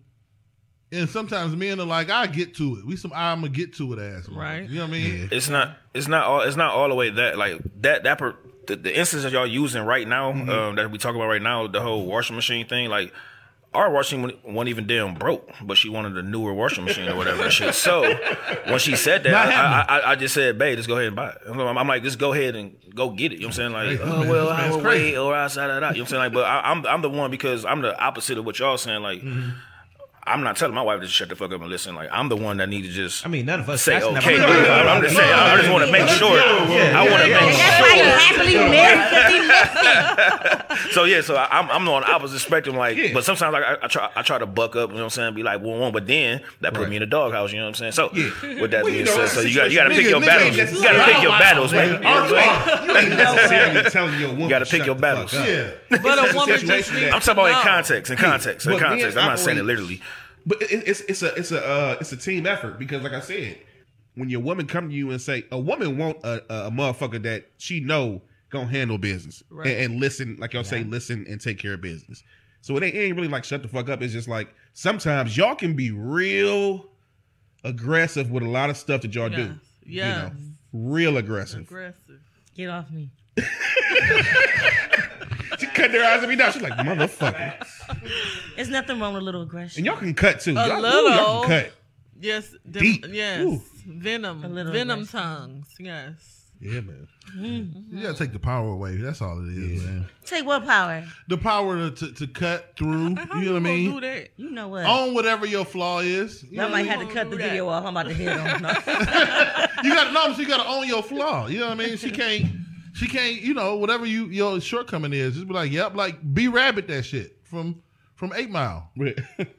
and 0.93 1.09
sometimes 1.09 1.55
men 1.55 1.80
are 1.82 1.86
like, 1.86 2.09
"I 2.09 2.28
get 2.28 2.55
to 2.55 2.78
it." 2.78 2.86
We 2.86 2.95
some 2.97 3.11
I'm 3.15 3.41
gonna 3.41 3.49
get 3.53 3.74
to 3.76 3.93
it 3.93 3.99
ass. 3.99 4.30
Right. 4.30 4.69
You 4.69 4.76
know 4.76 4.82
what 4.88 4.89
I 4.89 4.93
mean? 4.93 5.30
it's 5.32 5.49
not 5.49 5.78
it's 5.93 6.07
not 6.07 6.26
all 6.26 6.41
it's 6.41 6.57
not 6.57 6.72
all 6.72 6.88
the 6.88 6.95
way 6.95 7.09
that 7.09 7.38
like 7.38 7.59
that 7.82 8.03
that 8.03 8.17
per, 8.17 8.36
the, 8.68 8.76
the 8.76 8.97
instance 8.97 9.24
that 9.24 9.32
y'all 9.32 9.47
using 9.47 9.84
right 9.84 10.07
now 10.07 10.32
Mm-hmm. 10.34 10.49
um, 10.49 10.76
that 10.76 10.91
we 10.91 10.97
talk 10.97 11.16
about 11.16 11.28
right 11.28 11.41
now 11.41 11.68
the 11.68 11.82
whole 11.82 12.05
washing 12.05 12.36
machine 12.36 12.68
thing 12.68 12.89
like 12.89 13.14
our 13.74 13.89
washing 13.89 14.22
wasn't 14.43 14.68
even 14.68 14.86
damn 14.86 15.14
broke, 15.14 15.49
but 15.64 15.78
she 15.78 15.88
wanted 15.88 16.18
a 16.18 16.22
newer 16.22 16.53
washing 16.53 16.84
machine 16.84 17.07
or 17.07 17.16
whatever 17.16 17.49
shit. 17.49 17.74
So 17.74 18.01
when 18.66 18.80
she 18.80 18.97
said 18.97 19.24
that, 19.24 19.34
I, 19.34 19.82
I, 19.99 20.12
I 20.12 20.16
just 20.16 20.34
said, 20.34 20.57
"Babe, 20.57 20.76
just 20.76 20.89
go 20.89 20.95
ahead 20.95 21.07
and 21.07 21.16
buy 21.16 21.30
it." 21.30 21.38
I'm, 21.47 21.78
I'm 21.78 21.88
like, 21.88 22.03
"Just 22.03 22.20
go 22.20 22.34
ahead 22.34 22.57
and 22.57 22.76
go 22.93 23.12
get 23.12 23.32
it." 23.32 23.36
You 23.36 23.43
know 23.43 23.47
what 23.47 23.59
I'm 23.59 23.72
saying? 23.72 23.72
Like, 23.72 23.97
Hey, 23.97 24.03
oh 24.03 24.20
man, 24.20 24.28
well, 24.30 24.49
I 24.49 24.70
will 24.70 24.82
wait, 24.84 25.16
or 25.16 25.34
outside 25.34 25.68
that. 25.68 25.76
You 25.76 25.80
know 25.80 25.88
what 25.88 25.97
I'm 25.99 26.05
saying? 26.07 26.20
Like, 26.22 26.34
but 26.34 26.43
I, 26.43 26.70
I'm 26.70 26.86
I'm 26.86 27.01
the 27.01 27.09
one 27.09 27.32
because 27.32 27.64
I'm 27.64 27.82
the 27.82 27.97
opposite 27.97 28.38
of 28.38 28.43
what 28.45 28.59
y'all 28.59 28.78
saying. 28.78 29.01
Like. 29.03 29.22
Mm-hmm. 29.22 29.51
I'm 30.24 30.43
not 30.43 30.55
telling 30.55 30.76
my 30.76 30.84
wife 30.84 31.01
to 31.01 31.07
shut 31.07 31.30
the 31.30 31.36
fuck 31.36 31.51
up 31.51 31.61
and 31.61 31.69
listen. 31.69 31.95
Like 31.95 32.09
I'm 32.11 32.30
the 32.30 32.36
one 32.36 32.57
that 32.57 32.69
need 32.69 32.84
to 32.84 32.89
just 32.89 33.26
I 33.26 33.30
mean, 33.30 33.45
none 33.47 33.59
of 33.61 33.69
us 33.69 33.82
say 33.82 33.93
that's 33.93 34.05
never 34.05 34.17
okay. 34.19 34.38
happened. 34.38 34.65
but 34.67 34.88
I'm 34.88 35.01
just 35.01 35.15
saying. 35.15 35.34
I 35.34 35.57
just 35.57 35.72
want 35.72 35.86
to 35.86 35.91
make 35.91 36.07
sure. 36.09 36.38
I 36.39 37.09
want 37.09 37.24
to 37.24 37.34
And 37.34 37.45
make 37.47 37.57
that's 37.57 37.82
why 37.82 37.95
you 37.95 38.03
happily 38.03 38.55
married 38.69 39.01
because 39.09 40.88
he 40.88 40.91
so 40.93 41.03
yeah, 41.05 41.22
so 41.22 41.36
I- 41.36 41.47
I'm 41.59 41.69
I'm 41.72 41.88
on 41.89 42.01
the 42.03 42.11
opposite 42.11 42.39
spectrum. 42.39 42.76
Like, 42.76 42.97
Yeah. 42.97 43.13
but 43.13 43.24
sometimes 43.26 43.51
like 43.53 43.63
I, 43.63 43.78
I 43.84 43.88
try 43.88 44.09
I 44.15 44.22
try 44.22 44.38
to 44.38 44.45
buck 44.45 44.76
up. 44.76 44.89
You 44.91 44.95
know 44.97 45.01
what 45.01 45.05
I'm 45.05 45.09
saying? 45.09 45.34
Be 45.34 45.43
like 45.43 45.61
one 45.61 45.80
one, 45.80 45.91
but 45.91 46.05
then 46.07 46.41
that 46.61 46.74
put 46.74 46.88
me 46.88 46.97
in 46.97 47.01
the 47.01 47.07
doghouse. 47.07 47.51
You 47.51 47.57
know 47.59 47.65
what 47.65 47.82
I'm 47.82 47.91
saying? 47.91 47.91
So 47.93 48.09
with 48.61 48.72
that 48.72 48.84
Well, 48.84 48.93
being 48.93 49.05
said, 49.07 49.17
that's 49.22 49.34
so 49.34 49.41
you 49.41 49.55
got 49.55 49.72
you 49.72 49.78
got 49.78 49.86
to 49.86 49.89
pick 49.95 50.05
your 50.07 50.22
battles. 50.22 50.55
You 50.55 50.84
got 50.84 50.93
to 51.05 51.11
pick 51.13 51.24
your 51.24 51.32
battles, 51.32 51.72
man. 51.74 52.01
You 52.01 52.07
I'm 52.07 52.30
saying? 52.30 52.89
You 52.89 52.95
ain't 52.97 53.09
necessarily 53.17 53.89
telling 53.89 54.19
your 54.19 54.30
woman. 54.30 54.43
You 54.43 54.49
gotta 54.49 54.65
pick 54.65 54.86
your 54.86 54.95
battles. 54.95 55.34
Yeah. 55.34 55.72
but 55.89 56.05
a 56.05 56.34
woman 56.36 56.59
just 56.59 56.67
situation 56.88 57.13
I'm 57.13 57.19
talking 57.22 57.32
about 57.32 57.47
in 57.47 57.67
context, 57.67 58.11
in 58.11 58.17
context, 58.17 58.65
in 58.67 58.74
But 58.74 58.82
context. 58.82 59.17
I'm 59.17 59.26
not 59.28 59.39
saying 59.39 59.57
it 59.57 59.63
literally. 59.63 60.01
But 60.46 60.62
it, 60.64 60.88
it's 60.88 61.02
it's 61.02 61.22
a 61.22 61.34
it's 61.36 61.52
a 61.52 61.66
uh, 61.66 61.98
it's 62.00 62.12
a 62.12 62.18
team 62.18 62.46
effort 62.48 62.80
because, 62.80 63.04
like 63.04 63.14
I 63.14 63.20
said, 63.20 63.58
when 64.16 64.30
your 64.30 64.39
woman 64.42 64.68
come 64.68 64.89
to 64.89 64.96
you 64.96 65.12
and 65.12 65.22
say 65.22 65.44
a 65.52 65.60
woman 65.60 65.98
want 65.98 66.18
a, 66.24 66.44
a, 66.54 66.68
a 66.68 66.72
motherfucker 66.72 67.22
that 67.24 67.50
she 67.58 67.80
know 67.80 68.22
gonna 68.50 68.68
handle 68.68 68.98
business 68.98 69.42
Right. 69.50 69.68
and, 69.68 69.94
and 69.94 70.00
listen, 70.02 70.36
like 70.39 70.54
y'all 70.54 70.64
say, 70.64 70.84
listen 70.84 71.26
and 71.30 71.39
take 71.39 71.58
care 71.60 71.74
of 71.76 71.82
business. 71.82 72.24
So 72.62 72.76
it 72.78 72.84
ain't, 72.84 72.96
it 72.96 73.00
ain't 73.00 73.16
really 73.16 73.28
like 73.30 73.44
shut 73.46 73.62
the 73.62 73.68
fuck 73.70 73.88
up. 73.89 74.02
It's 74.02 74.14
just 74.14 74.28
like 74.28 74.54
sometimes 74.74 75.38
y'all 75.38 75.56
can 75.56 75.76
be 75.76 75.92
real 75.92 76.89
aggressive 77.64 78.30
with 78.32 78.44
a 78.44 78.50
lot 78.50 78.70
of 78.70 78.78
stuff 78.78 79.02
that 79.04 79.16
y'all 79.16 79.30
do. 79.30 79.56
Yes. 79.86 79.86
You 79.86 80.02
know, 80.02 80.32
real 80.74 81.18
aggressive. 81.18 81.62
aggressive 81.62 82.20
Get 82.56 82.70
off 82.70 82.92
me. 82.92 83.10
She 85.62 85.68
cut 85.68 85.91
their 85.91 86.03
eyes 86.03 86.22
at 86.24 86.28
me 86.30 86.36
now. 86.36 86.51
She's 86.51 86.62
like, 86.62 86.74
motherfucker. 86.74 87.66
There's 88.55 88.70
nothing 88.70 88.99
wrong 88.99 89.14
with 89.14 89.22
a 89.22 89.26
little 89.26 89.43
aggression. 89.43 89.80
And 89.80 89.86
y'all 89.86 89.97
can 89.97 90.14
cut 90.14 90.39
too. 90.41 90.51
A 90.51 90.68
y'all, 90.68 90.78
ooh, 90.80 90.82
little. 90.82 91.09
y'all 91.12 91.41
can 91.43 91.64
cut. 91.66 91.74
yes 92.20 92.49
them- 92.66 92.82
Deep. 92.84 93.05
yes 93.09 93.41
Ooh. 93.45 93.62
venom 93.88 94.43
A 94.43 94.47
little 94.47 94.72
venom 94.74 94.99
aggressive. 95.01 95.20
tongues 95.20 95.68
yes 95.80 96.45
Yeah, 96.59 96.82
man. 96.82 97.07
Mm-hmm. 97.36 97.97
You 97.97 98.03
gotta 98.03 98.18
take 98.18 98.34
the 98.34 98.39
power 98.39 98.68
away. 98.70 98.97
That's 98.97 99.22
all 99.22 99.39
it 99.47 99.51
is, 99.57 99.84
man. 99.84 100.05
Take 100.26 100.45
what 100.45 100.66
power? 100.66 101.03
The 101.28 101.38
power 101.38 101.78
to, 101.78 101.91
to, 101.91 102.14
to 102.14 102.28
cut 102.28 102.74
through. 102.78 103.16
How 103.16 103.39
You 103.39 103.45
know 103.45 103.51
what 103.53 103.57
I 103.57 103.59
mean? 103.59 103.91
do 103.93 104.01
that 104.01 104.30
You 104.38 104.51
know 104.51 104.68
what? 104.68 104.86
Own 104.86 105.14
whatever 105.14 105.45
your 105.45 105.66
flaw 105.66 105.99
is. 106.01 106.43
You, 106.43 106.57
know 106.57 106.64
Y'all 106.64 106.72
what 106.72 106.80
I 106.80 106.84
might 106.84 106.89
mean? 106.89 106.99
have 106.99 107.07
to 107.07 107.14
cut 107.14 107.30
the 107.32 107.38
that. 107.38 107.43
video 107.49 107.68
off. 107.70 107.84
I'm 107.86 107.95
about 107.95 108.07
to 108.09 108.14
hit 108.14 108.30
on. 108.38 108.62
No. 108.62 108.70
you 109.84 109.93
got 109.93 110.07
to 110.07 110.12
no, 110.14 110.28
you 110.38 110.47
got 110.47 110.64
to 110.64 110.68
own 110.70 110.88
your 110.88 111.01
flaw. 111.03 111.47
You 111.47 111.59
know 111.59 111.70
what 111.70 111.80
I 111.80 111.88
mean? 111.88 111.97
She 111.97 112.12
can't. 112.12 112.45
She 112.94 113.08
can't. 113.08 113.42
You 113.42 113.54
know, 113.54 113.78
whatever 113.78 114.06
you 114.06 114.26
your 114.28 114.60
shortcoming 114.62 115.14
is, 115.14 115.36
just 115.36 115.48
be 115.48 115.54
like, 115.54 115.72
yep, 115.72 115.96
like 115.96 116.34
B-Rabbit 116.34 116.88
that 116.88 117.04
shit 117.04 117.38
from 117.44 117.82
from 118.22 118.34
Eight 118.36 118.51
Mile. 118.51 118.88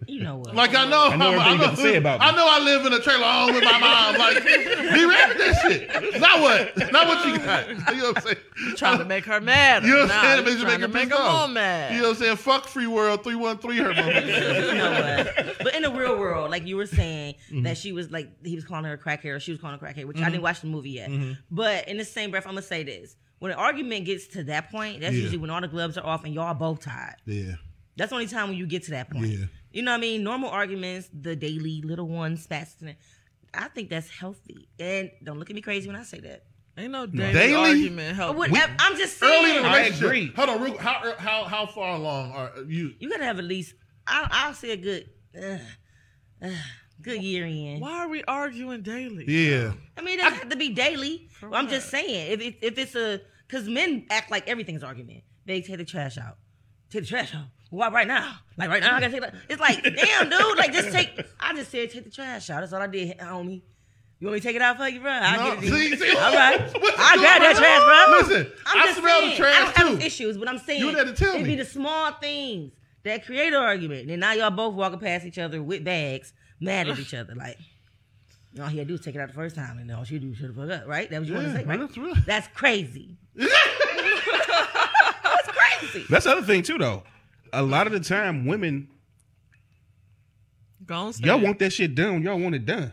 You 0.07 0.23
know 0.23 0.37
what? 0.37 0.55
Like 0.55 0.73
I 0.77 0.89
know, 0.89 1.09
I 1.09 1.17
know 1.17 1.33
everything 1.33 1.53
you 1.55 1.59
got 1.59 1.71
to 1.73 1.77
say 1.83 1.97
about. 1.97 2.21
I 2.21 2.31
know 2.31 2.47
I 2.49 2.61
live 2.61 2.87
in 2.87 2.93
a 2.93 3.01
trailer 3.01 3.25
home 3.25 3.55
with 3.55 3.65
my 3.65 3.77
mom. 3.81 4.17
Like 4.17 4.45
B-Rabbit 4.45 5.39
that 5.39 5.59
shit. 5.63 6.21
Not 6.21 6.41
what, 6.41 6.93
not 6.93 7.09
what 7.09 7.27
you 7.27 7.39
got. 7.39 7.69
You 7.69 7.75
know 8.03 8.13
what 8.13 8.17
I'm 8.19 8.23
saying? 8.23 8.77
trying 8.77 8.99
to 8.99 9.05
make 9.05 9.25
her 9.25 9.41
mad 9.41 9.83
You 9.83 9.91
know 9.91 10.03
what 10.03 10.11
I'm 10.13 10.23
saying? 10.23 10.37
you 10.37 10.41
It 10.43 10.45
makes 10.45 10.57
you 10.61 10.63
trying 10.65 10.81
make 10.81 10.91
to 10.93 10.95
make 10.97 11.09
her 11.11 11.17
off. 11.17 11.49
more 11.49 11.55
mad 11.55 11.93
You 11.95 12.03
know 12.03 12.09
what 12.11 12.17
I'm 12.19 12.23
saying? 12.23 12.37
Fuck 12.37 12.69
Free 12.69 12.87
World 12.87 13.25
three 13.25 13.35
one 13.35 13.59
three 13.59 13.79
her 13.79 13.93
motherfucker. 13.93 14.67
you 14.73 14.79
know 14.79 14.91
what? 14.93 15.59
But 15.59 15.75
in 15.75 15.83
the 15.83 15.91
real 15.91 16.17
world, 16.17 16.51
like 16.53 16.65
you 16.67 16.77
were 16.77 16.87
saying, 16.87 17.35
Mm-hmm. 17.51 17.63
that 17.65 17.77
she 17.77 17.91
was 17.93 18.11
like 18.13 18.31
he 18.45 18.55
was 18.55 18.65
calling 18.65 18.85
her 18.85 18.93
a 18.93 18.99
crackhead 18.99 19.35
or 19.35 19.41
she 19.41 19.51
was 19.51 19.61
calling 19.61 19.77
her 19.79 19.85
a 19.87 19.93
crackhead, 19.93 20.05
which 20.07 20.19
I 20.21 20.31
didn't 20.31 20.43
watch 20.43 20.61
the 20.61 20.69
movie 20.69 20.91
yet. 20.91 21.11
But 21.51 21.89
in 21.89 21.97
the 21.99 22.05
same 22.05 22.31
breath, 22.31 22.47
I'm 22.47 22.53
gonna 22.53 22.63
say 22.63 22.83
this: 22.85 23.17
when 23.41 23.51
an 23.51 23.59
argument 23.59 24.05
gets 24.07 24.29
to 24.29 24.45
that 24.45 24.71
point, 24.71 25.01
that's 25.01 25.15
Yeah. 25.15 25.21
usually 25.23 25.39
when 25.39 25.51
all 25.51 25.61
the 25.61 25.67
gloves 25.69 25.99
are 25.99 26.07
off 26.07 26.25
and 26.25 26.33
y'all 26.33 26.55
both 26.55 26.81
tied. 26.81 27.17
Yeah. 27.27 27.55
That's 27.97 28.11
the 28.11 28.15
only 28.17 28.27
time 28.29 28.49
when 28.49 28.57
you 28.59 28.67
get 28.67 28.85
to 28.85 28.91
that 28.93 29.11
point. 29.11 29.27
Yeah. 29.27 29.45
You 29.73 29.83
know 29.83 29.93
what 29.93 29.99
I 29.99 30.01
mean? 30.01 30.23
Normal 30.23 30.51
arguments, 30.51 31.09
the 31.13 31.35
daily 31.37 31.83
little 31.83 32.09
ones, 32.09 32.43
spats. 32.43 32.77
I 33.55 33.69
think 33.69 33.91
that's 33.91 34.09
healthy. 34.11 34.69
And 34.79 35.11
don't 35.23 35.39
look 35.39 35.51
at 35.51 35.57
me 35.57 35.63
crazy 35.63 35.87
when 35.89 35.97
I 35.97 36.03
say 36.03 36.21
that. 36.21 36.45
Ain't 36.79 36.91
no 36.91 37.05
daily, 37.05 37.33
Daily? 37.35 37.55
argument 37.71 38.17
help. 38.17 38.37
What- 38.37 38.51
you. 38.51 38.57
I'm 38.79 38.97
just 38.97 39.23
Early 39.23 39.35
in 39.37 39.45
saying. 39.45 39.63
the 39.63 39.69
I 39.69 39.73
relationship. 39.77 40.05
agree. 40.07 40.33
Hold 40.37 40.49
on, 40.49 40.63
real, 40.63 40.79
how 40.79 41.15
how 41.19 41.45
how 41.45 41.67
far 41.67 41.97
along 41.97 42.33
are 42.33 42.53
you? 42.67 42.95
You 42.99 43.11
gotta 43.11 43.25
have 43.25 43.39
at 43.39 43.45
least. 43.45 43.75
I'll, 44.07 44.27
I'll 44.31 44.55
say 44.55 44.71
a 44.71 44.77
good, 44.79 45.11
uh, 45.41 45.59
uh, 46.43 46.51
good 47.03 47.23
year 47.23 47.45
in. 47.47 47.79
Why 47.79 47.99
are 47.99 48.09
we 48.09 48.25
arguing 48.25 48.81
daily? 48.83 49.27
Yeah, 49.29 49.75
I 49.99 50.01
mean, 50.01 50.19
it 50.19 50.23
doesn't 50.23 50.39
have 50.39 50.49
to 50.49 50.57
be 50.57 50.71
daily. 50.71 51.29
Well, 51.43 51.55
I'm 51.55 51.69
just 51.69 51.91
saying, 51.91 52.33
if 52.33 52.41
it, 52.41 52.57
if 52.63 52.79
it's 52.79 52.95
a, 52.95 53.21
because 53.47 53.69
men 53.69 54.07
act 54.11 54.31
like 54.31 54.49
everything's 54.49 54.83
argument. 54.83 55.25
They 55.45 55.61
take 55.61 55.77
the 55.77 55.85
trash 55.85 56.17
out. 56.17 56.39
Take 56.89 57.03
the 57.03 57.09
trash 57.09 57.35
out. 57.35 57.47
Why 57.73 57.89
right 57.89 58.07
now? 58.07 58.35
Like 58.59 58.69
right 58.69 58.83
now, 58.83 58.97
I 58.97 59.01
gotta 59.01 59.13
take 59.13 59.23
that. 59.23 59.35
It's 59.49 59.59
like, 59.61 59.83
damn, 59.83 60.29
dude. 60.29 60.59
Like 60.59 60.73
just 60.75 60.93
take. 60.93 61.09
I 61.41 61.55
just 61.55 61.71
said 61.71 61.91
take 61.91 62.05
the 62.05 62.11
trash 62.11 62.51
out. 62.51 62.61
That's 62.61 62.73
all 62.75 62.83
I 62.83 62.87
did, 62.87 63.17
homie. 63.19 63.63
You 64.21 64.27
want 64.29 64.35
me 64.35 64.41
to 64.41 64.47
take 64.47 64.57
it 64.57 64.63
out 64.63 64.77
for 64.77 64.87
you, 64.89 65.01
bro? 65.01 65.11
I'll 65.11 65.55
No, 65.57 65.61
get 65.61 65.65
it. 65.65 65.71
to 65.71 65.77
see, 65.77 65.97
see, 65.97 66.17
all 66.17 66.33
right. 66.35 66.61
I'll 66.65 66.71
doing, 66.71 66.77
grab 66.77 67.41
that 67.41 67.55
bro? 67.57 67.63
trash, 67.63 68.29
bro. 68.29 68.37
Listen, 68.37 68.53
I'm 68.67 68.79
I 68.83 68.87
just 68.87 68.99
smell 69.01 69.21
the 69.23 69.27
saying, 69.29 69.37
trash, 69.39 69.73
I 69.77 69.81
don't 69.81 69.91
have 69.93 70.01
too. 70.01 70.07
issues, 70.07 70.37
but 70.39 70.49
I'm 70.49 70.59
saying 70.59 70.81
You 70.81 70.95
had 70.95 71.07
to 71.09 71.13
tell 71.15 71.31
it'd 71.35 71.43
me. 71.47 71.51
be 71.51 71.57
the 71.57 71.65
small 71.65 72.13
things 72.21 72.73
that 73.05 73.25
create 73.25 73.49
an 73.55 73.61
argument. 73.61 74.11
And 74.11 74.21
now 74.21 74.33
y'all 74.33 74.51
both 74.51 74.75
walking 74.75 74.99
past 75.01 75.25
each 75.25 75.39
other 75.39 75.63
with 75.63 75.83
bags, 75.83 76.35
mad 76.61 76.89
at 76.89 76.99
each 76.99 77.15
other, 77.15 77.35
like. 77.35 77.57
All 78.61 78.67
he 78.69 78.77
had 78.79 78.87
to 78.87 78.89
do 78.89 78.93
was 78.95 79.01
take 79.01 79.15
it 79.15 79.21
out 79.21 79.29
the 79.29 79.35
first 79.35 79.57
time, 79.57 79.79
and 79.79 79.91
all 79.91 80.05
she 80.05 80.19
do 80.19 80.35
should 80.35 80.55
have 80.55 80.57
fuck 80.57 80.71
up, 80.71 80.87
right? 80.87 81.09
That 81.11 81.21
was 81.21 81.29
you 81.29 81.35
want 81.35 81.47
to 81.47 81.53
say, 81.55 81.65
right? 81.65 81.81
that's 81.81 81.97
real. 81.97 82.15
That's 82.27 82.49
crazy. 82.49 83.17
that's 83.35 83.53
crazy. 85.49 86.05
That's 86.09 86.27
the 86.27 86.33
other 86.33 86.43
thing 86.47 86.63
too, 86.63 86.79
though. 86.79 87.03
A 87.53 87.63
lot 87.63 87.87
of 87.87 87.93
the 87.93 88.01
time, 88.01 88.47
women 88.47 88.89
Go 90.85 91.13
y'all 91.21 91.39
want 91.41 91.59
that 91.61 91.73
shit 91.73 91.95
done. 91.95 92.23
Y'all 92.23 92.39
want 92.39 92.55
it 92.55 92.67
done. 92.67 92.93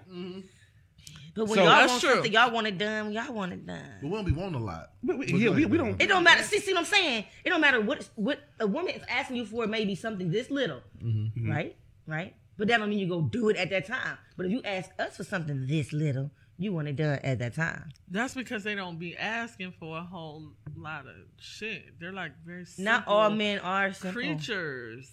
But 1.36 1.48
when 1.48 1.56
So- 1.58 1.64
y'all 1.64 1.72
That's 1.72 1.92
want 1.92 2.02
true. 2.02 2.14
something, 2.16 2.34
y'all 2.34 2.52
want 2.52 2.68
it 2.68 2.78
done. 2.78 3.12
Y'all 3.14 3.34
want 3.34 3.54
it 3.54 3.66
done. 3.66 3.82
but 4.02 4.02
done. 4.02 4.10
we 4.12 4.16
don't 4.18 4.26
be 4.26 4.32
wanting 4.34 4.56
a 4.62 4.64
lot. 4.64 4.92
But 5.02 5.18
we, 5.18 5.28
yeah, 5.34 5.50
we, 5.52 5.66
we 5.66 5.78
don't. 5.78 6.00
It 6.02 6.08
don't 6.08 6.24
matter. 6.24 6.44
See, 6.44 6.60
see 6.60 6.74
what 6.74 6.80
I'm 6.80 6.86
saying? 6.86 7.26
It 7.46 7.50
don't 7.50 7.62
matter 7.62 7.80
what 7.82 8.08
what 8.16 8.40
a 8.60 8.68
woman 8.68 8.94
is 8.94 9.02
asking 9.10 9.38
you 9.38 9.46
for. 9.46 9.66
Maybe 9.66 9.96
something 9.96 10.30
this 10.30 10.52
little, 10.52 10.82
Mm-hmm. 11.04 11.50
right? 11.50 11.76
Right. 12.06 12.36
But 12.58 12.68
that 12.68 12.78
don't 12.80 12.90
mean 12.90 13.00
you 13.00 13.08
go 13.08 13.22
do 13.22 13.48
it 13.50 13.56
at 13.58 13.70
that 13.70 13.88
time. 13.88 14.18
But 14.36 14.48
if 14.48 14.52
you 14.52 14.62
ask 14.66 14.90
us 15.00 15.16
for 15.18 15.24
something 15.24 15.66
this 15.66 15.94
little, 15.94 16.30
you 16.60 16.74
want 16.74 16.88
it 16.90 16.96
done 16.98 17.20
at 17.24 17.40
that 17.40 17.56
time. 17.56 17.90
That's 18.12 18.34
because 18.36 18.64
they 18.64 18.76
don't 18.76 19.00
be 19.00 19.16
asking 19.18 19.72
for 19.80 19.98
a 19.98 20.02
whole 20.04 20.52
lot 20.76 21.06
of 21.08 21.16
shit. 21.40 21.98
They're 22.00 22.12
like 22.14 22.34
very 22.46 22.66
simple 22.66 22.84
Not 22.94 23.08
all 23.08 23.30
men 23.32 23.60
are 23.60 23.94
simple. 23.94 24.12
creatures. 24.22 25.10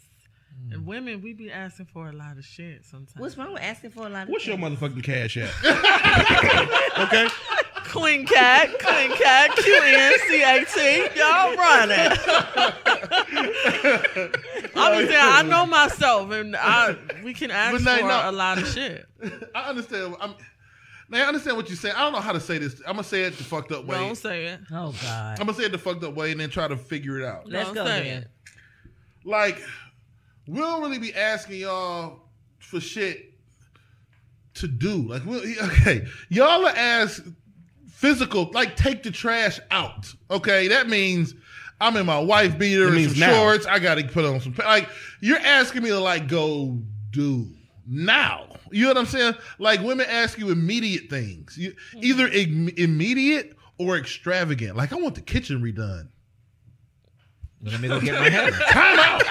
Hmm. 0.66 0.72
And 0.72 0.86
women, 0.86 1.22
we 1.22 1.32
be 1.34 1.50
asking 1.52 1.86
for 1.86 2.08
a 2.08 2.12
lot 2.12 2.36
of 2.38 2.44
shit 2.44 2.84
sometimes. 2.84 3.14
What's 3.16 3.36
wrong 3.36 3.52
with 3.52 3.62
asking 3.62 3.90
for 3.90 4.06
a 4.06 4.10
lot 4.10 4.24
of? 4.24 4.28
What's 4.30 4.46
your 4.46 4.56
motherfucking 4.58 5.04
cash 5.04 5.36
app? 5.36 5.52
okay. 6.98 7.28
Queen 7.90 8.26
Cat, 8.26 8.68
Queen 8.82 9.16
Cat, 9.16 9.54
Q 9.56 9.80
N 9.84 10.18
C 10.26 10.42
A 10.42 10.64
T. 10.64 11.18
Y'all 11.18 11.54
running. 11.56 11.96
it. 13.06 14.36
I'm 14.74 14.98
just 14.98 15.12
saying, 15.12 15.20
I 15.22 15.42
know 15.42 15.66
myself, 15.66 16.30
and 16.32 16.56
I 16.56 16.96
we 17.22 17.32
can 17.34 17.50
ask 17.50 17.84
But 17.84 18.00
for 18.00 18.06
now- 18.06 18.30
a 18.30 18.32
lot 18.32 18.58
of 18.58 18.66
shit. 18.68 19.06
I 19.54 19.68
understand. 19.70 20.16
I'm, 20.20 20.34
now 21.08 21.24
I 21.24 21.28
understand 21.28 21.56
what 21.56 21.68
you're 21.68 21.76
saying. 21.76 21.94
I 21.96 22.00
don't 22.00 22.12
know 22.12 22.20
how 22.20 22.32
to 22.32 22.40
say 22.40 22.58
this. 22.58 22.80
I'm 22.80 22.94
gonna 22.94 23.04
say 23.04 23.22
it 23.22 23.36
the 23.36 23.44
fucked 23.44 23.72
up 23.72 23.84
way. 23.84 23.96
Don't 23.96 24.16
say 24.16 24.46
it. 24.46 24.60
Oh 24.70 24.94
God. 25.02 25.40
I'm 25.40 25.46
gonna 25.46 25.54
say 25.54 25.64
it 25.64 25.72
the 25.72 25.78
fucked 25.78 26.02
up 26.04 26.14
way 26.14 26.32
and 26.32 26.40
then 26.40 26.50
try 26.50 26.68
to 26.68 26.76
figure 26.76 27.18
it 27.18 27.24
out. 27.24 27.48
Let's 27.48 27.66
Don't 27.66 27.74
go 27.74 27.84
say 27.86 28.02
then. 28.04 28.22
it. 28.22 28.28
Like, 29.24 29.60
we 30.46 30.58
don't 30.58 30.80
really 30.82 30.98
be 30.98 31.14
asking 31.14 31.60
y'all 31.60 32.20
for 32.58 32.80
shit 32.80 33.32
to 34.54 34.68
do. 34.68 35.08
Like, 35.08 35.24
we, 35.26 35.58
okay, 35.60 36.06
y'all 36.28 36.64
are 36.66 36.74
asked 36.76 37.22
physical, 37.88 38.50
like 38.52 38.76
take 38.76 39.02
the 39.02 39.10
trash 39.10 39.58
out. 39.70 40.12
Okay, 40.30 40.68
that 40.68 40.88
means 40.88 41.34
I'm 41.80 41.96
in 41.96 42.06
my 42.06 42.18
wife 42.18 42.58
beater 42.58 42.88
and 42.88 43.10
some 43.10 43.20
now. 43.20 43.32
shorts. 43.32 43.66
I 43.66 43.78
got 43.78 43.96
to 43.96 44.04
put 44.04 44.24
on 44.24 44.40
some. 44.40 44.54
Like, 44.58 44.88
you're 45.20 45.38
asking 45.38 45.82
me 45.82 45.90
to 45.90 46.00
like 46.00 46.28
go 46.28 46.78
do 47.10 47.50
now. 47.86 48.46
You 48.70 48.82
know 48.84 48.90
what 48.90 48.98
I'm 48.98 49.06
saying? 49.06 49.34
Like 49.58 49.80
women 49.80 50.06
ask 50.08 50.38
you 50.38 50.50
immediate 50.50 51.08
things, 51.08 51.56
you, 51.56 51.70
mm-hmm. 51.70 52.00
either 52.02 52.28
im- 52.28 52.68
immediate 52.76 53.56
or 53.78 53.96
extravagant. 53.96 54.76
Like, 54.76 54.92
I 54.92 54.96
want 54.96 55.14
the 55.14 55.20
kitchen 55.20 55.62
redone. 55.62 56.08
Let 57.62 57.80
me 57.80 57.88
go 57.88 58.00
get 58.00 58.14
my 58.14 58.28
hammer. 58.28 58.50
Time 58.70 58.98
out. 58.98 59.22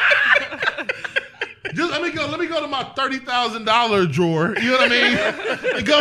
Just 1.73 1.91
let 1.91 2.01
me 2.01 2.11
go. 2.11 2.25
Let 2.27 2.39
me 2.39 2.47
go 2.47 2.61
to 2.61 2.67
my 2.67 2.83
thirty 2.95 3.19
thousand 3.19 3.65
dollar 3.65 4.05
drawer. 4.05 4.55
You 4.57 4.71
know 4.71 4.77
what 4.77 4.91
I 4.91 5.73
mean? 5.73 5.83
go. 5.85 5.99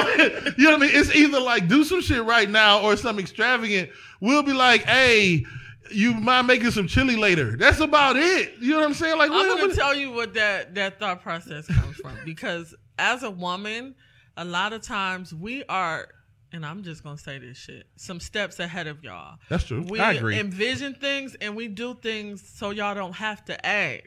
You 0.56 0.64
know 0.64 0.72
what 0.72 0.82
I 0.82 0.86
mean? 0.86 0.90
It's 0.92 1.14
either 1.14 1.40
like 1.40 1.68
do 1.68 1.84
some 1.84 2.00
shit 2.00 2.24
right 2.24 2.48
now 2.48 2.82
or 2.82 2.96
something 2.96 3.22
extravagant. 3.22 3.90
We'll 4.20 4.42
be 4.42 4.52
like, 4.52 4.84
hey, 4.84 5.44
you 5.90 6.14
mind 6.14 6.46
making 6.46 6.70
some 6.70 6.86
chili 6.86 7.16
later? 7.16 7.56
That's 7.56 7.80
about 7.80 8.16
it. 8.16 8.54
You 8.60 8.70
know 8.72 8.78
what 8.78 8.86
I'm 8.86 8.94
saying? 8.94 9.18
Like, 9.18 9.30
I'm 9.32 9.58
gonna 9.58 9.74
tell 9.74 9.94
you 9.94 10.10
what 10.12 10.34
that 10.34 10.74
that 10.76 10.98
thought 11.00 11.22
process 11.22 11.66
comes 11.66 11.96
from 11.96 12.16
because 12.24 12.74
as 12.98 13.22
a 13.22 13.30
woman, 13.30 13.94
a 14.36 14.44
lot 14.44 14.72
of 14.72 14.82
times 14.82 15.34
we 15.34 15.64
are, 15.64 16.08
and 16.52 16.64
I'm 16.64 16.82
just 16.82 17.02
gonna 17.02 17.18
say 17.18 17.38
this 17.38 17.56
shit, 17.58 17.86
some 17.96 18.20
steps 18.20 18.58
ahead 18.60 18.86
of 18.86 19.02
y'all. 19.04 19.36
That's 19.48 19.64
true. 19.64 19.84
We 19.88 20.00
I 20.00 20.12
agree. 20.14 20.38
envision 20.38 20.94
things 20.94 21.34
and 21.40 21.54
we 21.56 21.68
do 21.68 21.94
things 21.94 22.42
so 22.54 22.70
y'all 22.70 22.94
don't 22.94 23.14
have 23.16 23.44
to 23.46 23.66
ask. 23.66 24.02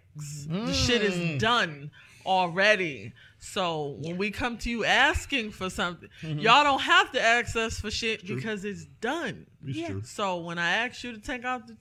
The 0.47 0.73
shit 0.73 1.01
Mm. 1.01 1.35
is 1.35 1.41
done 1.41 1.91
already. 2.25 3.13
So 3.53 3.95
when 4.01 4.17
we 4.17 4.29
come 4.31 4.57
to 4.59 4.69
you 4.69 4.83
asking 4.85 5.51
for 5.51 5.69
something, 5.69 6.09
Mm-hmm. 6.21 6.39
y'all 6.39 6.63
don't 6.63 6.81
have 6.81 7.11
to 7.13 7.21
ask 7.21 7.55
us 7.55 7.79
for 7.79 7.89
shit 7.89 8.25
because 8.27 8.65
it's 8.65 8.85
done. 9.01 9.45
It's 9.65 9.87
true. 9.87 10.01
So 10.03 10.37
when 10.37 10.57
I 10.59 10.69
ask 10.85 11.03
you 11.03 11.13
to 11.13 11.19
take 11.19 11.45
out 11.45 11.67
the 11.67 11.73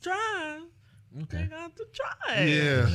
trash, 1.28 1.42
take 1.42 1.52
out 1.52 1.76
the 1.76 1.84
trash. 1.92 2.48
Yeah. 2.48 2.88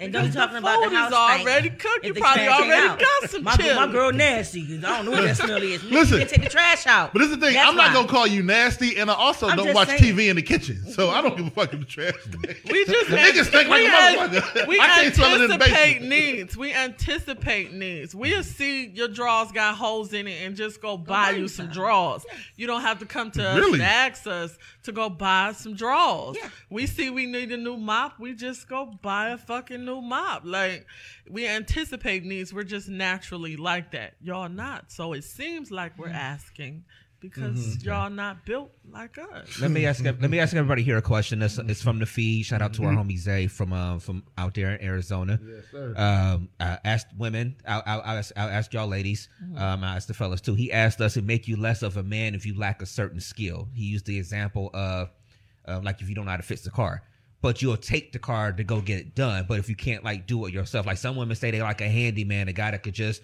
And 0.00 0.12
don't 0.12 0.26
be 0.26 0.28
The 0.30 0.38
talking 0.38 0.56
about 0.58 0.80
the 0.88 0.94
house 0.96 1.08
is 1.08 1.14
already 1.16 1.68
stank. 1.70 1.80
cooked. 1.80 2.06
You 2.06 2.14
probably 2.14 2.46
already 2.46 2.88
out. 2.88 3.00
got 3.00 3.30
some 3.30 3.42
my, 3.42 3.56
chili. 3.56 3.74
My 3.74 3.88
girl 3.90 4.12
nasty. 4.12 4.64
'cause 4.64 4.84
I 4.84 4.96
don't 4.96 5.06
know 5.06 5.10
what 5.10 5.22
that 5.24 5.36
smell 5.36 5.56
is. 5.60 5.82
Listen. 5.82 6.18
Listen, 6.20 6.28
take 6.28 6.42
the 6.44 6.48
trash 6.48 6.86
out. 6.86 7.12
But 7.12 7.18
this 7.18 7.30
is 7.30 7.36
the 7.38 7.46
thing. 7.46 7.54
That's 7.54 7.68
I'm 7.68 7.74
not 7.74 7.88
why. 7.88 7.94
gonna 7.94 8.06
call 8.08 8.26
you 8.28 8.44
nasty, 8.44 8.96
and 8.96 9.10
I 9.10 9.14
also 9.14 9.48
I'm 9.48 9.56
don't 9.56 9.74
watch 9.74 9.88
saying. 9.88 10.00
TV 10.00 10.28
in 10.28 10.36
the 10.36 10.42
kitchen, 10.42 10.88
so 10.92 11.10
I 11.10 11.20
don't 11.20 11.36
give 11.36 11.48
a 11.48 11.50
fuck 11.50 11.72
if 11.74 11.80
the 11.80 11.84
trash. 11.84 12.12
We 12.70 12.84
just 12.84 13.10
The 13.10 13.16
niggas 13.16 13.46
think 13.50 13.68
like 13.68 13.80
we 13.82 13.86
a 13.88 13.90
motherfucker. 13.90 14.66
We 14.68 14.80
I 14.80 14.86
can't 14.86 15.14
smell 15.16 15.42
in 15.42 15.48
the 15.48 15.54
anticipate 15.54 16.02
needs. 16.02 16.56
We 16.56 16.72
anticipate 16.72 17.72
needs. 17.72 18.14
We'll 18.14 18.44
see 18.44 18.86
your 18.86 19.08
drawers 19.08 19.50
got 19.50 19.74
holes 19.74 20.12
in 20.12 20.28
it 20.28 20.42
and 20.46 20.54
just 20.54 20.80
go 20.80 20.96
buy 20.96 21.30
you 21.30 21.48
some 21.48 21.70
drawers. 21.70 22.24
You 22.56 22.68
don't 22.68 22.82
have 22.82 23.00
to 23.00 23.06
come 23.06 23.32
to 23.32 23.44
us 23.48 23.56
Really? 23.58 23.74
and 23.74 23.82
ask 23.82 24.28
us 24.28 24.56
to 24.84 24.92
go 24.92 25.10
buy 25.10 25.52
some 25.56 25.74
drawers. 25.74 26.36
Yeah. 26.40 26.50
We 26.70 26.86
see 26.86 27.10
we 27.10 27.26
need 27.26 27.50
a 27.58 27.62
new 27.62 27.76
mop. 27.76 28.18
We 28.18 28.34
just 28.34 28.68
go 28.68 28.86
buy 29.02 29.30
a 29.30 29.38
fucking 29.38 29.84
new 29.84 30.00
mop. 30.00 30.42
Like 30.44 30.86
we 31.28 31.46
anticipate 31.46 32.24
needs. 32.24 32.52
We're 32.54 32.64
just 32.64 32.88
naturally 32.88 33.56
like 33.56 33.92
that. 33.92 34.14
Y'all 34.20 34.48
not. 34.48 34.90
So 34.92 35.12
it 35.12 35.24
seems 35.24 35.70
like 35.70 35.98
we're 35.98 36.08
asking 36.08 36.84
because 37.20 37.84
y'all 37.84 38.10
not 38.10 38.46
built 38.46 38.70
like 38.90 39.18
us. 39.18 39.60
Let 39.60 39.70
me 39.70 39.86
ask. 39.86 40.04
Let 40.04 40.20
me 40.20 40.38
ask 40.38 40.54
everybody 40.54 40.82
here 40.82 40.96
a 40.96 41.02
question. 41.02 41.42
It's, 41.42 41.58
it's 41.58 41.82
from 41.82 41.98
the 41.98 42.06
feed. 42.06 42.44
Shout 42.44 42.62
out 42.62 42.74
to 42.74 42.84
our 42.84 42.92
homie 42.92 43.18
Zay 43.18 43.46
from 43.46 43.72
uh, 43.72 43.98
from 43.98 44.24
out 44.36 44.54
there 44.54 44.74
in 44.74 44.84
Arizona. 44.84 45.38
Yes, 45.44 45.64
sir. 45.70 45.94
Um, 45.96 46.48
I 46.60 46.78
asked 46.84 47.08
women. 47.16 47.56
I'll, 47.66 47.82
I'll, 47.84 48.02
I'll, 48.02 48.18
ask, 48.18 48.32
I'll 48.36 48.48
ask 48.48 48.72
y'all 48.72 48.88
ladies. 48.88 49.28
Um, 49.56 49.82
I 49.82 49.96
asked 49.96 50.08
the 50.08 50.14
fellas 50.14 50.40
too. 50.40 50.54
He 50.54 50.72
asked 50.72 51.00
us, 51.00 51.16
"It 51.16 51.24
make 51.24 51.48
you 51.48 51.56
less 51.56 51.82
of 51.82 51.96
a 51.96 52.02
man 52.02 52.34
if 52.34 52.46
you 52.46 52.56
lack 52.56 52.82
a 52.82 52.86
certain 52.86 53.20
skill." 53.20 53.68
He 53.74 53.84
used 53.84 54.06
the 54.06 54.16
example 54.16 54.70
of, 54.72 55.10
uh, 55.66 55.80
like 55.82 56.00
if 56.00 56.08
you 56.08 56.14
don't 56.14 56.24
know 56.24 56.30
how 56.30 56.36
to 56.36 56.42
fix 56.42 56.62
the 56.62 56.70
car. 56.70 57.02
But 57.40 57.62
you'll 57.62 57.76
take 57.76 58.12
the 58.12 58.18
car 58.18 58.52
to 58.52 58.64
go 58.64 58.80
get 58.80 58.98
it 58.98 59.14
done. 59.14 59.46
But 59.48 59.58
if 59.58 59.68
you 59.68 59.76
can't 59.76 60.02
like 60.04 60.26
do 60.26 60.44
it 60.46 60.52
yourself, 60.52 60.86
like 60.86 60.98
some 60.98 61.16
women 61.16 61.36
say 61.36 61.50
they 61.50 61.62
like 61.62 61.80
a 61.80 61.88
handyman, 61.88 62.48
a 62.48 62.52
guy 62.52 62.72
that 62.72 62.82
could 62.82 62.94
just 62.94 63.22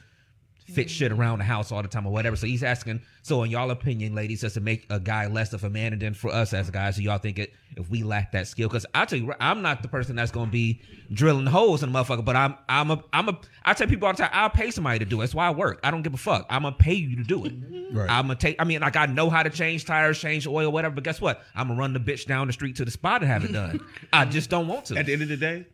fix 0.64 0.90
shit 0.90 1.12
around 1.12 1.38
the 1.38 1.44
house 1.44 1.70
all 1.70 1.82
the 1.82 1.88
time 1.88 2.06
or 2.06 2.12
whatever. 2.12 2.36
So 2.36 2.46
he's 2.46 2.62
asking, 2.62 3.02
so 3.22 3.42
in 3.42 3.50
y'all 3.50 3.70
opinion, 3.70 4.14
ladies, 4.14 4.40
does 4.40 4.56
it 4.56 4.62
make 4.62 4.86
a 4.90 4.98
guy 4.98 5.26
less 5.26 5.52
of 5.52 5.62
a 5.64 5.70
man? 5.70 5.92
And 5.92 6.00
then 6.00 6.14
for 6.14 6.32
us 6.32 6.54
as 6.54 6.70
guys, 6.70 6.96
do 6.96 7.02
y'all 7.02 7.18
think 7.18 7.38
it 7.38 7.52
if 7.76 7.90
we 7.90 8.02
lack 8.02 8.32
that 8.32 8.48
skill? 8.48 8.68
Because 8.68 8.86
I 8.94 9.04
tell 9.04 9.18
you, 9.18 9.34
I'm 9.40 9.60
not 9.62 9.82
the 9.82 9.88
person 9.88 10.16
that's 10.16 10.30
gonna 10.30 10.50
be 10.50 10.80
drilling 11.12 11.46
holes 11.46 11.82
in 11.82 11.90
a 11.90 11.92
motherfucker, 11.92 12.24
but 12.24 12.34
I'm 12.34 12.56
I'm 12.68 12.90
a 12.90 13.04
I'm 13.12 13.28
a 13.28 13.38
I 13.64 13.74
tell 13.74 13.86
people 13.86 14.06
all 14.06 14.14
the 14.14 14.22
time, 14.22 14.30
I'll 14.32 14.50
pay 14.50 14.70
somebody 14.70 15.00
to 15.00 15.04
do 15.04 15.16
it. 15.16 15.24
That's 15.24 15.34
why 15.34 15.48
I 15.48 15.50
work. 15.50 15.80
I 15.84 15.90
don't 15.90 16.02
give 16.02 16.14
a 16.14 16.18
fuck. 16.18 16.46
I'm 16.48 16.62
gonna 16.62 16.76
pay 16.76 16.94
you 16.94 17.16
to 17.16 17.24
do 17.24 17.44
it. 17.44 17.52
Right. 17.94 18.10
I'm 18.10 18.26
gonna 18.26 18.34
take 18.34 18.56
I 18.58 18.64
mean, 18.64 18.80
like 18.80 18.96
I 18.96 19.06
know 19.06 19.30
how 19.30 19.44
to 19.44 19.50
change 19.50 19.84
tires, 19.84 20.18
change 20.18 20.48
oil, 20.48 20.72
whatever, 20.72 20.96
but 20.96 21.04
guess 21.04 21.20
what? 21.20 21.44
I'm 21.54 21.68
gonna 21.68 21.78
run 21.78 21.92
the 21.92 22.00
bitch 22.00 22.26
down 22.26 22.48
the 22.48 22.52
street 22.52 22.74
to 22.76 22.84
the 22.84 22.90
spot 22.90 23.22
and 23.22 23.30
have 23.30 23.44
it 23.44 23.52
done. 23.52 23.78
I 24.12 24.24
just 24.24 24.50
don't 24.50 24.66
want 24.66 24.86
to. 24.86 24.96
At 24.96 25.06
the 25.06 25.12
end 25.12 25.22
of 25.22 25.28
the 25.28 25.36
day, 25.36 25.66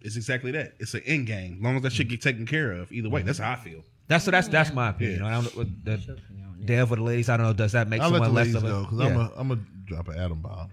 it's 0.00 0.16
exactly 0.16 0.50
that. 0.52 0.72
It's 0.80 0.94
an 0.94 1.02
end 1.06 1.28
game. 1.28 1.58
As 1.58 1.62
long 1.62 1.76
as 1.76 1.82
that 1.82 1.92
shit 1.92 2.08
get 2.08 2.20
taken 2.20 2.46
care 2.46 2.72
of, 2.72 2.90
either 2.90 3.08
way, 3.08 3.22
that's 3.22 3.38
how 3.38 3.52
I 3.52 3.56
feel. 3.56 3.84
That's 4.08 4.24
so 4.24 4.30
that's 4.30 4.48
that's 4.48 4.72
my 4.72 4.90
opinion. 4.90 5.22
I 5.22 5.32
don't 5.32 5.44
know 5.44 5.62
what 5.62 5.68
the 5.84 6.18
Dev 6.64 6.88
for 6.88 6.96
the 6.96 7.02
ladies. 7.02 7.28
I 7.28 7.36
don't 7.36 7.46
know. 7.46 7.52
Does 7.52 7.72
that 7.72 7.88
make 7.88 8.00
I'll 8.00 8.10
let 8.10 8.20
the 8.20 8.24
someone 8.26 8.34
less 8.34 8.46
ladies 8.46 8.54
of 8.56 8.64
a? 8.64 8.68
go 8.68 8.80
because 8.82 8.98
Yeah. 9.00 9.06
I'm 9.06 9.16
a 9.16 9.32
I'm 9.36 9.48
gonna 9.48 9.60
drop 9.84 10.08
an 10.08 10.18
atom 10.18 10.40
bomb. 10.42 10.70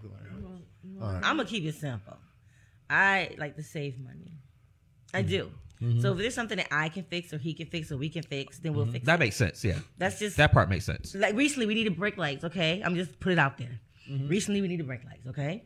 I'm 1.02 1.22
gonna 1.38 1.46
keep 1.46 1.64
it 1.66 1.76
simple. 1.76 2.18
I 2.90 3.36
like 3.38 3.56
to 3.56 3.64
save 3.64 4.00
money. 4.00 4.34
I 5.14 5.22
do. 5.22 5.52
So 6.02 6.12
if 6.12 6.18
there's 6.18 6.36
something 6.36 6.58
that 6.58 6.68
I 6.72 6.90
can 6.90 7.04
fix 7.06 7.32
or 7.34 7.38
he 7.38 7.54
can 7.54 7.68
fix 7.68 7.90
or 7.90 7.96
we 7.98 8.10
can 8.10 8.22
fix, 8.24 8.60
then 8.60 8.74
we'll 8.74 8.86
fix 8.86 9.06
That 9.06 9.16
it. 9.16 9.20
makes 9.20 9.38
sense. 9.38 9.64
Yeah, 9.64 9.80
That's 9.98 10.20
just 10.20 10.36
that 10.36 10.52
part 10.52 10.70
makes 10.70 10.84
sense. 10.86 11.16
like 11.16 11.36
recently 11.36 11.68
we 11.68 11.74
needed 11.74 11.96
brake 11.98 12.18
lights. 12.18 12.44
Okay, 12.44 12.82
I'm 12.84 12.96
just 12.96 13.18
put 13.22 13.32
it 13.32 13.40
out 13.40 13.58
there. 13.58 13.80
Mm-hmm. 14.12 14.28
Recently 14.28 14.62
we 14.62 14.68
needed 14.68 14.86
brake 14.88 15.06
lights. 15.06 15.26
Okay. 15.28 15.64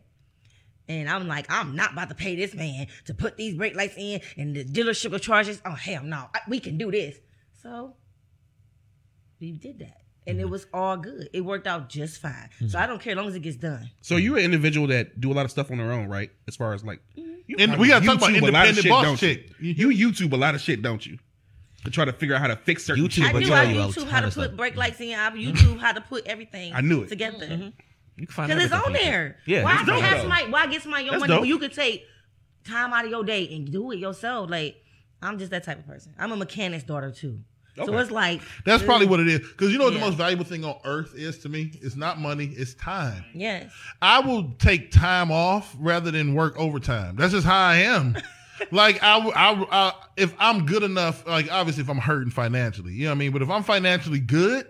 And 0.88 1.10
I'm 1.10 1.28
like, 1.30 1.50
I'm 1.50 1.76
not 1.78 1.94
about 1.94 2.10
to 2.10 2.16
pay 2.16 2.36
this 2.36 2.54
man 2.54 2.88
to 3.06 3.14
put 3.14 3.38
these 3.38 3.56
brake 3.56 3.74
lights 3.76 3.96
in, 3.98 4.20
and 4.38 4.54
the 4.56 4.64
dealership 4.66 5.12
will 5.12 5.18
charge 5.20 5.48
us. 5.50 5.60
Oh 5.66 5.72
hell 5.72 6.04
no, 6.04 6.30
I- 6.36 6.42
we 6.48 6.60
can 6.60 6.78
do 6.78 6.92
this. 6.92 7.18
So 7.64 7.96
we 9.40 9.52
did 9.52 9.80
that, 9.80 10.02
and 10.28 10.38
Mm-hmm. 10.38 10.48
it 10.48 10.50
was 10.50 10.68
all 10.74 10.98
good. 10.98 11.30
It 11.34 11.42
worked 11.42 11.66
out 11.66 11.90
just 11.90 12.22
fine. 12.22 12.50
So 12.68 12.78
I 12.78 12.86
don't 12.86 13.02
care 13.02 13.12
as 13.12 13.18
long 13.18 13.28
as 13.28 13.36
it 13.36 13.40
gets 13.40 13.56
done. 13.56 13.90
So 14.02 14.18
you're 14.18 14.38
an 14.38 14.44
individual 14.44 14.88
that 14.88 15.20
do 15.20 15.32
a 15.32 15.34
lot 15.34 15.46
of 15.46 15.52
stuff 15.52 15.72
on 15.72 15.78
their 15.78 15.92
own, 15.92 16.08
right? 16.08 16.30
As 16.48 16.56
far 16.56 16.74
as 16.74 16.84
like, 16.84 17.00
mm-hmm. 17.18 17.34
you 17.48 17.56
And 17.60 17.78
we 17.78 17.88
gotta 17.88 18.06
talk 18.06 18.18
about 18.18 18.30
YouTube 18.32 18.44
a 18.44 18.48
independent 18.48 18.78
shit, 18.78 18.90
boss 18.90 19.04
don't 19.06 19.22
you? 19.22 19.36
Mm-hmm. 19.36 19.92
You 19.92 20.10
YouTube 20.10 20.34
a 20.34 20.38
lot 20.38 20.56
of 20.56 20.62
shit, 20.62 20.82
don't 20.82 21.06
you? 21.06 21.18
To 21.86 21.92
try 21.92 22.06
to 22.06 22.14
figure 22.14 22.36
out 22.36 22.42
how 22.42 22.48
to 22.48 22.56
fix 22.56 22.86
certain 22.86 23.04
YouTube, 23.04 23.12
shit. 23.12 23.26
I 23.26 23.34
but 23.34 23.44
do. 23.44 23.54
I 23.54 23.66
YouTube 23.66 23.94
ton 23.96 24.08
how 24.08 24.22
to 24.22 24.32
put 24.32 24.56
brake 24.56 24.76
lights 24.76 25.02
in. 25.02 25.18
I 25.18 25.30
mm-hmm. 25.30 25.52
YouTube 25.52 25.80
how 25.80 25.92
to 25.92 26.02
put 26.02 26.26
everything. 26.28 26.74
I 26.74 26.82
knew 26.82 27.04
it. 27.04 27.10
together. 27.10 27.46
You 28.16 28.28
can 28.28 28.28
find 28.28 28.52
it. 28.52 28.56
Because 28.56 28.72
it's 28.72 28.86
on 28.86 28.94
there. 28.94 29.38
Yeah, 29.46 29.64
Why 29.64 29.78
it's 29.78 29.86
dope, 29.86 30.02
have 30.02 30.18
though. 30.18 30.22
somebody? 30.22 30.52
Why 30.52 30.68
get 30.68 30.82
somebody 30.82 31.04
your 31.06 31.14
That's 31.14 31.22
money 31.22 31.34
dope. 31.34 31.42
when 31.42 31.50
you 31.50 31.60
could 31.60 31.74
take 31.74 32.06
time 32.64 32.94
out 32.94 33.06
of 33.06 33.12
your 33.12 33.24
day 33.24 33.54
and 33.54 33.72
do 33.72 33.92
it 33.92 33.98
yourself? 33.98 34.50
Like 34.50 34.78
I'm 35.22 35.40
just 35.40 35.52
that 35.52 35.64
type 35.64 35.80
of 35.80 35.88
person. 35.88 36.14
I'm 36.18 36.32
a 36.32 36.38
mechanic's 36.38 36.84
daughter 36.84 37.12
too. 37.12 37.40
So 37.76 37.98
it's 37.98 38.12
like 38.12 38.42
That's 38.66 38.84
probably 38.84 39.08
what 39.08 39.20
it 39.20 39.28
is. 39.28 39.40
Because 39.40 39.72
you 39.72 39.78
know 39.80 39.86
what 39.86 39.94
Yeah. 39.94 40.00
the 40.00 40.06
most 40.06 40.16
valuable 40.18 40.46
thing 40.46 40.64
on 40.64 40.76
earth 40.86 41.14
is 41.16 41.40
to 41.40 41.50
me? 41.50 41.72
It's 41.82 41.96
not 41.96 42.20
money, 42.20 42.54
it's 42.56 42.74
time. 42.76 43.26
Yes. 43.34 43.72
I 44.02 44.20
will 44.20 44.52
take 44.60 44.92
time 44.92 45.32
off 45.32 45.76
rather 45.80 46.12
than 46.12 46.36
work 46.36 46.58
overtime. 46.60 47.16
That's 47.16 47.34
just 47.34 47.48
how 47.48 47.58
I 47.60 47.78
am. 47.78 48.16
like 48.72 49.02
I, 49.02 49.18
I, 49.18 49.66
I, 49.72 49.94
if 50.18 50.36
I'm 50.38 50.66
good 50.66 50.84
enough, 50.84 51.26
like 51.26 51.52
obviously 51.52 51.82
if 51.82 51.90
I'm 51.90 51.98
hurting 51.98 52.32
financially, 52.32 52.94
you 52.94 53.06
know 53.06 53.10
what 53.10 53.16
I 53.16 53.18
mean. 53.20 53.32
But 53.32 53.42
if 53.42 53.50
I'm 53.50 53.64
financially 53.64 54.20
good, 54.20 54.68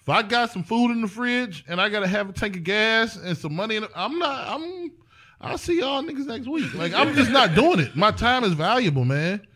if 0.00 0.08
I 0.08 0.22
got 0.22 0.50
some 0.50 0.62
food 0.62 0.90
in 0.90 1.00
the 1.00 1.08
fridge 1.08 1.64
and 1.68 1.80
I 1.80 1.88
gotta 1.88 2.06
have 2.06 2.28
a 2.28 2.32
tank 2.32 2.56
of 2.56 2.64
gas 2.64 3.16
and 3.16 3.36
some 3.36 3.54
money, 3.54 3.76
in 3.76 3.84
it, 3.84 3.90
I'm 3.96 4.18
not. 4.18 4.48
I'm. 4.48 4.92
I'll 5.40 5.56
see 5.58 5.78
y'all 5.78 6.02
niggas 6.02 6.26
next 6.26 6.48
week. 6.48 6.74
Like 6.74 6.92
I'm 6.94 7.14
just 7.14 7.30
not 7.30 7.54
doing 7.54 7.78
it. 7.78 7.94
My 7.94 8.10
time 8.10 8.42
is 8.44 8.54
valuable, 8.54 9.04
man. 9.04 9.46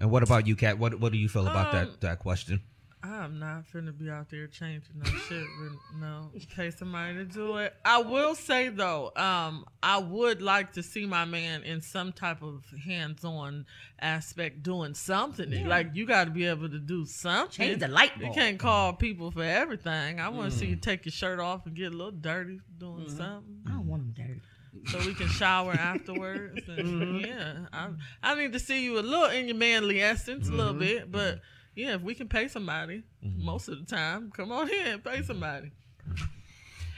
And 0.00 0.10
what 0.10 0.22
about 0.22 0.46
you, 0.46 0.56
Kat? 0.56 0.78
What 0.78 1.00
What 1.00 1.12
do 1.12 1.18
you 1.18 1.28
feel 1.28 1.46
about 1.46 1.68
Um, 1.68 1.72
that 1.90 2.00
that 2.00 2.18
question? 2.18 2.62
I'm 3.06 3.38
not 3.38 3.64
finna 3.70 3.92
be 3.96 4.08
out 4.08 4.30
there 4.30 4.46
changing 4.46 4.94
no 4.96 5.04
shit. 5.04 5.44
With, 5.60 5.72
no, 6.00 6.30
pay 6.56 6.70
somebody 6.70 7.12
to 7.16 7.26
do 7.26 7.58
it. 7.58 7.74
I 7.84 7.98
will 7.98 8.34
say 8.34 8.70
though, 8.70 9.12
um, 9.14 9.66
I 9.82 9.98
would 9.98 10.40
like 10.40 10.72
to 10.72 10.82
see 10.82 11.04
my 11.04 11.26
man 11.26 11.64
in 11.64 11.82
some 11.82 12.14
type 12.14 12.42
of 12.42 12.64
hands-on 12.82 13.66
aspect 14.00 14.62
doing 14.62 14.94
something. 14.94 15.66
Like 15.66 15.88
you 15.92 16.06
got 16.06 16.24
to 16.24 16.30
be 16.30 16.46
able 16.46 16.70
to 16.70 16.78
do 16.78 17.04
something. 17.04 17.50
Change 17.66 17.80
the 17.80 17.88
light 17.88 18.12
You 18.18 18.30
can't 18.30 18.58
call 18.58 18.94
people 18.94 19.30
for 19.30 19.42
everything. 19.42 20.18
I 20.18 20.30
want 20.30 20.52
to 20.52 20.56
Mm. 20.56 20.60
see 20.60 20.66
you 20.68 20.76
take 20.76 21.04
your 21.04 21.12
shirt 21.12 21.40
off 21.40 21.66
and 21.66 21.74
get 21.76 21.92
a 21.92 21.96
little 21.96 22.10
dirty 22.10 22.60
doing 22.78 23.10
something 23.10 23.60
I 23.66 23.72
don't 23.72 23.86
want 23.86 24.14
them 24.16 24.26
dirty. 24.26 24.40
So 24.86 24.98
we 24.98 25.14
can 25.14 25.28
shower 25.28 25.72
afterwards. 25.72 26.60
And 26.68 26.78
Mm-hmm. 26.78 27.18
Yeah, 27.24 27.54
I, 27.72 27.88
I 28.22 28.34
need 28.34 28.52
to 28.52 28.58
see 28.58 28.84
you 28.84 28.98
a 28.98 29.00
little 29.00 29.26
in 29.26 29.48
your 29.48 29.56
manly 29.56 30.00
essence, 30.02 30.46
a 30.46 30.50
Mm-hmm. 30.50 30.58
little 30.58 30.74
bit. 30.74 31.10
But 31.12 31.40
yeah, 31.74 31.94
if 31.94 32.02
we 32.02 32.14
can 32.14 32.28
pay 32.28 32.48
somebody 32.48 33.02
most 33.22 33.68
of 33.68 33.78
the 33.78 33.84
time, 33.86 34.30
come 34.36 34.52
on 34.52 34.68
here 34.68 34.94
and 34.94 35.04
pay 35.04 35.22
somebody. 35.22 35.72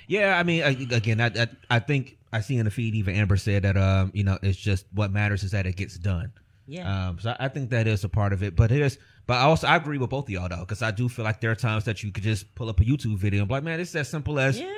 Yeah, 0.09 0.39
I 0.39 0.43
mean, 0.45 0.63
again, 0.63 1.21
I, 1.21 1.27
I 1.27 1.49
I 1.71 1.79
think 1.81 2.17
I 2.33 2.41
see 2.41 2.57
in 2.59 2.65
the 2.65 2.71
feed 2.71 2.95
even 2.95 3.17
Amber 3.17 3.37
said 3.37 3.63
that 3.63 3.77
um 3.77 4.11
you 4.15 4.23
know 4.25 4.39
it's 4.43 4.59
just 4.59 4.87
what 4.93 5.11
matters 5.11 5.43
is 5.43 5.51
that 5.53 5.67
it 5.67 5.77
gets 5.77 5.99
done. 5.99 6.33
Yeah. 6.69 7.09
Um, 7.09 7.19
so 7.19 7.31
I 7.31 7.47
I 7.47 7.49
think 7.49 7.71
that 7.71 7.87
is 7.87 8.05
a 8.05 8.09
part 8.09 8.33
of 8.33 8.43
it, 8.43 8.55
but 8.55 8.71
it 8.71 8.81
is. 8.81 8.99
But 9.27 9.35
I 9.39 9.43
also 9.43 9.67
I 9.67 9.77
agree 9.77 9.99
with 9.99 10.11
both 10.11 10.27
of 10.27 10.31
y'all 10.31 10.49
though, 10.49 10.61
because 10.61 10.83
I 10.83 10.93
do 10.93 11.09
feel 11.09 11.25
like 11.25 11.41
there 11.41 11.51
are 11.51 11.57
times 11.57 11.85
that 11.85 12.03
you 12.05 12.13
could 12.13 12.23
just 12.23 12.55
pull 12.55 12.69
up 12.69 12.79
a 12.81 12.85
YouTube 12.85 13.17
video 13.19 13.41
and 13.41 13.49
be 13.49 13.55
like, 13.55 13.65
man, 13.65 13.81
it's 13.81 13.95
as 13.97 14.09
simple 14.09 14.39
as 14.39 14.61
yeah. 14.61 14.73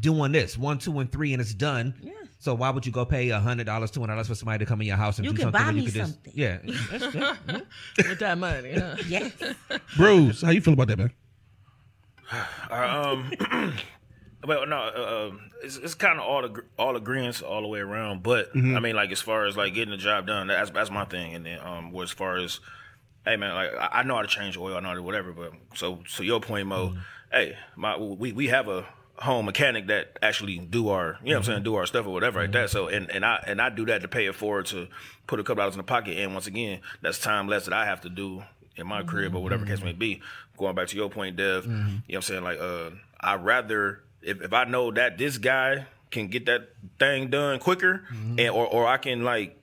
doing 0.00 0.32
this 0.32 0.58
one, 0.58 0.76
two, 0.78 0.98
and 0.98 1.10
three, 1.10 1.32
and 1.32 1.40
it's 1.40 1.54
done. 1.54 1.94
Yeah. 2.02 2.12
So 2.38 2.54
why 2.54 2.70
would 2.70 2.84
you 2.84 2.92
go 2.92 3.04
pay 3.06 3.30
a 3.30 3.40
hundred 3.40 3.64
dollars, 3.64 3.90
two 3.90 4.00
hundred 4.00 4.14
dollars 4.14 4.28
for 4.28 4.34
somebody 4.34 4.64
to 4.64 4.68
come 4.68 4.80
in 4.82 4.86
your 4.86 4.96
house 4.96 5.18
and 5.18 5.24
You 5.24 5.32
do 5.32 5.36
can 5.38 5.52
something? 5.52 5.60
buy 5.60 5.66
when 5.68 5.76
you 5.76 5.82
me 5.82 5.86
could 5.86 5.94
just, 5.94 6.12
something. 6.12 6.32
yeah, 6.34 6.58
that's 6.90 7.06
good. 7.46 7.66
with 8.08 8.18
that 8.18 8.38
money. 8.38 8.72
Huh? 8.72 8.96
Yes. 9.08 9.32
Bruce, 9.96 10.42
how 10.42 10.50
you 10.50 10.60
feel 10.60 10.74
about 10.74 10.88
that, 10.88 10.98
man? 10.98 11.12
um, 12.70 13.32
well, 14.46 14.66
no, 14.66 14.76
uh, 14.76 15.28
um, 15.30 15.50
it's, 15.62 15.76
it's 15.78 15.94
kind 15.94 16.18
of 16.18 16.24
all 16.26 16.42
the 16.42 16.62
all 16.78 16.96
agreements 16.96 17.40
all 17.42 17.62
the 17.62 17.68
way 17.68 17.80
around. 17.80 18.22
But 18.22 18.50
I 18.54 18.58
mean, 18.80 18.94
like 18.96 19.10
as 19.12 19.20
far 19.20 19.46
as 19.46 19.56
like 19.56 19.74
getting 19.74 19.92
the 19.92 19.96
job 19.96 20.26
done, 20.26 20.48
that's 20.48 20.70
that's 20.70 20.90
my 20.90 21.04
thing. 21.04 21.34
And 21.34 21.46
then 21.46 21.58
um, 21.60 21.92
well, 21.92 22.02
as 22.04 22.10
far 22.10 22.36
as 22.36 22.60
hey 23.24 23.36
man, 23.36 23.54
like 23.54 23.70
I, 23.74 24.00
I 24.00 24.02
know 24.02 24.16
how 24.16 24.22
to 24.22 24.28
change 24.28 24.56
oil, 24.56 24.76
I 24.76 24.80
know 24.80 24.88
how 24.88 24.94
to 24.94 25.02
whatever. 25.02 25.32
But 25.32 25.52
so 25.74 26.00
so 26.06 26.22
your 26.22 26.40
point, 26.40 26.66
Mo, 26.66 26.96
hey, 27.32 27.56
my 27.76 27.96
we 27.96 28.32
we 28.32 28.48
have 28.48 28.68
a 28.68 28.84
home 29.18 29.46
mechanic 29.46 29.86
that 29.86 30.18
actually 30.22 30.58
do 30.58 30.90
our 30.90 31.18
you 31.22 31.30
know 31.30 31.36
what 31.36 31.36
I'm 31.36 31.42
saying 31.44 31.62
do 31.62 31.74
our 31.76 31.86
stuff 31.86 32.06
or 32.06 32.10
whatever 32.10 32.40
like 32.42 32.52
that. 32.52 32.70
So 32.70 32.88
and 32.88 33.10
and 33.10 33.24
I 33.24 33.42
and 33.46 33.60
I 33.60 33.70
do 33.70 33.86
that 33.86 34.02
to 34.02 34.08
pay 34.08 34.26
it 34.26 34.34
forward 34.34 34.66
to 34.66 34.88
put 35.26 35.40
a 35.40 35.42
couple 35.42 35.62
dollars 35.62 35.74
in 35.74 35.78
the 35.78 35.84
pocket. 35.84 36.18
And 36.18 36.34
once 36.34 36.46
again, 36.46 36.80
that's 37.02 37.18
time 37.18 37.48
less 37.48 37.64
that 37.64 37.74
I 37.74 37.86
have 37.86 38.02
to 38.02 38.08
do 38.08 38.42
in 38.76 38.86
my 38.86 39.02
crib 39.02 39.34
or 39.34 39.42
whatever 39.42 39.64
case 39.64 39.78
mm-hmm. 39.78 39.86
may 39.86 39.92
be. 39.92 40.22
Going 40.56 40.74
back 40.74 40.88
to 40.88 40.96
your 40.96 41.10
point, 41.10 41.36
Dev, 41.36 41.64
you 41.64 41.70
mm-hmm. 41.70 41.86
know 41.86 42.02
what 42.06 42.14
I'm 42.16 42.22
saying? 42.22 42.44
Like, 42.44 42.60
uh, 42.60 42.90
I'd 43.20 43.44
rather, 43.44 44.02
if, 44.22 44.42
if 44.42 44.52
I 44.52 44.64
know 44.64 44.90
that 44.92 45.18
this 45.18 45.38
guy 45.38 45.86
can 46.10 46.28
get 46.28 46.46
that 46.46 46.70
thing 46.98 47.28
done 47.28 47.58
quicker, 47.58 48.04
mm-hmm. 48.12 48.38
and 48.38 48.50
or, 48.50 48.66
or 48.66 48.86
I 48.86 48.96
can, 48.96 49.22
like, 49.22 49.58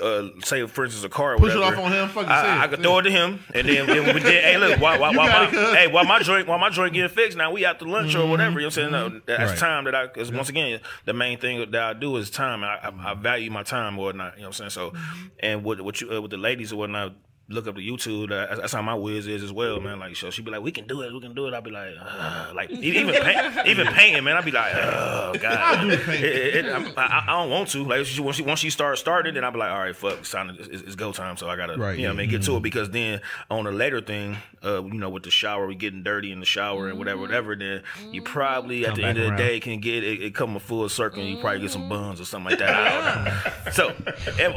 uh, 0.00 0.28
say, 0.44 0.66
for 0.66 0.84
instance, 0.84 1.04
a 1.04 1.08
car 1.08 1.34
or 1.34 1.38
Push 1.38 1.54
it 1.54 1.62
off 1.62 1.76
on 1.78 1.92
him, 1.92 2.08
fucking 2.08 2.28
say 2.28 2.34
I, 2.34 2.64
I 2.64 2.68
could 2.68 2.82
throw 2.82 2.98
it. 2.98 3.02
to 3.02 3.10
him, 3.10 3.40
and 3.54 3.68
then, 3.68 3.86
then 3.86 4.14
we 4.14 4.20
did, 4.20 4.44
hey, 4.44 4.56
look, 4.58 4.76
You 4.76 4.82
while 4.82 5.12
got 5.12 5.52
my, 5.52 5.74
hey, 5.74 5.86
while 5.88 6.04
my 6.04 6.18
joint, 6.20 6.46
while 6.46 6.58
my 6.58 6.70
joint 6.70 6.94
getting 6.94 7.08
fixed, 7.08 7.36
now 7.36 7.50
we 7.52 7.64
out 7.66 7.78
to 7.80 7.84
lunch 7.84 8.14
or 8.14 8.26
whatever, 8.28 8.60
you 8.60 8.66
know 8.66 8.68
what 8.68 8.78
I'm 8.78 8.90
saying? 8.90 8.90
No, 8.92 9.20
that's 9.26 9.50
Right. 9.52 9.58
time 9.58 9.84
that 9.84 9.94
I, 9.94 10.06
because 10.06 10.30
once 10.32 10.48
again, 10.48 10.80
the 11.04 11.12
main 11.12 11.38
thing 11.38 11.58
that 11.70 11.74
I 11.82 11.92
do 11.92 12.16
is 12.16 12.30
time. 12.30 12.64
I, 12.64 12.76
I, 12.78 13.10
I 13.10 13.14
value 13.14 13.50
my 13.50 13.62
time 13.62 13.98
or 13.98 14.06
whatnot, 14.06 14.34
you 14.36 14.42
know 14.42 14.48
what 14.48 14.60
I'm 14.60 14.70
saying? 14.70 14.70
So, 14.70 14.92
and 15.40 15.64
with, 15.64 15.80
with, 15.80 16.00
you, 16.00 16.12
uh, 16.12 16.20
with 16.20 16.30
the 16.30 16.36
ladies 16.36 16.72
or 16.72 16.76
whatnot, 16.76 17.14
look 17.48 17.66
up 17.68 17.76
the 17.76 17.86
YouTube. 17.88 18.28
That, 18.30 18.56
that's 18.58 18.72
how 18.72 18.82
my 18.82 18.94
whiz 18.94 19.26
is 19.26 19.42
as 19.42 19.52
well, 19.52 19.80
man. 19.80 19.98
Like, 20.00 20.16
so 20.16 20.30
she 20.30 20.42
be 20.42 20.50
like, 20.50 20.62
"We 20.62 20.72
can 20.72 20.86
do 20.86 21.02
it, 21.02 21.12
we 21.12 21.20
can 21.20 21.34
do 21.34 21.46
it." 21.46 21.54
I'll 21.54 21.62
be 21.62 21.70
like, 21.70 21.94
uh, 22.00 22.52
like 22.54 22.70
even 22.70 23.08
paint, 23.22 23.66
even 23.66 23.86
painting, 23.88 24.24
man. 24.24 24.36
I'll 24.36 24.42
be 24.42 24.50
like, 24.50 24.72
"Oh 24.74 25.32
God, 25.40 25.44
I'll 25.58 25.84
do 25.84 25.90
the 25.96 26.02
painting. 26.02 26.24
It- 26.24 26.34
it- 26.34 26.66
it- 26.66 26.94
I, 26.98 27.24
I 27.28 27.32
don't 27.40 27.50
want 27.50 27.68
to. 27.70 27.84
Like, 27.84 28.04
she, 28.06 28.20
once 28.20 28.36
she 28.36 28.42
once 28.42 28.60
she 28.60 28.70
starts 28.70 29.00
started, 29.00 29.36
then 29.36 29.44
I'll 29.44 29.52
be 29.52 29.58
like, 29.58 29.70
"All 29.70 29.78
right, 29.80 29.94
fuck, 29.94 30.18
it's 30.18 30.30
time. 30.30 30.48
To, 30.56 30.62
it's, 30.62 30.82
it's 30.82 30.94
go 30.96 31.12
time." 31.12 31.36
So 31.36 31.48
I 31.48 31.56
gotta, 31.56 31.76
Right, 31.76 31.96
you 31.96 32.02
know, 32.04 32.08
what 32.10 32.14
I 32.14 32.22
mean, 32.22 32.30
get 32.30 32.42
to 32.44 32.56
it 32.56 32.62
because 32.62 32.90
then 32.90 33.20
on 33.50 33.64
the 33.64 33.72
later 33.72 34.00
thing, 34.00 34.36
uh, 34.64 34.82
you 34.84 34.94
know, 34.94 35.08
with 35.10 35.22
the 35.22 35.30
shower, 35.30 35.66
we 35.66 35.74
getting 35.74 36.02
dirty 36.02 36.32
in 36.32 36.40
the 36.40 36.46
shower 36.46 36.88
and 36.88 36.98
whatever, 36.98 37.20
whatever. 37.20 37.54
Then 37.56 37.82
you 38.12 38.22
probably 38.22 38.86
at 38.86 38.94
the 38.96 39.04
end 39.04 39.16
back 39.18 39.24
of 39.24 39.30
the 39.30 39.36
day 39.42 39.60
can 39.60 39.80
get 39.80 40.02
it, 40.04 40.22
it 40.22 40.34
come 40.34 40.56
a 40.56 40.60
full 40.60 40.88
circle. 40.88 41.20
and 41.22 41.30
You 41.30 41.38
probably 41.38 41.60
get 41.60 41.70
some 41.70 41.88
buns 41.88 42.20
or 42.20 42.24
something 42.24 42.50
like 42.50 42.58
that. 42.58 42.74
I 42.74 43.14
don't 43.14 43.24
know. 43.24 43.70
So 43.72 43.88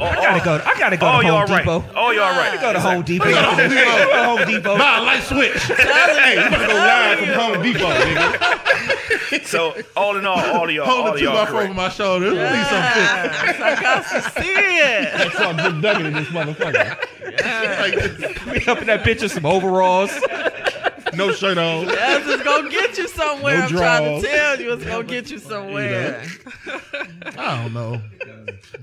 I 0.02 0.14
gotta 0.14 0.44
go- 0.44 0.62
I 0.64 0.78
gotta 0.78 0.96
go 0.96 1.06
to 1.06 1.18
Oh, 1.18 1.20
y'all 1.20 1.46
right. 1.46 1.64
Oh, 1.94 2.10
y'all 2.10 2.36
right. 2.36 2.79
Go 2.80 2.88
to 2.88 2.94
Home 2.94 3.02
Depot. 3.02 3.32
Home 3.32 3.56
Depot. 3.56 3.84
Go 3.84 4.10
to 4.10 4.24
Home 4.24 4.48
Depot. 4.48 4.78
Buy 4.78 4.98
a 4.98 5.02
light 5.02 5.22
switch. 5.22 5.62
hey, 5.62 6.36
we 6.36 6.42
about 6.44 6.58
to 6.60 6.66
go 6.66 6.74
live 6.74 7.18
from 7.18 7.28
Home 7.28 7.62
Depot, 7.62 7.90
nigga. 7.90 8.56
So 9.44 9.74
all 9.96 10.16
in 10.16 10.26
all, 10.26 10.38
all 10.38 10.68
of 10.68 10.74
y'all, 10.74 10.88
all 10.88 11.02
Hold 11.02 11.08
of 11.08 11.14
the 11.14 11.20
two 11.20 11.24
y'all 11.26 11.44
by 11.44 11.50
four 11.50 11.62
over 11.62 11.74
my 11.74 11.88
shoulder. 11.88 12.26
At 12.26 12.52
least 12.52 12.72
I'm 12.72 13.54
fit. 13.54 13.60
I 13.60 13.80
got 13.80 14.02
to 14.04 14.30
see 14.30 14.48
it. 14.48 15.14
I 15.14 15.30
saw 15.30 15.52
Jim 15.52 15.80
Duggan 15.80 16.06
in 16.06 16.12
this 16.14 16.28
motherfucker. 16.28 17.06
We 18.50 18.64
up 18.66 18.78
in 18.78 18.86
that 18.86 19.02
picture, 19.02 19.28
some 19.28 19.46
overalls. 19.46 20.10
No 21.14 21.32
shirt 21.32 21.58
on. 21.58 21.86
That's 21.86 22.26
just 22.26 22.44
gonna 22.44 22.70
get 22.70 22.96
you 22.98 23.08
somewhere. 23.08 23.58
No 23.58 23.64
I'm 23.64 23.68
trying 23.70 24.20
to 24.20 24.26
tell 24.26 24.60
you, 24.60 24.72
it's 24.72 24.84
gonna 24.84 25.04
get 25.04 25.30
you 25.30 25.38
somewhere. 25.50 26.24
I 27.38 27.62
don't 27.62 27.72
know. 27.72 28.00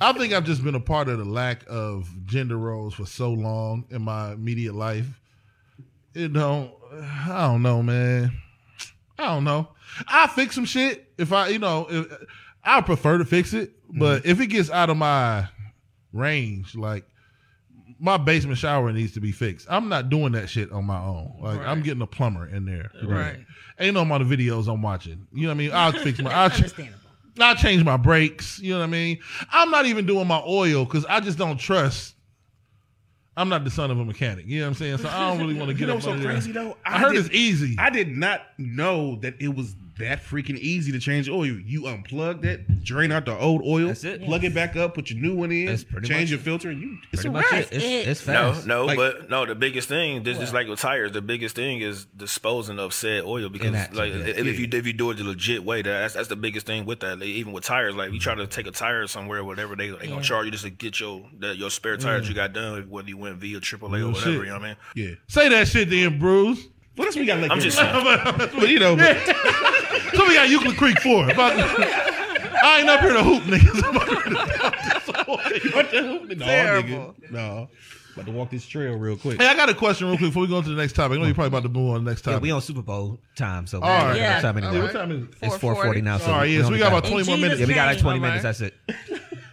I 0.02 0.14
think 0.14 0.34
I've 0.34 0.46
just 0.46 0.64
been 0.64 0.76
a 0.76 0.80
part 0.80 1.10
of 1.10 1.18
the 1.18 1.26
lack 1.26 1.64
of 1.68 2.10
gender 2.26 2.58
roles 2.58 2.94
for 2.94 3.06
so 3.06 3.32
long 3.32 3.86
in 3.90 4.02
my 4.02 4.34
immediate 4.34 4.76
life. 4.76 5.08
It 6.14 6.34
don't. 6.34 6.72
I 6.92 7.48
don't 7.48 7.62
know, 7.62 7.84
man. 7.84 8.32
I 9.20 9.28
don't 9.28 9.44
know. 9.44 9.70
I 10.08 10.28
fix 10.28 10.56
some 10.56 10.66
shit 10.66 11.12
if 11.18 11.34
I, 11.34 11.50
you 11.50 11.60
know, 11.60 11.88
if, 11.90 12.08
I 12.64 12.82
prefer 12.82 13.18
to 13.18 13.26
fix 13.26 13.54
it, 13.54 13.72
but 13.90 14.20
mm-hmm. 14.20 14.30
if 14.30 14.42
it 14.42 14.48
gets 14.48 14.70
out 14.70 14.90
of 14.90 14.98
my 14.98 15.48
range, 16.14 16.76
like 16.76 17.06
my 18.00 18.18
basement 18.18 18.58
shower 18.58 18.92
needs 18.92 19.14
to 19.14 19.20
be 19.20 19.32
fixed. 19.32 19.68
I'm 19.70 19.90
not 19.90 20.10
doing 20.10 20.34
that 20.34 20.50
shit 20.50 20.72
on 20.72 20.86
my 20.86 21.00
own. 21.00 21.38
Like 21.42 21.60
I'm 21.62 21.82
getting 21.82 22.02
a 22.02 22.08
plumber 22.08 22.48
in 22.48 22.66
there. 22.66 22.92
Right. 23.04 23.40
Ain't 23.80 23.94
no 23.96 24.02
amount 24.02 24.24
of 24.24 24.28
videos 24.30 24.68
I'm 24.72 24.82
watching. 24.82 25.28
You 25.34 25.44
know 25.44 25.50
what 25.50 25.54
I 25.54 25.58
mean? 25.58 25.72
I'll 25.74 25.92
fix 25.92 26.20
my. 26.20 26.32
I'll, 26.34 26.50
ch- 26.50 26.56
Understandable. 26.58 26.98
I 27.40 27.54
change 27.54 27.84
my 27.84 27.98
brakes. 27.98 28.60
You 28.60 28.74
know 28.74 28.80
what 28.80 28.86
I 28.86 28.88
mean? 28.88 29.20
I'm 29.52 29.70
not 29.70 29.86
even 29.86 30.06
doing 30.08 30.28
my 30.28 30.42
oil 30.48 30.86
because 30.86 31.06
I 31.06 31.20
just 31.20 31.38
don't 31.38 31.58
trust. 31.60 32.16
I'm 33.36 33.50
not 33.50 33.64
the 33.64 33.70
son 33.70 33.92
of 33.92 34.00
a 34.00 34.06
mechanic. 34.06 34.48
You 34.48 34.60
know 34.62 34.66
what 34.66 34.70
I'm 34.70 34.74
saying? 34.76 34.98
So 34.98 35.10
I 35.10 35.30
don't 35.30 35.38
really 35.40 35.54
want 35.54 35.68
to 35.70 35.74
get 35.76 35.82
You 35.82 35.86
know 35.88 35.94
up 35.94 35.96
what's 35.98 36.06
so 36.06 36.12
under 36.14 36.24
there. 36.24 36.32
crazy 36.34 36.52
though? 36.52 36.76
I 36.86 36.98
heard 36.98 37.14
did- 37.14 37.26
it's 37.28 37.36
easy. 37.36 37.76
I 37.78 37.92
did 37.92 38.08
not 38.10 38.42
know 38.58 39.18
that 39.18 39.36
it 39.40 39.50
was 39.56 39.76
that 40.00 40.24
freaking 40.24 40.58
easy 40.58 40.92
to 40.92 41.00
change 41.00 41.30
oil. 41.30 41.46
You 41.46 41.84
unplug 41.84 42.42
that, 42.42 42.84
drain 42.84 43.12
out 43.12 43.26
the 43.26 43.38
old 43.38 43.62
oil, 43.66 43.88
That's 43.88 44.04
it. 44.04 44.24
plug 44.24 44.44
it 44.44 44.54
back 44.54 44.76
up, 44.76 44.94
put 44.96 45.10
your 45.10 45.20
new 45.20 45.36
one 45.36 45.52
in, 45.52 45.66
That's 45.68 45.84
pretty 45.84 46.08
change 46.08 46.24
much 46.24 46.30
your 46.32 46.40
it. 46.40 46.44
filter, 46.44 46.70
and 46.70 46.82
you 46.82 46.98
it's 47.12 47.22
Pretty 47.24 47.30
a 47.30 47.32
much 47.42 47.52
wrap. 47.52 47.62
it. 47.62 47.68
It's, 47.74 47.84
It- 47.86 48.08
it's 48.08 48.28
No, 48.28 48.54
fast. 48.54 48.68
no, 48.68 48.86
Like- 48.86 48.98
but 48.98 49.30
no. 49.30 49.46
The 49.46 49.56
biggest 49.56 49.88
thing, 49.88 50.24
this 50.24 50.40
is 50.40 50.54
like 50.54 50.68
with 50.68 50.80
tires. 50.80 51.12
The 51.12 51.22
biggest 51.22 51.56
thing 51.56 51.82
is 51.82 52.06
disposing 52.06 52.80
of 52.80 52.94
said 52.94 53.24
oil 53.24 53.50
because, 53.50 53.72
like, 53.94 54.14
yeah. 54.14 54.20
if 54.26 54.38
if 54.48 54.60
you 54.60 54.68
if 54.72 54.86
you 54.88 54.94
do 54.94 55.12
it 55.12 55.16
the 55.18 55.24
legit 55.24 55.64
way, 55.64 55.82
that's 55.82 56.14
that's 56.16 56.28
the 56.28 56.36
biggest 56.36 56.66
thing 56.66 56.86
with 56.86 57.00
that. 57.02 57.20
Like, 57.20 57.28
even 57.30 57.54
with 57.54 57.64
tires, 57.64 57.96
like 57.96 58.12
you 58.12 58.20
try 58.20 58.36
to 58.36 58.48
take 58.48 58.68
a 58.68 58.72
tire 58.72 59.08
somewhere, 59.08 59.44
whatever 59.44 59.76
they 59.76 59.90
they 59.90 60.08
gonna 60.08 60.22
charge 60.22 60.46
you 60.46 60.52
just 60.52 60.64
to 60.64 60.70
get 60.70 61.00
your 61.00 61.26
that 61.40 61.58
your 61.58 61.70
spare 61.70 61.98
tires 61.98 62.28
you 62.28 62.36
got 62.36 62.54
done, 62.54 62.90
whether 62.90 63.08
you 63.10 63.18
went 63.18 63.38
via 63.38 63.60
AAA 63.60 63.82
or 63.82 64.08
whatever. 64.10 64.16
shit. 64.16 64.34
You 64.34 64.46
know 64.46 64.54
what 64.54 64.62
I 64.62 64.68
mean? 64.68 64.76
Yeah. 64.96 65.16
Say 65.28 65.50
that 65.50 65.68
shit 65.68 65.90
then, 65.90 66.20
Bruce. 66.20 66.68
What 66.98 67.06
else 67.06 67.16
we 67.16 67.26
got 67.26 67.40
like 67.40 67.52
I'm 67.52 67.60
just 67.62 67.78
saying. 67.78 68.04
but 68.04 68.70
you 68.70 68.80
know, 68.80 68.96
but, 68.98 69.16
So 70.16 70.28
we 70.28 70.34
got 70.34 70.50
Euclid 70.50 70.76
Creek 70.78 71.00
for. 71.00 71.30
About, 71.30 71.54
I 71.56 72.80
ain't 72.80 72.90
up 72.90 73.00
here 73.02 73.14
to 73.14 73.24
hoop, 73.24 73.44
niggas. 73.44 73.84
no, 75.28 76.46
Terrible. 76.46 77.16
nigga. 77.22 77.32
No. 77.32 77.70
About 78.16 78.26
to 78.26 78.32
walk 78.32 78.50
this 78.50 78.66
trail 78.66 78.96
real 78.98 79.16
quick. 79.16 79.40
Hey, 79.40 79.48
I 79.48 79.56
got 79.56 79.70
a 79.70 79.76
question 79.76 80.08
real 80.08 80.18
quick 80.18 80.30
before 80.30 80.42
we 80.42 80.48
go 80.48 80.60
to 80.62 80.68
the 80.70 80.76
next 80.76 80.94
topic. 80.94 81.18
I 81.18 81.20
know 81.20 81.26
you're 81.28 81.36
probably 81.36 81.50
about 81.50 81.64
to 81.64 81.70
move 81.70 81.92
on 81.92 82.00
to 82.00 82.04
the 82.06 82.10
next 82.10 82.26
Yeah, 82.26 82.34
topic. 82.34 82.44
we 82.44 82.52
on 82.52 82.62
Super 82.62 82.82
Bowl 82.82 83.20
time, 83.36 83.68
so 83.68 83.80
All 83.80 83.88
right. 83.88 84.08
what 84.08 84.18
Yeah. 84.18 84.42
time 84.42 84.58
anyway? 84.58 84.82
What 84.82 84.92
time 84.92 85.12
is 85.12 85.24
it? 85.24 85.30
It's 85.44 85.58
four 85.58 85.76
forty 85.76 86.02
now. 86.02 86.18
So 86.18 86.32
All 86.32 86.40
right, 86.40 86.50
yeah, 86.50 86.64
so 86.64 86.72
we 86.72 86.80
got 86.80 86.88
about 86.88 87.04
got- 87.04 87.12
20 87.12 87.28
more 87.28 87.38
minutes. 87.38 87.60
Yeah, 87.62 87.68
we 87.68 87.76
got 87.76 87.86
like 87.86 88.00
twenty 88.00 88.20
minutes. 88.20 88.42
That's 88.42 88.62
it. 88.62 88.74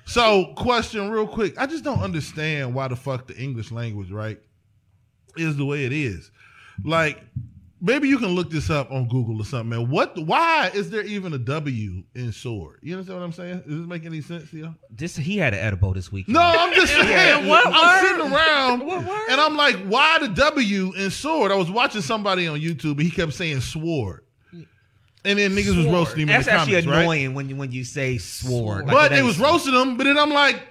So, 0.06 0.52
question 0.56 1.10
real 1.10 1.26
quick. 1.26 1.58
I 1.58 1.66
just 1.66 1.82
don't 1.84 2.00
understand 2.00 2.74
why 2.74 2.88
the 2.88 2.96
fuck 2.96 3.26
the 3.26 3.36
English 3.36 3.70
language, 3.72 4.10
right, 4.10 4.38
is 5.36 5.56
the 5.56 5.64
way 5.64 5.84
it 5.84 5.92
is. 5.92 6.30
Like, 6.82 7.22
maybe 7.80 8.08
you 8.08 8.18
can 8.18 8.28
look 8.28 8.50
this 8.50 8.70
up 8.70 8.90
on 8.90 9.06
Google 9.08 9.40
or 9.40 9.44
something, 9.44 9.68
man. 9.68 9.90
What 9.90 10.16
why 10.26 10.70
is 10.74 10.90
there 10.90 11.02
even 11.02 11.32
a 11.34 11.38
W 11.38 12.02
in 12.14 12.32
sword? 12.32 12.78
You 12.82 12.94
understand 12.94 13.18
what 13.20 13.24
I'm 13.26 13.32
saying? 13.32 13.62
Does 13.66 13.78
this 13.80 13.86
make 13.86 14.04
any 14.04 14.20
sense 14.20 14.50
to 14.50 14.56
you? 14.56 14.74
This 14.90 15.16
he 15.16 15.36
had 15.38 15.54
an 15.54 15.60
edible 15.60 15.92
this 15.92 16.10
week. 16.10 16.28
No, 16.28 16.40
I'm 16.40 16.74
just 16.74 16.92
saying. 16.92 17.46
what 17.48 17.66
I'm 17.66 17.72
word? 17.72 18.08
sitting 18.18 18.32
around 18.32 18.86
What 18.86 19.04
word? 19.04 19.26
and 19.30 19.40
I'm 19.40 19.56
like, 19.56 19.76
why 19.86 20.18
the 20.18 20.28
W 20.28 20.92
in 20.96 21.10
sword? 21.10 21.52
I 21.52 21.56
was 21.56 21.70
watching 21.70 22.00
somebody 22.02 22.46
on 22.48 22.60
YouTube 22.60 22.92
and 22.92 23.02
he 23.02 23.10
kept 23.10 23.34
saying 23.34 23.60
sword. 23.60 24.22
And 25.26 25.38
then 25.38 25.52
niggas 25.52 25.74
was 25.74 25.86
roasting 25.86 26.20
him 26.22 26.28
That's 26.28 26.46
in 26.46 26.52
the 26.54 26.60
actually 26.60 26.72
comments, 26.82 26.86
right? 26.88 27.00
annoying 27.02 27.34
when 27.34 27.48
you 27.48 27.56
when 27.56 27.72
you 27.72 27.82
say 27.84 28.18
sword. 28.18 28.84
Like, 28.86 28.92
But 28.94 29.08
that 29.10 29.18
it 29.20 29.22
was 29.22 29.36
is- 29.36 29.40
roasting 29.40 29.72
him, 29.72 29.96
but 29.96 30.04
then 30.04 30.18
I'm 30.18 30.30
like, 30.30 30.62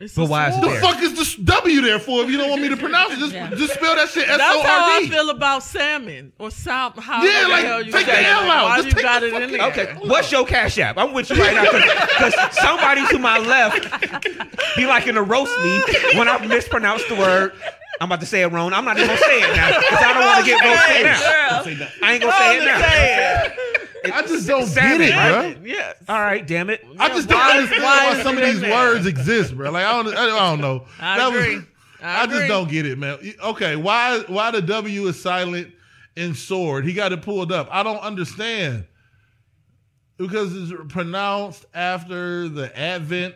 It's 0.00 0.14
But 0.14 0.22
a 0.22 0.26
why 0.26 0.48
is 0.48 0.56
it 0.56 0.60
sword. 0.60 0.64
the 0.76 0.80
there? 0.80 0.80
fuck 0.80 1.02
is 1.02 1.14
this 1.18 1.34
W 1.34 1.80
there 1.80 1.98
for 1.98 2.22
if 2.22 2.30
you 2.30 2.36
don't 2.38 2.50
want 2.50 2.62
me 2.62 2.68
to 2.68 2.76
pronounce 2.76 3.14
it? 3.14 3.18
Just, 3.18 3.32
Yeah. 3.32 3.50
just 3.50 3.74
spell 3.74 3.96
that 3.96 4.08
shit 4.08 4.28
S 4.28 4.38
That's 4.38 4.62
how 4.62 4.80
I 4.92 4.94
R 4.94 5.00
D. 5.00 5.08
feel 5.10 5.30
about 5.30 5.64
salmon 5.64 6.32
or 6.38 6.52
sal. 6.52 6.92
How 7.00 7.24
Yeah, 7.24 7.42
the 7.42 7.48
like, 7.48 7.64
hell 7.64 7.82
you 7.82 7.90
take 7.90 8.06
say 8.06 8.12
the 8.12 8.20
it. 8.20 8.26
L 8.26 8.48
out. 8.50 8.64
Why 8.66 8.76
Just 8.76 8.86
you 8.88 8.92
take 8.94 9.02
got 9.02 9.20
the 9.22 9.26
it 9.26 9.42
in 9.42 9.50
fucking- 9.58 9.74
there? 9.74 9.86
Okay, 9.96 10.08
what's 10.08 10.30
your 10.30 10.44
cash 10.46 10.78
app? 10.78 10.98
I'm 10.98 11.12
with 11.12 11.30
you 11.30 11.36
right 11.42 11.52
now 11.52 11.64
because 11.64 12.34
somebody 12.56 13.04
to 13.08 13.18
my 13.18 13.38
left 13.38 13.88
be 14.76 14.86
like 14.86 15.08
in 15.08 15.16
a 15.16 15.22
roast 15.22 15.52
me 15.64 15.82
when 16.16 16.28
I 16.28 16.38
mispronounce 16.46 17.02
the 17.06 17.16
word. 17.16 17.52
I'm 18.00 18.06
about 18.06 18.20
to 18.20 18.26
say 18.26 18.42
it 18.42 18.52
wrong. 18.52 18.72
I'm 18.72 18.84
not 18.84 18.96
even 18.98 19.08
gonna 19.08 19.18
say 19.18 19.40
it 19.42 19.56
now 19.56 19.80
because 19.80 19.98
I 20.00 20.12
don't 20.12 20.24
want 20.24 20.38
to 20.38 20.46
get 20.46 20.64
roasted 21.66 21.78
now. 21.80 22.06
I 22.06 22.12
ain't 22.12 22.22
gonna 22.22 22.36
say 22.38 22.58
it 22.58 22.64
now. 22.64 23.87
I 24.04 24.22
just 24.22 24.46
don't 24.46 24.66
Salmon, 24.66 24.98
get 24.98 25.10
it, 25.10 25.16
right? 25.16 25.54
bro. 25.56 25.64
Yes. 25.66 25.96
All 26.08 26.20
right, 26.20 26.46
damn 26.46 26.70
it. 26.70 26.84
I 26.98 27.08
just 27.08 27.28
don't 27.28 27.40
understand 27.40 27.82
why 27.82 28.14
why 28.14 28.22
some 28.22 28.36
of 28.38 28.44
these 28.44 28.60
there? 28.60 28.72
words 28.72 29.06
exist, 29.06 29.56
bro. 29.56 29.70
Like 29.70 29.84
I 29.84 30.02
don't, 30.02 30.14
I 30.16 30.26
don't 30.26 30.60
know. 30.60 30.86
I 31.00 31.18
That 31.18 31.32
was- 31.32 31.40
agree. 31.42 31.62
I 32.00 32.22
I 32.22 32.26
just 32.26 32.46
don't 32.46 32.70
get 32.70 32.86
it, 32.86 32.96
man. 32.96 33.18
Okay, 33.42 33.74
why 33.74 34.20
why 34.28 34.52
the 34.52 34.62
W 34.62 35.06
is 35.08 35.20
silent 35.20 35.72
in 36.14 36.34
sword? 36.34 36.84
He 36.84 36.92
got 36.92 37.12
it 37.12 37.22
pulled 37.22 37.50
up. 37.50 37.66
I 37.72 37.82
don't 37.82 37.98
understand 37.98 38.86
because 40.16 40.54
it's 40.56 40.72
pronounced 40.92 41.64
after 41.74 42.48
the 42.48 42.76
advent 42.78 43.34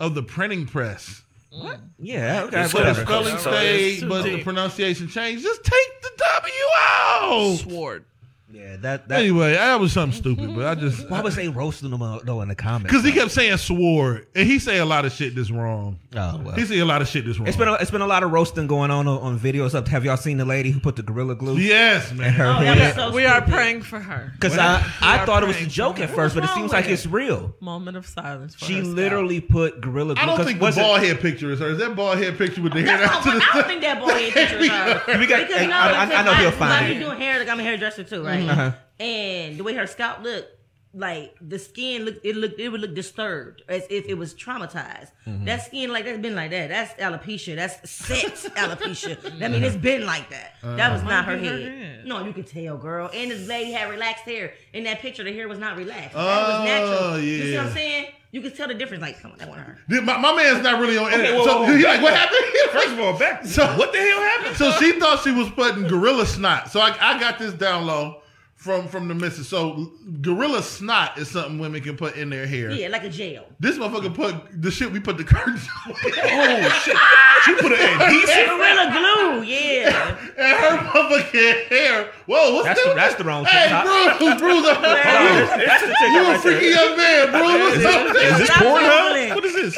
of 0.00 0.14
the 0.16 0.22
printing 0.24 0.66
press. 0.66 1.22
Mm. 1.54 1.80
Yeah, 1.98 2.42
okay, 2.46 2.62
It's 2.64 2.72
So 2.72 2.82
the 2.82 2.94
spelling 2.94 3.38
So 3.38 3.50
stayed, 3.52 3.94
it's 3.98 4.04
but 4.04 4.22
the 4.24 4.42
pronunciation 4.42 5.08
changed. 5.08 5.42
Just 5.44 5.62
take 5.64 6.02
the 6.02 6.10
W 6.40 6.54
out. 6.78 7.56
Sword. 7.58 8.04
Yeah, 8.48 8.76
that 8.76 9.08
that. 9.08 9.18
Anyway, 9.20 9.54
that 9.54 9.80
was 9.80 9.92
something 9.92 10.16
stupid, 10.16 10.54
but 10.54 10.66
I 10.66 10.74
just 10.76 11.10
Why 11.10 11.20
was 11.20 11.34
they 11.34 11.48
roasting 11.48 11.90
them 11.90 12.00
uh, 12.00 12.20
though 12.22 12.42
in 12.42 12.48
the 12.48 12.54
comments? 12.54 12.84
because 12.92 13.04
he 13.04 13.10
kept 13.10 13.32
saying 13.32 13.56
sword, 13.56 14.28
and 14.36 14.46
he 14.46 14.60
say 14.60 14.78
a 14.78 14.84
lot 14.84 15.04
of 15.04 15.10
shit 15.12 15.34
that's 15.34 15.50
wrong. 15.50 15.98
Oh 16.14 16.40
well. 16.44 16.54
He 16.54 16.64
say 16.64 16.78
a 16.78 16.84
lot 16.84 17.02
of 17.02 17.08
shit 17.08 17.26
that's 17.26 17.38
wrong. 17.40 17.48
It's 17.48 17.56
been 17.56 17.66
a, 17.66 17.74
it's 17.74 17.90
been 17.90 18.02
a 18.02 18.06
lot 18.06 18.22
of 18.22 18.30
roasting 18.30 18.68
going 18.68 18.92
on 18.92 19.08
on, 19.08 19.18
on 19.18 19.38
videos. 19.40 19.74
Up, 19.74 19.88
have 19.88 20.04
y'all 20.04 20.16
seen 20.16 20.36
the 20.38 20.44
lady 20.44 20.70
who 20.70 20.78
put 20.78 20.94
the 20.94 21.02
gorilla 21.02 21.34
glue 21.34 21.56
yes, 21.56 22.12
man. 22.12 22.32
her 22.34 22.46
Oh, 22.46 22.60
that 22.62 22.76
head? 22.78 22.94
so 22.94 23.12
We 23.12 23.26
are 23.26 23.42
praying 23.42 23.82
for 23.82 23.98
her. 23.98 24.30
Because 24.34 24.56
I, 24.56 24.76
I 25.02 25.26
thought 25.26 25.42
it 25.42 25.46
was 25.46 25.60
a 25.60 25.66
joke 25.66 25.98
at 25.98 26.08
first, 26.10 26.36
but 26.36 26.44
it 26.44 26.50
seems 26.50 26.70
like 26.72 26.84
with 26.84 26.92
it's 26.94 27.06
real. 27.06 27.52
Moment 27.60 27.96
of 27.96 28.06
silence 28.06 28.54
for 28.54 28.64
She 28.64 28.74
her. 28.78 28.82
literally 28.84 29.40
put 29.40 29.80
gorilla 29.80 30.14
glue. 30.14 30.22
I 30.22 30.26
don't 30.26 30.44
think 30.46 30.60
the 30.60 30.70
bald 30.70 31.00
head 31.00 31.20
picture 31.20 31.50
is 31.50 31.58
her. 31.58 31.70
Is 31.70 31.78
that 31.78 31.96
bald 31.96 32.18
head 32.18 32.38
picture 32.38 32.62
with 32.62 32.74
the 32.74 32.82
hair 32.82 32.96
That's 32.98 33.12
down 33.12 33.22
to 33.34 33.38
not, 33.40 33.40
the 33.40 33.44
I 33.50 33.60
don't 33.60 33.66
think 33.68 33.80
that 33.82 34.00
boy 34.00 34.08
head 34.30 34.32
picture 34.32 34.58
is 34.58 34.68
her. 34.70 35.18
We 35.18 35.26
got- 35.26 35.40
Because 35.48 35.56
hey, 35.56 35.66
no, 35.66 35.74
I- 35.76 36.04
I- 36.04 36.14
I 36.14 36.22
know 36.22 36.34
he'll 36.34 36.50
because 36.50 36.58
find 36.60 36.72
I 36.86 36.88
it. 36.90 36.98
doing 37.00 37.20
hair 37.20 37.38
like 37.40 37.48
I'm 37.48 37.58
a 37.58 37.62
hairdresser 37.64 38.04
too, 38.04 38.22
right? 38.24 38.35
Uh-huh. 38.42 38.72
And 38.98 39.58
the 39.58 39.64
way 39.64 39.74
her 39.74 39.86
scalp 39.86 40.22
looked, 40.22 40.48
like 40.94 41.34
the 41.42 41.58
skin 41.58 42.04
looked, 42.06 42.24
it 42.24 42.34
looked, 42.36 42.58
it 42.58 42.70
would 42.70 42.80
look 42.80 42.94
disturbed 42.94 43.60
as 43.68 43.86
if 43.90 44.06
it 44.06 44.14
was 44.14 44.32
traumatized. 44.34 45.10
Mm-hmm. 45.26 45.44
That 45.44 45.62
skin 45.66 45.92
like 45.92 46.06
that's 46.06 46.18
been 46.18 46.34
like 46.34 46.50
that. 46.52 46.68
That's 46.70 46.94
alopecia. 46.94 47.56
That's 47.56 47.90
sex 47.90 48.46
alopecia. 48.56 49.42
I 49.42 49.48
mean, 49.48 49.62
it's 49.62 49.76
been 49.76 50.06
like 50.06 50.30
that. 50.30 50.54
that 50.62 50.92
was 50.92 51.02
not 51.02 51.26
her 51.26 51.32
Might 51.36 51.42
be 51.42 51.48
her 51.48 51.58
head. 51.58 51.78
head. 51.78 52.06
No, 52.06 52.24
you 52.24 52.32
can 52.32 52.44
tell, 52.44 52.78
girl. 52.78 53.10
And 53.12 53.30
this 53.30 53.46
lady 53.46 53.72
had 53.72 53.90
relaxed 53.90 54.24
hair. 54.24 54.54
In 54.72 54.84
that 54.84 55.00
picture, 55.00 55.22
the 55.24 55.32
hair 55.34 55.48
was 55.48 55.58
not 55.58 55.76
relaxed. 55.76 56.14
that 56.14 56.20
Oh, 56.20 56.60
was 56.60 56.64
natural. 56.68 57.18
You 57.20 57.42
see 57.42 57.56
what 57.58 57.66
I'm 57.66 57.72
saying? 57.72 58.06
You 58.32 58.40
can 58.42 58.52
tell 58.52 58.68
the 58.68 58.74
difference. 58.74 59.02
Like, 59.02 59.20
come 59.20 59.32
on, 59.32 59.38
that 59.38 59.48
wasn't 59.48 59.66
her. 59.68 59.78
My, 60.02 60.16
my 60.18 60.34
man's 60.34 60.62
not 60.62 60.80
really 60.80 60.96
on 60.98 61.12
internet. 61.12 61.34
whoa, 61.34 61.44
so 61.44 61.58
whoa, 61.60 61.66
whoa. 61.66 61.76
he 61.76 61.84
like, 61.84 62.02
what 62.02 62.14
happened? 62.14 62.40
First 62.72 62.88
of 62.88 63.00
all, 63.00 63.18
back. 63.18 63.44
So- 63.44 63.66
what 63.78 63.92
the 63.92 63.98
hell 63.98 64.20
happened? 64.20 64.56
so 64.56 64.70
she 64.72 64.98
thought 64.98 65.22
she 65.22 65.30
was 65.32 65.48
putting 65.50 65.86
gorilla 65.86 66.24
snot. 66.26 66.70
So 66.70 66.80
I, 66.80 66.96
I 67.00 67.20
got 67.20 67.38
this 67.38 67.52
down 67.52 67.86
low 67.86 68.22
from 68.56 68.88
from 68.88 69.06
the 69.06 69.14
missus. 69.14 69.48
So 69.48 69.92
gorilla 70.22 70.62
snot 70.62 71.18
is 71.18 71.30
something 71.30 71.58
women 71.58 71.80
can 71.82 71.96
put 71.96 72.16
in 72.16 72.30
their 72.30 72.46
hair. 72.46 72.70
Yeah, 72.70 72.88
like 72.88 73.04
a 73.04 73.08
jail. 73.10 73.44
This 73.60 73.76
motherfucker 73.78 74.12
put 74.14 74.34
the 74.62 74.70
shit 74.70 74.90
we 74.90 74.98
put 74.98 75.16
the 75.18 75.24
curtains 75.24 75.66
on. 75.86 75.92
Oh 75.94 76.68
shit! 76.82 76.96
She 77.44 77.54
put 77.54 77.72
an 77.72 78.00
adhesive. 78.00 78.46
Gorilla 78.48 78.90
glue. 78.92 79.42
Yeah. 79.44 80.16
and 80.38 80.56
her 80.58 80.78
motherfucking 80.90 81.66
hair. 81.68 82.10
Whoa, 82.26 82.54
what's 82.54 82.64
That's 82.66 82.82
that? 82.82 82.88
the- 82.88 82.94
that's 82.94 83.14
the 83.16 83.24
wrong 83.24 83.44
Hey, 83.44 83.62
TikTok. 83.68 84.18
Bruce, 84.18 84.40
Bruce, 84.40 84.64
Hold 84.64 84.76
on, 84.76 84.82
that's, 84.82 85.66
that's 85.66 85.82
the 85.82 85.88
ticket 85.88 86.12
you 86.12 86.18
a 86.18 86.22
right 86.24 86.42
there. 86.42 86.58
freaky 86.58 86.74
young 86.74 86.96
man, 86.96 87.30
bro. 87.30 87.42
What's 87.42 87.84
up? 87.84 88.16
Is 88.16 88.38
this 88.38 88.48
Stop 88.48 88.62
Pornhub? 88.62 89.34
What 89.36 89.44
is 89.44 89.54
this? 89.54 89.74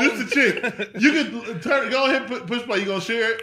This 0.00 0.18
the 0.18 0.30
chick. 0.30 0.90
You 1.00 1.12
can 1.12 1.60
turn. 1.60 1.90
Go 1.90 2.06
ahead, 2.06 2.26
pu- 2.26 2.40
push 2.40 2.62
play. 2.64 2.80
You 2.80 2.84
gonna 2.86 3.00
share 3.00 3.32
it? 3.34 3.42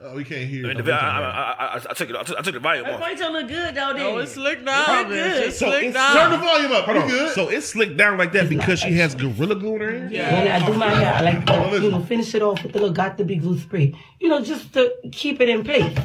Oh, 0.00 0.14
we 0.14 0.22
can't 0.22 0.48
hear. 0.48 0.66
I, 0.70 0.74
mean, 0.74 0.84
the, 0.84 0.92
I, 0.92 0.96
I, 0.96 1.66
I, 1.66 1.74
I 1.74 1.92
took 1.92 2.08
it. 2.08 2.14
I 2.14 2.22
took, 2.22 2.38
I 2.38 2.42
took 2.42 2.54
the 2.54 2.60
volume 2.60 2.84
Her 2.84 2.92
off. 2.92 3.00
ponytail 3.00 3.32
look 3.32 3.48
good 3.48 3.74
though. 3.74 3.92
Didn't 3.92 4.06
Oh, 4.06 4.18
it's 4.18 4.30
slick 4.32 4.64
down. 4.64 4.78
Look 4.96 5.06
bitch. 5.08 5.10
good. 5.10 5.42
It's 5.48 5.58
So 5.58 5.66
slick 5.70 5.84
it's- 5.86 6.12
Turn 6.14 6.30
the 6.30 6.38
volume 6.38 6.70
up. 6.72 6.84
Hold 6.84 6.96
on. 6.98 7.08
good? 7.08 7.34
So 7.34 7.48
it's 7.48 7.66
slicked 7.66 7.96
down 7.96 8.16
like 8.16 8.30
that 8.32 8.48
because 8.48 8.78
she 8.78 8.92
has 8.98 9.16
gorilla 9.16 9.56
glue 9.56 9.74
in 9.74 9.80
her 9.80 9.90
hair. 10.08 10.32
When 10.32 10.52
I 10.52 10.64
do 10.64 10.72
my 10.74 10.88
hair, 10.90 11.14
I 11.14 11.20
like 11.22 11.50
Oh, 11.50 11.64
to, 11.64 11.66
listen. 11.70 11.82
you 11.82 11.90
know, 11.90 12.00
finish 12.04 12.32
it 12.36 12.42
off 12.42 12.62
with 12.62 12.76
a 12.76 12.78
little 12.78 12.94
got 12.94 13.18
to 13.18 13.24
be 13.24 13.34
glue 13.36 13.58
spray. 13.58 13.92
You 14.20 14.28
know, 14.28 14.40
just 14.40 14.72
to 14.74 14.94
keep 15.10 15.40
it 15.40 15.48
in 15.48 15.64
place. 15.64 15.98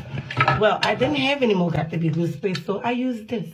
Well, 0.60 0.80
I 0.82 0.96
didn't 0.96 1.18
have 1.18 1.44
any 1.44 1.54
more 1.54 1.70
got 1.70 1.92
to 1.92 1.98
be 1.98 2.10
glue 2.10 2.32
spray, 2.32 2.56
so 2.56 2.82
I 2.82 2.92
used 2.92 3.28
this. 3.28 3.48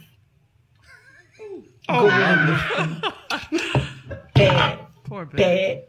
Oh, 1.89 2.07
Gorilla 2.07 3.01
glue. 3.49 3.59
Bad, 4.35 4.79
Poor 5.03 5.25
bad, 5.25 5.83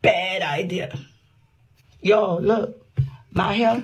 bad 0.00 0.40
idea. 0.42 0.96
Y'all, 2.00 2.40
look, 2.40 2.80
my 3.32 3.52
hair, 3.54 3.82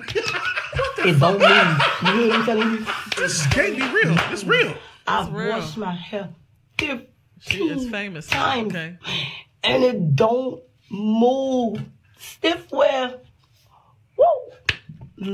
it 0.99 1.19
don't 1.19 1.39
move. 1.39 1.81
You 2.03 2.19
hear 2.21 2.27
what 2.29 2.39
I'm 2.39 2.45
telling 2.45 2.71
you? 2.71 2.85
This 3.17 3.47
can't 3.47 3.75
be 3.75 3.81
real. 3.81 4.15
It's 4.31 4.43
real. 4.43 4.73
I've 5.07 5.31
real. 5.31 5.49
washed 5.57 5.77
my 5.77 5.93
hair 5.95 6.29
15 6.77 7.07
She 7.39 7.63
is 7.69 7.89
famous. 7.89 8.29
now, 8.31 8.43
times, 8.45 8.73
Okay. 8.75 8.97
and 9.63 9.83
it 9.83 10.15
don't 10.15 10.61
move. 10.91 11.81
Stiff 12.17 12.71
wear. 12.71 13.19
Woo! 14.17 14.25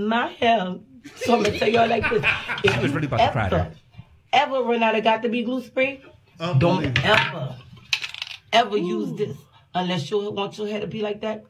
My 0.07 0.27
hair. 0.27 0.75
So 1.15 1.35
I'm 1.35 1.43
gonna 1.43 1.57
tell 1.57 1.67
y'all 1.69 1.87
like 1.87 2.09
this. 2.09 2.23
If 2.63 2.81
was 2.81 2.91
you 2.91 2.95
really 2.95 3.07
about 3.07 3.17
to 3.17 3.31
cry 3.31 3.45
ever, 3.47 3.55
there. 3.57 3.71
ever 4.33 4.61
run 4.61 4.83
out 4.83 4.95
of 4.95 5.03
got 5.03 5.23
to 5.23 5.29
be 5.29 5.43
glue 5.43 5.61
spray, 5.63 6.01
don't 6.39 6.63
Unbelievable. 6.85 7.01
ever, 7.03 7.55
ever 8.53 8.77
use 8.77 9.17
this 9.17 9.35
unless 9.75 10.09
you 10.11 10.29
want 10.31 10.57
your 10.57 10.67
hair 10.67 10.79
to 10.81 10.87
be 10.87 11.01
like 11.01 11.21
that. 11.21 11.43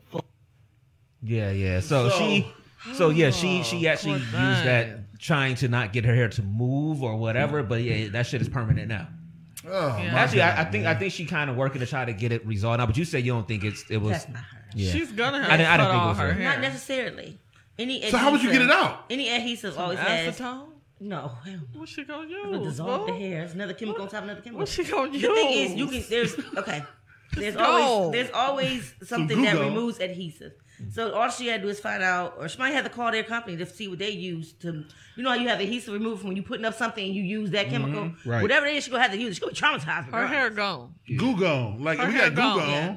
Yeah, 1.23 1.51
yeah. 1.51 1.79
So, 1.79 2.09
So- 2.09 2.17
she, 2.17 2.51
so 2.93 3.09
yeah, 3.09 3.29
she 3.31 3.63
she 3.63 3.87
oh, 3.87 3.91
actually 3.91 4.13
used 4.19 4.33
that 4.33 5.17
trying 5.19 5.55
to 5.55 5.67
not 5.69 5.93
get 5.93 6.03
her 6.05 6.13
hair 6.13 6.27
to 6.29 6.41
move 6.41 7.01
or 7.01 7.15
whatever. 7.15 7.63
But 7.63 7.81
yeah, 7.81 8.09
that 8.09 8.27
shit 8.27 8.41
is 8.41 8.49
permanent 8.49 8.87
now. 8.89 9.07
Oh, 9.65 9.97
Yeah. 9.97 10.13
Actually, 10.15 10.39
God, 10.39 10.57
I, 10.57 10.61
I 10.61 10.65
think 10.65 10.85
I 10.85 10.93
think 10.95 11.13
she 11.13 11.25
kind 11.25 11.49
of 11.49 11.55
working 11.55 11.79
to 11.79 11.85
try 11.87 12.03
to 12.03 12.11
get 12.13 12.31
it 12.33 12.45
resolved 12.45 12.79
now. 12.79 12.85
But 12.85 12.97
you 12.97 13.05
said 13.05 13.23
you 13.25 13.31
don't 13.31 13.47
think 13.47 13.63
it's 13.63 13.89
it 13.89 13.97
was. 13.97 14.11
That's 14.11 14.27
not 14.29 14.43
her. 14.43 14.57
Yeah. 14.75 14.91
She's 14.91 15.11
gonna 15.13 15.41
have 15.41 15.51
I 15.51 15.57
didn't- 15.57 15.69
I 15.71 15.77
to 15.77 15.83
didn't 15.83 15.91
cut 15.91 15.93
think 15.93 16.03
it 16.03 16.07
was 16.07 16.17
her 16.17 16.27
her. 16.27 16.33
hair. 16.33 16.43
Not 16.49 16.59
necessarily. 16.61 17.39
Any 17.79 18.09
So 18.11 18.17
how 18.17 18.31
would 18.31 18.43
you 18.43 18.51
get 18.51 18.61
it 18.61 18.65
adhesive- 18.65 18.83
out? 18.85 19.05
Any 19.09 19.29
adhesive 19.29 19.77
always 19.79 19.99
has. 19.99 20.35
Acetone? 20.39 20.67
No, 20.99 21.31
hell 21.45 21.53
no. 21.73 21.79
What 21.79 21.89
she 21.89 22.03
gonna 22.03 22.27
It'll 22.29 22.59
use? 22.63 22.71
dissolve 22.71 23.07
the 23.07 23.13
hair. 23.13 23.43
It's 23.43 23.53
another 23.53 23.73
chemical 23.73 24.03
on 24.03 24.09
top 24.09 24.19
of 24.19 24.23
another 24.25 24.41
chemical. 24.41 24.59
What's 24.59 24.71
she 24.73 24.83
gonna 24.83 25.11
The 25.11 25.19
thing 25.19 25.51
is, 25.51 25.73
you 25.75 25.87
can. 25.87 26.03
There's 26.09 26.35
okay. 26.57 26.83
There's 27.33 27.55
always 27.55 28.11
there's 28.13 28.31
always 28.31 28.93
something 29.03 29.41
that 29.41 29.55
removes 29.57 29.99
adhesive. 29.99 30.51
So 30.91 31.13
all 31.13 31.29
she 31.29 31.47
had 31.47 31.61
to 31.61 31.67
do 31.67 31.69
is 31.69 31.79
find 31.79 32.03
out, 32.03 32.35
or 32.37 32.47
she 32.49 32.57
might 32.57 32.71
have 32.71 32.83
to 32.83 32.89
call 32.89 33.11
their 33.11 33.23
company 33.23 33.57
to 33.57 33.65
see 33.65 33.87
what 33.87 33.99
they 33.99 34.09
use 34.09 34.53
to. 34.61 34.83
You 35.15 35.23
know 35.23 35.29
how 35.29 35.35
you 35.35 35.47
have 35.47 35.59
adhesive 35.59 35.93
removed 35.93 36.21
from 36.21 36.29
when 36.29 36.37
you 36.37 36.43
putting 36.43 36.65
up 36.65 36.73
something 36.73 37.05
and 37.05 37.15
you 37.15 37.23
use 37.23 37.51
that 37.51 37.67
mm-hmm. 37.67 37.75
chemical. 37.75 38.11
Right. 38.25 38.41
Whatever 38.41 38.65
it 38.65 38.75
is, 38.75 38.83
she 38.83 38.91
gonna 38.91 39.03
have 39.03 39.11
to 39.11 39.17
use. 39.17 39.31
it. 39.31 39.35
She 39.35 39.41
gonna 39.41 39.53
be 39.53 39.59
traumatized. 39.59 40.11
Her 40.11 40.27
hair 40.27 40.49
gone. 40.49 40.95
Goo 41.17 41.39
gone. 41.39 41.83
Like 41.83 41.99
Her 41.99 42.07
we 42.07 42.13
got 42.13 42.29
goo 42.31 42.35
gone, 42.35 42.57
gone. 42.59 42.69
yeah. 42.69 42.95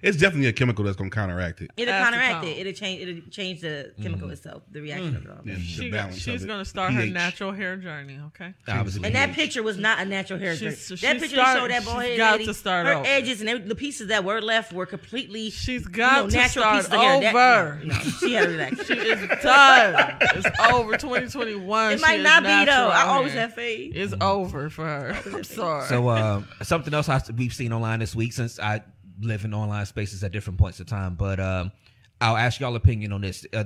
It's 0.00 0.16
definitely 0.16 0.46
a 0.48 0.52
chemical 0.52 0.84
that's 0.84 0.96
gonna 0.96 1.10
counteract 1.10 1.60
it. 1.60 1.70
It'll 1.76 1.92
Acetone. 1.92 2.02
counteract 2.04 2.44
it. 2.44 2.58
It'll 2.58 2.72
change. 2.72 3.02
It'll 3.02 3.30
change 3.30 3.60
the 3.62 3.92
chemical 4.00 4.30
itself, 4.30 4.62
the 4.70 4.80
reaction 4.80 5.16
of 5.16 5.24
it 5.24 5.30
all. 5.30 5.38
And 5.38 5.56
the 5.56 5.60
She 5.60 5.90
got, 5.90 5.96
balance 5.98 6.18
she's 6.18 6.42
of 6.42 6.42
it. 6.44 6.46
gonna 6.46 6.64
start 6.64 6.92
her 6.92 7.00
pH. 7.02 7.12
natural 7.12 7.52
hair 7.52 7.76
journey. 7.76 8.18
Okay. 8.28 8.54
Obviously, 8.68 9.04
And 9.06 9.14
that 9.16 9.32
picture 9.32 9.62
was 9.62 9.76
not 9.76 9.98
a 9.98 10.04
natural 10.04 10.38
hair 10.38 10.54
She's- 10.56 10.86
journey. 10.86 10.98
she 10.98 11.06
That 11.06 11.18
picture 11.20 11.36
start- 11.36 11.58
showed 11.58 11.70
that 11.70 11.82
she's 11.82 11.90
bald 11.90 12.02
head 12.02 12.16
got 12.16 12.32
lady. 12.32 12.46
to 12.46 12.54
start 12.54 12.86
her 12.86 12.92
over. 12.94 13.06
edges 13.06 13.40
and 13.40 13.48
every, 13.50 13.66
the 13.66 13.74
pieces 13.74 14.06
that 14.08 14.22
were 14.24 14.40
left 14.40 14.72
were 14.72 14.86
completely. 14.86 15.50
She's 15.50 15.86
got 15.86 16.24
know, 16.24 16.30
to 16.30 16.36
natural 16.36 16.62
start 16.64 16.76
pieces 16.76 16.92
of 16.92 17.00
hair. 17.00 17.20
That- 17.20 17.34
over. 17.34 17.84
no, 17.84 17.94
no, 17.94 18.00
she 18.00 18.32
had 18.34 18.44
to 18.44 18.50
relax. 18.50 18.86
She 18.86 18.92
is 18.94 19.28
done. 19.42 20.16
It's 20.20 20.60
over. 20.70 20.96
2021. 20.96 21.92
It 21.92 21.96
She 21.98 22.02
might 22.02 22.18
is 22.20 22.24
not 22.24 22.42
be 22.42 22.48
though. 22.48 22.54
natural 22.64 22.90
I 22.90 23.02
always 23.06 23.32
hair. 23.32 23.40
have 23.42 23.54
faith. 23.54 23.92
It's 23.96 24.14
over 24.20 24.70
for 24.70 24.84
her. 24.84 25.16
I'm 25.26 25.44
sorry. 25.44 25.86
So 25.88 26.08
uh, 26.08 26.42
something 26.62 26.94
else 26.94 27.08
I, 27.08 27.20
we've 27.36 27.52
seen 27.52 27.72
online 27.72 27.98
this 28.00 28.14
week 28.14 28.32
since 28.32 28.58
I 28.60 28.82
live 29.20 29.44
in 29.44 29.54
online 29.54 29.86
spaces 29.86 30.22
at 30.24 30.32
different 30.32 30.58
points 30.58 30.80
of 30.80 30.86
time, 30.86 31.14
but 31.14 31.40
um, 31.40 31.72
I'll 32.20 32.36
ask 32.36 32.60
y'all 32.60 32.76
opinion 32.76 33.12
on 33.12 33.20
this. 33.20 33.46
Uh, 33.52 33.64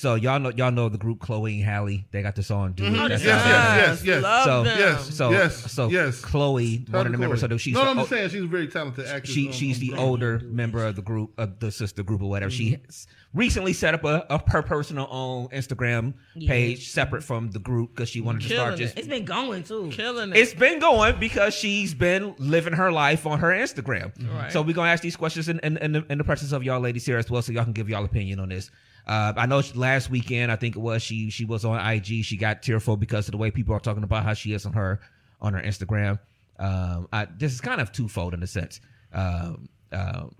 so 0.00 0.14
y'all 0.14 0.40
know 0.40 0.50
y'all 0.56 0.70
know 0.70 0.88
the 0.88 0.96
group 0.96 1.20
Chloe 1.20 1.56
and 1.56 1.64
Halle. 1.64 2.04
They 2.10 2.22
got 2.22 2.34
the 2.34 2.42
song 2.42 2.72
"Do 2.72 2.84
It." 2.84 2.92
Mm-hmm. 2.92 3.08
That's 3.08 3.22
Yes, 3.22 3.42
how- 3.44 3.50
yes, 3.50 3.76
yes, 3.76 4.04
yes. 4.04 4.22
Love 4.22 4.44
So- 4.44 4.64
them. 4.64 4.78
Yes. 4.78 5.14
So 5.14 5.30
Yes, 5.30 5.72
so 5.72 5.88
yes. 5.88 6.20
Chloe, 6.22 6.86
one 6.90 7.04
of 7.06 7.12
the 7.12 7.18
members 7.18 7.42
of 7.42 7.50
the 7.50 7.58
she's 7.58 7.74
no, 7.74 7.84
no, 7.84 7.90
I'm 7.90 7.98
o- 7.98 8.06
saying 8.06 8.30
she's 8.30 8.42
a 8.42 8.46
very 8.46 8.66
talented 8.68 9.06
actress. 9.06 9.30
she 9.34 9.48
on- 9.48 9.52
she's 9.52 9.76
on 9.76 9.80
the 9.80 9.88
drama. 9.88 10.02
older 10.06 10.40
member 10.44 10.86
of 10.86 10.96
the 10.96 11.02
group 11.02 11.32
of 11.38 11.58
the 11.60 11.70
sister 11.70 12.02
group 12.02 12.22
or 12.22 12.30
whatever. 12.30 12.50
She 12.50 12.72
mm-hmm. 12.72 12.84
has 12.86 13.06
recently 13.34 13.72
set 13.74 13.92
up 13.94 14.04
a, 14.04 14.26
a 14.30 14.50
her 14.50 14.62
personal 14.62 15.06
own 15.10 15.48
Instagram 15.48 16.14
page 16.46 16.88
separate 16.90 17.22
from 17.22 17.50
the 17.50 17.58
group 17.58 17.94
because 17.94 18.08
she 18.08 18.20
wanted 18.22 18.40
to 18.42 18.48
start 18.48 18.76
Killing 18.76 18.78
just. 18.78 18.98
It's 18.98 19.06
been 19.08 19.24
going 19.26 19.64
too. 19.64 19.90
Killing 19.92 20.30
it. 20.30 20.36
It's 20.36 20.54
been 20.54 20.78
going 20.80 21.20
because 21.20 21.54
she's 21.54 21.92
been 21.94 22.34
living 22.38 22.72
her 22.72 22.90
life 22.90 23.26
on 23.26 23.38
her 23.40 23.50
Instagram. 23.50 24.12
Right. 24.34 24.50
So 24.50 24.62
we're 24.62 24.74
gonna 24.74 24.90
ask 24.90 25.02
these 25.02 25.16
questions 25.16 25.48
in, 25.48 25.60
in, 25.60 25.76
in, 25.76 25.92
the, 25.92 26.06
in 26.08 26.18
the 26.18 26.24
presence 26.24 26.52
of 26.52 26.64
y'all 26.64 26.80
ladies 26.80 27.04
here 27.04 27.18
as 27.18 27.30
well, 27.30 27.42
so 27.42 27.52
y'all 27.52 27.64
can 27.64 27.72
give 27.74 27.88
y'all 27.88 28.04
opinion 28.04 28.40
on 28.40 28.48
this. 28.48 28.70
Uh, 29.06 29.32
I 29.36 29.46
know 29.46 29.62
last 29.74 30.10
weekend, 30.10 30.52
I 30.52 30.56
think 30.56 30.76
it 30.76 30.80
was 30.80 31.02
she 31.02 31.30
she 31.30 31.44
was 31.44 31.64
on 31.64 31.84
IG. 31.84 32.24
She 32.24 32.36
got 32.36 32.62
tearful 32.62 32.96
because 32.96 33.28
of 33.28 33.32
the 33.32 33.38
way 33.38 33.50
people 33.50 33.74
are 33.74 33.80
talking 33.80 34.02
about 34.02 34.24
how 34.24 34.34
she 34.34 34.52
is 34.52 34.66
on 34.66 34.72
her 34.74 35.00
on 35.40 35.54
her 35.54 35.60
Instagram. 35.62 36.18
Um, 36.58 37.08
I, 37.12 37.26
this 37.36 37.52
is 37.52 37.60
kind 37.60 37.80
of 37.80 37.90
twofold 37.90 38.34
in 38.34 38.42
a 38.42 38.46
sense, 38.46 38.80
um, 39.12 39.68
um, 39.92 40.34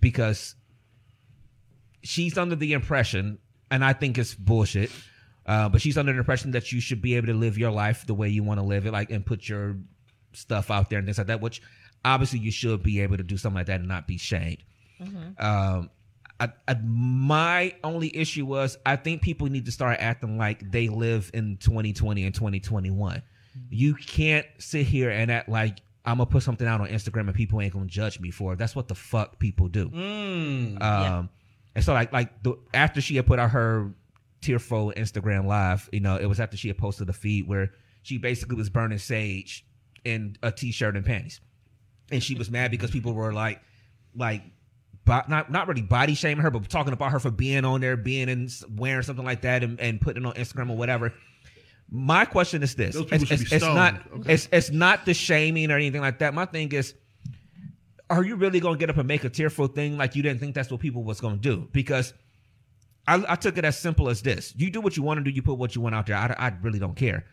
because 0.00 0.54
she's 2.02 2.38
under 2.38 2.56
the 2.56 2.72
impression, 2.72 3.38
and 3.70 3.84
I 3.84 3.92
think 3.92 4.18
it's 4.18 4.34
bullshit. 4.34 4.90
Uh, 5.46 5.68
but 5.68 5.80
she's 5.80 5.96
under 5.96 6.12
the 6.12 6.18
impression 6.18 6.50
that 6.50 6.72
you 6.72 6.80
should 6.80 7.00
be 7.00 7.14
able 7.16 7.26
to 7.28 7.34
live 7.34 7.56
your 7.56 7.70
life 7.70 8.06
the 8.06 8.14
way 8.14 8.28
you 8.28 8.42
want 8.42 8.60
to 8.60 8.64
live 8.66 8.84
it, 8.86 8.92
like 8.92 9.10
and 9.10 9.24
put 9.24 9.48
your 9.48 9.76
stuff 10.34 10.70
out 10.70 10.90
there 10.90 10.98
and 10.98 11.06
things 11.06 11.18
like 11.18 11.28
that. 11.28 11.40
Which 11.40 11.62
obviously 12.04 12.38
you 12.40 12.50
should 12.50 12.82
be 12.82 13.00
able 13.00 13.16
to 13.16 13.22
do 13.22 13.36
something 13.36 13.56
like 13.56 13.66
that 13.66 13.80
and 13.80 13.88
not 13.88 14.06
be 14.06 14.18
shamed. 14.18 14.62
Um, 15.38 15.90
I, 16.40 16.52
I, 16.68 16.76
my 16.84 17.74
only 17.82 18.16
issue 18.16 18.46
was 18.46 18.78
I 18.86 18.94
think 18.96 19.22
people 19.22 19.48
need 19.48 19.64
to 19.64 19.72
start 19.72 19.98
acting 20.00 20.38
like 20.38 20.70
they 20.70 20.88
live 20.88 21.30
in 21.34 21.56
2020 21.56 22.24
and 22.24 22.34
2021. 22.34 23.22
You 23.70 23.94
can't 23.94 24.46
sit 24.58 24.86
here 24.86 25.10
and 25.10 25.32
act 25.32 25.48
like 25.48 25.78
I'm 26.04 26.18
gonna 26.18 26.26
put 26.26 26.44
something 26.44 26.66
out 26.66 26.80
on 26.80 26.88
Instagram 26.88 27.22
and 27.22 27.34
people 27.34 27.60
ain't 27.60 27.72
gonna 27.72 27.86
judge 27.86 28.20
me 28.20 28.30
for 28.30 28.52
it. 28.52 28.56
That's 28.58 28.76
what 28.76 28.86
the 28.86 28.94
fuck 28.94 29.38
people 29.40 29.66
do. 29.68 29.90
Um, 30.80 31.28
and 31.74 31.84
so 31.84 31.92
like 31.92 32.12
like 32.12 32.42
the, 32.44 32.56
after 32.72 33.00
she 33.00 33.16
had 33.16 33.26
put 33.26 33.38
out 33.40 33.50
her 33.50 33.92
tearful 34.40 34.92
Instagram 34.96 35.44
live, 35.46 35.88
you 35.92 36.00
know, 36.00 36.16
it 36.16 36.26
was 36.26 36.38
after 36.38 36.56
she 36.56 36.68
had 36.68 36.78
posted 36.78 37.08
a 37.08 37.12
feed 37.12 37.48
where 37.48 37.72
she 38.02 38.16
basically 38.16 38.54
was 38.56 38.70
burning 38.70 38.98
sage 38.98 39.66
in 40.04 40.36
a 40.42 40.52
t-shirt 40.52 40.94
and 40.94 41.04
panties, 41.04 41.40
and 42.12 42.22
she 42.22 42.36
was 42.36 42.48
mad 42.48 42.70
because 42.70 42.92
people 42.92 43.12
were 43.12 43.32
like, 43.32 43.60
like. 44.14 44.42
Not 45.08 45.50
not 45.50 45.68
really 45.68 45.82
body 45.82 46.14
shaming 46.14 46.42
her, 46.42 46.50
but 46.50 46.68
talking 46.68 46.92
about 46.92 47.12
her 47.12 47.18
for 47.18 47.30
being 47.30 47.64
on 47.64 47.80
there, 47.80 47.96
being 47.96 48.28
in 48.28 48.48
wearing 48.76 49.02
something 49.02 49.24
like 49.24 49.42
that, 49.42 49.62
and, 49.64 49.80
and 49.80 50.00
putting 50.00 50.22
it 50.22 50.26
on 50.26 50.34
Instagram 50.34 50.70
or 50.70 50.76
whatever. 50.76 51.12
My 51.90 52.26
question 52.26 52.62
is 52.62 52.74
this: 52.74 52.94
it's, 52.94 53.30
it's, 53.30 53.52
it's 53.52 53.64
not. 53.64 53.94
Okay. 54.12 54.34
it's 54.34 54.48
it's 54.52 54.70
not 54.70 55.06
the 55.06 55.14
shaming 55.14 55.70
or 55.70 55.76
anything 55.76 56.02
like 56.02 56.18
that. 56.18 56.34
My 56.34 56.44
thing 56.44 56.70
is, 56.72 56.94
are 58.10 58.22
you 58.22 58.36
really 58.36 58.60
gonna 58.60 58.76
get 58.76 58.90
up 58.90 58.98
and 58.98 59.08
make 59.08 59.24
a 59.24 59.30
tearful 59.30 59.68
thing 59.68 59.96
like 59.96 60.14
you 60.14 60.22
didn't 60.22 60.40
think 60.40 60.54
that's 60.54 60.70
what 60.70 60.80
people 60.80 61.02
was 61.02 61.20
gonna 61.20 61.36
do? 61.38 61.66
Because 61.72 62.12
I, 63.06 63.24
I 63.26 63.36
took 63.36 63.56
it 63.56 63.64
as 63.64 63.78
simple 63.78 64.10
as 64.10 64.20
this: 64.20 64.52
you 64.54 64.70
do 64.70 64.82
what 64.82 64.98
you 64.98 65.02
want 65.02 65.18
to 65.18 65.24
do, 65.24 65.30
you 65.30 65.40
put 65.40 65.54
what 65.54 65.74
you 65.74 65.80
want 65.80 65.94
out 65.94 66.06
there. 66.06 66.16
I, 66.16 66.34
I 66.38 66.52
really 66.60 66.78
don't 66.78 66.96
care. 66.96 67.24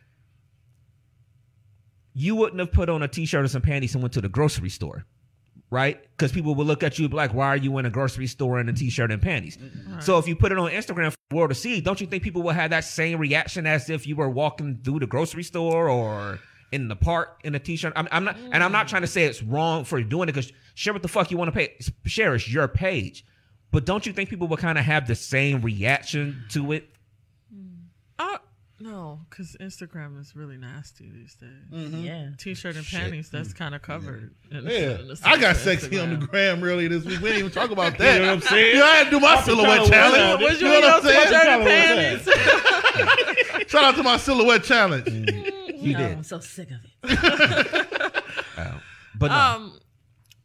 You 2.13 2.37
wouldn't 2.37 2.61
have 2.61 2.71
put 2.71 2.87
on 2.87 3.03
a 3.03 3.09
t-shirt 3.09 3.43
or 3.43 3.47
some 3.49 3.61
panties 3.61 3.93
and 3.93 4.01
went 4.01 4.13
to 4.13 4.21
the 4.21 4.29
grocery 4.29 4.69
store, 4.69 5.05
right? 5.69 6.01
Because 6.11 6.31
people 6.31 6.55
will 6.55 6.65
look 6.65 6.83
at 6.83 6.97
you 6.97 7.05
and 7.05 7.11
be 7.11 7.17
like, 7.17 7.33
"Why 7.33 7.47
are 7.47 7.57
you 7.57 7.77
in 7.77 7.85
a 7.85 7.89
grocery 7.89 8.27
store 8.27 8.59
in 8.59 8.69
a 8.69 8.73
t-shirt 8.73 9.11
and 9.11 9.21
panties?" 9.21 9.57
Mm-hmm. 9.57 9.99
So 9.99 10.17
if 10.17 10.27
you 10.27 10.35
put 10.35 10.51
it 10.51 10.57
on 10.57 10.71
Instagram 10.71 11.11
for 11.11 11.17
the 11.29 11.35
world 11.35 11.49
to 11.49 11.55
see, 11.55 11.81
don't 11.81 11.99
you 11.99 12.07
think 12.07 12.23
people 12.23 12.41
will 12.41 12.51
have 12.51 12.71
that 12.71 12.83
same 12.83 13.19
reaction 13.19 13.65
as 13.65 13.89
if 13.89 14.07
you 14.07 14.15
were 14.15 14.29
walking 14.29 14.79
through 14.83 14.99
the 14.99 15.07
grocery 15.07 15.43
store 15.43 15.89
or 15.89 16.39
in 16.71 16.87
the 16.87 16.95
park 16.95 17.39
in 17.43 17.55
a 17.55 17.59
t-shirt? 17.59 17.93
I'm, 17.95 18.07
I'm 18.11 18.25
not, 18.25 18.37
and 18.51 18.63
I'm 18.63 18.71
not 18.71 18.87
trying 18.87 19.03
to 19.03 19.07
say 19.07 19.25
it's 19.25 19.43
wrong 19.43 19.83
for 19.83 20.01
doing 20.01 20.29
it 20.29 20.33
because 20.33 20.51
share 20.75 20.93
what 20.93 21.01
the 21.01 21.07
fuck 21.07 21.31
you 21.31 21.37
want 21.37 21.49
to 21.49 21.57
pay. 21.57 21.75
Share 22.05 22.35
it's 22.35 22.51
your 22.51 22.67
page, 22.67 23.25
but 23.71 23.85
don't 23.85 24.05
you 24.05 24.13
think 24.13 24.29
people 24.29 24.47
will 24.47 24.57
kind 24.57 24.77
of 24.77 24.85
have 24.85 25.07
the 25.07 25.15
same 25.15 25.61
reaction 25.61 26.45
to 26.49 26.71
it? 26.71 26.89
No, 28.77 29.21
because 29.29 29.55
Instagram 29.61 30.19
is 30.19 30.35
really 30.35 30.57
nasty 30.57 31.09
these 31.09 31.35
days. 31.35 31.49
Mm-hmm. 31.71 32.03
Yeah. 32.03 32.29
T-shirt 32.37 32.75
and 32.75 32.85
panties, 32.85 33.29
that's 33.29 33.53
mm. 33.53 33.55
kind 33.55 33.73
of 33.73 33.81
covered. 33.81 34.35
in- 34.51 34.65
Yeah, 34.65 34.99
in 34.99 35.07
the 35.07 35.21
I 35.23 35.37
got 35.37 35.55
sexy 35.55 35.95
of 35.95 36.03
on 36.03 36.19
the 36.19 36.25
gram 36.27 36.61
earlier 36.61 36.89
this 36.89 37.05
week. 37.05 37.19
We 37.21 37.29
didn't 37.29 37.39
even 37.39 37.51
talk 37.51 37.71
about 37.71 37.97
that. 37.97 38.15
You 38.15 38.19
know 38.21 38.35
what 38.35 38.43
I'm 38.43 38.49
saying? 38.49 38.75
Yeah, 38.75 38.83
I 38.83 38.95
had 38.97 39.03
to 39.05 39.09
do 39.11 39.19
my 39.21 39.41
silhouette 39.41 39.79
kinda 39.79 39.89
challenge. 39.89 40.41
was 40.41 40.51
Was 40.51 40.61
you 40.61 40.67
know 40.67 40.75
in 40.75 40.81
what 40.81 40.93
I'm 40.93 41.03
saying? 41.03 41.27
t-shirt 41.27 41.47
and 41.47 42.25
panties? 42.25 43.69
Shout 43.71 43.83
out 43.85 43.95
to 43.95 44.03
my 44.03 44.17
silhouette 44.17 44.63
challenge. 44.63 45.05
Mm-hmm. 45.05 45.51
You 45.85 45.93
Oh, 45.93 45.99
did, 45.99 46.11
I'm 46.13 46.23
so 46.23 46.39
sick 46.39 46.69
of 46.71 46.79
it. 47.03 48.23
but 49.19 49.27
no. 49.27 49.35
Um, 49.35 49.79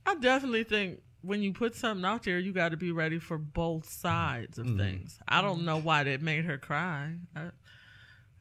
I 0.04 0.14
definitely 0.16 0.64
think 0.64 1.00
when 1.22 1.42
you 1.42 1.52
put 1.54 1.74
something 1.74 2.04
out 2.04 2.24
there, 2.24 2.38
you 2.38 2.52
got 2.52 2.70
to 2.70 2.76
be 2.76 2.92
ready 2.92 3.18
for 3.18 3.38
both 3.38 3.88
sides 3.88 4.58
of 4.58 4.66
mm-hmm. 4.66 4.78
things. 4.78 5.18
I 5.26 5.40
don't 5.40 5.64
know 5.64 5.78
why 5.78 6.02
that 6.04 6.20
made 6.20 6.44
her 6.44 6.58
cry. 6.58 7.14
I, 7.34 7.50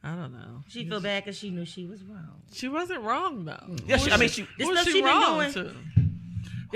I 0.02 0.14
don't 0.14 0.32
know. 0.32 0.62
She 0.68 0.88
feel 0.88 1.00
bad 1.00 1.24
because 1.24 1.38
she 1.38 1.50
knew 1.50 1.64
she 1.66 1.86
was 1.86 2.02
wrong. 2.04 2.42
She 2.52 2.68
wasn't 2.68 3.02
wrong 3.02 3.44
though. 3.44 3.76
yeah, 3.86 3.98
she, 3.98 4.10
I 4.10 4.16
mean, 4.16 4.28
she, 4.30 4.46
This 4.56 4.66
Who 4.66 4.74
stuff 4.74 4.86
is 4.86 4.92
she 4.92 4.98
she 4.98 5.02
been 5.02 5.10
wrong 5.10 5.36
doing. 5.38 5.52
to? 5.52 5.74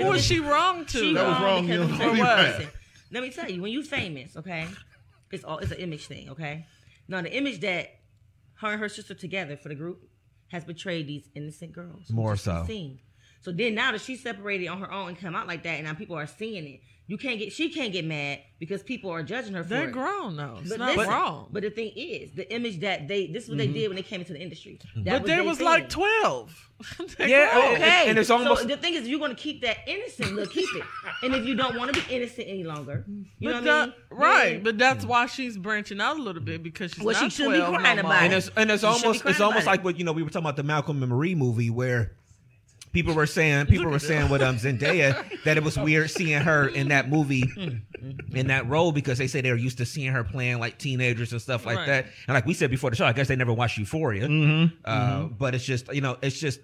Who 0.03 0.11
is 0.13 0.23
she 0.25 0.39
wrong 0.41 0.85
to? 0.85 0.97
She 0.99 1.13
That 1.13 1.27
was 1.27 1.39
wrong, 1.41 1.65
because 1.67 1.89
you 1.89 1.97
let 1.97 1.99
know, 2.07 2.13
me 2.13 2.19
tell 2.19 2.37
you- 2.37 2.43
listen, 2.53 2.67
Let 3.11 3.23
me 3.23 3.29
tell 3.31 3.49
you, 3.49 3.61
when 3.61 3.71
you 3.71 3.81
famous, 3.83 4.35
okay, 4.37 4.67
it's 5.31 5.43
all 5.43 5.57
it's 5.59 5.71
an 5.71 5.77
image 5.79 6.05
thing, 6.07 6.29
okay. 6.29 6.65
Now 7.07 7.21
the 7.21 7.35
image 7.35 7.61
that 7.61 7.87
her 8.61 8.71
and 8.73 8.79
her 8.79 8.89
sister 8.89 9.13
together 9.13 9.57
for 9.57 9.69
the 9.69 9.75
group 9.75 10.07
has 10.49 10.63
betrayed 10.63 11.07
these 11.07 11.27
innocent 11.35 11.71
girls. 11.73 12.09
More 12.11 12.35
so. 12.35 12.63
Seen. 12.67 12.99
So 13.45 13.51
then 13.51 13.75
now 13.75 13.91
that 13.91 14.01
she's 14.01 14.23
separated 14.23 14.67
on 14.69 14.79
her 14.79 14.91
own 14.91 15.09
and 15.09 15.19
come 15.19 15.35
out 15.35 15.45
like 15.45 15.61
that, 15.63 15.75
and 15.75 15.83
now 15.85 15.93
people 15.93 16.15
are 16.15 16.25
seeing 16.25 16.65
it, 16.65 16.79
you 17.05 17.15
can't 17.19 17.37
get 17.37 17.53
she 17.53 17.69
can't 17.69 17.93
get 17.93 18.03
mad 18.03 18.39
because 18.57 18.81
people 18.81 19.11
are 19.11 19.21
judging 19.21 19.53
her 19.53 19.61
for 19.61 19.69
They're 19.69 19.89
it. 19.89 19.91
grown 19.91 20.35
though. 20.35 20.57
It's 20.59 20.71
But 20.71 20.79
not 20.79 20.97
listen, 20.97 21.13
wrong. 21.13 21.49
But 21.51 21.61
the 21.61 21.69
thing 21.69 21.91
is, 21.95 22.31
the 22.31 22.51
image 22.51 22.79
that 22.79 23.07
they 23.07 23.27
this 23.27 23.43
is 23.43 23.49
what 23.49 23.59
they 23.59 23.67
did 23.67 23.89
when 23.89 23.95
they 23.95 24.01
came 24.01 24.21
into 24.21 24.33
the 24.33 24.41
industry. 24.41 24.79
That 24.79 24.87
Mm-hmm. 24.89 25.03
But 25.03 25.25
they 25.27 25.35
they 25.35 25.41
was 25.43 25.57
thing. 25.59 25.65
like 25.67 25.89
twelve. 25.89 26.71
Yeah, 27.19 27.53
grown. 27.53 27.75
Okay, 27.75 28.09
And 28.09 28.17
it's 28.17 28.31
almost- 28.31 28.63
so 28.63 28.67
the 28.67 28.75
thing 28.77 28.95
is, 28.95 29.07
you're 29.07 29.19
gonna 29.19 29.35
keep 29.35 29.61
that 29.61 29.77
innocent 29.85 30.33
look, 30.33 30.51
keep 30.51 30.67
it. 30.75 30.83
And 31.21 31.35
if 31.35 31.45
you 31.45 31.53
don't 31.55 31.77
want 31.77 31.93
to 31.93 32.01
be 32.01 32.13
innocent 32.15 32.47
any 32.49 32.63
longer, 32.63 33.05
you 33.07 33.49
know 33.49 33.61
But 33.61 33.63
what 33.63 33.69
I 33.71 33.85
mean? 33.85 33.93
right, 34.09 34.53
then- 34.55 34.63
but 34.63 34.77
that's 34.79 35.05
why 35.05 35.27
she's 35.27 35.57
branching 35.57 36.01
out 36.01 36.17
a 36.17 36.21
little 36.23 36.41
bit 36.41 36.63
because 36.63 36.91
she's 36.91 37.03
Well, 37.03 37.13
she 37.15 37.25
not 37.25 37.31
shouldn't 37.31 37.53
be 37.53 37.59
12 37.59 37.75
crying 37.75 37.95
no 37.97 37.99
about 38.01 38.09
more. 38.09 38.15
it. 38.17 38.23
and 38.25 38.33
it's 38.33 38.49
and 38.57 38.71
it's 38.71 38.81
You 38.83 38.91
should 38.93 39.01
be 39.01 39.05
almost 39.07 39.25
it's 39.27 39.39
almost 39.41 39.67
like 39.67 39.81
it. 39.81 39.83
what 39.85 39.99
you 39.99 40.05
know 40.05 40.11
we 40.11 40.23
were 40.23 40.29
talking 40.29 40.43
about 40.45 40.55
the 40.55 40.63
Malcolm 40.63 41.03
and 41.03 41.11
Marie 41.11 41.35
movie 41.35 41.69
where 41.69 42.13
people 42.95 43.13
were 43.13 43.27
saying 43.27 43.67
people 43.67 43.85
were 43.91 43.99
saying 43.99 44.29
with 44.29 44.41
um 44.41 44.57
Zendaya 44.57 45.23
that 45.43 45.57
it 45.57 45.63
was 45.63 45.77
weird 45.77 46.09
seeing 46.09 46.41
her 46.41 46.67
in 46.69 46.87
that 46.87 47.09
movie 47.09 47.43
in 48.33 48.47
that 48.47 48.67
role 48.67 48.91
because 48.91 49.17
they 49.19 49.27
say 49.27 49.41
they 49.41 49.51
were 49.51 49.57
used 49.57 49.77
to 49.77 49.85
seeing 49.85 50.11
her 50.11 50.23
playing 50.23 50.59
like 50.59 50.79
teenagers 50.79 51.31
and 51.31 51.41
stuff 51.41 51.65
like 51.65 51.77
Right. 51.77 51.85
that. 51.87 52.05
And 52.27 52.33
like 52.33 52.45
we 52.47 52.53
said 52.55 52.71
before 52.71 52.89
the 52.89 52.95
show 52.95 53.05
I 53.05 53.13
guess 53.13 53.27
they 53.27 53.35
never 53.35 53.53
watched 53.53 53.77
Euphoria. 53.77 54.25
Uh, 54.83 55.23
but 55.25 55.53
it's 55.53 55.65
just 55.65 55.93
you 55.93 56.01
know 56.01 56.17
it's 56.23 56.39
just 56.39 56.59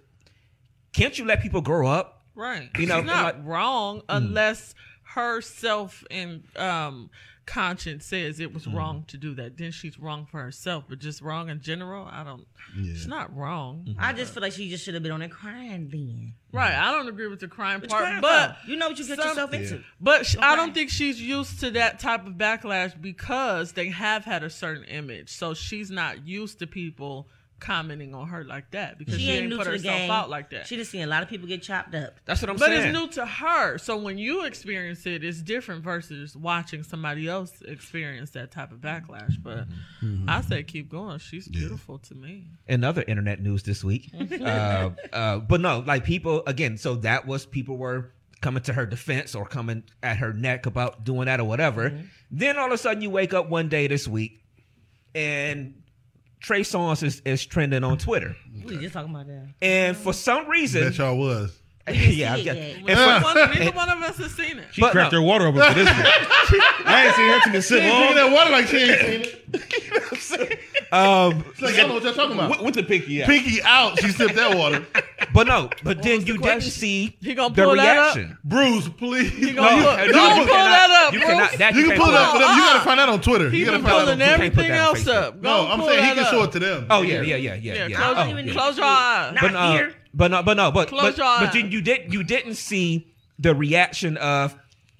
can't 0.93 1.17
you 1.19 1.25
let 1.25 1.41
people 1.41 1.61
grow 1.61 1.87
up? 1.87 2.23
Right. 2.33 2.69
You 2.79 2.87
know, 2.87 2.97
She's 2.99 3.05
not 3.05 3.35
like- 3.37 3.45
wrong 3.45 4.01
unless 4.09 4.73
her 5.03 5.41
self 5.41 6.03
and 6.09 6.43
um 6.55 7.09
conscience 7.45 8.05
says 8.05 8.39
it 8.39 8.53
was 8.53 8.65
mm. 8.65 8.75
wrong 8.75 9.03
to 9.07 9.17
do 9.17 9.33
that, 9.35 9.57
then 9.57 9.71
she's 9.71 9.99
wrong 9.99 10.25
for 10.25 10.41
herself. 10.41 10.85
But 10.87 10.99
just 10.99 11.21
wrong 11.21 11.49
in 11.49 11.61
general, 11.61 12.07
I 12.09 12.23
don't. 12.23 12.45
It's 12.77 13.07
not 13.07 13.35
wrong. 13.35 13.85
Mm-hmm. 13.87 13.99
I 13.99 14.13
just 14.13 14.33
feel 14.33 14.41
like 14.41 14.53
she 14.53 14.69
just 14.69 14.83
should 14.83 14.93
have 14.93 15.03
been 15.03 15.11
on 15.11 15.19
there 15.19 15.29
crying 15.29 15.89
then. 15.89 16.33
Right. 16.53 16.73
I 16.73 16.91
don't 16.91 17.07
agree 17.07 17.27
with 17.27 17.39
the 17.39 17.47
crime 17.47 17.79
But 17.79 17.89
part, 17.89 18.03
crying 18.03 18.21
but 18.21 18.57
for? 18.63 18.69
you 18.69 18.77
know 18.77 18.89
what 18.89 18.99
you 18.99 19.05
get 19.05 19.17
some- 19.17 19.29
yourself 19.29 19.53
into. 19.53 19.83
But 19.99 20.25
sh 20.25 20.37
I 20.39 20.55
don't 20.55 20.73
think 20.73 20.89
she's 20.89 21.21
used 21.21 21.59
to 21.61 21.71
that 21.71 21.99
type 21.99 22.25
of 22.25 22.33
backlash 22.33 22.99
because 22.99 23.73
they 23.73 23.89
have 23.89 24.25
had 24.25 24.43
a 24.43 24.49
certain 24.49 24.83
image. 24.85 25.29
So 25.29 25.53
she's 25.53 25.89
not 25.89 26.25
used 26.27 26.59
to 26.59 26.67
people 26.67 27.27
commenting 27.61 28.13
on 28.13 28.27
her 28.27 28.43
like 28.43 28.69
that 28.71 28.97
because 28.97 29.13
she, 29.13 29.21
She 29.27 29.31
ain't 29.31 29.43
ain't 29.53 29.57
put 29.57 29.67
herself 29.67 29.97
game. 29.99 30.11
out 30.11 30.29
like 30.29 30.49
that. 30.49 30.67
She 30.67 30.75
just 30.75 30.91
seen 30.91 31.03
a 31.03 31.07
lot 31.07 31.23
of 31.23 31.29
people 31.29 31.47
get 31.47 31.61
chopped 31.61 31.95
up. 31.95 32.15
That's 32.25 32.41
what 32.41 32.49
I'm 32.49 32.57
but 32.57 32.65
saying. 32.65 32.91
But 32.93 33.01
it's 33.03 33.17
new 33.17 33.21
to 33.21 33.25
her. 33.25 33.77
So 33.77 33.95
when 33.97 34.17
you 34.17 34.43
experience 34.45 35.05
it, 35.05 35.23
it's 35.23 35.41
different 35.41 35.83
versus 35.83 36.35
watching 36.35 36.83
somebody 36.83 37.29
else 37.29 37.61
experience 37.61 38.31
that 38.31 38.51
type 38.51 38.71
of 38.73 38.79
backlash. 38.79 39.35
But 39.41 39.67
Mm-hmm. 40.03 40.27
I 40.29 40.41
say 40.41 40.63
keep 40.63 40.89
going. 40.89 41.19
She's 41.19 41.47
beautiful 41.47 41.99
to 41.99 42.15
me. 42.15 42.47
Another 42.67 43.03
internet 43.07 43.39
news 43.39 43.61
this 43.63 43.83
week. 43.83 44.09
uh, 44.41 44.89
uh, 45.13 45.37
but 45.37 45.61
no, 45.61 45.79
like 45.85 46.03
people 46.03 46.41
again. 46.47 46.77
So 46.77 46.95
that 46.95 47.27
was 47.27 47.45
people 47.45 47.77
were 47.77 48.11
coming 48.41 48.63
to 48.63 48.73
her 48.73 48.87
defense 48.87 49.35
or 49.35 49.45
coming 49.45 49.83
at 50.01 50.17
her 50.17 50.33
neck 50.33 50.65
about 50.65 51.03
doing 51.03 51.27
that 51.27 51.39
or 51.39 51.43
whatever. 51.43 51.99
Then 52.31 52.57
all 52.57 52.65
of 52.65 52.71
a 52.71 52.77
sudden 52.79 53.03
you 53.03 53.11
wake 53.11 53.33
up 53.35 53.47
one 53.49 53.69
day 53.69 53.85
this 53.85 54.07
week, 54.07 54.43
and 55.13 55.80
Trey 56.41 56.61
Songz 56.61 57.03
is, 57.03 57.21
is 57.23 57.45
trending 57.45 57.83
on 57.83 57.97
Twitter, 57.97 58.35
We 58.65 58.77
just 58.77 58.93
talking 58.93 59.11
about 59.13 59.27
that. 59.27 59.53
and 59.61 59.95
for 59.95 60.11
some 60.11 60.49
reason, 60.49 60.83
Bet 60.83 60.97
y'all 60.97 61.17
was. 61.17 61.57
Yeah, 61.89 62.33
I've 62.33 62.45
got- 62.45 62.55
yet. 62.55 62.75
and 62.77 62.85
Neither, 62.85 63.19
one, 63.25 63.35
neither 63.59 63.71
one 63.71 63.89
of 63.89 64.01
us 64.03 64.17
has 64.17 64.31
seen 64.33 64.59
it. 64.59 64.67
She 64.71 64.81
But 64.81 64.91
cracked 64.91 65.11
no. 65.13 65.19
her 65.21 65.25
water 65.25 65.47
open 65.47 65.61
for 65.61 65.73
this 65.73 65.87
one. 65.87 65.95
I 66.85 67.05
ain't 67.07 67.15
seen 67.15 67.29
her 67.29 67.39
to 67.41 67.49
the 67.51 67.61
sip 67.61 67.79
Drinking 67.81 67.99
long. 67.99 68.15
that 68.15 68.31
water 68.31 68.51
like 68.51 68.67
she 68.67 68.77
ain't 68.77 68.99
seen 69.01 69.21
it. 69.21 69.37
um, 70.93 71.43
It's 71.49 71.61
like, 71.61 71.73
I 71.73 71.77
don't 71.77 71.87
know 71.89 71.93
what 71.95 72.03
y'all 72.03 72.13
talking 72.13 72.35
about. 72.35 72.49
With, 72.51 72.61
with 72.61 72.75
the 72.75 72.83
pinky 72.83 73.21
out. 73.23 73.27
Pinky 73.29 73.61
out, 73.63 73.99
she 73.99 74.09
sipped 74.09 74.35
that 74.35 74.55
water. 74.57 74.85
but 75.33 75.47
no, 75.47 75.69
but 75.83 76.01
then 76.03 76.17
was 76.17 76.25
the 76.25 76.31
you 76.33 76.37
didn't 76.37 76.61
see 76.61 77.17
He 77.21 77.33
gonna 77.33 77.53
the 77.53 77.63
pull 77.63 77.75
that 77.75 77.97
up? 77.97 78.15
reaction. 78.15 78.37
Bruce, 78.43 78.87
please. 78.89 79.33
You, 79.37 79.53
gonna 79.53 79.77
No, 79.81 79.83
pull- 79.83 79.97
no, 79.97 80.03
you 80.03 80.05
you 80.05 80.11
pull 80.13 80.45
cannot- 80.45 80.69
that 80.69 81.03
up, 81.07 81.13
You 81.13 81.19
cannot. 81.19 81.51
That 81.57 81.73
can 81.73 81.83
pull 81.97 82.07
it 82.09 82.13
up 82.13 82.31
for 82.33 82.39
them. 82.39 82.55
You 82.57 82.63
gotta 82.63 82.79
find 82.81 82.99
that 82.99 83.09
on 83.09 83.21
Twitter. 83.21 83.49
He 83.49 83.59
You 83.59 83.65
gotta 83.65 83.77
been 83.79 83.87
find 83.87 84.03
pulling 84.03 84.17
Twitter. 84.19 84.37
can't 84.37 84.53
put 84.53 84.65
everything 84.65 84.71
else 84.77 85.07
up. 85.07 85.41
No, 85.41 85.67
I'm 85.67 85.81
saying 85.81 86.03
he 86.05 86.15
can 86.15 86.25
show 86.31 86.43
it 86.43 86.51
to 86.53 86.59
them. 86.59 86.87
Oh 86.89 87.01
yeah, 87.01 87.21
yeah, 87.21 87.35
yeah, 87.35 87.53
yeah, 87.55 87.73
Yeah, 87.73 87.87
yeah. 87.87 87.95
close, 87.97 88.07
Oh, 88.07 88.11
I 88.11 88.13
don't 88.15 88.29
even 88.29 88.45
yeah. 88.47 88.51
need 88.53 88.57
close 88.59 88.77
your 88.77 88.85
eyes. 88.85 89.33
Not 89.41 89.55
uh, 89.55 89.71
here. 89.73 89.93
But 90.13 90.31
no, 90.31 90.43
but 90.43 90.57
no, 90.57 90.71
but 90.71 90.87
Close 90.89 91.17
but, 91.17 91.39
but 91.45 91.55
you, 91.55 91.65
you 91.67 91.81
did 91.81 92.13
you 92.13 92.23
didn't 92.23 92.55
see 92.55 93.07
the 93.39 93.55
reaction 93.55 94.17
of 94.17 94.55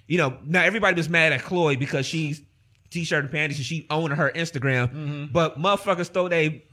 you 0.08 0.18
know 0.18 0.38
now 0.46 0.64
everybody 0.64 0.96
was 0.96 1.10
mad 1.10 1.32
at 1.34 1.42
Chloe 1.44 1.76
because 1.76 2.06
she's 2.06 2.42
t-shirt 2.90 3.24
and 3.24 3.32
panties 3.32 3.58
and 3.58 3.66
she 3.66 3.86
owned 3.90 4.14
her 4.14 4.32
Instagram, 4.36 4.88
Mm-hmm. 4.90 5.26
but 5.32 5.58
motherfuckers 5.60 6.08
throw 6.10 6.28
they 6.28 6.66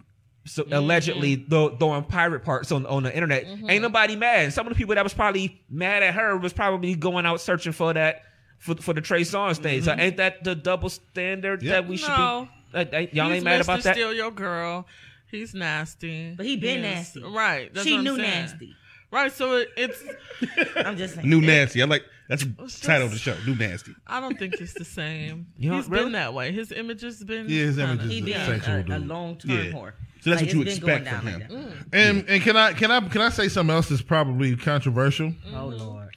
so 0.47 0.65
allegedly 0.73 1.36
throw, 1.36 1.77
throwing 1.77 2.05
pirate 2.05 2.43
parts 2.44 2.73
on 2.73 2.86
on 2.86 3.02
the 3.02 3.15
internet. 3.15 3.44
Mm-hmm. 3.44 3.69
Ain't 3.70 3.82
nobody 3.82 4.16
mad. 4.16 4.44
And 4.44 4.52
some 4.52 4.66
of 4.66 4.73
the 4.73 4.77
people 4.77 4.94
that 4.94 5.05
was 5.05 5.12
probably 5.15 5.60
mad 5.69 6.02
at 6.02 6.15
her 6.15 6.36
was 6.39 6.52
probably 6.52 6.94
going 6.94 7.27
out 7.27 7.40
searching 7.40 7.73
for 7.73 7.93
that 7.93 8.23
for 8.59 8.74
for 8.77 8.94
the 8.94 9.01
Trey 9.02 9.23
Songz 9.23 9.59
thing. 9.59 9.82
So 9.82 9.93
ain't 9.97 10.16
that 10.16 10.43
the 10.44 10.55
double 10.55 10.89
standard 10.89 11.62
Yep. 11.62 11.70
that 11.73 11.89
we 11.89 11.97
should 11.98 12.09
Mm-hmm. 12.09 12.23
No. 12.23 12.48
be? 12.85 12.97
Uh, 12.97 12.98
y'all 13.12 13.27
He's 13.28 13.36
ain't 13.36 13.44
mad 13.44 13.60
about 13.60 13.82
that. 13.82 13.94
Steal 13.94 14.12
your 14.15 14.31
girl. 14.31 14.86
He's 15.30 15.55
nasty. 15.55 16.34
But 16.36 16.46
he 16.46 16.56
been 16.56 16.82
Yes. 16.82 17.14
nasty. 17.16 17.22
Right. 17.22 17.72
That's 17.74 17.86
she 17.86 17.92
what 17.92 17.98
I'm 17.98 18.05
knew 18.05 18.16
saying. 18.16 18.30
nasty. 18.30 18.74
Right. 19.10 19.32
So 19.32 19.56
it, 19.56 19.68
it's. 19.76 20.02
I'm 20.76 20.96
just 20.96 21.14
saying. 21.16 21.28
New 21.28 21.40
nasty. 21.40 21.82
I 21.82 21.86
like 21.86 22.02
that's 22.28 22.44
the 22.44 22.78
title 22.86 23.06
of 23.06 23.12
the 23.12 23.18
show. 23.18 23.36
New 23.46 23.55
nasty. 23.55 23.92
I 24.06 24.20
don't 24.20 24.38
think 24.38 24.55
it's 24.60 24.74
the 24.74 24.84
same. 24.84 25.46
You 25.59 25.70
don't- 25.70 25.78
He's 25.80 25.88
really? 25.88 26.05
been 26.05 26.12
that 26.12 26.34
way. 26.34 26.52
His 26.52 26.72
image 26.72 27.00
has 27.02 27.22
been. 27.24 27.46
Yeah, 27.48 27.64
his 27.64 27.78
image 27.78 28.00
kinda- 28.00 28.05
is 28.05 28.10
He 28.10 28.20
been 28.22 28.60
Sexual 28.60 28.92
a, 28.92 28.98
a 28.98 29.00
long 29.00 29.36
term 29.38 29.50
Yeah. 29.50 29.64
whore. 29.72 29.92
So 30.20 30.30
that's 30.30 30.42
Like, 30.42 30.48
what 30.48 30.55
you 30.56 30.62
expect 30.62 31.09
from 31.09 31.26
him. 31.26 31.40
like 31.40 31.48
that. 31.48 31.56
Mm. 31.59 31.86
And 31.92 32.28
and 32.28 32.42
can 32.42 32.56
I 32.56 32.72
can 32.72 32.90
I 32.90 33.00
can 33.00 33.20
I 33.22 33.28
say 33.30 33.48
something 33.48 33.74
else 33.74 33.88
that's 33.88 34.02
probably 34.02 34.56
controversial? 34.56 35.32
Oh 35.55 35.66
lord. 35.68 36.10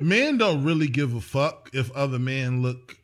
Men 0.00 0.36
don't 0.36 0.64
really 0.64 0.88
give 0.88 1.14
a 1.14 1.20
fuck 1.20 1.70
if 1.72 1.90
other 1.92 2.18
men 2.18 2.60
look 2.62 2.96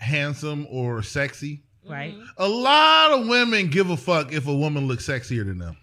handsome 0.00 0.66
or 0.70 1.02
sexy. 1.02 1.62
Right. 1.88 2.14
Mm-hmm. 2.14 2.24
A 2.38 2.48
lot 2.48 3.12
of 3.12 3.28
women 3.28 3.68
give 3.68 3.90
a 3.90 3.96
fuck 3.96 4.32
if 4.32 4.46
a 4.46 4.54
woman 4.54 4.86
looks 4.88 5.06
sexier 5.06 5.44
than 5.44 5.58
them. 5.58 5.76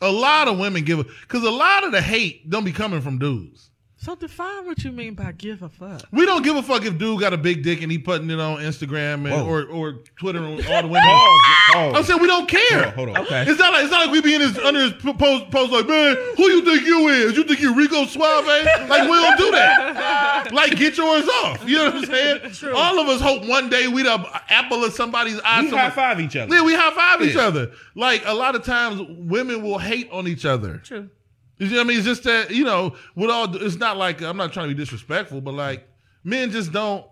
A 0.00 0.10
lot 0.10 0.48
of 0.48 0.58
women 0.58 0.84
give 0.84 0.98
a 0.98 1.04
because 1.04 1.42
a 1.42 1.50
lot 1.50 1.84
of 1.84 1.92
the 1.92 2.00
hate 2.02 2.48
don't 2.48 2.64
be 2.64 2.72
coming 2.72 3.00
from 3.00 3.18
dudes. 3.18 3.70
So 4.06 4.14
define 4.14 4.66
what 4.66 4.84
you 4.84 4.92
mean 4.92 5.14
by 5.14 5.32
give 5.32 5.62
a 5.62 5.68
fuck. 5.68 6.00
We 6.12 6.26
don't 6.26 6.44
give 6.44 6.54
a 6.54 6.62
fuck 6.62 6.84
if 6.84 6.96
dude 6.96 7.18
got 7.18 7.32
a 7.32 7.36
big 7.36 7.64
dick 7.64 7.82
and 7.82 7.90
he 7.90 7.98
putting 7.98 8.30
it 8.30 8.38
on 8.38 8.58
Instagram 8.58 9.14
and, 9.14 9.30
Whoa. 9.30 9.44
or 9.44 9.64
or 9.66 9.92
Twitter 10.16 10.38
on 10.38 10.52
all 10.64 10.82
the 10.82 10.86
women. 10.86 11.02
Oh, 11.02 11.92
I'm 11.92 12.04
saying 12.04 12.20
we 12.20 12.28
don't 12.28 12.48
care. 12.48 12.90
Hold 12.92 13.08
on, 13.08 13.16
hold 13.16 13.16
on. 13.16 13.24
Okay. 13.24 13.50
It's 13.50 13.58
not 13.58 13.72
like 13.72 13.82
it's 13.82 13.90
not 13.90 14.02
like 14.06 14.12
we 14.12 14.20
be 14.20 14.36
in 14.36 14.42
his 14.42 14.56
under 14.60 14.78
his 14.80 14.92
post 14.92 15.50
post 15.50 15.72
like, 15.72 15.88
man, 15.88 16.14
who 16.36 16.44
you 16.44 16.64
think 16.64 16.86
you 16.86 17.08
is? 17.08 17.36
You 17.36 17.42
think 17.42 17.58
you 17.58 17.74
Rico 17.74 18.04
Suave? 18.06 18.46
Like 18.46 19.10
we 19.10 19.16
don't 19.16 19.38
do 19.38 19.50
that. 19.50 20.50
like 20.52 20.76
get 20.76 20.96
yours 20.96 21.26
off. 21.42 21.68
You 21.68 21.74
know 21.78 21.84
what 21.86 21.94
I'm 21.96 22.04
saying? 22.04 22.50
True. 22.52 22.76
All 22.76 23.00
of 23.00 23.08
us 23.08 23.20
hope 23.20 23.44
one 23.44 23.68
day 23.68 23.88
we'd 23.88 24.06
have 24.06 24.24
apple 24.48 24.84
of 24.84 24.92
somebody's 24.92 25.40
eye. 25.40 25.62
We 25.62 25.70
somewhere- 25.70 25.90
high 25.90 25.90
five 25.90 26.20
each 26.20 26.36
other. 26.36 26.54
Yeah, 26.54 26.62
we 26.62 26.76
high 26.76 26.92
five 26.92 27.22
each 27.28 27.34
other. 27.34 27.72
Like 27.96 28.22
a 28.24 28.34
lot 28.34 28.54
of 28.54 28.62
times, 28.62 29.02
women 29.18 29.62
will 29.62 29.78
hate 29.78 30.08
on 30.12 30.28
each 30.28 30.44
other. 30.44 30.76
True. 30.84 31.10
You 31.58 31.68
see 31.68 31.74
what 31.76 31.80
I 31.82 31.84
mean? 31.84 31.96
It's 31.98 32.06
just 32.06 32.24
that 32.24 32.50
you 32.50 32.64
know, 32.64 32.94
with 33.14 33.30
all, 33.30 33.54
it's 33.56 33.76
not 33.76 33.96
like 33.96 34.20
I'm 34.22 34.36
not 34.36 34.52
trying 34.52 34.68
to 34.68 34.74
be 34.74 34.82
disrespectful, 34.82 35.40
but 35.40 35.54
like 35.54 35.88
men 36.24 36.50
just 36.50 36.72
don't 36.72 37.04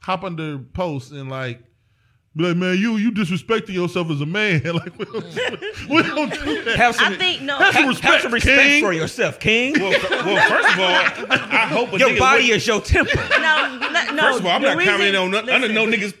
hop 0.00 0.22
under 0.24 0.58
posts 0.58 1.10
and 1.12 1.30
like 1.30 1.62
be 2.36 2.44
like, 2.44 2.56
man, 2.56 2.76
you 2.76 2.96
you 2.96 3.12
disrespecting 3.12 3.74
yourself 3.74 4.10
as 4.10 4.20
a 4.20 4.26
man. 4.26 4.60
like 4.64 4.98
we 4.98 5.04
don't, 5.04 5.24
mm. 5.24 5.88
we 5.88 6.02
don't 6.02 6.32
do 6.44 6.64
that. 6.64 6.76
Have 6.76 6.96
some, 6.96 7.12
I 7.12 7.16
think 7.16 7.42
no. 7.42 7.56
Have 7.58 7.72
some 7.72 7.82
have 7.84 7.88
respect, 7.88 8.22
some 8.22 8.34
respect 8.34 8.60
King. 8.60 8.82
for 8.82 8.92
yourself, 8.92 9.38
King. 9.38 9.74
Well, 9.80 9.90
well, 10.10 10.48
first 10.48 10.74
of 10.74 10.80
all, 10.80 11.30
I 11.30 11.66
hope 11.68 11.92
a 11.92 11.98
Your 11.98 12.10
nigga 12.10 12.18
body 12.18 12.48
would- 12.48 12.56
is 12.56 12.66
your 12.66 12.80
temple. 12.80 13.20
no, 13.30 13.78
no, 13.78 14.12
no. 14.12 14.22
First 14.22 14.40
of 14.40 14.46
all, 14.46 14.52
I'm 14.52 14.62
not 14.62 14.76
reason- 14.76 14.92
commenting 14.92 15.16
on 15.20 15.30
none, 15.30 15.48
under 15.48 15.68
no 15.72 15.84
listen, 15.84 16.10
niggas 16.10 16.14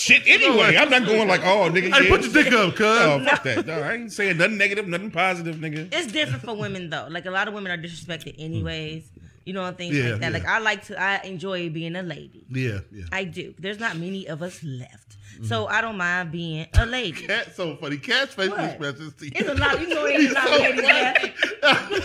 shit 0.00 0.22
anyway. 0.26 0.76
I'm 0.76 0.90
not 0.90 1.04
going 1.06 1.28
like, 1.28 1.42
oh, 1.44 1.70
nigga, 1.70 1.92
Hey, 1.94 2.04
yeah. 2.04 2.08
put 2.10 2.22
your 2.22 2.32
dick 2.32 2.52
up, 2.52 2.74
cuz. 2.74 2.86
Oh, 2.86 3.24
fuck 3.24 3.42
that. 3.44 3.66
No, 3.66 3.80
I 3.80 3.94
ain't 3.94 4.12
saying 4.12 4.36
nothing 4.38 4.56
negative, 4.58 4.88
nothing 4.88 5.10
positive, 5.10 5.56
nigga. 5.56 5.88
It's 5.92 6.12
different 6.12 6.42
for 6.42 6.54
women 6.56 6.90
though. 6.90 7.06
Like 7.10 7.26
a 7.26 7.30
lot 7.30 7.48
of 7.48 7.54
women 7.54 7.70
are 7.72 7.78
disrespected 7.78 8.34
anyways. 8.38 9.04
You 9.46 9.54
know, 9.54 9.64
and 9.64 9.76
things 9.76 9.96
Yeah, 9.96 10.10
like 10.12 10.20
that. 10.20 10.32
yeah. 10.32 10.38
Like 10.38 10.46
I 10.46 10.58
like 10.58 10.84
to. 10.86 11.00
I 11.00 11.20
enjoy 11.24 11.70
being 11.70 11.96
a 11.96 12.02
lady. 12.02 12.44
Yeah, 12.50 12.80
yeah. 12.92 13.04
I 13.10 13.24
do. 13.24 13.54
There's 13.58 13.80
not 13.80 13.96
many 13.96 14.26
of 14.28 14.42
us 14.42 14.62
left, 14.62 15.09
so 15.42 15.64
Mm-hmm. 15.64 15.74
I 15.74 15.80
don't 15.80 15.96
mind 15.96 16.32
being 16.32 16.66
a 16.74 16.86
lady. 16.86 17.26
Cat 17.26 17.54
so 17.56 17.76
funny. 17.76 17.96
Cat's 17.98 18.34
facial 18.34 18.56
What? 18.56 18.64
expressions. 18.70 19.14
to 19.14 19.24
you. 19.26 19.32
It's 19.34 19.48
a 19.48 19.54
lot. 19.54 19.80
You 19.80 19.88
know, 19.88 20.04
there's 20.08 20.20
He's 20.22 20.30
a 20.30 20.34
lot 20.34 20.48
so 20.48 20.54
of 20.54 20.60
ladies 20.60 20.82
left. 20.82 21.20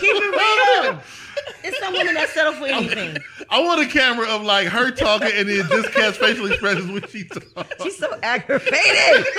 it 0.02 0.82
real. 0.84 1.00
It's 1.64 1.78
some 1.80 1.92
women 1.92 2.14
that 2.14 2.28
settle 2.30 2.54
for 2.54 2.66
anything. 2.66 3.18
I 3.50 3.60
want 3.60 3.80
a 3.82 3.86
camera 3.86 4.26
of 4.28 4.42
like 4.42 4.68
her 4.68 4.90
talking 4.90 5.30
and 5.34 5.48
then 5.48 5.66
just 5.68 5.92
Cat's 5.92 6.16
facial 6.16 6.46
expressions 6.46 6.90
when 6.90 7.06
she 7.08 7.24
talks. 7.24 7.82
She's 7.82 7.98
so 7.98 8.16
aggravated. 8.22 9.26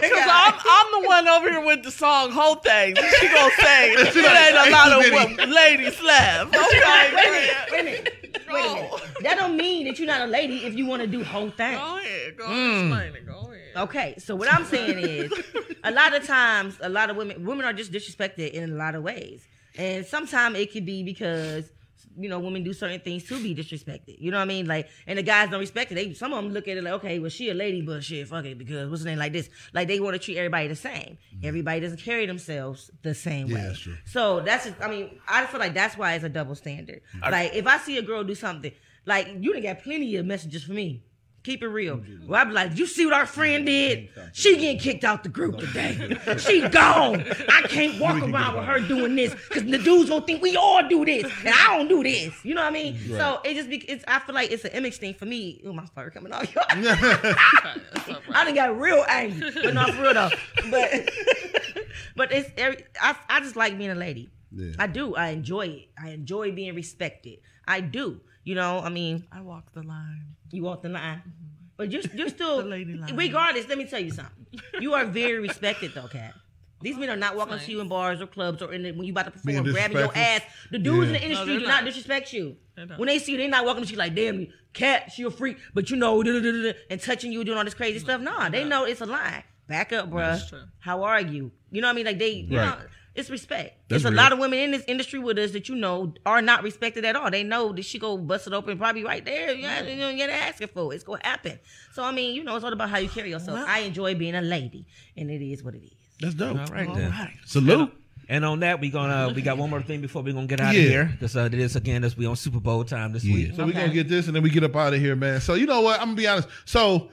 Because 0.00 0.28
I'm, 0.30 0.54
I'm 0.54 1.02
the 1.02 1.08
one 1.08 1.26
over 1.28 1.50
here 1.50 1.64
with 1.64 1.82
the 1.82 1.90
song 1.90 2.30
whole 2.30 2.56
thing. 2.56 2.94
She 2.94 3.28
gonna 3.28 3.50
say 3.58 3.90
it 3.94 4.12
She 4.12 4.22
like, 4.22 4.36
ain't 4.36 4.68
a 4.68 4.70
lot 4.70 4.92
of 4.92 5.02
Smitty." 5.04 5.52
ladies 5.52 6.00
left. 6.02 6.54
Okay, 6.54 7.14
wait 7.16 7.50
a 7.50 7.70
go 7.70 7.82
minute. 7.82 8.17
Ahead. 8.34 8.46
Wait 8.52 8.64
a 8.64 8.74
minute. 8.74 8.90
Wait 8.92 9.02
a 9.02 9.06
minute. 9.06 9.16
That 9.22 9.36
don't 9.38 9.56
mean 9.56 9.86
that 9.86 9.98
you're 9.98 10.06
not 10.08 10.22
a 10.22 10.26
lady 10.26 10.64
if 10.64 10.74
you 10.74 10.86
want 10.86 11.02
to 11.02 11.08
do 11.08 11.22
whole 11.24 11.50
thing. 11.50 11.76
Go 11.76 11.98
ahead. 11.98 12.36
Go 12.36 12.44
Mm. 12.46 12.90
explain 12.90 13.14
it. 13.14 13.26
Go 13.26 13.38
ahead. 13.52 13.54
Okay, 13.76 14.14
so 14.18 14.34
what 14.34 14.52
I'm 14.52 14.64
saying 14.64 14.98
is, 14.98 15.32
a 15.84 15.90
lot 15.92 16.14
of 16.14 16.26
times, 16.26 16.76
a 16.80 16.88
lot 16.88 17.10
of 17.10 17.16
women, 17.16 17.44
women 17.44 17.64
are 17.64 17.72
just 17.72 17.92
disrespected 17.92 18.50
in 18.52 18.64
a 18.72 18.74
lot 18.74 18.94
of 18.94 19.02
ways, 19.02 19.46
and 19.76 20.04
sometimes 20.04 20.58
it 20.58 20.72
could 20.72 20.84
be 20.86 21.02
because 21.04 21.70
you 22.18 22.28
know 22.28 22.38
women 22.38 22.62
do 22.64 22.72
certain 22.72 23.00
things 23.00 23.24
to 23.24 23.42
be 23.42 23.54
disrespected. 23.54 24.16
You 24.20 24.30
know 24.30 24.38
what 24.38 24.42
I 24.42 24.46
mean? 24.46 24.66
Like, 24.66 24.88
and 25.06 25.18
the 25.18 25.22
guys 25.22 25.50
don't 25.50 25.60
respect 25.60 25.92
it. 25.92 25.94
They 25.94 26.12
some 26.14 26.32
of 26.32 26.42
them 26.42 26.52
look 26.52 26.68
at 26.68 26.76
it 26.76 26.84
like, 26.84 26.94
okay, 26.94 27.18
well 27.18 27.30
she 27.30 27.50
a 27.50 27.54
lady, 27.54 27.80
but 27.82 28.02
shit, 28.04 28.26
fuck 28.28 28.44
it, 28.44 28.58
because 28.58 28.88
what's 28.90 29.02
the 29.02 29.10
name 29.10 29.18
like 29.18 29.32
this? 29.32 29.48
Like 29.72 29.88
they 29.88 30.00
want 30.00 30.14
to 30.14 30.18
treat 30.18 30.36
everybody 30.36 30.68
the 30.68 30.76
same. 30.76 31.18
Mm-hmm. 31.34 31.46
Everybody 31.46 31.80
doesn't 31.80 32.00
carry 32.00 32.26
themselves 32.26 32.90
the 33.02 33.14
same 33.14 33.46
Yeah, 33.48 33.54
way. 33.56 33.62
that's 33.62 33.78
true. 33.80 33.96
So 34.04 34.40
that's 34.40 34.64
just, 34.66 34.80
I 34.80 34.88
mean, 34.90 35.20
I 35.28 35.46
feel 35.46 35.60
like 35.60 35.74
that's 35.74 35.96
why 35.96 36.14
it's 36.14 36.24
a 36.24 36.28
double 36.28 36.54
standard. 36.54 37.02
like 37.22 37.54
if 37.54 37.66
I 37.66 37.78
see 37.78 37.98
a 37.98 38.02
girl 38.02 38.24
do 38.24 38.34
something, 38.34 38.72
like 39.06 39.28
you 39.40 39.52
done 39.52 39.62
got 39.62 39.82
plenty 39.82 40.16
of 40.16 40.26
messages 40.26 40.64
for 40.64 40.72
me. 40.72 41.04
Keep 41.44 41.62
it 41.62 41.68
real. 41.68 42.02
Well, 42.26 42.40
I 42.40 42.44
be 42.44 42.52
like, 42.52 42.76
you 42.76 42.86
see 42.86 43.06
what 43.06 43.14
our 43.14 43.24
friend 43.24 43.64
did? 43.64 44.10
She 44.32 44.56
getting 44.56 44.78
kicked 44.78 45.04
out 45.04 45.22
the 45.22 45.28
group 45.28 45.58
today. 45.58 46.18
She 46.38 46.60
gone. 46.68 47.24
I 47.48 47.62
can't 47.68 48.00
walk 48.00 48.22
around 48.22 48.56
with 48.56 48.64
her 48.64 48.80
doing 48.80 49.14
this 49.16 49.34
because 49.34 49.64
the 49.64 49.78
dudes 49.78 50.10
gonna 50.10 50.24
think 50.26 50.42
we 50.42 50.56
all 50.56 50.86
do 50.88 51.04
this, 51.04 51.24
and 51.44 51.48
I 51.54 51.76
don't 51.76 51.88
do 51.88 52.02
this. 52.02 52.44
You 52.44 52.54
know 52.54 52.62
what 52.62 52.70
I 52.70 52.72
mean? 52.72 52.98
So 53.08 53.40
it 53.44 53.54
just 53.54 53.68
be, 53.70 53.76
it's. 53.78 54.04
I 54.06 54.18
feel 54.20 54.34
like 54.34 54.50
it's 54.50 54.64
an 54.64 54.72
image 54.72 54.96
thing 54.96 55.14
for 55.14 55.24
me. 55.26 55.62
Oh, 55.66 55.72
my 55.72 55.86
fur 55.94 56.10
coming 56.10 56.32
off. 56.32 56.46
I 56.56 58.44
done 58.44 58.54
got 58.54 58.78
real 58.78 59.04
angry, 59.08 59.50
but 59.50 59.74
not 59.74 59.90
for 59.94 60.02
real 60.02 60.14
though. 60.14 60.30
But 60.70 60.90
but 62.16 62.32
it's 62.32 62.50
every, 62.56 62.84
I 63.00 63.16
I 63.28 63.40
just 63.40 63.56
like 63.56 63.76
being 63.78 63.90
a 63.90 63.94
lady. 63.94 64.30
Yeah. 64.52 64.72
I 64.78 64.86
do. 64.86 65.14
I 65.14 65.28
enjoy 65.28 65.66
it. 65.66 65.88
I 66.02 66.10
enjoy 66.10 66.52
being 66.52 66.74
respected. 66.74 67.38
I 67.66 67.80
do. 67.80 68.20
You 68.44 68.54
know, 68.54 68.80
I 68.80 68.88
mean, 68.88 69.26
I 69.30 69.42
walk 69.42 69.72
the 69.72 69.82
line. 69.82 70.36
You 70.50 70.62
walk 70.62 70.82
the 70.82 70.88
line. 70.88 71.18
Mm-hmm. 71.18 71.30
But 71.76 71.92
you're, 71.92 72.02
you're 72.14 72.28
still, 72.28 72.58
The 72.62 72.68
lady 72.68 72.94
line. 72.94 73.14
regardless, 73.16 73.68
let 73.68 73.78
me 73.78 73.84
tell 73.84 74.00
you 74.00 74.10
something. 74.10 74.32
You 74.80 74.94
are 74.94 75.04
very 75.04 75.38
respected, 75.38 75.92
though, 75.94 76.08
Cat. 76.08 76.34
These 76.80 76.96
men 76.96 77.10
are 77.10 77.16
not 77.16 77.34
walking 77.36 77.58
to 77.58 77.70
you 77.70 77.80
in 77.80 77.88
bars 77.88 78.20
or 78.20 78.26
clubs 78.28 78.62
or 78.62 78.72
in 78.72 78.82
the, 78.84 78.92
when 78.92 79.04
you 79.04 79.12
about 79.12 79.24
to 79.26 79.30
perform, 79.32 79.64
Being 79.64 79.74
grabbing 79.74 79.96
your 79.98 80.16
ass. 80.16 80.42
The 80.70 80.78
dudes 80.78 81.08
in 81.08 81.12
the 81.14 81.22
industry 81.22 81.46
they're 81.50 81.58
do 81.60 81.66
not 81.66 81.82
not. 81.82 81.84
disrespect 81.86 82.32
you. 82.32 82.56
They. 82.76 82.84
When 82.84 83.08
they 83.08 83.18
see 83.18 83.32
you, 83.32 83.38
they're 83.38 83.48
not 83.48 83.64
walking 83.66 83.84
to 83.84 83.90
you 83.90 83.96
like, 83.98 84.14
damn, 84.14 84.46
Cat, 84.74 85.10
she 85.12 85.24
a 85.24 85.30
freak, 85.30 85.56
but 85.74 85.90
you 85.90 85.96
know, 85.96 86.22
and 86.22 87.00
touching 87.00 87.32
you, 87.32 87.42
doing 87.42 87.58
all 87.58 87.64
this 87.64 87.74
crazy 87.74 87.98
stuff. 87.98 88.20
Nah, 88.20 88.48
they 88.48 88.64
know 88.64 88.84
it's 88.84 89.00
a 89.00 89.06
lie. 89.06 89.44
Back 89.66 89.92
up, 89.92 90.08
bruh. 90.10 90.32
That's 90.38 90.48
true. 90.48 90.62
How 90.78 91.02
are 91.02 91.20
you? 91.20 91.50
You 91.72 91.80
know 91.82 91.88
what 91.88 91.92
I 91.92 91.96
mean? 91.96 92.06
Like 92.06 92.18
they, 92.18 92.30
you 92.30 92.56
Right. 92.58 92.66
know, 92.66 92.84
it's 93.18 93.30
respect. 93.30 93.76
That's 93.88 94.02
There's 94.02 94.12
a 94.12 94.16
lot 94.16 94.32
of 94.32 94.38
women 94.38 94.58
in 94.60 94.70
this 94.70 94.84
industry 94.86 95.18
with 95.18 95.38
us 95.38 95.50
that 95.52 95.68
you 95.68 95.74
know 95.74 96.14
are 96.24 96.40
not 96.40 96.62
respected 96.62 97.04
at 97.04 97.16
all. 97.16 97.30
They 97.30 97.42
know 97.42 97.72
that 97.72 97.84
she 97.84 97.98
go 97.98 98.16
bust 98.16 98.46
it 98.46 98.52
open 98.52 98.78
probably 98.78 99.04
right 99.04 99.24
there. 99.24 99.52
You 99.52 99.62
know, 99.62 99.82
you 99.82 99.96
know, 99.96 100.08
you're 100.08 100.30
asking 100.30 100.68
for 100.68 100.92
it. 100.92 100.96
It's 100.96 101.04
gonna 101.04 101.20
happen. 101.24 101.58
So 101.92 102.02
I 102.04 102.12
mean, 102.12 102.34
you 102.34 102.44
know, 102.44 102.54
it's 102.56 102.64
all 102.64 102.72
about 102.72 102.90
how 102.90 102.98
you 102.98 103.08
carry 103.08 103.30
yourself. 103.30 103.58
I 103.68 103.80
enjoy 103.80 104.14
being 104.14 104.34
a 104.36 104.40
lady, 104.40 104.86
and 105.16 105.30
it 105.30 105.42
is 105.44 105.62
what 105.62 105.74
it 105.74 105.82
is. 105.82 105.92
That's 106.20 106.34
dope. 106.34 106.58
All 106.58 106.66
right 106.66 106.92
then. 106.94 107.14
Salute. 107.44 107.92
And 108.30 108.44
on 108.44 108.60
that, 108.60 108.78
we 108.80 108.90
gonna 108.90 109.32
we 109.34 109.40
got 109.40 109.56
one 109.56 109.70
more 109.70 109.80
thing 109.82 110.00
before 110.02 110.22
we 110.22 110.32
gonna 110.32 110.46
get 110.46 110.60
out 110.60 110.74
Yeah. 110.74 110.80
of 110.82 110.88
here. 110.88 111.04
Because 111.10 111.34
uh, 111.36 111.48
this 111.48 111.76
again, 111.76 112.02
this 112.02 112.16
we 112.16 112.26
on 112.26 112.36
Super 112.36 112.60
Bowl 112.60 112.84
time 112.84 113.12
this 113.12 113.24
week. 113.24 113.54
So 113.56 113.64
we're 113.64 113.72
gonna 113.72 113.88
get 113.92 114.08
this 114.08 114.26
and 114.26 114.36
then 114.36 114.42
we 114.42 114.50
get 114.50 114.62
up 114.64 114.76
out 114.76 114.92
of 114.94 115.00
here, 115.00 115.16
man. 115.16 115.40
So 115.40 115.54
you 115.54 115.66
know 115.66 115.80
what? 115.80 115.98
I'm 116.00 116.08
gonna 116.08 116.16
be 116.16 116.26
honest. 116.28 116.48
So, 116.66 117.08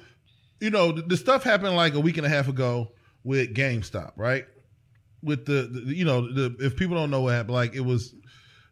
you 0.60 0.70
know, 0.70 0.92
the, 0.92 1.04
the 1.04 1.18
stuff 1.18 1.44
happened 1.44 1.76
like 1.76 1.94
a 1.94 2.00
week 2.00 2.18
and 2.18 2.26
a 2.26 2.30
half 2.30 2.50
ago 2.50 2.92
with 3.24 3.54
GameStop, 3.56 4.12
right? 4.18 4.46
With 5.26 5.46
the, 5.46 5.64
the 5.72 5.94
you 5.96 6.06
know, 6.06 6.32
the 6.32 6.56
if 6.60 6.76
people 6.78 6.96
don't 6.96 7.10
know 7.12 7.22
what 7.22 7.34
happened, 7.34 7.56
like 7.56 7.76
it 7.76 7.82
was 7.82 8.14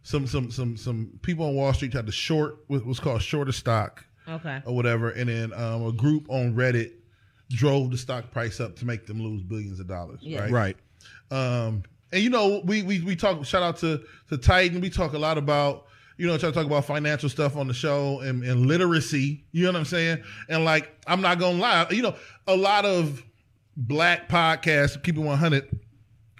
some 0.03 0.27
some 0.27 0.51
some 0.51 0.77
some 0.77 1.11
people 1.21 1.45
on 1.47 1.55
Wall 1.55 1.73
Street 1.73 1.93
had 1.93 2.05
to 2.05 2.11
short 2.11 2.59
what 2.67 2.85
was 2.85 2.99
called 2.99 3.21
shorter 3.21 3.51
stock 3.51 4.05
Okay. 4.27 4.61
or 4.65 4.75
whatever, 4.75 5.09
and 5.09 5.29
then 5.29 5.51
um, 5.53 5.85
a 5.85 5.91
group 5.91 6.25
on 6.29 6.55
Reddit 6.55 6.91
drove 7.49 7.91
the 7.91 7.97
stock 7.97 8.31
price 8.31 8.59
up 8.59 8.75
to 8.77 8.85
make 8.85 9.05
them 9.05 9.21
lose 9.21 9.43
billions 9.43 9.79
of 9.79 9.87
dollars, 9.87 10.19
Yeah. 10.21 10.41
right? 10.41 10.51
Right. 10.51 10.77
Um, 11.31 11.83
and 12.11 12.21
you 12.23 12.29
know, 12.29 12.61
we 12.65 12.83
we 12.83 13.01
we 13.01 13.15
talk. 13.15 13.43
Shout 13.45 13.63
out 13.63 13.77
to 13.77 14.01
to 14.29 14.37
Titan. 14.37 14.79
We 14.81 14.89
talk 14.89 15.13
a 15.13 15.17
lot 15.19 15.37
about 15.37 15.85
you 16.17 16.27
know 16.27 16.37
try 16.37 16.49
to 16.49 16.55
talk 16.55 16.65
about 16.67 16.85
financial 16.85 17.27
stuff 17.29 17.57
on 17.57 17.67
the 17.67 17.73
show 17.73 18.19
and, 18.19 18.43
and 18.43 18.67
literacy. 18.67 19.43
You 19.51 19.63
know 19.63 19.71
what 19.71 19.79
I'm 19.79 19.85
saying? 19.85 20.23
And 20.49 20.63
like, 20.63 20.91
I'm 21.07 21.21
not 21.21 21.39
gonna 21.39 21.57
lie. 21.57 21.87
You 21.89 22.03
know, 22.03 22.15
a 22.47 22.55
lot 22.55 22.85
of 22.85 23.23
black 23.75 24.29
podcasts, 24.29 25.01
keep 25.01 25.17
it 25.17 25.21
100. 25.21 25.79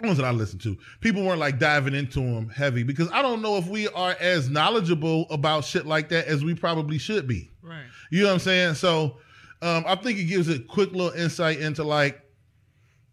Ones 0.04 0.18
that 0.18 0.26
I 0.26 0.32
listen 0.32 0.60
to, 0.60 0.78
people 1.00 1.24
weren't 1.24 1.40
like 1.40 1.60
diving 1.60 1.96
into 1.96 2.20
them 2.20 2.50
heavy 2.50 2.84
because 2.84 3.10
I 3.12 3.22
don't 3.22 3.42
know 3.42 3.56
if 3.56 3.68
we 3.68 3.88
are 3.88 4.16
as 4.20 4.50
knowledgeable 4.50 5.28
about 5.30 5.64
shit 5.64 5.86
like 5.86 6.10
that 6.10 6.28
as 6.28 6.44
we 6.44 6.54
probably 6.54 6.98
should 6.98 7.26
be. 7.26 7.50
Right. 7.62 7.86
You 8.12 8.24
know 8.24 8.28
what 8.28 8.34
I'm 8.34 8.40
saying? 8.40 8.76
So 8.76 9.18
um, 9.62 9.86
I 9.88 9.96
think 9.96 10.20
it 10.20 10.26
gives 10.26 10.50
a 10.50 10.60
quick 10.60 10.92
little 10.92 11.18
insight 11.18 11.60
into 11.60 11.86
like 11.86 12.22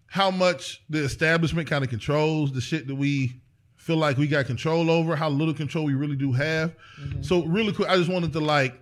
how 0.07 0.33
much 0.33 0.83
the 0.91 0.99
establishment 0.99 1.69
kind 1.69 1.85
of 1.85 1.91
controls 1.91 2.51
the 2.53 2.61
shit 2.61 2.89
that 2.89 2.97
we 2.97 3.41
feel 3.77 3.97
like 3.97 4.17
we 4.17 4.27
got 4.27 4.47
control 4.47 4.91
over, 4.91 5.15
how 5.15 5.29
little 5.29 5.55
control 5.55 5.85
we 5.85 5.95
really 5.95 6.17
do 6.17 6.33
have. 6.33 6.75
So 7.21 7.45
really 7.45 7.73
quick, 7.73 7.89
I 7.89 7.97
just 7.97 8.11
wanted 8.11 8.33
to 8.33 8.41
like 8.41 8.80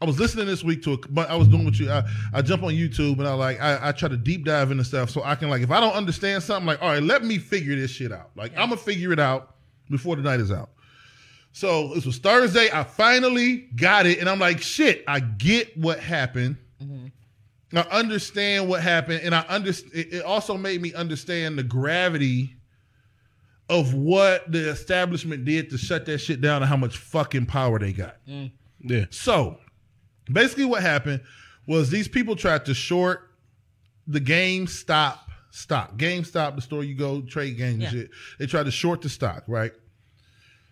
I 0.00 0.04
was 0.04 0.20
listening 0.20 0.46
this 0.46 0.62
week 0.62 0.82
to 0.84 0.92
a, 0.92 0.98
but 1.08 1.28
I 1.28 1.34
was 1.34 1.48
doing 1.48 1.64
what 1.64 1.78
you 1.78 1.90
I, 1.90 2.04
I 2.32 2.42
jump 2.42 2.62
on 2.62 2.72
YouTube 2.72 3.18
and 3.18 3.26
I 3.26 3.34
like 3.34 3.60
I, 3.60 3.88
I 3.88 3.92
try 3.92 4.08
to 4.08 4.16
deep 4.16 4.44
dive 4.44 4.70
into 4.70 4.84
stuff 4.84 5.10
so 5.10 5.24
I 5.24 5.34
can 5.34 5.50
like 5.50 5.62
if 5.62 5.70
I 5.70 5.80
don't 5.80 5.94
understand 5.94 6.42
something 6.42 6.66
like 6.66 6.80
all 6.80 6.90
right 6.90 7.02
let 7.02 7.24
me 7.24 7.38
figure 7.38 7.74
this 7.74 7.90
shit 7.90 8.12
out 8.12 8.30
like 8.36 8.52
I'm 8.52 8.68
gonna 8.68 8.76
figure 8.76 9.12
it 9.12 9.18
out 9.18 9.56
before 9.90 10.16
the 10.16 10.22
night 10.22 10.40
is 10.40 10.52
out. 10.52 10.70
So 11.52 11.94
this 11.94 12.06
was 12.06 12.18
Thursday. 12.18 12.68
I 12.72 12.84
finally 12.84 13.68
got 13.74 14.06
it, 14.06 14.18
and 14.18 14.28
I'm 14.28 14.38
like, 14.38 14.60
shit. 14.60 15.02
I 15.08 15.20
get 15.20 15.76
what 15.76 15.98
happened. 15.98 16.56
Mm-hmm. 16.82 17.78
I 17.78 17.80
understand 17.90 18.68
what 18.68 18.82
happened, 18.82 19.22
and 19.24 19.34
I 19.34 19.40
understand. 19.48 19.92
It 19.94 20.14
it 20.14 20.24
also 20.24 20.56
made 20.56 20.80
me 20.80 20.94
understand 20.94 21.58
the 21.58 21.62
gravity 21.62 22.56
of 23.68 23.92
what 23.92 24.50
the 24.50 24.70
establishment 24.70 25.44
did 25.44 25.70
to 25.70 25.78
shut 25.78 26.06
that 26.06 26.18
shit 26.18 26.40
down 26.40 26.62
and 26.62 26.68
how 26.68 26.76
much 26.76 26.96
fucking 26.96 27.46
power 27.46 27.78
they 27.78 27.92
got. 27.92 28.16
Mm. 28.26 28.50
Yeah. 28.80 29.04
So 29.10 29.58
basically, 30.32 30.64
what 30.64 30.82
happened 30.82 31.20
was 31.66 31.90
these 31.90 32.08
people 32.08 32.36
tried 32.36 32.64
to 32.66 32.74
short 32.74 33.30
the 34.06 34.20
GameStop 34.20 35.18
stock. 35.50 35.96
GameStop, 35.98 36.54
the 36.56 36.62
store 36.62 36.84
you 36.84 36.94
go 36.94 37.20
trade 37.22 37.56
games 37.56 37.82
Yeah. 37.82 37.90
shit. 37.90 38.10
They 38.38 38.46
tried 38.46 38.64
to 38.64 38.70
short 38.70 39.02
the 39.02 39.08
stock, 39.08 39.44
right? 39.46 39.72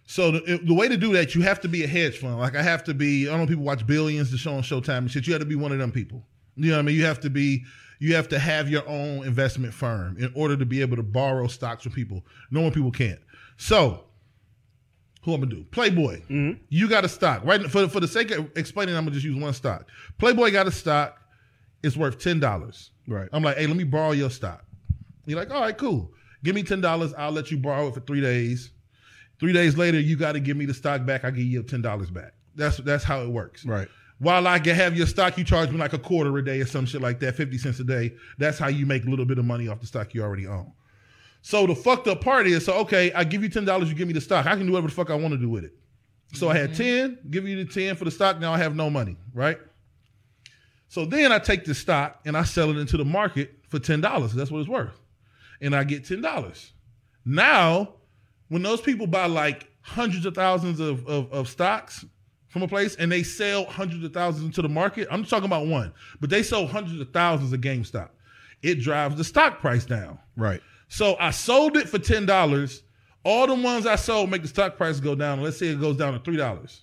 So 0.07 0.31
the, 0.31 0.61
the 0.63 0.73
way 0.75 0.89
to 0.89 0.97
do 0.97 1.13
that, 1.15 1.35
you 1.35 1.43
have 1.43 1.61
to 1.63 1.69
be 1.69 1.83
a 1.83 1.87
hedge 1.87 2.19
fund. 2.19 2.39
Like 2.39 2.55
I 2.55 2.63
have 2.63 2.85
to 2.85 2.95
be. 2.95 3.29
I 3.29 3.33
don't 3.33 3.41
know. 3.41 3.47
People 3.47 3.65
watch 3.65 3.87
Billions, 3.87 4.31
the 4.31 4.39
show 4.39 4.55
on 4.55 4.63
Showtime 4.63 4.99
and 4.99 5.11
shit. 5.11 5.27
You 5.27 5.33
have 5.33 5.41
to 5.43 5.47
be 5.47 5.57
one 5.57 5.73
of 5.73 5.79
them 5.79 5.91
people. 5.91 6.25
You 6.55 6.71
know 6.71 6.77
what 6.77 6.81
I 6.81 6.83
mean? 6.87 6.97
You 6.97 7.05
have 7.05 7.21
to 7.21 7.31
be. 7.31 7.65
You 7.99 8.15
have 8.15 8.29
to 8.29 8.39
have 8.39 8.69
your 8.69 8.87
own 8.89 9.27
investment 9.27 9.73
firm 9.75 10.17
in 10.19 10.31
order 10.35 10.57
to 10.57 10.67
be 10.67 10.81
able 10.83 10.97
to 10.97 11.03
borrow 11.03 11.47
stocks 11.49 11.83
from 11.83 11.93
people. 11.93 12.25
Normal 12.51 12.71
people 12.71 12.91
can't. 12.91 13.19
So 13.57 14.05
who 15.27 15.35
I'm 15.35 15.41
gonna 15.41 15.55
do? 15.55 15.65
Playboy. 15.73 16.21
Mm-hmm. 16.23 16.63
You 16.69 16.89
got 16.89 17.05
a 17.05 17.09
stock, 17.09 17.45
right? 17.45 17.61
For 17.71 17.89
for 17.89 18.01
the 18.01 18.09
sake 18.09 18.31
of 18.31 18.49
explaining, 18.57 18.97
I'm 18.97 19.05
gonna 19.05 19.15
just 19.15 19.27
use 19.27 19.39
one 19.39 19.53
stock. 19.53 19.89
Playboy 20.19 20.53
got 20.53 20.67
a 20.69 20.71
stock. 20.71 21.21
It's 21.83 21.97
worth 21.97 22.19
ten 22.19 22.41
dollars. 22.41 22.93
Right. 23.09 23.29
I'm 23.33 23.43
like, 23.43 23.59
hey, 23.59 23.67
let 23.67 23.77
me 23.77 23.85
borrow 23.85 24.13
your 24.13 24.31
stock. 24.31 24.65
You're 25.27 25.39
like, 25.39 25.51
all 25.51 25.61
right, 25.61 25.77
cool. 25.77 26.13
Give 26.45 26.55
me 26.55 26.63
ten 26.63 26.81
dollars. 26.81 27.13
I'll 27.19 27.33
let 27.33 27.51
you 27.51 27.59
borrow 27.59 27.89
it 27.89 27.95
for 27.95 28.01
three 28.01 28.21
days. 28.21 28.71
Three 29.41 29.53
days 29.53 29.77
later, 29.77 30.01
you 30.01 30.17
got 30.17 30.33
to 30.33 30.41
give 30.41 30.57
me 30.57 30.65
the 30.65 30.73
stock 30.73 31.05
back. 31.05 31.25
I 31.25 31.31
give 31.31 31.45
you 31.45 31.63
ten 31.65 31.83
dollars 31.83 32.09
back. 32.09 32.33
That's 32.55 32.77
that's 32.79 33.03
how 33.03 33.21
it 33.23 33.29
works. 33.29 33.67
Right. 33.67 33.89
While 34.19 34.47
I 34.47 34.61
can 34.61 34.77
have 34.77 34.97
your 34.97 35.07
stock, 35.09 35.37
you 35.37 35.45
charge 35.45 35.71
me 35.71 35.77
like 35.77 35.93
a 35.93 35.99
quarter 35.99 36.37
a 36.39 36.45
day 36.45 36.61
or 36.61 36.67
some 36.67 36.87
shit 36.87 37.03
like 37.03 37.19
that, 37.21 37.35
fifty 37.35 37.59
cents 37.59 37.81
a 37.81 37.85
day. 37.85 38.15
That's 38.39 38.59
how 38.59 38.69
you 38.69 38.87
make 38.87 39.05
a 39.05 39.11
little 39.11 39.27
bit 39.27 39.39
of 39.39 39.45
money 39.45 39.67
off 39.67 39.81
the 39.81 39.87
stock 39.87 40.15
you 40.15 40.23
already 40.23 40.47
own. 40.47 40.73
So 41.47 41.65
the 41.65 41.77
fucked 41.77 42.09
up 42.09 42.23
part 42.23 42.49
is, 42.49 42.65
so 42.65 42.73
okay, 42.79 43.13
I 43.13 43.23
give 43.23 43.41
you 43.41 43.49
ten 43.49 43.65
dollars, 43.65 43.89
you 43.89 43.95
give 43.95 44.09
me 44.09 44.15
the 44.15 44.21
stock. 44.21 44.47
I 44.47 44.57
can 44.57 44.67
do 44.67 44.73
whatever 44.73 44.89
the 44.89 44.95
fuck 44.95 45.11
I 45.11 45.15
want 45.15 45.31
to 45.31 45.39
do 45.39 45.49
with 45.49 45.63
it. 45.63 45.75
So 46.33 46.49
I 46.49 46.57
had 46.57 46.71
mm-hmm. 46.71 46.83
ten, 46.83 47.19
give 47.31 47.47
you 47.47 47.63
the 47.63 47.73
ten 47.73 47.95
for 47.95 48.05
the 48.05 48.11
stock. 48.11 48.41
Now 48.41 48.53
I 48.53 48.59
have 48.59 48.75
no 48.75 48.91
money, 48.91 49.17
right? 49.33 49.57
So 50.89 51.05
then 51.05 51.31
I 51.31 51.39
take 51.39 51.65
the 51.65 51.73
stock 51.73 52.19
and 52.25 52.37
I 52.37 52.43
sell 52.43 52.71
it 52.71 52.79
into 52.79 52.97
the 52.97 53.05
market 53.05 53.61
for 53.69 53.79
ten 53.79 54.01
dollars. 54.01 54.33
That's 54.33 54.51
what 54.51 54.59
it's 54.59 54.69
worth, 54.69 54.99
and 55.61 55.73
I 55.77 55.85
get 55.85 56.05
ten 56.05 56.21
dollars. 56.21 56.73
Now, 57.25 57.95
when 58.49 58.63
those 58.63 58.81
people 58.81 59.07
buy 59.07 59.27
like 59.27 59.71
hundreds 59.83 60.27
of 60.27 60.35
thousands 60.35 60.81
of, 60.81 61.07
of, 61.07 61.33
of 61.33 61.49
stocks 61.49 62.05
from 62.49 62.63
a 62.63 62.69
place 62.69 62.97
and 62.97 63.13
they 63.13 63.23
sell 63.23 63.67
hundreds 63.67 64.03
of 64.03 64.13
thousands 64.13 64.47
into 64.47 64.63
the 64.63 64.69
market, 64.69 65.07
I'm 65.13 65.21
just 65.21 65.31
talking 65.31 65.47
about 65.47 65.69
one, 65.69 65.95
but 66.19 66.29
they 66.29 66.43
sell 66.43 66.67
hundreds 66.67 67.01
of 67.01 67.13
thousands 67.13 67.53
of 67.53 67.61
GameStop. 67.61 68.09
It 68.63 68.81
drives 68.81 69.15
the 69.15 69.23
stock 69.23 69.61
price 69.61 69.85
down. 69.85 70.19
Right. 70.37 70.61
So 70.89 71.17
I 71.19 71.31
sold 71.31 71.77
it 71.77 71.89
for 71.89 71.99
ten 71.99 72.27
dollars. 72.27 72.83
All 73.25 73.47
the 73.47 73.55
ones 73.55 73.87
I 73.87 73.97
sold 73.97 74.31
make 74.31 74.43
the 74.43 74.49
stock 74.49 74.77
price 74.77 75.01
go 75.01 75.15
down. 75.15 75.43
Let's 75.43 75.59
say 75.59 75.67
it 75.67 75.81
goes 75.81 75.97
down 75.97 76.13
to 76.13 76.21
three 76.21 76.37
dollars. 76.37 76.83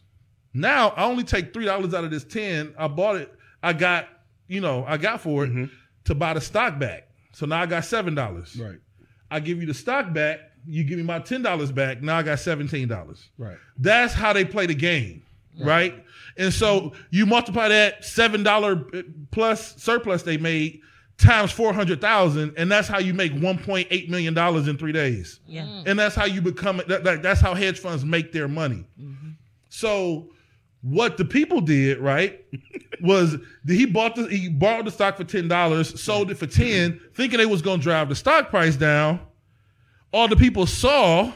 Now 0.54 0.90
I 0.90 1.06
only 1.06 1.24
take 1.24 1.54
three 1.54 1.66
dollars 1.66 1.94
out 1.94 2.04
of 2.04 2.12
this 2.12 2.24
ten. 2.24 2.74
I 2.78 2.88
bought 2.88 3.16
it. 3.16 3.34
I 3.62 3.74
got 3.74 4.08
you 4.48 4.62
know 4.62 4.86
I 4.88 4.98
got 4.98 5.22
for 5.22 5.46
it 5.46 5.50
mm-hmm. 5.50 5.66
to 6.06 6.16
buy 6.16 6.34
the 6.34 6.42
stock 6.42 6.80
back. 6.80 7.08
So 7.32 7.46
now 7.46 7.62
I 7.62 7.66
got 7.66 7.86
seven 7.86 8.14
dollars. 8.14 8.56
Right. 8.60 8.80
I 9.32 9.40
give 9.40 9.60
you 9.60 9.66
the 9.66 9.74
stock 9.74 10.14
back. 10.14 10.40
You 10.68 10.84
give 10.84 10.98
me 10.98 11.04
my 11.04 11.20
ten 11.20 11.42
dollars 11.42 11.72
back. 11.72 12.02
Now 12.02 12.18
I 12.18 12.24
got 12.24 12.40
seventeen 12.40 12.88
dollars. 12.88 13.30
Right. 13.38 13.58
That's 13.78 14.14
how 14.14 14.34
they 14.34 14.46
play 14.46 14.66
the 14.66 14.76
game, 14.76 15.24
right? 15.60 15.96
And 16.38 16.54
so 16.54 16.94
you 17.10 17.26
multiply 17.26 17.70
that 17.70 18.06
seven 18.06 18.44
dollar 18.44 18.86
plus 19.32 19.82
surplus 19.82 20.24
they 20.24 20.38
made 20.38 20.82
times 21.18 21.52
four 21.52 21.73
hundred 21.73 22.02
thousand, 22.02 22.53
and 22.57 22.72
that's 22.72 22.88
how 22.88 22.99
you 22.99 23.14
make 23.14 23.31
one 23.34 23.57
point 23.57 23.88
eight 23.91 24.10
million 24.10 24.34
dollars 24.34 24.68
in 24.68 24.77
three 24.77 24.91
days. 24.91 25.40
Yeah. 25.48 25.64
Mm. 25.64 25.88
And 25.88 25.99
that's 25.99 26.15
how 26.15 26.26
you 26.26 26.41
become. 26.41 26.81
That, 26.88 27.03
that- 27.03 27.22
that's 27.22 27.40
how 27.41 27.53
hedge 27.53 27.80
funds 27.80 28.03
make 28.03 28.31
their 28.31 28.48
money. 28.48 28.85
Mm-hmm. 28.99 29.30
So 29.69 30.30
what 30.81 31.18
the 31.18 31.26
people 31.26 31.61
did, 31.61 31.99
right, 31.99 32.44
was 33.02 33.38
he 33.68 33.85
bought 33.85 34.15
the 34.15 34.27
he 34.27 34.49
borrowed 34.49 34.85
the 34.85 34.91
stock 34.91 35.18
for 35.18 35.23
ten 35.23 35.48
dollars, 35.48 36.02
sold 36.02 36.30
it 36.31 36.35
for 36.35 36.48
ten, 36.48 36.99
thinking 37.14 37.38
they 37.38 37.45
was 37.45 37.61
gonna 37.61 37.81
drive 37.81 38.10
the 38.10 38.15
stock 38.15 38.49
price 38.49 38.76
down. 38.76 39.19
All 40.11 40.27
the 40.27 40.35
people 40.35 40.68
saw, 40.68 41.31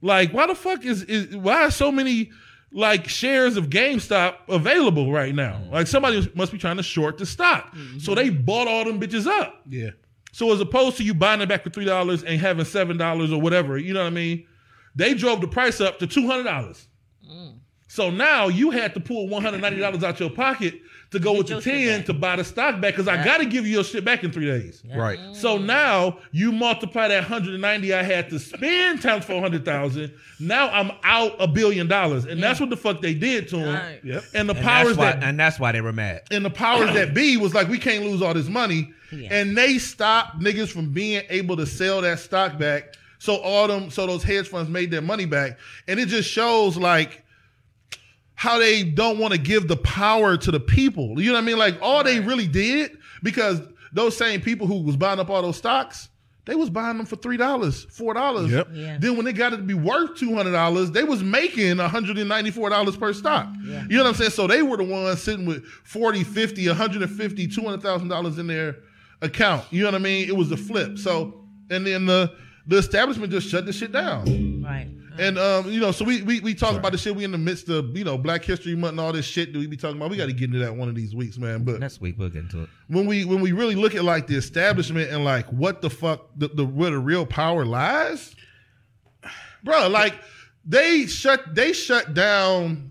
like, 0.00 0.32
why 0.32 0.46
the 0.46 0.54
fuck 0.54 0.84
is 0.84 1.02
is 1.02 1.36
why 1.36 1.64
are 1.64 1.70
so 1.70 1.90
many 1.92 2.30
like 2.72 3.08
shares 3.08 3.56
of 3.56 3.68
GameStop 3.68 4.36
available 4.48 5.12
right 5.12 5.34
now? 5.34 5.54
Mm-hmm. 5.54 5.72
Like 5.72 5.86
somebody 5.86 6.30
must 6.34 6.52
be 6.52 6.58
trying 6.58 6.76
to 6.76 6.82
short 6.82 7.18
the 7.18 7.26
stock. 7.26 7.74
Mm-hmm. 7.74 7.98
So 7.98 8.14
they 8.14 8.30
bought 8.30 8.68
all 8.68 8.84
them 8.84 9.00
bitches 9.00 9.26
up. 9.26 9.62
Yeah. 9.66 9.90
So 10.32 10.52
as 10.52 10.60
opposed 10.60 10.96
to 10.98 11.04
you 11.04 11.14
buying 11.14 11.40
it 11.40 11.48
back 11.48 11.64
for 11.64 11.70
three 11.70 11.84
dollars 11.84 12.22
and 12.22 12.40
having 12.40 12.64
seven 12.64 12.96
dollars 12.96 13.32
or 13.32 13.40
whatever, 13.40 13.76
you 13.78 13.92
know 13.92 14.00
what 14.00 14.06
I 14.06 14.10
mean? 14.10 14.46
They 14.94 15.14
drove 15.14 15.40
the 15.40 15.48
price 15.48 15.80
up 15.80 15.98
to 15.98 16.06
two 16.06 16.26
hundred 16.26 16.44
dollars. 16.44 16.86
Mm. 17.28 17.58
So 17.88 18.10
now 18.10 18.48
you 18.48 18.70
had 18.70 18.94
to 18.94 19.00
pull 19.00 19.28
one 19.28 19.42
hundred 19.42 19.60
ninety 19.60 19.80
dollars 19.80 20.04
out 20.04 20.20
your 20.20 20.30
pocket 20.30 20.80
to 21.10 21.18
go 21.18 21.32
with 21.36 21.48
the 21.48 21.54
your 21.54 21.60
ten 21.60 22.04
to 22.04 22.12
buy 22.14 22.36
the 22.36 22.44
stock 22.44 22.80
back 22.80 22.94
because 22.94 23.08
I 23.08 23.24
got 23.24 23.38
to 23.38 23.44
give 23.46 23.66
you 23.66 23.72
your 23.72 23.84
shit 23.84 24.04
back 24.04 24.22
in 24.22 24.30
three 24.30 24.46
days. 24.46 24.82
Right. 24.94 25.18
So 25.34 25.58
now 25.58 26.18
you 26.30 26.52
multiply 26.52 27.08
that 27.08 27.22
190 27.28 27.92
I 27.94 28.02
had 28.02 28.30
to 28.30 28.38
spend 28.38 29.02
times 29.02 29.24
400,000. 29.24 30.12
Now 30.38 30.68
I'm 30.70 30.92
out 31.02 31.34
a 31.40 31.48
billion 31.48 31.88
dollars. 31.88 32.26
And 32.26 32.40
that's 32.42 32.60
what 32.60 32.70
the 32.70 32.76
fuck 32.76 33.00
they 33.02 33.14
did 33.14 33.48
to 33.48 33.56
him. 33.58 33.74
Right. 33.74 34.00
Yep. 34.04 34.24
And 34.34 34.48
the 34.48 34.54
And 34.54 34.64
powers 34.64 34.96
why, 34.96 35.12
that 35.12 35.22
and 35.24 35.38
that's 35.38 35.58
why 35.58 35.72
they 35.72 35.80
were 35.80 35.92
mad. 35.92 36.22
and 36.30 36.44
the 36.44 36.50
powers 36.50 36.94
that 36.94 37.12
be 37.12 37.36
was 37.36 37.54
like, 37.54 37.68
we 37.68 37.78
can't 37.78 38.04
lose 38.04 38.22
all 38.22 38.34
this 38.34 38.48
money. 38.48 38.92
Yeah. 39.12 39.28
And 39.32 39.58
they 39.58 39.78
stopped 39.78 40.38
niggas 40.38 40.68
from 40.70 40.92
being 40.92 41.24
able 41.28 41.56
to 41.56 41.66
sell 41.66 42.00
that 42.02 42.20
stock 42.20 42.56
back. 42.58 42.94
So 43.18 43.36
all 43.36 43.66
them, 43.66 43.90
so 43.90 44.06
those 44.06 44.22
hedge 44.22 44.48
funds 44.48 44.70
made 44.70 44.90
their 44.92 45.02
money 45.02 45.26
back. 45.26 45.58
And 45.88 45.98
it 45.98 46.06
just 46.06 46.30
shows 46.30 46.76
like 46.76 47.24
how 48.40 48.58
they 48.58 48.82
don't 48.82 49.18
want 49.18 49.34
to 49.34 49.38
give 49.38 49.68
the 49.68 49.76
power 49.76 50.34
to 50.34 50.50
the 50.50 50.58
people. 50.58 51.20
You 51.20 51.26
know 51.26 51.34
what 51.34 51.42
I 51.42 51.46
mean? 51.46 51.58
Like 51.58 51.76
all 51.82 52.02
they 52.02 52.20
really 52.20 52.46
did, 52.46 52.96
because 53.22 53.60
those 53.92 54.16
same 54.16 54.40
people 54.40 54.66
who 54.66 54.80
was 54.80 54.96
buying 54.96 55.20
up 55.20 55.28
all 55.28 55.42
those 55.42 55.58
stocks, 55.58 56.08
they 56.46 56.54
was 56.54 56.70
buying 56.70 56.96
them 56.96 57.04
for 57.04 57.16
three 57.16 57.36
dollars, 57.36 57.84
four 57.90 58.14
dollars. 58.14 58.50
Yep. 58.50 58.68
Yeah. 58.72 58.96
Then 58.98 59.16
when 59.16 59.26
they 59.26 59.34
got 59.34 59.52
it 59.52 59.58
to 59.58 59.62
be 59.62 59.74
worth 59.74 60.16
two 60.16 60.34
hundred 60.34 60.52
dollars, 60.52 60.90
they 60.90 61.04
was 61.04 61.22
making 61.22 61.76
one 61.76 61.90
hundred 61.90 62.16
and 62.16 62.30
ninety 62.30 62.50
four 62.50 62.70
dollars 62.70 62.96
per 62.96 63.12
stock. 63.12 63.46
Mm-hmm. 63.46 63.72
Yeah. 63.72 63.82
You 63.90 63.98
know 63.98 64.04
what 64.04 64.08
I'm 64.08 64.14
saying? 64.14 64.30
So 64.30 64.46
they 64.46 64.62
were 64.62 64.78
the 64.78 64.84
ones 64.84 65.22
sitting 65.22 65.44
with 65.44 65.62
40, 65.66 66.24
50, 66.24 66.66
150, 66.66 67.46
200,000 67.46 68.08
dollars 68.08 68.38
in 68.38 68.46
their 68.46 68.76
account. 69.20 69.66
You 69.70 69.82
know 69.82 69.88
what 69.88 69.96
I 69.96 69.98
mean? 69.98 70.26
It 70.26 70.34
was 70.34 70.50
a 70.50 70.56
flip. 70.56 70.96
So 70.96 71.44
and 71.68 71.86
then 71.86 72.06
the 72.06 72.32
the 72.66 72.78
establishment 72.78 73.32
just 73.32 73.50
shut 73.50 73.66
the 73.66 73.72
shit 73.74 73.92
down. 73.92 74.62
Right. 74.64 74.88
And 75.18 75.38
um, 75.38 75.70
you 75.70 75.80
know, 75.80 75.92
so 75.92 76.04
we 76.04 76.22
we, 76.22 76.40
we 76.40 76.54
talk 76.54 76.76
about 76.76 76.92
the 76.92 76.98
shit. 76.98 77.14
We 77.14 77.24
in 77.24 77.32
the 77.32 77.38
midst 77.38 77.68
of 77.68 77.96
you 77.96 78.04
know 78.04 78.16
Black 78.16 78.44
History 78.44 78.74
Month 78.76 78.92
and 78.92 79.00
all 79.00 79.12
this 79.12 79.24
shit 79.24 79.52
that 79.52 79.58
we 79.58 79.66
be 79.66 79.76
talking 79.76 79.96
about. 79.96 80.10
We 80.10 80.16
got 80.16 80.26
to 80.26 80.32
get 80.32 80.44
into 80.44 80.58
that 80.60 80.74
one 80.74 80.88
of 80.88 80.94
these 80.94 81.14
weeks, 81.14 81.38
man. 81.38 81.64
But 81.64 81.80
Next 81.80 82.00
week 82.00 82.16
we'll 82.18 82.28
get 82.28 82.42
into 82.42 82.62
it. 82.62 82.68
when 82.88 83.06
we 83.06 83.24
when 83.24 83.40
we 83.40 83.52
really 83.52 83.74
look 83.74 83.94
at 83.94 84.04
like 84.04 84.26
the 84.26 84.36
establishment 84.36 85.10
and 85.10 85.24
like 85.24 85.46
what 85.46 85.82
the 85.82 85.90
fuck 85.90 86.28
the, 86.36 86.48
the 86.48 86.64
where 86.64 86.90
the 86.90 86.98
real 86.98 87.26
power 87.26 87.64
lies, 87.64 88.34
bro. 89.64 89.88
Like 89.88 90.14
they 90.64 91.06
shut 91.06 91.54
they 91.54 91.72
shut 91.72 92.14
down. 92.14 92.90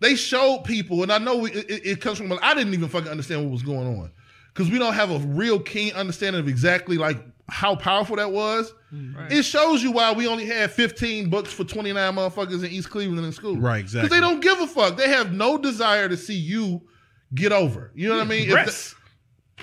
They 0.00 0.16
showed 0.16 0.64
people, 0.64 1.02
and 1.02 1.10
I 1.10 1.18
know 1.18 1.36
we, 1.38 1.52
it, 1.52 1.86
it 1.86 2.00
comes 2.00 2.18
from. 2.18 2.30
I 2.42 2.54
didn't 2.54 2.74
even 2.74 2.88
fucking 2.88 3.10
understand 3.10 3.42
what 3.42 3.52
was 3.52 3.62
going 3.62 3.86
on 3.86 4.10
because 4.54 4.70
we 4.70 4.78
don't 4.78 4.94
have 4.94 5.10
a 5.10 5.18
real 5.18 5.58
keen 5.58 5.92
understanding 5.94 6.40
of 6.40 6.48
exactly 6.48 6.96
like 6.96 7.18
how 7.48 7.74
powerful 7.76 8.16
that 8.16 8.30
was. 8.32 8.72
Mm. 8.92 9.16
Right. 9.16 9.32
It 9.32 9.42
shows 9.42 9.82
you 9.82 9.90
why 9.92 10.12
we 10.12 10.26
only 10.26 10.46
had 10.46 10.70
15 10.70 11.28
books 11.28 11.52
for 11.52 11.64
29 11.64 12.14
motherfuckers 12.14 12.64
in 12.64 12.70
East 12.70 12.90
Cleveland 12.90 13.26
in 13.26 13.32
school. 13.32 13.56
Right, 13.56 13.80
exactly. 13.80 14.08
Because 14.08 14.18
exactly. 14.18 14.20
they 14.20 14.20
don't 14.20 14.40
give 14.40 14.60
a 14.60 14.66
fuck. 14.72 14.96
They 14.96 15.08
have 15.08 15.32
no 15.32 15.58
desire 15.58 16.08
to 16.08 16.16
see 16.16 16.34
you 16.34 16.82
get 17.34 17.52
over. 17.52 17.90
You 17.94 18.08
know 18.08 18.16
what 18.16 18.26
I 18.26 18.30
mean? 18.30 18.48
If 18.48 18.54
Rest. 18.54 18.94
that- 18.94 19.00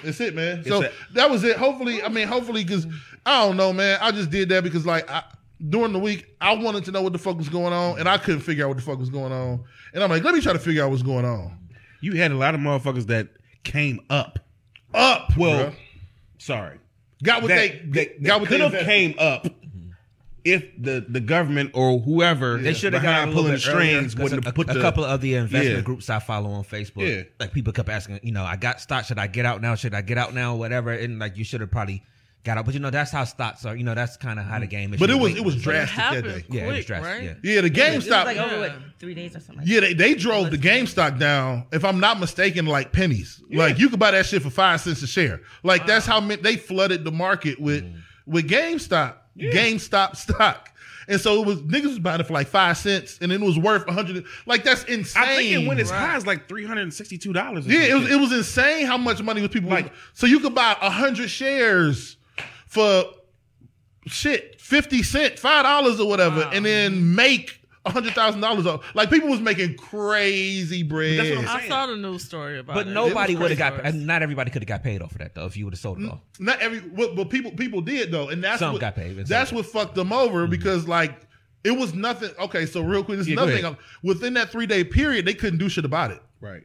that's 0.03 0.19
it, 0.21 0.35
man. 0.35 0.63
So 0.63 0.83
a- 0.83 0.91
that 1.13 1.29
was 1.29 1.43
it. 1.43 1.57
Hopefully, 1.57 2.01
I 2.01 2.09
mean, 2.09 2.27
hopefully, 2.27 2.63
because 2.63 2.87
I 3.25 3.45
don't 3.45 3.57
know, 3.57 3.71
man. 3.73 3.99
I 4.01 4.11
just 4.11 4.29
did 4.29 4.49
that 4.49 4.63
because, 4.63 4.85
like, 4.85 5.09
I, 5.09 5.23
during 5.69 5.93
the 5.93 5.99
week, 5.99 6.25
I 6.39 6.55
wanted 6.55 6.85
to 6.85 6.91
know 6.91 7.01
what 7.01 7.13
the 7.13 7.19
fuck 7.19 7.37
was 7.37 7.49
going 7.49 7.73
on, 7.73 7.99
and 7.99 8.09
I 8.09 8.17
couldn't 8.17 8.41
figure 8.41 8.65
out 8.65 8.69
what 8.69 8.77
the 8.77 8.83
fuck 8.83 8.99
was 8.99 9.09
going 9.09 9.31
on. 9.31 9.63
And 9.93 10.03
I'm 10.03 10.09
like, 10.09 10.23
let 10.23 10.33
me 10.33 10.41
try 10.41 10.53
to 10.53 10.59
figure 10.59 10.83
out 10.83 10.89
what's 10.89 11.03
going 11.03 11.25
on. 11.25 11.57
You 11.99 12.13
had 12.13 12.31
a 12.31 12.35
lot 12.35 12.55
of 12.55 12.61
motherfuckers 12.61 13.07
that 13.07 13.27
came 13.63 13.99
up. 14.09 14.39
Up, 14.93 15.35
Well, 15.37 15.67
bruh. 15.71 15.75
sorry. 16.37 16.79
got 17.23 17.41
what 17.41 17.49
that, 17.49 17.55
they, 17.91 18.05
that, 18.05 18.23
got 18.23 18.39
what 18.41 18.49
could 18.49 18.61
they 18.61 18.69
have 18.69 18.85
came 18.85 19.15
up 19.19 19.47
if 20.43 20.65
the, 20.81 21.05
the 21.07 21.19
government 21.19 21.69
or 21.75 21.99
whoever 21.99 22.57
They 22.57 22.73
should 22.73 22.93
have 22.93 23.03
behind 23.03 23.29
got 23.31 23.33
pulling 23.35 23.35
pulling 23.35 23.51
the 23.53 23.59
strings 23.59 24.15
wouldn't 24.15 24.43
a, 24.43 24.47
have 24.47 24.55
put 24.55 24.69
a 24.69 24.73
the 24.73 24.81
couple 24.81 25.03
of 25.05 25.21
the 25.21 25.35
investment 25.35 25.75
Yeah. 25.77 25.81
groups 25.81 26.09
I 26.09 26.17
follow 26.19 26.49
on 26.51 26.63
Facebook. 26.63 27.07
Yeah. 27.07 27.23
Like 27.39 27.53
people 27.53 27.71
kept 27.73 27.89
asking, 27.89 28.19
you 28.23 28.31
know, 28.31 28.43
I 28.43 28.55
got 28.55 28.81
stock. 28.81 29.05
Should 29.05 29.19
I 29.19 29.27
get 29.27 29.45
out 29.45 29.61
now? 29.61 29.75
Should 29.75 29.93
I 29.93 30.01
get 30.01 30.17
out 30.17 30.33
now? 30.33 30.55
Whatever. 30.55 30.93
And 30.93 31.19
like 31.19 31.37
you 31.37 31.43
should 31.43 31.61
have 31.61 31.69
probably 31.69 32.03
got 32.43 32.57
out. 32.57 32.65
But 32.65 32.73
you 32.73 32.79
know, 32.79 32.89
that's 32.89 33.11
how 33.11 33.23
stocks 33.23 33.65
are. 33.65 33.75
You 33.75 33.83
know, 33.83 33.95
that's 33.95 34.17
kind 34.17 34.39
of 34.39 34.45
how 34.45 34.59
the 34.59 34.67
mm. 34.67 34.71
game 34.71 34.93
is. 34.93 34.99
But 34.99 35.09
it 35.09 35.15
was 35.15 35.35
it 35.35 35.43
was 35.43 35.61
drastic 35.61 35.95
that 35.95 36.01
happened 36.01 36.23
day. 36.23 36.45
yeah, 36.49 36.63
it 36.63 36.67
was 36.67 36.75
quick, 36.75 36.87
drastic. 36.87 37.11
right? 37.11 37.23
Yeah. 37.23 37.53
Yeah, 37.53 37.61
the 37.61 37.67
It 37.67 37.95
was 37.95 38.07
GameStop. 38.07 38.25
like 38.25 38.37
over 38.37 38.53
Yeah. 38.53 38.59
what, 38.59 38.73
three 38.99 39.13
days 39.13 39.35
or 39.35 39.39
something. 39.39 39.57
Like 39.57 39.67
Yeah, 39.67 39.79
they, 39.81 39.93
they 39.93 40.13
drove 40.13 40.51
the 40.51 40.57
GameStop 40.57 41.19
down, 41.19 41.65
if 41.71 41.85
I'm 41.85 41.99
not 41.99 42.19
mistaken, 42.19 42.65
like 42.65 42.91
pennies. 42.91 43.41
Like 43.51 43.79
you 43.79 43.89
could 43.89 43.99
buy 43.99 44.11
that 44.11 44.25
shit 44.25 44.41
for 44.41 44.49
five 44.49 44.81
cents 44.81 45.01
a 45.01 45.07
share. 45.07 45.41
Like 45.63 45.85
that's 45.85 46.05
how 46.05 46.19
many, 46.19 46.41
they 46.41 46.55
flooded 46.55 47.03
the 47.03 47.11
market 47.11 47.59
with 47.59 47.83
mm. 47.83 47.99
with 48.25 48.49
GameStop, 48.49 49.15
GameStop 49.37 50.15
stock. 50.15 50.69
And 51.07 51.19
so 51.19 51.41
it 51.41 51.45
was 51.45 51.61
niggas 51.63 51.87
was 51.87 51.99
buying 51.99 52.21
it 52.21 52.27
for 52.27 52.33
like 52.33 52.47
five 52.47 52.77
cents, 52.77 53.17
and 53.21 53.31
it 53.31 53.41
was 53.41 53.57
worth 53.57 53.85
a 53.87 53.91
hundred. 53.91 54.23
Like 54.45 54.63
that's 54.63 54.83
insane. 54.85 55.23
I 55.23 55.35
think 55.35 55.63
it 55.63 55.67
went 55.67 55.79
as 55.79 55.89
high 55.89 56.15
as 56.15 56.25
like 56.25 56.47
three 56.47 56.65
hundred 56.65 56.83
and 56.83 56.93
sixty 56.93 57.17
two 57.17 57.33
dollars. 57.33 57.67
Yeah, 57.67 57.81
it 57.81 57.93
was 57.95 58.09
it 58.09 58.19
was 58.19 58.31
insane 58.31 58.85
how 58.85 58.97
much 58.97 59.21
money 59.21 59.41
was 59.41 59.49
people 59.49 59.69
like. 59.69 59.85
Like- 59.85 59.93
So 60.13 60.25
you 60.27 60.39
could 60.39 60.55
buy 60.55 60.77
a 60.79 60.89
hundred 60.89 61.29
shares 61.29 62.17
for 62.71 63.03
shit 64.07 64.59
fifty 64.61 65.03
cent, 65.03 65.37
five 65.37 65.63
dollars 65.63 65.99
or 65.99 66.07
whatever, 66.07 66.49
and 66.53 66.65
then 66.65 67.13
make 67.13 67.59
a 67.85 67.91
hundred 67.91 68.13
thousand 68.13 68.39
dollars 68.39 68.65
off. 68.65 68.85
Like 68.95 69.09
people 69.09 69.27
was 69.27 69.41
making 69.41 69.75
crazy 69.75 70.81
bread. 70.81 71.19
That's 71.19 71.29
what 71.31 71.47
I'm 71.49 71.65
I 71.65 71.67
saw 71.67 71.85
the 71.87 71.97
news 71.97 72.23
story 72.23 72.59
about 72.59 72.71
it. 72.71 72.75
But 72.75 72.87
it. 72.87 72.91
nobody 72.91 73.35
would 73.35 73.51
have 73.51 73.59
got. 73.59 73.73
crazy. 73.73 73.97
and 73.97 74.07
Not 74.07 74.21
everybody 74.21 74.51
could 74.51 74.61
have 74.61 74.69
got 74.69 74.83
paid 74.83 75.01
off 75.01 75.11
of 75.11 75.17
that 75.17 75.35
though. 75.35 75.45
If 75.45 75.57
you 75.57 75.65
would 75.65 75.73
have 75.73 75.81
sold 75.81 76.01
it 76.01 76.09
off. 76.09 76.21
Not 76.39 76.61
every, 76.61 76.79
but, 76.79 77.13
but 77.17 77.29
people 77.29 77.51
people 77.51 77.81
did 77.81 78.09
though, 78.09 78.29
and 78.29 78.41
that's 78.41 78.59
Some 78.59 78.71
what 78.71 78.79
got 78.79 78.95
paid, 78.95 79.17
but 79.17 79.27
that's 79.27 79.49
some 79.49 79.57
what 79.57 79.65
fucked 79.65 79.95
them 79.95 80.13
over 80.13 80.43
mm-hmm. 80.43 80.51
because 80.51 80.87
like 80.87 81.27
it 81.65 81.71
was 81.71 81.93
nothing. 81.93 82.31
Okay, 82.39 82.65
so 82.65 82.81
real 82.81 83.03
quick, 83.03 83.17
this 83.17 83.27
is 83.27 83.31
Yeah, 83.31 83.35
go 83.35 83.43
another 83.43 83.57
thing. 83.57 83.65
ahead. 83.65 83.77
Within 84.01 84.33
that 84.35 84.49
three 84.49 84.65
day 84.65 84.85
period, 84.85 85.25
they 85.25 85.33
couldn't 85.33 85.59
do 85.59 85.67
shit 85.67 85.83
about 85.83 86.11
it. 86.11 86.21
right. 86.39 86.63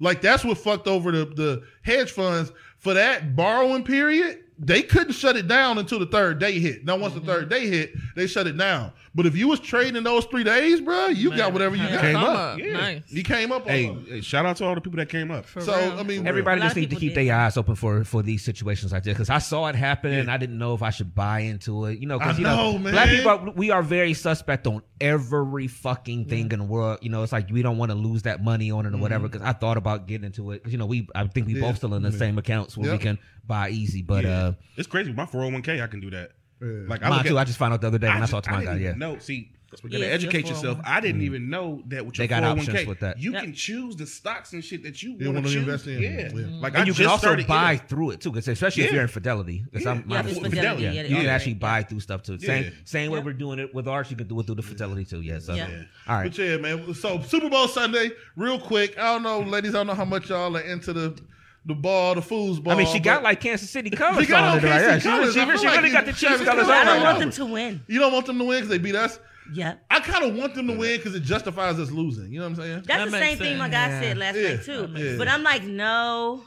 Like 0.00 0.20
that's 0.20 0.44
what 0.44 0.58
fucked 0.58 0.88
over 0.88 1.12
the, 1.12 1.24
the 1.24 1.62
hedge 1.82 2.10
funds 2.10 2.50
for 2.78 2.94
that 2.94 3.36
borrowing 3.36 3.84
period. 3.84 4.43
They 4.58 4.82
couldn't 4.82 5.14
shut 5.14 5.36
it 5.36 5.48
down 5.48 5.78
until 5.78 5.98
the 5.98 6.06
third 6.06 6.38
day 6.38 6.58
hit. 6.60 6.84
Now, 6.84 6.96
once 6.96 7.14
Mm-hmm. 7.14 7.26
the 7.26 7.32
third 7.32 7.48
day 7.48 7.66
hit, 7.66 7.94
they 8.14 8.26
shut 8.26 8.46
it 8.46 8.56
down. 8.56 8.92
But 9.16 9.26
if 9.26 9.36
you 9.36 9.46
was 9.46 9.60
trading 9.60 9.94
in 9.94 10.02
those 10.02 10.24
three 10.24 10.42
days, 10.42 10.80
bro, 10.80 11.06
you 11.06 11.36
got 11.36 11.52
whatever 11.52 11.76
you 11.76 11.84
Yeah, 11.84 11.92
got. 11.92 12.00
Came 12.00 12.16
up, 12.16 12.24
up. 12.36 12.58
yeah. 12.58 12.72
Nice. 12.72 13.02
You 13.12 13.22
came 13.22 13.52
up. 13.52 13.64
Hey, 13.64 13.86
hey, 14.08 14.20
shout 14.20 14.44
out 14.44 14.56
to 14.56 14.64
all 14.64 14.74
the 14.74 14.80
people 14.80 14.96
that 14.96 15.08
came 15.08 15.30
up. 15.30 15.46
For 15.46 15.60
so 15.60 15.72
real. 15.78 16.00
I 16.00 16.02
mean, 16.02 16.26
Everybody 16.26 16.60
just 16.62 16.74
need 16.74 16.90
to 16.90 16.96
keep 16.96 17.14
did. 17.14 17.28
their 17.28 17.36
eyes 17.36 17.56
open 17.56 17.76
for 17.76 18.02
for 18.02 18.22
these 18.24 18.42
situations 18.42 18.90
like 18.92 19.04
this 19.04 19.14
because 19.14 19.30
I 19.30 19.38
saw 19.38 19.68
it 19.68 19.76
happen 19.76 20.12
and 20.12 20.28
I 20.28 20.36
didn't 20.36 20.58
know 20.58 20.74
if 20.74 20.82
I 20.82 20.90
should 20.90 21.14
buy 21.14 21.40
into 21.40 21.84
it. 21.84 22.00
You 22.00 22.08
know, 22.08 22.18
because 22.18 22.38
you 22.38 22.44
know, 22.44 22.72
know, 22.72 22.78
man. 22.78 22.92
black 22.92 23.08
people 23.08 23.30
are- 23.30 23.50
we 23.52 23.70
are 23.70 23.84
very 23.84 24.14
suspect 24.14 24.66
on 24.66 24.82
every 25.00 25.68
fucking 25.68 26.24
thing 26.24 26.50
in 26.50 26.58
the 26.58 26.64
world. 26.64 26.98
You 27.00 27.10
know, 27.10 27.22
it's 27.22 27.32
like 27.32 27.48
we 27.50 27.62
don't 27.62 27.78
want 27.78 27.92
to 27.92 27.96
lose 27.96 28.22
that 28.22 28.42
money 28.42 28.72
on 28.72 28.84
it 28.84 28.94
or 28.94 28.98
whatever. 28.98 29.28
Because 29.28 29.46
I 29.46 29.52
thought 29.52 29.76
about 29.76 30.08
getting 30.08 30.24
into 30.26 30.50
it. 30.50 30.64
'Cause, 30.64 30.72
you 30.72 30.78
know, 30.78 30.86
we 30.86 31.08
I 31.14 31.24
think 31.28 31.46
we 31.46 31.52
Mm-hmm. 31.54 31.62
Yeah. 31.62 31.68
both 31.68 31.76
still 31.76 31.94
in 31.94 32.02
the 32.02 32.10
same 32.10 32.36
accounts 32.36 32.76
where 32.76 32.90
we 32.90 32.98
can 32.98 33.18
buy 33.46 33.68
easy. 33.70 34.02
But 34.02 34.24
Yeah. 34.24 34.30
uh, 34.46 34.52
it's 34.76 34.88
crazy. 34.88 35.12
My 35.12 35.24
four 35.26 35.42
hundred 35.42 35.52
one 35.52 35.62
k, 35.62 35.80
I 35.80 35.86
can 35.86 36.00
do 36.00 36.10
that. 36.10 36.32
Yeah. 36.60 36.68
Like 36.88 37.02
I 37.02 37.08
mine 37.08 37.18
look 37.18 37.26
too. 37.26 37.36
at, 37.38 37.40
I 37.40 37.44
just 37.44 37.58
found 37.58 37.74
out 37.74 37.80
the 37.80 37.88
other 37.88 37.98
day 37.98 38.08
when 38.08 38.16
I, 38.16 38.20
just- 38.20 38.32
talked 38.32 38.44
to 38.46 38.52
my 38.52 38.60
didn't 38.60 38.74
guy. 38.78 38.82
Yeah. 38.84 38.94
No. 38.96 39.18
See, 39.18 39.50
that's 39.70 39.82
what 39.82 39.92
you 39.92 39.98
Yeah, 39.98 40.04
gotta 40.04 40.14
educate 40.14 40.48
yourself. 40.48 40.78
I 40.84 41.00
didn't 41.00 41.20
mm. 41.22 41.24
even 41.24 41.50
know 41.50 41.82
that 41.88 42.06
with 42.06 42.14
They 42.14 42.24
your 42.24 42.28
got 42.28 42.44
401k, 42.44 42.58
options 42.60 42.78
oh 42.84 42.88
with 42.88 43.00
that. 43.00 43.18
you 43.18 43.32
Yep. 43.32 43.42
can 43.42 43.52
choose 43.54 43.96
the 43.96 44.06
stocks 44.06 44.52
and 44.52 44.64
shit 44.64 44.84
that 44.84 45.02
you 45.02 45.16
You 45.18 45.32
want 45.32 45.44
wanna 45.46 45.58
invest 45.58 45.88
in. 45.88 46.00
Yeah, 46.00 46.30
Yeah. 46.32 46.46
like 46.60 46.74
And 46.74 46.82
I 46.82 46.86
you 46.86 46.92
just 46.92 46.98
can 47.00 47.08
also 47.08 47.34
buy 47.44 47.72
yeah. 47.72 47.78
through 47.78 48.10
it 48.10 48.20
too, 48.20 48.30
because 48.30 48.46
especially 48.46 48.84
if 48.84 48.92
you're 48.92 49.02
in 49.02 49.08
Fidelity. 49.08 49.64
'cause 49.72 49.84
I'm, 49.84 50.04
Yeah, 50.08 50.22
mine 50.22 50.26
Fidelity. 50.32 50.82
yeah, 50.84 50.92
Yeah, 50.92 51.02
you 51.02 51.16
can 51.16 51.26
actually 51.26 51.54
buy 51.54 51.82
through 51.82 51.98
stuff 52.00 52.22
too. 52.22 52.38
Same 52.38 52.72
same 52.84 53.10
way 53.10 53.18
we're 53.18 53.32
doing 53.32 53.58
it 53.58 53.74
with 53.74 53.88
ours. 53.88 54.08
You 54.12 54.16
can 54.16 54.28
do 54.28 54.38
it 54.38 54.46
through 54.46 54.54
the 54.54 54.62
Fidelity 54.62 55.04
too. 55.06 55.22
Yeah. 55.22 55.40
So 55.40 55.54
Yeah. 55.54 55.68
all 56.06 56.16
right. 56.18 56.30
But 56.30 56.38
yeah, 56.38 56.56
man. 56.58 56.94
So 56.94 57.20
Super 57.22 57.50
Bowl 57.50 57.66
Sunday, 57.66 58.10
real 58.36 58.60
quick. 58.60 58.96
I 58.96 59.12
don't 59.14 59.24
know, 59.24 59.40
ladies. 59.40 59.74
I 59.74 59.78
don't 59.78 59.88
know 59.88 59.94
how 59.94 60.04
much 60.04 60.28
y'all 60.28 60.56
are 60.56 60.60
into 60.60 60.92
the 60.92 61.18
the 61.66 61.74
ball, 61.74 62.14
the 62.14 62.20
foosball. 62.20 62.72
I 62.72 62.74
mean, 62.76 62.86
she 62.86 62.98
got 63.00 63.22
like 63.22 63.40
Kansas 63.40 63.70
City 63.70 63.90
colors 63.90 64.24
She 64.24 64.30
got 64.30 64.44
on 64.44 64.58
on 64.58 64.58
it. 64.58 64.64
right? 64.64 64.80
Yeah, 64.80 64.98
Kansas 64.98 65.02
she, 65.02 65.08
colors. 65.08 65.34
she, 65.34 65.58
she 65.62 65.66
like 65.66 65.76
really 65.80 65.90
got 65.90 66.04
the 66.06 66.12
Chiefs 66.12 66.20
Travis 66.42 66.46
colors 66.48 66.68
I 66.68 66.84
don't 66.84 66.98
now. 66.98 67.04
want 67.04 67.18
them 67.20 67.30
to 67.30 67.46
win. 67.46 67.82
You 67.86 68.00
don't 68.00 68.12
want 68.12 68.26
them 68.26 68.38
to 68.38 68.44
win 68.44 68.58
because 68.58 68.68
they 68.70 68.78
beat 68.78 68.94
us. 68.96 69.18
Yep. 69.52 69.84
I 69.90 70.00
kind 70.00 70.24
of 70.24 70.34
want 70.36 70.54
them 70.54 70.66
to 70.68 70.72
win 70.76 70.96
because 70.96 71.14
it 71.14 71.20
justifies 71.22 71.78
us 71.78 71.90
losing. 71.90 72.32
You 72.32 72.38
know 72.40 72.44
what 72.48 72.50
I'm 72.50 72.64
saying? 72.64 72.74
That's 72.76 72.86
That 72.86 73.04
the 73.06 73.10
makes 73.10 73.26
same 73.26 73.38
thing 73.38 73.58
my 73.58 73.68
guy 73.68 73.88
Yeah. 73.88 74.00
said 74.00 74.18
last 74.18 74.36
Yeah. 74.36 74.48
night 74.48 74.62
too. 74.64 74.88
Yeah. 74.96 75.16
But 75.18 75.28
I'm 75.28 75.42
like, 75.42 75.64
no, 75.64 76.44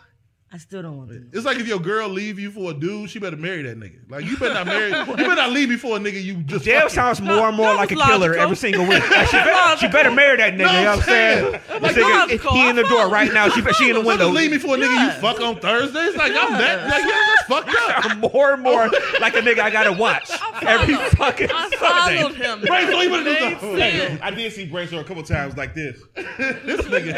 I 0.49 0.57
still 0.59 0.81
don't 0.81 0.95
want 0.95 1.09
them. 1.09 1.29
It's 1.33 1.45
like 1.45 1.57
if 1.57 1.67
your 1.67 1.77
girl 1.79 2.07
leave 2.07 2.39
you 2.39 2.51
for 2.51 2.71
a 2.71 2.73
dude, 2.73 3.09
she 3.09 3.19
better 3.19 3.35
marry 3.35 3.63
that 3.63 3.77
nigga. 3.77 4.09
Like 4.09 4.23
you 4.23 4.37
better 4.37 4.53
not 4.53 4.65
marry. 4.65 4.91
you 4.91 5.05
better 5.05 5.35
not 5.35 5.51
leave 5.51 5.67
me 5.67 5.75
for 5.75 5.97
a 5.97 5.99
nigga 5.99 6.23
you 6.23 6.35
just. 6.43 6.63
Dale 6.63 6.87
sounds 6.87 7.19
more 7.19 7.49
and 7.49 7.57
more 7.57 7.67
that 7.73 7.75
like 7.75 7.91
a 7.91 7.95
was 7.95 8.03
killer 8.05 8.19
logical. 8.29 8.41
every 8.43 8.55
single 8.55 8.85
week. 8.87 9.09
Like, 9.09 9.27
she, 9.27 9.31
better, 9.37 9.77
she 9.77 9.87
better 9.89 10.09
marry 10.09 10.37
that 10.37 10.53
nigga. 10.53 10.57
No, 10.59 10.71
you 10.71 10.85
know 10.85 10.85
what 10.85 10.87
I'm 10.87 10.99
I'm 10.99 11.01
saying? 11.03 11.61
saying. 11.69 11.81
Like, 11.81 11.95
nigga, 11.97 12.51
he 12.53 12.69
in 12.69 12.75
the 12.77 12.83
door 12.83 13.09
right 13.09 13.33
now. 13.33 13.49
She, 13.49 13.61
she 13.73 13.89
in 13.89 13.95
the 13.95 14.01
window. 14.01 14.29
leave 14.29 14.51
me 14.51 14.57
for 14.57 14.75
a 14.75 14.77
nigga 14.77 14.95
Yeah. 14.95 15.15
you 15.15 15.21
fuck 15.21 15.41
on 15.41 15.59
Thursday. 15.59 15.99
It's 15.99 16.15
like 16.17 16.31
I'm 16.31 16.53
that. 16.53 16.87
Like 16.87 17.03
yeah, 17.03 17.25
that's 17.35 17.47
fucked 17.49 17.75
up. 18.15 18.17
more 18.33 18.53
and 18.53 18.63
more 18.63 18.87
like 19.19 19.35
a 19.35 19.41
nigga 19.41 19.59
I 19.59 19.69
gotta 19.69 19.91
watch 19.91 20.31
every 20.61 20.95
fucking 20.95 21.49
I 21.51 21.69
Sunday. 21.77 22.19
followed 22.21 22.35
him. 22.35 22.61
Right, 22.69 22.87
so 22.89 22.99
he 23.01 23.07
would've 23.09 23.25
Made 23.25 23.39
done 23.39 23.59
something. 23.59 24.19
I 24.21 24.31
did 24.31 24.53
see 24.53 24.65
Brainstorm 24.65 25.01
a 25.01 25.03
couple 25.03 25.23
times 25.23 25.57
like 25.57 25.73
this. 25.75 25.99
This 26.15 26.81
nigga. 26.85 27.17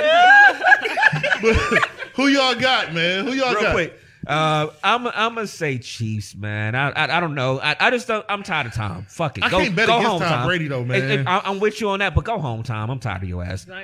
But 2.19 2.25
who 2.25 2.27
y'all 2.31 2.55
got, 2.55 2.93
man? 2.93 3.25
Who 3.25 3.31
y'all 3.33 3.53
Real 3.53 3.61
got? 3.61 3.73
quick. 3.73 3.93
Uh, 4.27 4.67
I'm 4.83 5.07
I'm 5.07 5.33
gonna 5.35 5.47
say 5.47 5.77
Chiefs, 5.77 6.35
man. 6.35 6.75
I 6.75 6.89
I, 6.89 7.17
I 7.17 7.19
don't 7.21 7.33
know. 7.33 7.59
I, 7.61 7.75
I 7.79 7.89
just 7.89 8.07
don't, 8.07 8.23
I'm 8.27 8.43
tired 8.43 8.67
of 8.67 8.73
Tom. 8.73 9.05
Fuck 9.07 9.37
it. 9.37 9.45
I 9.45 9.49
go, 9.49 9.59
can't 9.59 9.75
bet 9.75 9.87
go 9.87 9.93
against 9.95 10.09
home, 10.11 10.21
Tom 10.21 10.45
Brady, 10.45 10.67
though, 10.67 10.83
man. 10.83 11.01
If- 11.09 11.19
if- 11.21 11.27
I, 11.27 11.41
am 11.45 11.59
with 11.61 11.79
you 11.79 11.89
on 11.89 11.99
that, 11.99 12.13
but 12.13 12.25
go 12.25 12.37
home, 12.37 12.61
Tom. 12.61 12.91
I'm 12.91 12.99
tired 12.99 13.23
of 13.23 13.29
your 13.29 13.43
ass. 13.43 13.63
That 13.63 13.77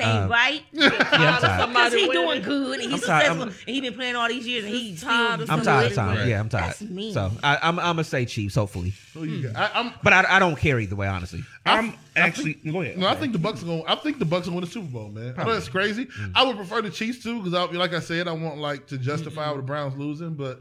ain't 0.00 0.02
Uh, 0.02 0.28
right. 0.28 0.62
Yeah, 0.72 0.88
I'm 0.90 1.40
tired. 1.40 1.68
Because 1.68 1.92
he 1.94 2.00
Somebody 2.00 2.12
doing 2.12 2.42
good 2.42 2.80
and 2.80 2.92
he's 2.92 3.02
I'm 3.04 3.06
tired. 3.08 3.24
successful 3.26 3.42
and 3.66 3.74
he 3.74 3.80
been 3.80 3.94
playing 3.94 4.16
all 4.16 4.28
these 4.28 4.46
years 4.46 4.64
and 4.64 4.74
he's 4.74 5.00
tired 5.02 5.34
still 5.34 5.42
of 5.44 5.50
I'm 5.50 5.62
tired 5.62 5.86
of 5.86 5.92
it. 5.92 5.94
Tom. 5.94 6.28
Yeah, 6.28 6.40
I'm 6.40 6.48
tired. 6.48 6.64
That's 6.70 6.80
mean. 6.82 7.14
So 7.14 7.30
I, 7.44 7.56
I'm 7.62 7.78
I'm 7.78 7.84
gonna 7.94 8.04
say 8.04 8.26
Chiefs, 8.26 8.56
hopefully. 8.56 8.92
Who 9.14 9.24
you 9.24 9.48
got? 9.48 9.56
I, 9.56 9.80
I'm 9.80 9.92
But 10.02 10.12
I, 10.12 10.24
I 10.28 10.38
don't 10.40 10.56
care 10.58 10.80
either 10.80 10.96
way, 10.96 11.06
honestly. 11.06 11.44
I'm 11.64 11.94
actually 12.16 12.54
go 12.54 12.80
ahead. 12.82 12.98
No, 12.98 13.06
I 13.06 13.14
think 13.14 13.32
the 13.32 13.38
Bucs 13.38 13.62
are 13.62 13.66
going. 13.66 13.84
I 13.86 13.94
think 13.96 14.18
the 14.18 14.24
Bucs 14.24 14.42
are 14.48 14.50
going 14.50 14.50
to 14.50 14.52
win 14.52 14.64
the 14.64 14.70
Super 14.70 14.86
Bowl, 14.88 15.08
man. 15.10 15.34
I 15.36 15.44
know 15.44 15.52
that's 15.54 15.68
crazy. 15.68 16.06
Mm. 16.06 16.32
I 16.34 16.44
would 16.44 16.56
prefer 16.56 16.82
the 16.82 16.90
Chiefs 16.90 17.22
too, 17.22 17.42
because 17.42 17.72
like 17.74 17.92
I 17.94 18.00
said, 18.00 18.26
I 18.28 18.32
want 18.32 18.58
like 18.58 18.86
to 18.88 18.98
justify 18.98 19.54
the 19.54 19.62
Browns 19.62 19.96
losing, 19.96 20.34
but 20.34 20.60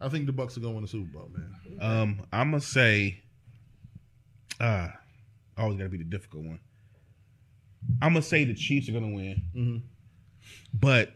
I 0.00 0.08
think 0.08 0.26
the 0.26 0.32
Bucs 0.32 0.56
are 0.56 0.60
going 0.60 0.72
to 0.72 0.76
win 0.76 0.82
the 0.82 0.88
Super 0.88 1.12
Bowl, 1.12 1.30
man. 1.34 1.54
Um, 1.80 2.20
I'm 2.32 2.50
gonna 2.50 2.60
say, 2.60 3.22
uh, 4.60 4.88
always 5.56 5.76
got 5.78 5.84
to 5.84 5.88
be 5.90 5.98
the 5.98 6.04
difficult 6.04 6.44
one. 6.44 6.60
I'm 8.00 8.12
gonna 8.12 8.22
say 8.22 8.44
the 8.44 8.54
Chiefs 8.54 8.88
are 8.88 8.92
gonna 8.92 9.08
win, 9.10 9.42
Mm-hmm. 9.56 9.76
but 10.74 11.12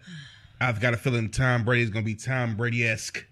I've 0.60 0.80
got 0.80 0.94
a 0.94 0.96
feeling 0.96 1.30
Tom 1.30 1.64
Brady 1.64 1.82
is 1.82 1.90
gonna 1.90 2.04
be 2.04 2.14
Tom 2.16 2.56
Brady 2.56 2.86
esque, 2.86 3.24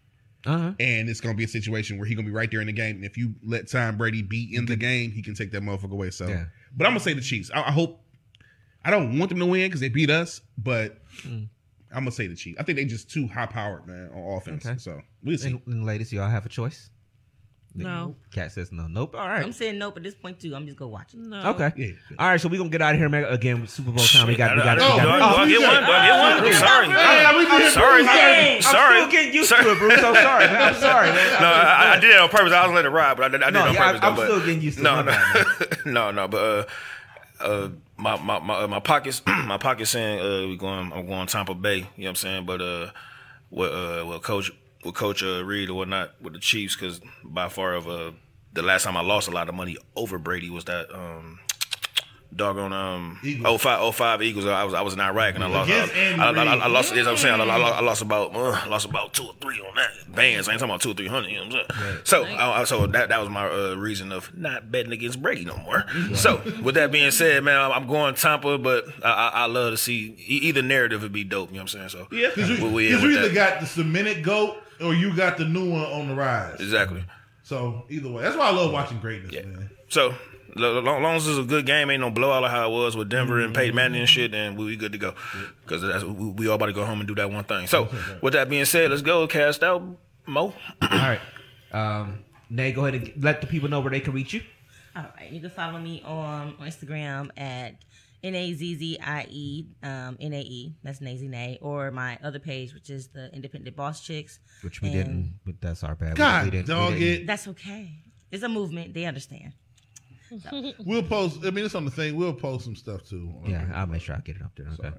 Uh-huh. 0.46 0.72
and 0.78 1.08
it's 1.08 1.20
gonna 1.20 1.34
be 1.34 1.44
a 1.44 1.48
situation 1.48 1.96
where 1.98 2.06
he's 2.06 2.16
gonna 2.16 2.26
be 2.28 2.32
right 2.34 2.50
there 2.50 2.60
in 2.60 2.66
the 2.66 2.72
game. 2.72 2.96
And 2.96 3.04
if 3.04 3.16
you 3.16 3.34
let 3.42 3.70
Tom 3.70 3.96
Brady 3.96 4.22
be 4.22 4.54
in 4.54 4.66
the 4.66 4.76
game, 4.76 5.10
he 5.12 5.22
can 5.22 5.34
take 5.34 5.50
that 5.52 5.62
motherfucker 5.62 5.92
away. 5.92 6.10
So, 6.10 6.26
Yeah. 6.28 6.44
but 6.76 6.86
I'm 6.86 6.90
gonna 6.92 7.00
say 7.00 7.14
the 7.14 7.20
Chiefs. 7.20 7.50
I, 7.54 7.62
I 7.62 7.70
hope. 7.70 8.00
I 8.84 8.90
don't 8.90 9.18
want 9.18 9.30
them 9.30 9.38
to 9.38 9.46
win 9.46 9.66
because 9.68 9.80
they 9.80 9.88
beat 9.88 10.10
us, 10.10 10.42
but 10.58 10.98
Mm. 11.22 11.48
I'm 11.90 12.00
gonna 12.00 12.10
say 12.10 12.26
the 12.26 12.34
Chiefs. 12.34 12.58
I 12.60 12.64
think 12.64 12.76
they 12.76 12.84
just 12.84 13.08
too 13.10 13.26
high 13.28 13.46
powered, 13.46 13.86
man, 13.86 14.10
on 14.12 14.36
offense. 14.36 14.66
Okay. 14.66 14.76
So 14.78 15.00
we'll 15.22 15.38
see. 15.38 15.48
And, 15.50 15.62
and 15.66 15.86
ladies, 15.86 16.12
y'all 16.12 16.28
have 16.28 16.44
a 16.44 16.48
choice. 16.50 16.90
No. 17.76 18.14
Cat 18.32 18.52
says 18.52 18.70
no. 18.70 18.86
Nope. 18.86 19.16
All 19.16 19.26
right. 19.28 19.42
I'm 19.44 19.52
saying 19.52 19.78
nope 19.78 19.96
at 19.96 20.02
this 20.04 20.14
point 20.14 20.38
too. 20.38 20.54
I'm 20.54 20.64
just 20.66 20.78
gonna 20.78 20.90
watch 20.92 21.12
it. 21.12 21.18
No. 21.18 21.50
Okay. 21.50 21.72
Yeah. 21.76 21.88
All 22.18 22.28
right. 22.28 22.40
So 22.40 22.48
we 22.48 22.56
are 22.56 22.58
gonna 22.58 22.70
get 22.70 22.82
out 22.82 22.94
of 22.94 23.00
here, 23.00 23.08
man. 23.08 23.24
Again, 23.24 23.66
Super 23.66 23.90
Bowl 23.90 24.04
time. 24.04 24.28
We 24.28 24.36
got. 24.36 24.56
We 24.56 24.62
got. 24.62 24.78
I, 24.80 24.84
I, 24.86 24.94
we 24.94 25.00
do, 25.02 25.06
got- 25.06 25.22
I, 25.38 25.44
do 25.44 25.50
get 25.50 25.60
one? 25.60 25.84
Do 25.84 25.92
I 25.92 26.06
get 26.06 26.18
one? 26.44 26.46
I'm 26.46 27.70
sorry. 27.70 27.70
Sorry. 27.70 28.06
I'm 28.56 28.62
Sorry. 28.62 28.98
still 29.00 29.10
getting 29.10 29.34
used 29.34 29.48
to 29.50 29.56
it, 29.72 29.78
Bruce. 29.78 30.00
So 30.00 30.14
sorry, 30.14 30.46
man. 30.46 30.62
I'm 30.62 30.74
sorry, 30.80 31.08
man. 31.10 31.40
No, 31.42 31.48
I, 31.48 31.94
I 31.96 32.00
did 32.00 32.10
it 32.10 32.18
on 32.20 32.28
purpose. 32.28 32.52
I 32.52 32.64
was 32.66 32.74
letting 32.74 32.90
it 32.90 32.94
ride, 32.94 33.16
but 33.16 33.24
I, 33.24 33.28
did- 33.28 33.42
I 33.42 33.46
did 33.46 33.54
No, 33.54 33.64
it 33.64 33.68
on 33.68 33.74
yeah, 33.74 33.82
I- 33.82 33.86
purpose. 33.86 34.00
though, 34.00 34.06
I'm 34.08 34.16
but- 34.16 34.26
still 34.26 34.40
getting 34.40 34.60
used 34.60 34.78
to 34.78 34.82
it. 34.82 34.84
no, 34.84 35.02
My 35.02 35.44
no, 35.86 35.92
no, 35.92 36.10
no. 36.12 36.28
But 36.28 36.68
uh, 37.40 37.44
uh, 37.44 37.68
my 37.96 38.16
my 38.20 38.38
my, 38.38 38.54
uh, 38.62 38.68
my 38.68 38.80
pockets, 38.80 39.20
my 39.26 39.58
pockets 39.58 39.90
saying 39.90 40.20
uh, 40.20 40.46
we 40.48 40.56
going. 40.56 40.92
I'm 40.92 41.06
going 41.06 41.26
Tampa 41.26 41.54
Bay. 41.54 41.78
You 41.78 41.82
know 41.82 41.88
what 41.96 42.08
I'm 42.10 42.14
saying? 42.16 42.46
But 42.46 42.60
uh, 42.60 42.90
what 43.50 43.72
uh, 43.72 44.04
what 44.04 44.22
coach, 44.22 44.50
with 44.84 44.94
Coach 44.94 45.22
uh, 45.22 45.44
Reid 45.44 45.70
or 45.70 45.74
whatnot 45.74 46.12
with 46.20 46.32
the 46.34 46.38
Chiefs, 46.40 46.76
because 46.76 47.00
by 47.24 47.48
far 47.48 47.74
of 47.74 47.88
uh, 47.88 48.12
the 48.52 48.62
last 48.62 48.84
time 48.84 48.96
I 48.96 49.00
lost 49.02 49.28
a 49.28 49.30
lot 49.32 49.48
of 49.48 49.54
money 49.54 49.76
over 49.96 50.18
Brady 50.18 50.50
was 50.50 50.64
that 50.66 50.94
um. 50.94 51.40
Doggone 52.36 52.72
um 52.72 53.20
Eagles. 53.22 53.62
05, 53.62 53.94
05 53.94 54.22
Eagles. 54.22 54.46
I 54.46 54.64
was 54.64 54.74
I 54.74 54.80
was 54.80 54.92
in 54.92 54.98
Iraq 54.98 55.36
and 55.36 55.44
I 55.44 55.46
lost. 55.46 55.70
I, 55.70 55.74
I, 55.74 55.78
I, 55.78 56.26
I, 56.26 56.30
Reid. 56.32 56.38
I 56.62 56.66
lost. 56.66 56.92
Yes, 56.92 57.06
I'm 57.06 57.16
saying 57.16 57.40
I, 57.40 57.44
I, 57.44 57.58
I 57.58 57.80
lost 57.80 58.02
about 58.02 58.34
uh, 58.34 58.50
I 58.64 58.66
lost 58.66 58.86
about 58.86 59.14
two 59.14 59.22
or 59.26 59.34
three 59.40 59.60
on 59.60 59.72
that 59.76 60.12
bands. 60.16 60.48
I 60.48 60.52
ain't 60.52 60.58
talking 60.58 60.72
about 60.72 60.80
two 60.80 60.90
or 60.90 60.94
three 60.94 61.06
hundred. 61.06 61.28
You 61.30 61.36
know 61.36 61.46
what 61.46 61.70
I'm 61.70 61.76
saying? 61.84 62.00
So 62.02 62.24
I, 62.24 62.60
I- 62.62 62.64
so 62.64 62.88
that 62.88 63.10
that 63.10 63.20
was 63.20 63.28
my 63.28 63.46
uh, 63.48 63.74
reason 63.76 64.10
of 64.10 64.36
not 64.36 64.72
betting 64.72 64.90
against 64.90 65.22
Brady 65.22 65.44
no 65.44 65.56
more. 65.58 65.84
So 66.14 66.42
with 66.60 66.74
that 66.74 66.90
being 66.90 67.12
said, 67.12 67.44
man, 67.44 67.56
I'm, 67.56 67.70
I'm 67.70 67.86
going 67.86 68.16
Tampa, 68.16 68.58
but 68.58 68.84
I, 69.04 69.10
I, 69.10 69.28
I 69.28 69.46
love 69.46 69.72
to 69.72 69.76
see 69.76 70.16
e- 70.18 70.40
either 70.42 70.60
narrative 70.62 71.02
would 71.02 71.12
be 71.12 71.22
dope. 71.22 71.50
You 71.50 71.58
know 71.58 71.62
what 71.62 71.74
I'm 71.76 71.88
saying? 71.88 71.88
So 71.90 72.08
Yeah. 72.10 72.30
Because 72.34 72.50
you, 72.50 72.64
we- 72.64 72.72
we 72.72 72.86
in 72.88 72.94
'cause 72.94 73.02
you 73.04 73.10
either 73.12 73.28
that. 73.28 73.34
got 73.34 73.60
the 73.60 73.66
cemented 73.66 74.24
goat 74.24 74.56
or 74.80 74.94
you 74.94 75.14
got 75.16 75.36
the 75.38 75.44
new 75.44 75.70
one 75.70 75.82
on 75.82 76.08
the 76.08 76.14
rise. 76.14 76.60
exactly. 76.60 77.04
So 77.42 77.84
either 77.90 78.10
way, 78.10 78.22
that's 78.22 78.36
why 78.36 78.48
I 78.48 78.52
love 78.52 78.72
watching 78.72 78.98
greatness, 79.00 79.32
Yeah. 79.32 79.42
man. 79.42 79.68
So 79.88 80.14
lo- 80.56 80.80
lo- 80.80 80.98
long 81.00 81.16
as 81.16 81.26
it's 81.28 81.38
a 81.38 81.42
good 81.42 81.66
game, 81.66 81.90
ain't 81.90 82.00
no 82.00 82.10
blowout 82.10 82.42
like 82.42 82.50
how 82.50 82.70
it 82.70 82.72
was 82.72 82.96
with 82.96 83.10
Denver 83.10 83.38
and 83.40 83.54
Peyton 83.54 83.74
Manning 83.76 84.00
and 84.00 84.08
shit, 84.08 84.30
then 84.30 84.56
we, 84.56 84.64
we 84.64 84.76
good 84.76 84.92
to 84.92 84.98
go. 84.98 85.14
Because 85.64 85.82
that's 85.82 86.04
we, 86.04 86.30
we 86.30 86.48
all 86.48 86.54
about 86.54 86.66
to 86.66 86.72
go 86.72 86.84
home 86.86 87.00
and 87.00 87.06
do 87.08 87.14
that 87.16 87.30
one 87.30 87.44
thing. 87.44 87.66
So 87.66 87.88
with 88.22 88.32
that 88.32 88.48
being 88.48 88.64
said, 88.64 88.90
let's 88.90 89.02
go 89.02 89.26
cast 89.26 89.62
out 89.62 89.82
Mo. 90.26 90.54
All 90.82 90.88
right. 90.90 91.20
Um, 91.72 92.20
Nay, 92.48 92.72
go 92.72 92.86
ahead 92.86 92.94
and 93.14 93.22
let 93.22 93.40
the 93.42 93.46
people 93.46 93.68
know 93.68 93.80
where 93.80 93.90
they 93.90 94.00
can 94.00 94.14
reach 94.14 94.32
you. 94.32 94.42
All 94.96 95.02
right, 95.18 95.30
you 95.30 95.40
can 95.40 95.50
follow 95.50 95.78
me 95.80 96.02
on 96.06 96.54
Instagram 96.60 97.28
at 97.36 97.74
N 98.24 98.34
A 98.34 98.52
Z 98.54 98.74
Z 98.76 98.98
I 99.00 99.26
E 99.30 99.66
um, 99.82 100.16
N 100.18 100.32
A 100.32 100.40
E. 100.40 100.74
That's 100.82 101.00
Nazy 101.00 101.28
Nay, 101.28 101.58
or 101.60 101.90
my 101.90 102.18
other 102.24 102.38
page, 102.38 102.72
which 102.74 102.88
is 102.90 103.08
the 103.08 103.30
Independent 103.34 103.76
Boss 103.76 104.00
Chicks. 104.00 104.40
Which 104.62 104.80
we 104.82 104.88
And 104.88 104.96
didn't. 104.96 105.34
But 105.44 105.60
that's 105.60 105.84
our 105.84 105.94
bad. 105.94 106.16
God, 106.16 106.46
we 106.46 106.50
didn't, 106.50 106.68
we 106.68 106.74
dog 106.74 106.92
didn't. 106.94 107.22
it. 107.22 107.26
That's 107.26 107.46
okay. 107.48 107.90
It's 108.32 108.42
a 108.42 108.48
movement. 108.48 108.94
They 108.94 109.04
understand. 109.04 109.52
We'll 110.84 111.02
post. 111.04 111.44
I 111.44 111.50
mean, 111.50 111.64
it's 111.64 111.76
on 111.76 111.84
the 111.84 111.90
thing. 111.92 112.16
We'll 112.16 112.32
post 112.32 112.64
some 112.64 112.74
stuff 112.74 113.04
too. 113.04 113.32
Yeah, 113.44 113.70
I'll 113.72 113.86
make 113.86 114.02
sure 114.02 114.16
I 114.16 114.20
get 114.20 114.36
it 114.36 114.42
up 114.42 114.52
there. 114.56 114.66
Okay. 114.80 114.96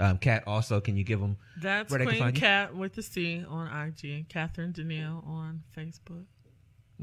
Um, 0.00 0.18
Cat, 0.18 0.44
also, 0.46 0.80
can 0.80 0.96
you 0.96 1.04
give 1.04 1.20
them 1.20 1.36
That's 1.60 1.92
where 1.92 2.04
Queen? 2.04 2.32
Cat 2.32 2.74
with 2.74 2.94
the 2.94 3.02
C 3.02 3.44
on 3.48 3.68
IG. 3.68 4.28
Catherine 4.28 4.72
Danielle 4.72 5.22
on 5.26 5.62
Facebook. 5.76 6.24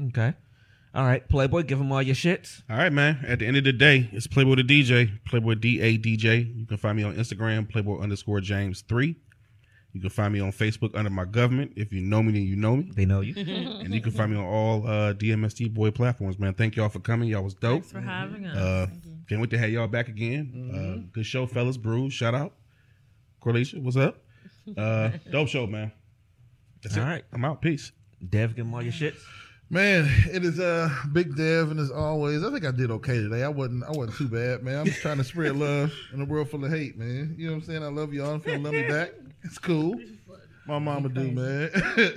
Okay. 0.08 0.34
All 0.92 1.04
right, 1.04 1.26
Playboy, 1.28 1.62
give 1.62 1.78
them 1.78 1.92
all 1.92 2.02
your 2.02 2.16
shits. 2.16 2.62
All 2.68 2.76
right, 2.76 2.92
man. 2.92 3.24
At 3.26 3.38
the 3.38 3.46
end 3.46 3.56
of 3.56 3.62
the 3.64 3.72
day, 3.72 4.08
it's 4.12 4.26
Playboy 4.26 4.56
the 4.56 4.64
DJ, 4.64 5.10
Playboy 5.24 5.54
D 5.54 5.80
A 5.80 5.96
DJ. 5.96 6.56
You 6.58 6.66
can 6.66 6.78
find 6.78 6.96
me 6.96 7.04
on 7.04 7.14
Instagram, 7.14 7.68
Playboy 7.68 8.00
underscore 8.00 8.40
James 8.40 8.82
three. 8.82 9.16
You 9.92 10.00
can 10.00 10.10
find 10.10 10.32
me 10.32 10.40
on 10.40 10.50
Facebook 10.52 10.96
under 10.96 11.10
my 11.10 11.24
government. 11.24 11.72
If 11.76 11.92
you 11.92 12.00
know 12.00 12.22
me, 12.22 12.32
then 12.32 12.42
you 12.42 12.56
know 12.56 12.76
me. 12.76 12.90
They 12.94 13.04
know 13.06 13.20
you. 13.20 13.34
And 13.80 13.92
you 13.94 14.00
can 14.00 14.12
find 14.12 14.32
me 14.32 14.38
on 14.38 14.44
all 14.44 14.86
uh, 14.86 15.14
DMST 15.14 15.72
boy 15.74 15.90
platforms, 15.90 16.38
man. 16.38 16.54
Thank 16.54 16.76
y'all 16.76 16.88
for 16.88 17.00
coming. 17.00 17.28
Y'all 17.28 17.42
was 17.42 17.54
dope. 17.54 17.82
Thanks 17.82 17.92
for 17.92 18.00
having 18.00 18.46
us. 18.46 18.56
Uh, 18.56 18.86
can't 19.28 19.40
wait 19.40 19.50
to 19.50 19.58
have 19.58 19.70
y'all 19.70 19.88
back 19.88 20.08
again. 20.08 20.70
Uh, 20.72 21.08
good 21.12 21.26
show, 21.26 21.46
fellas. 21.46 21.76
Bruce, 21.76 22.12
shout 22.12 22.34
out. 22.34 22.54
Corlicia, 23.42 23.80
what's 23.82 23.96
up? 23.96 24.22
Uh, 24.76 25.10
dope 25.30 25.48
show, 25.48 25.66
man. 25.66 25.90
That's 26.82 26.96
All 26.96 27.04
it. 27.04 27.06
right. 27.06 27.24
I'm 27.32 27.44
out. 27.44 27.60
Peace. 27.62 27.90
Dev, 28.28 28.54
give 28.54 28.64
them 28.66 28.74
all 28.74 28.82
your 28.82 28.92
shits. 28.92 29.18
Man, 29.72 30.10
it 30.32 30.44
is 30.44 30.58
uh 30.58 30.90
Big 31.12 31.36
Dev, 31.36 31.70
and 31.70 31.78
as 31.78 31.92
always, 31.92 32.42
I 32.42 32.50
think 32.50 32.64
I 32.64 32.72
did 32.72 32.90
okay 32.90 33.18
today. 33.18 33.44
I 33.44 33.48
wasn't 33.48 33.84
I 33.84 33.90
wasn't 33.90 34.16
too 34.16 34.26
bad, 34.26 34.64
man. 34.64 34.80
I'm 34.80 34.86
just 34.86 35.00
trying 35.00 35.18
to 35.18 35.24
spread 35.24 35.54
love 35.54 35.92
in 36.12 36.20
a 36.20 36.24
world 36.24 36.50
full 36.50 36.64
of 36.64 36.72
hate, 36.72 36.98
man. 36.98 37.36
You 37.38 37.46
know 37.46 37.52
what 37.52 37.58
I'm 37.58 37.64
saying? 37.66 37.84
I 37.84 37.86
love 37.86 38.12
y'all. 38.12 38.34
If 38.34 38.46
you 38.46 38.54
don't 38.54 38.64
love 38.64 38.72
me 38.72 38.88
back, 38.88 39.12
it's 39.44 39.58
cool. 39.58 39.94
My 40.66 40.80
mama 40.80 41.08
do, 41.08 41.30
man. 41.30 41.70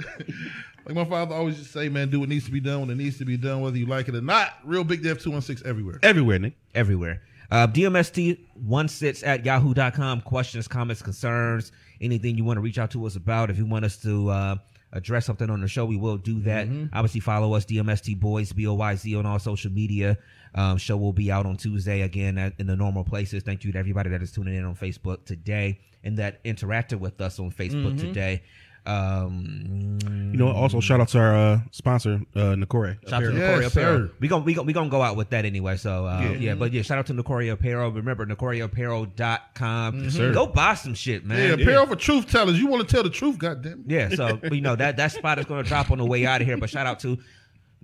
like 0.86 0.96
my 0.96 1.06
father 1.06 1.36
always 1.36 1.58
just 1.58 1.72
say, 1.72 1.90
man, 1.90 2.10
do 2.10 2.20
what 2.20 2.30
needs 2.30 2.46
to 2.46 2.52
be 2.52 2.60
done 2.60 2.82
when 2.82 2.90
it 2.90 2.98
needs 2.98 3.20
to 3.20 3.26
be 3.26 3.38
done, 3.38 3.62
whether 3.62 3.78
you 3.78 3.86
like 3.86 4.08
it 4.08 4.16
or 4.16 4.22
not. 4.22 4.54
Real 4.64 4.84
Big 4.84 5.04
Dev 5.04 5.20
two 5.20 5.30
one 5.30 5.44
six 5.44 5.62
everywhere. 5.64 6.00
Everywhere, 6.02 6.40
Nick. 6.40 6.54
everywhere. 6.74 7.22
Uh, 7.52 7.68
DMST16 7.68 9.28
at 9.28 9.46
yahoo.com. 9.46 10.22
Questions, 10.22 10.68
comments, 10.68 11.04
concerns, 11.04 11.72
anything 12.02 12.36
you 12.36 12.44
want 12.44 12.58
to 12.58 12.62
reach 12.62 12.80
out 12.80 12.90
to 12.90 13.06
us 13.06 13.16
about. 13.16 13.52
If 13.52 13.60
you 13.60 13.68
want 13.68 13.86
us 13.86 13.98
to 13.98 14.30
uh, 14.30 14.56
address 14.94 15.26
something 15.26 15.50
on 15.50 15.60
the 15.60 15.68
show, 15.68 15.86
we 15.86 15.98
will 15.98 16.18
do 16.18 16.40
that. 16.42 16.68
Obviously, 16.94 17.20
follow 17.20 17.54
us, 17.56 17.66
DMST 17.66 18.20
Boys, 18.20 18.54
B 18.54 18.66
O 18.68 18.74
Y 18.76 18.96
Z, 18.96 19.16
on 19.16 19.26
all 19.26 19.40
social 19.40 19.72
media. 19.72 20.18
Um, 20.56 20.78
show 20.78 20.96
will 20.98 21.14
be 21.14 21.32
out 21.32 21.46
on 21.46 21.58
Tuesday 21.58 22.02
again 22.02 22.38
at, 22.38 22.54
in 22.60 22.68
the 22.68 22.76
normal 22.76 23.04
places. 23.04 23.44
Thank 23.44 23.64
you 23.64 23.72
to 23.74 23.80
everybody 23.80 24.10
that 24.12 24.22
is 24.22 24.32
tuning 24.32 24.56
in 24.56 24.64
on 24.64 24.76
Facebook 24.76 25.26
today 25.26 25.80
and 26.04 26.18
that 26.18 26.44
interacted 26.44 27.00
with 27.00 27.20
us 27.22 27.40
on 27.40 27.52
Facebook 27.52 28.00
today. 28.00 28.44
Um, 28.86 29.98
You 30.34 30.40
know, 30.40 30.50
also 30.52 30.80
shout 30.80 31.00
out 31.00 31.08
to 31.10 31.20
our 31.20 31.36
uh, 31.36 31.60
sponsor, 31.72 32.22
uh, 32.36 32.56
Nokore. 32.56 32.98
Shout 33.08 33.24
out 33.24 33.30
to 33.30 33.36
Apparel. 33.36 33.62
Yes, 33.62 33.72
Apparel. 33.72 33.98
sir. 34.08 34.12
We 34.20 34.28
gonna 34.28 34.44
we 34.44 34.54
gonna 34.54 34.66
we 34.66 34.74
gonna 34.74 34.90
go 34.90 35.02
out 35.02 35.16
with 35.16 35.30
that 35.30 35.46
anyway. 35.46 35.78
So 35.78 36.06
uh, 36.08 36.20
yeah. 36.22 36.32
Yeah. 36.32 36.56
but 36.56 36.74
yeah, 36.74 36.82
shout 36.82 36.98
out 36.98 37.06
to 37.08 37.14
Nokore 37.14 37.52
Apparel. 37.52 37.92
Remember 37.92 38.26
NokoreApparel.com. 38.26 40.04
Yes, 40.04 40.14
sir. 40.14 40.34
Go 40.34 40.48
buy 40.48 40.74
some 40.76 40.94
shit, 40.96 41.22
Yeah, 41.24 41.28
man. 41.28 41.62
apparel 41.62 41.88
for 41.88 41.96
truth 41.96 42.30
tellers. 42.30 42.60
You 42.60 42.68
want 42.68 42.88
to 42.88 42.94
tell 42.94 43.04
the 43.04 43.10
truth, 43.10 43.38
goddamn. 43.38 43.84
Yeah, 43.88 44.10
so 44.10 44.40
you 44.52 44.62
know 44.62 44.76
that 44.76 44.98
that 44.98 45.12
spot 45.12 45.40
is 45.40 45.46
gonna 45.46 45.64
drop 45.64 45.92
on 45.92 45.98
the 46.00 46.06
way 46.06 46.26
out 46.26 46.42
of 46.42 46.48
here. 46.48 46.58
But 46.58 46.70
shout 46.70 46.86
out 46.88 47.00
to 47.02 47.18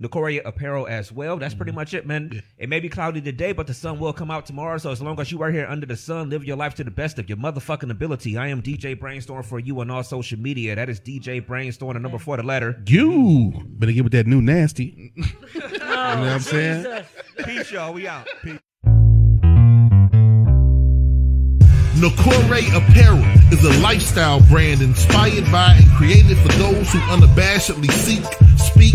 Nokore 0.00 0.40
Apparel 0.44 0.86
as 0.86 1.12
well. 1.12 1.36
That's 1.36 1.54
pretty 1.54 1.72
mm-hmm. 1.72 1.76
much 1.80 1.94
it, 1.94 2.06
man. 2.06 2.42
It 2.56 2.68
may 2.68 2.80
be 2.80 2.88
cloudy 2.88 3.20
today, 3.20 3.52
but 3.52 3.66
the 3.66 3.74
sun 3.74 3.98
will 3.98 4.14
come 4.14 4.30
out 4.30 4.46
tomorrow. 4.46 4.78
So 4.78 4.90
as 4.90 5.02
long 5.02 5.20
as 5.20 5.30
you 5.30 5.42
are 5.42 5.50
here 5.50 5.66
under 5.66 5.86
the 5.86 5.96
sun, 5.96 6.30
live 6.30 6.44
your 6.44 6.56
life 6.56 6.74
to 6.76 6.84
the 6.84 6.90
best 6.90 7.18
of 7.18 7.28
your 7.28 7.36
motherfucking 7.36 7.90
ability. 7.90 8.38
I 8.38 8.48
am 8.48 8.62
DJ 8.62 8.98
Brainstorm 8.98 9.42
for 9.42 9.58
you 9.58 9.80
on 9.80 9.90
all 9.90 10.02
social 10.02 10.38
media. 10.38 10.74
That 10.74 10.88
is 10.88 11.00
DJ 11.00 11.46
Brainstorm, 11.46 11.94
the 11.94 12.00
number 12.00 12.18
four, 12.18 12.38
the 12.38 12.42
letter. 12.42 12.82
You 12.86 13.52
better 13.66 13.92
get 13.92 14.04
with 14.04 14.12
that 14.12 14.26
new 14.26 14.40
nasty. 14.40 15.12
you 15.16 15.60
know 15.60 15.68
what 15.68 15.82
I'm 15.82 16.34
oh, 16.34 16.38
saying? 16.38 17.04
Peace, 17.44 17.70
y'all. 17.70 17.92
We 17.92 18.08
out. 18.08 18.26
Nokore 22.00 22.74
Apparel 22.74 23.22
is 23.52 23.62
a 23.62 23.78
lifestyle 23.82 24.40
brand 24.48 24.80
inspired 24.80 25.44
by 25.52 25.74
and 25.74 25.86
created 25.98 26.38
for 26.38 26.48
those 26.52 26.90
who 26.90 26.98
unabashedly 27.00 27.90
seek, 27.90 28.24
speak, 28.56 28.94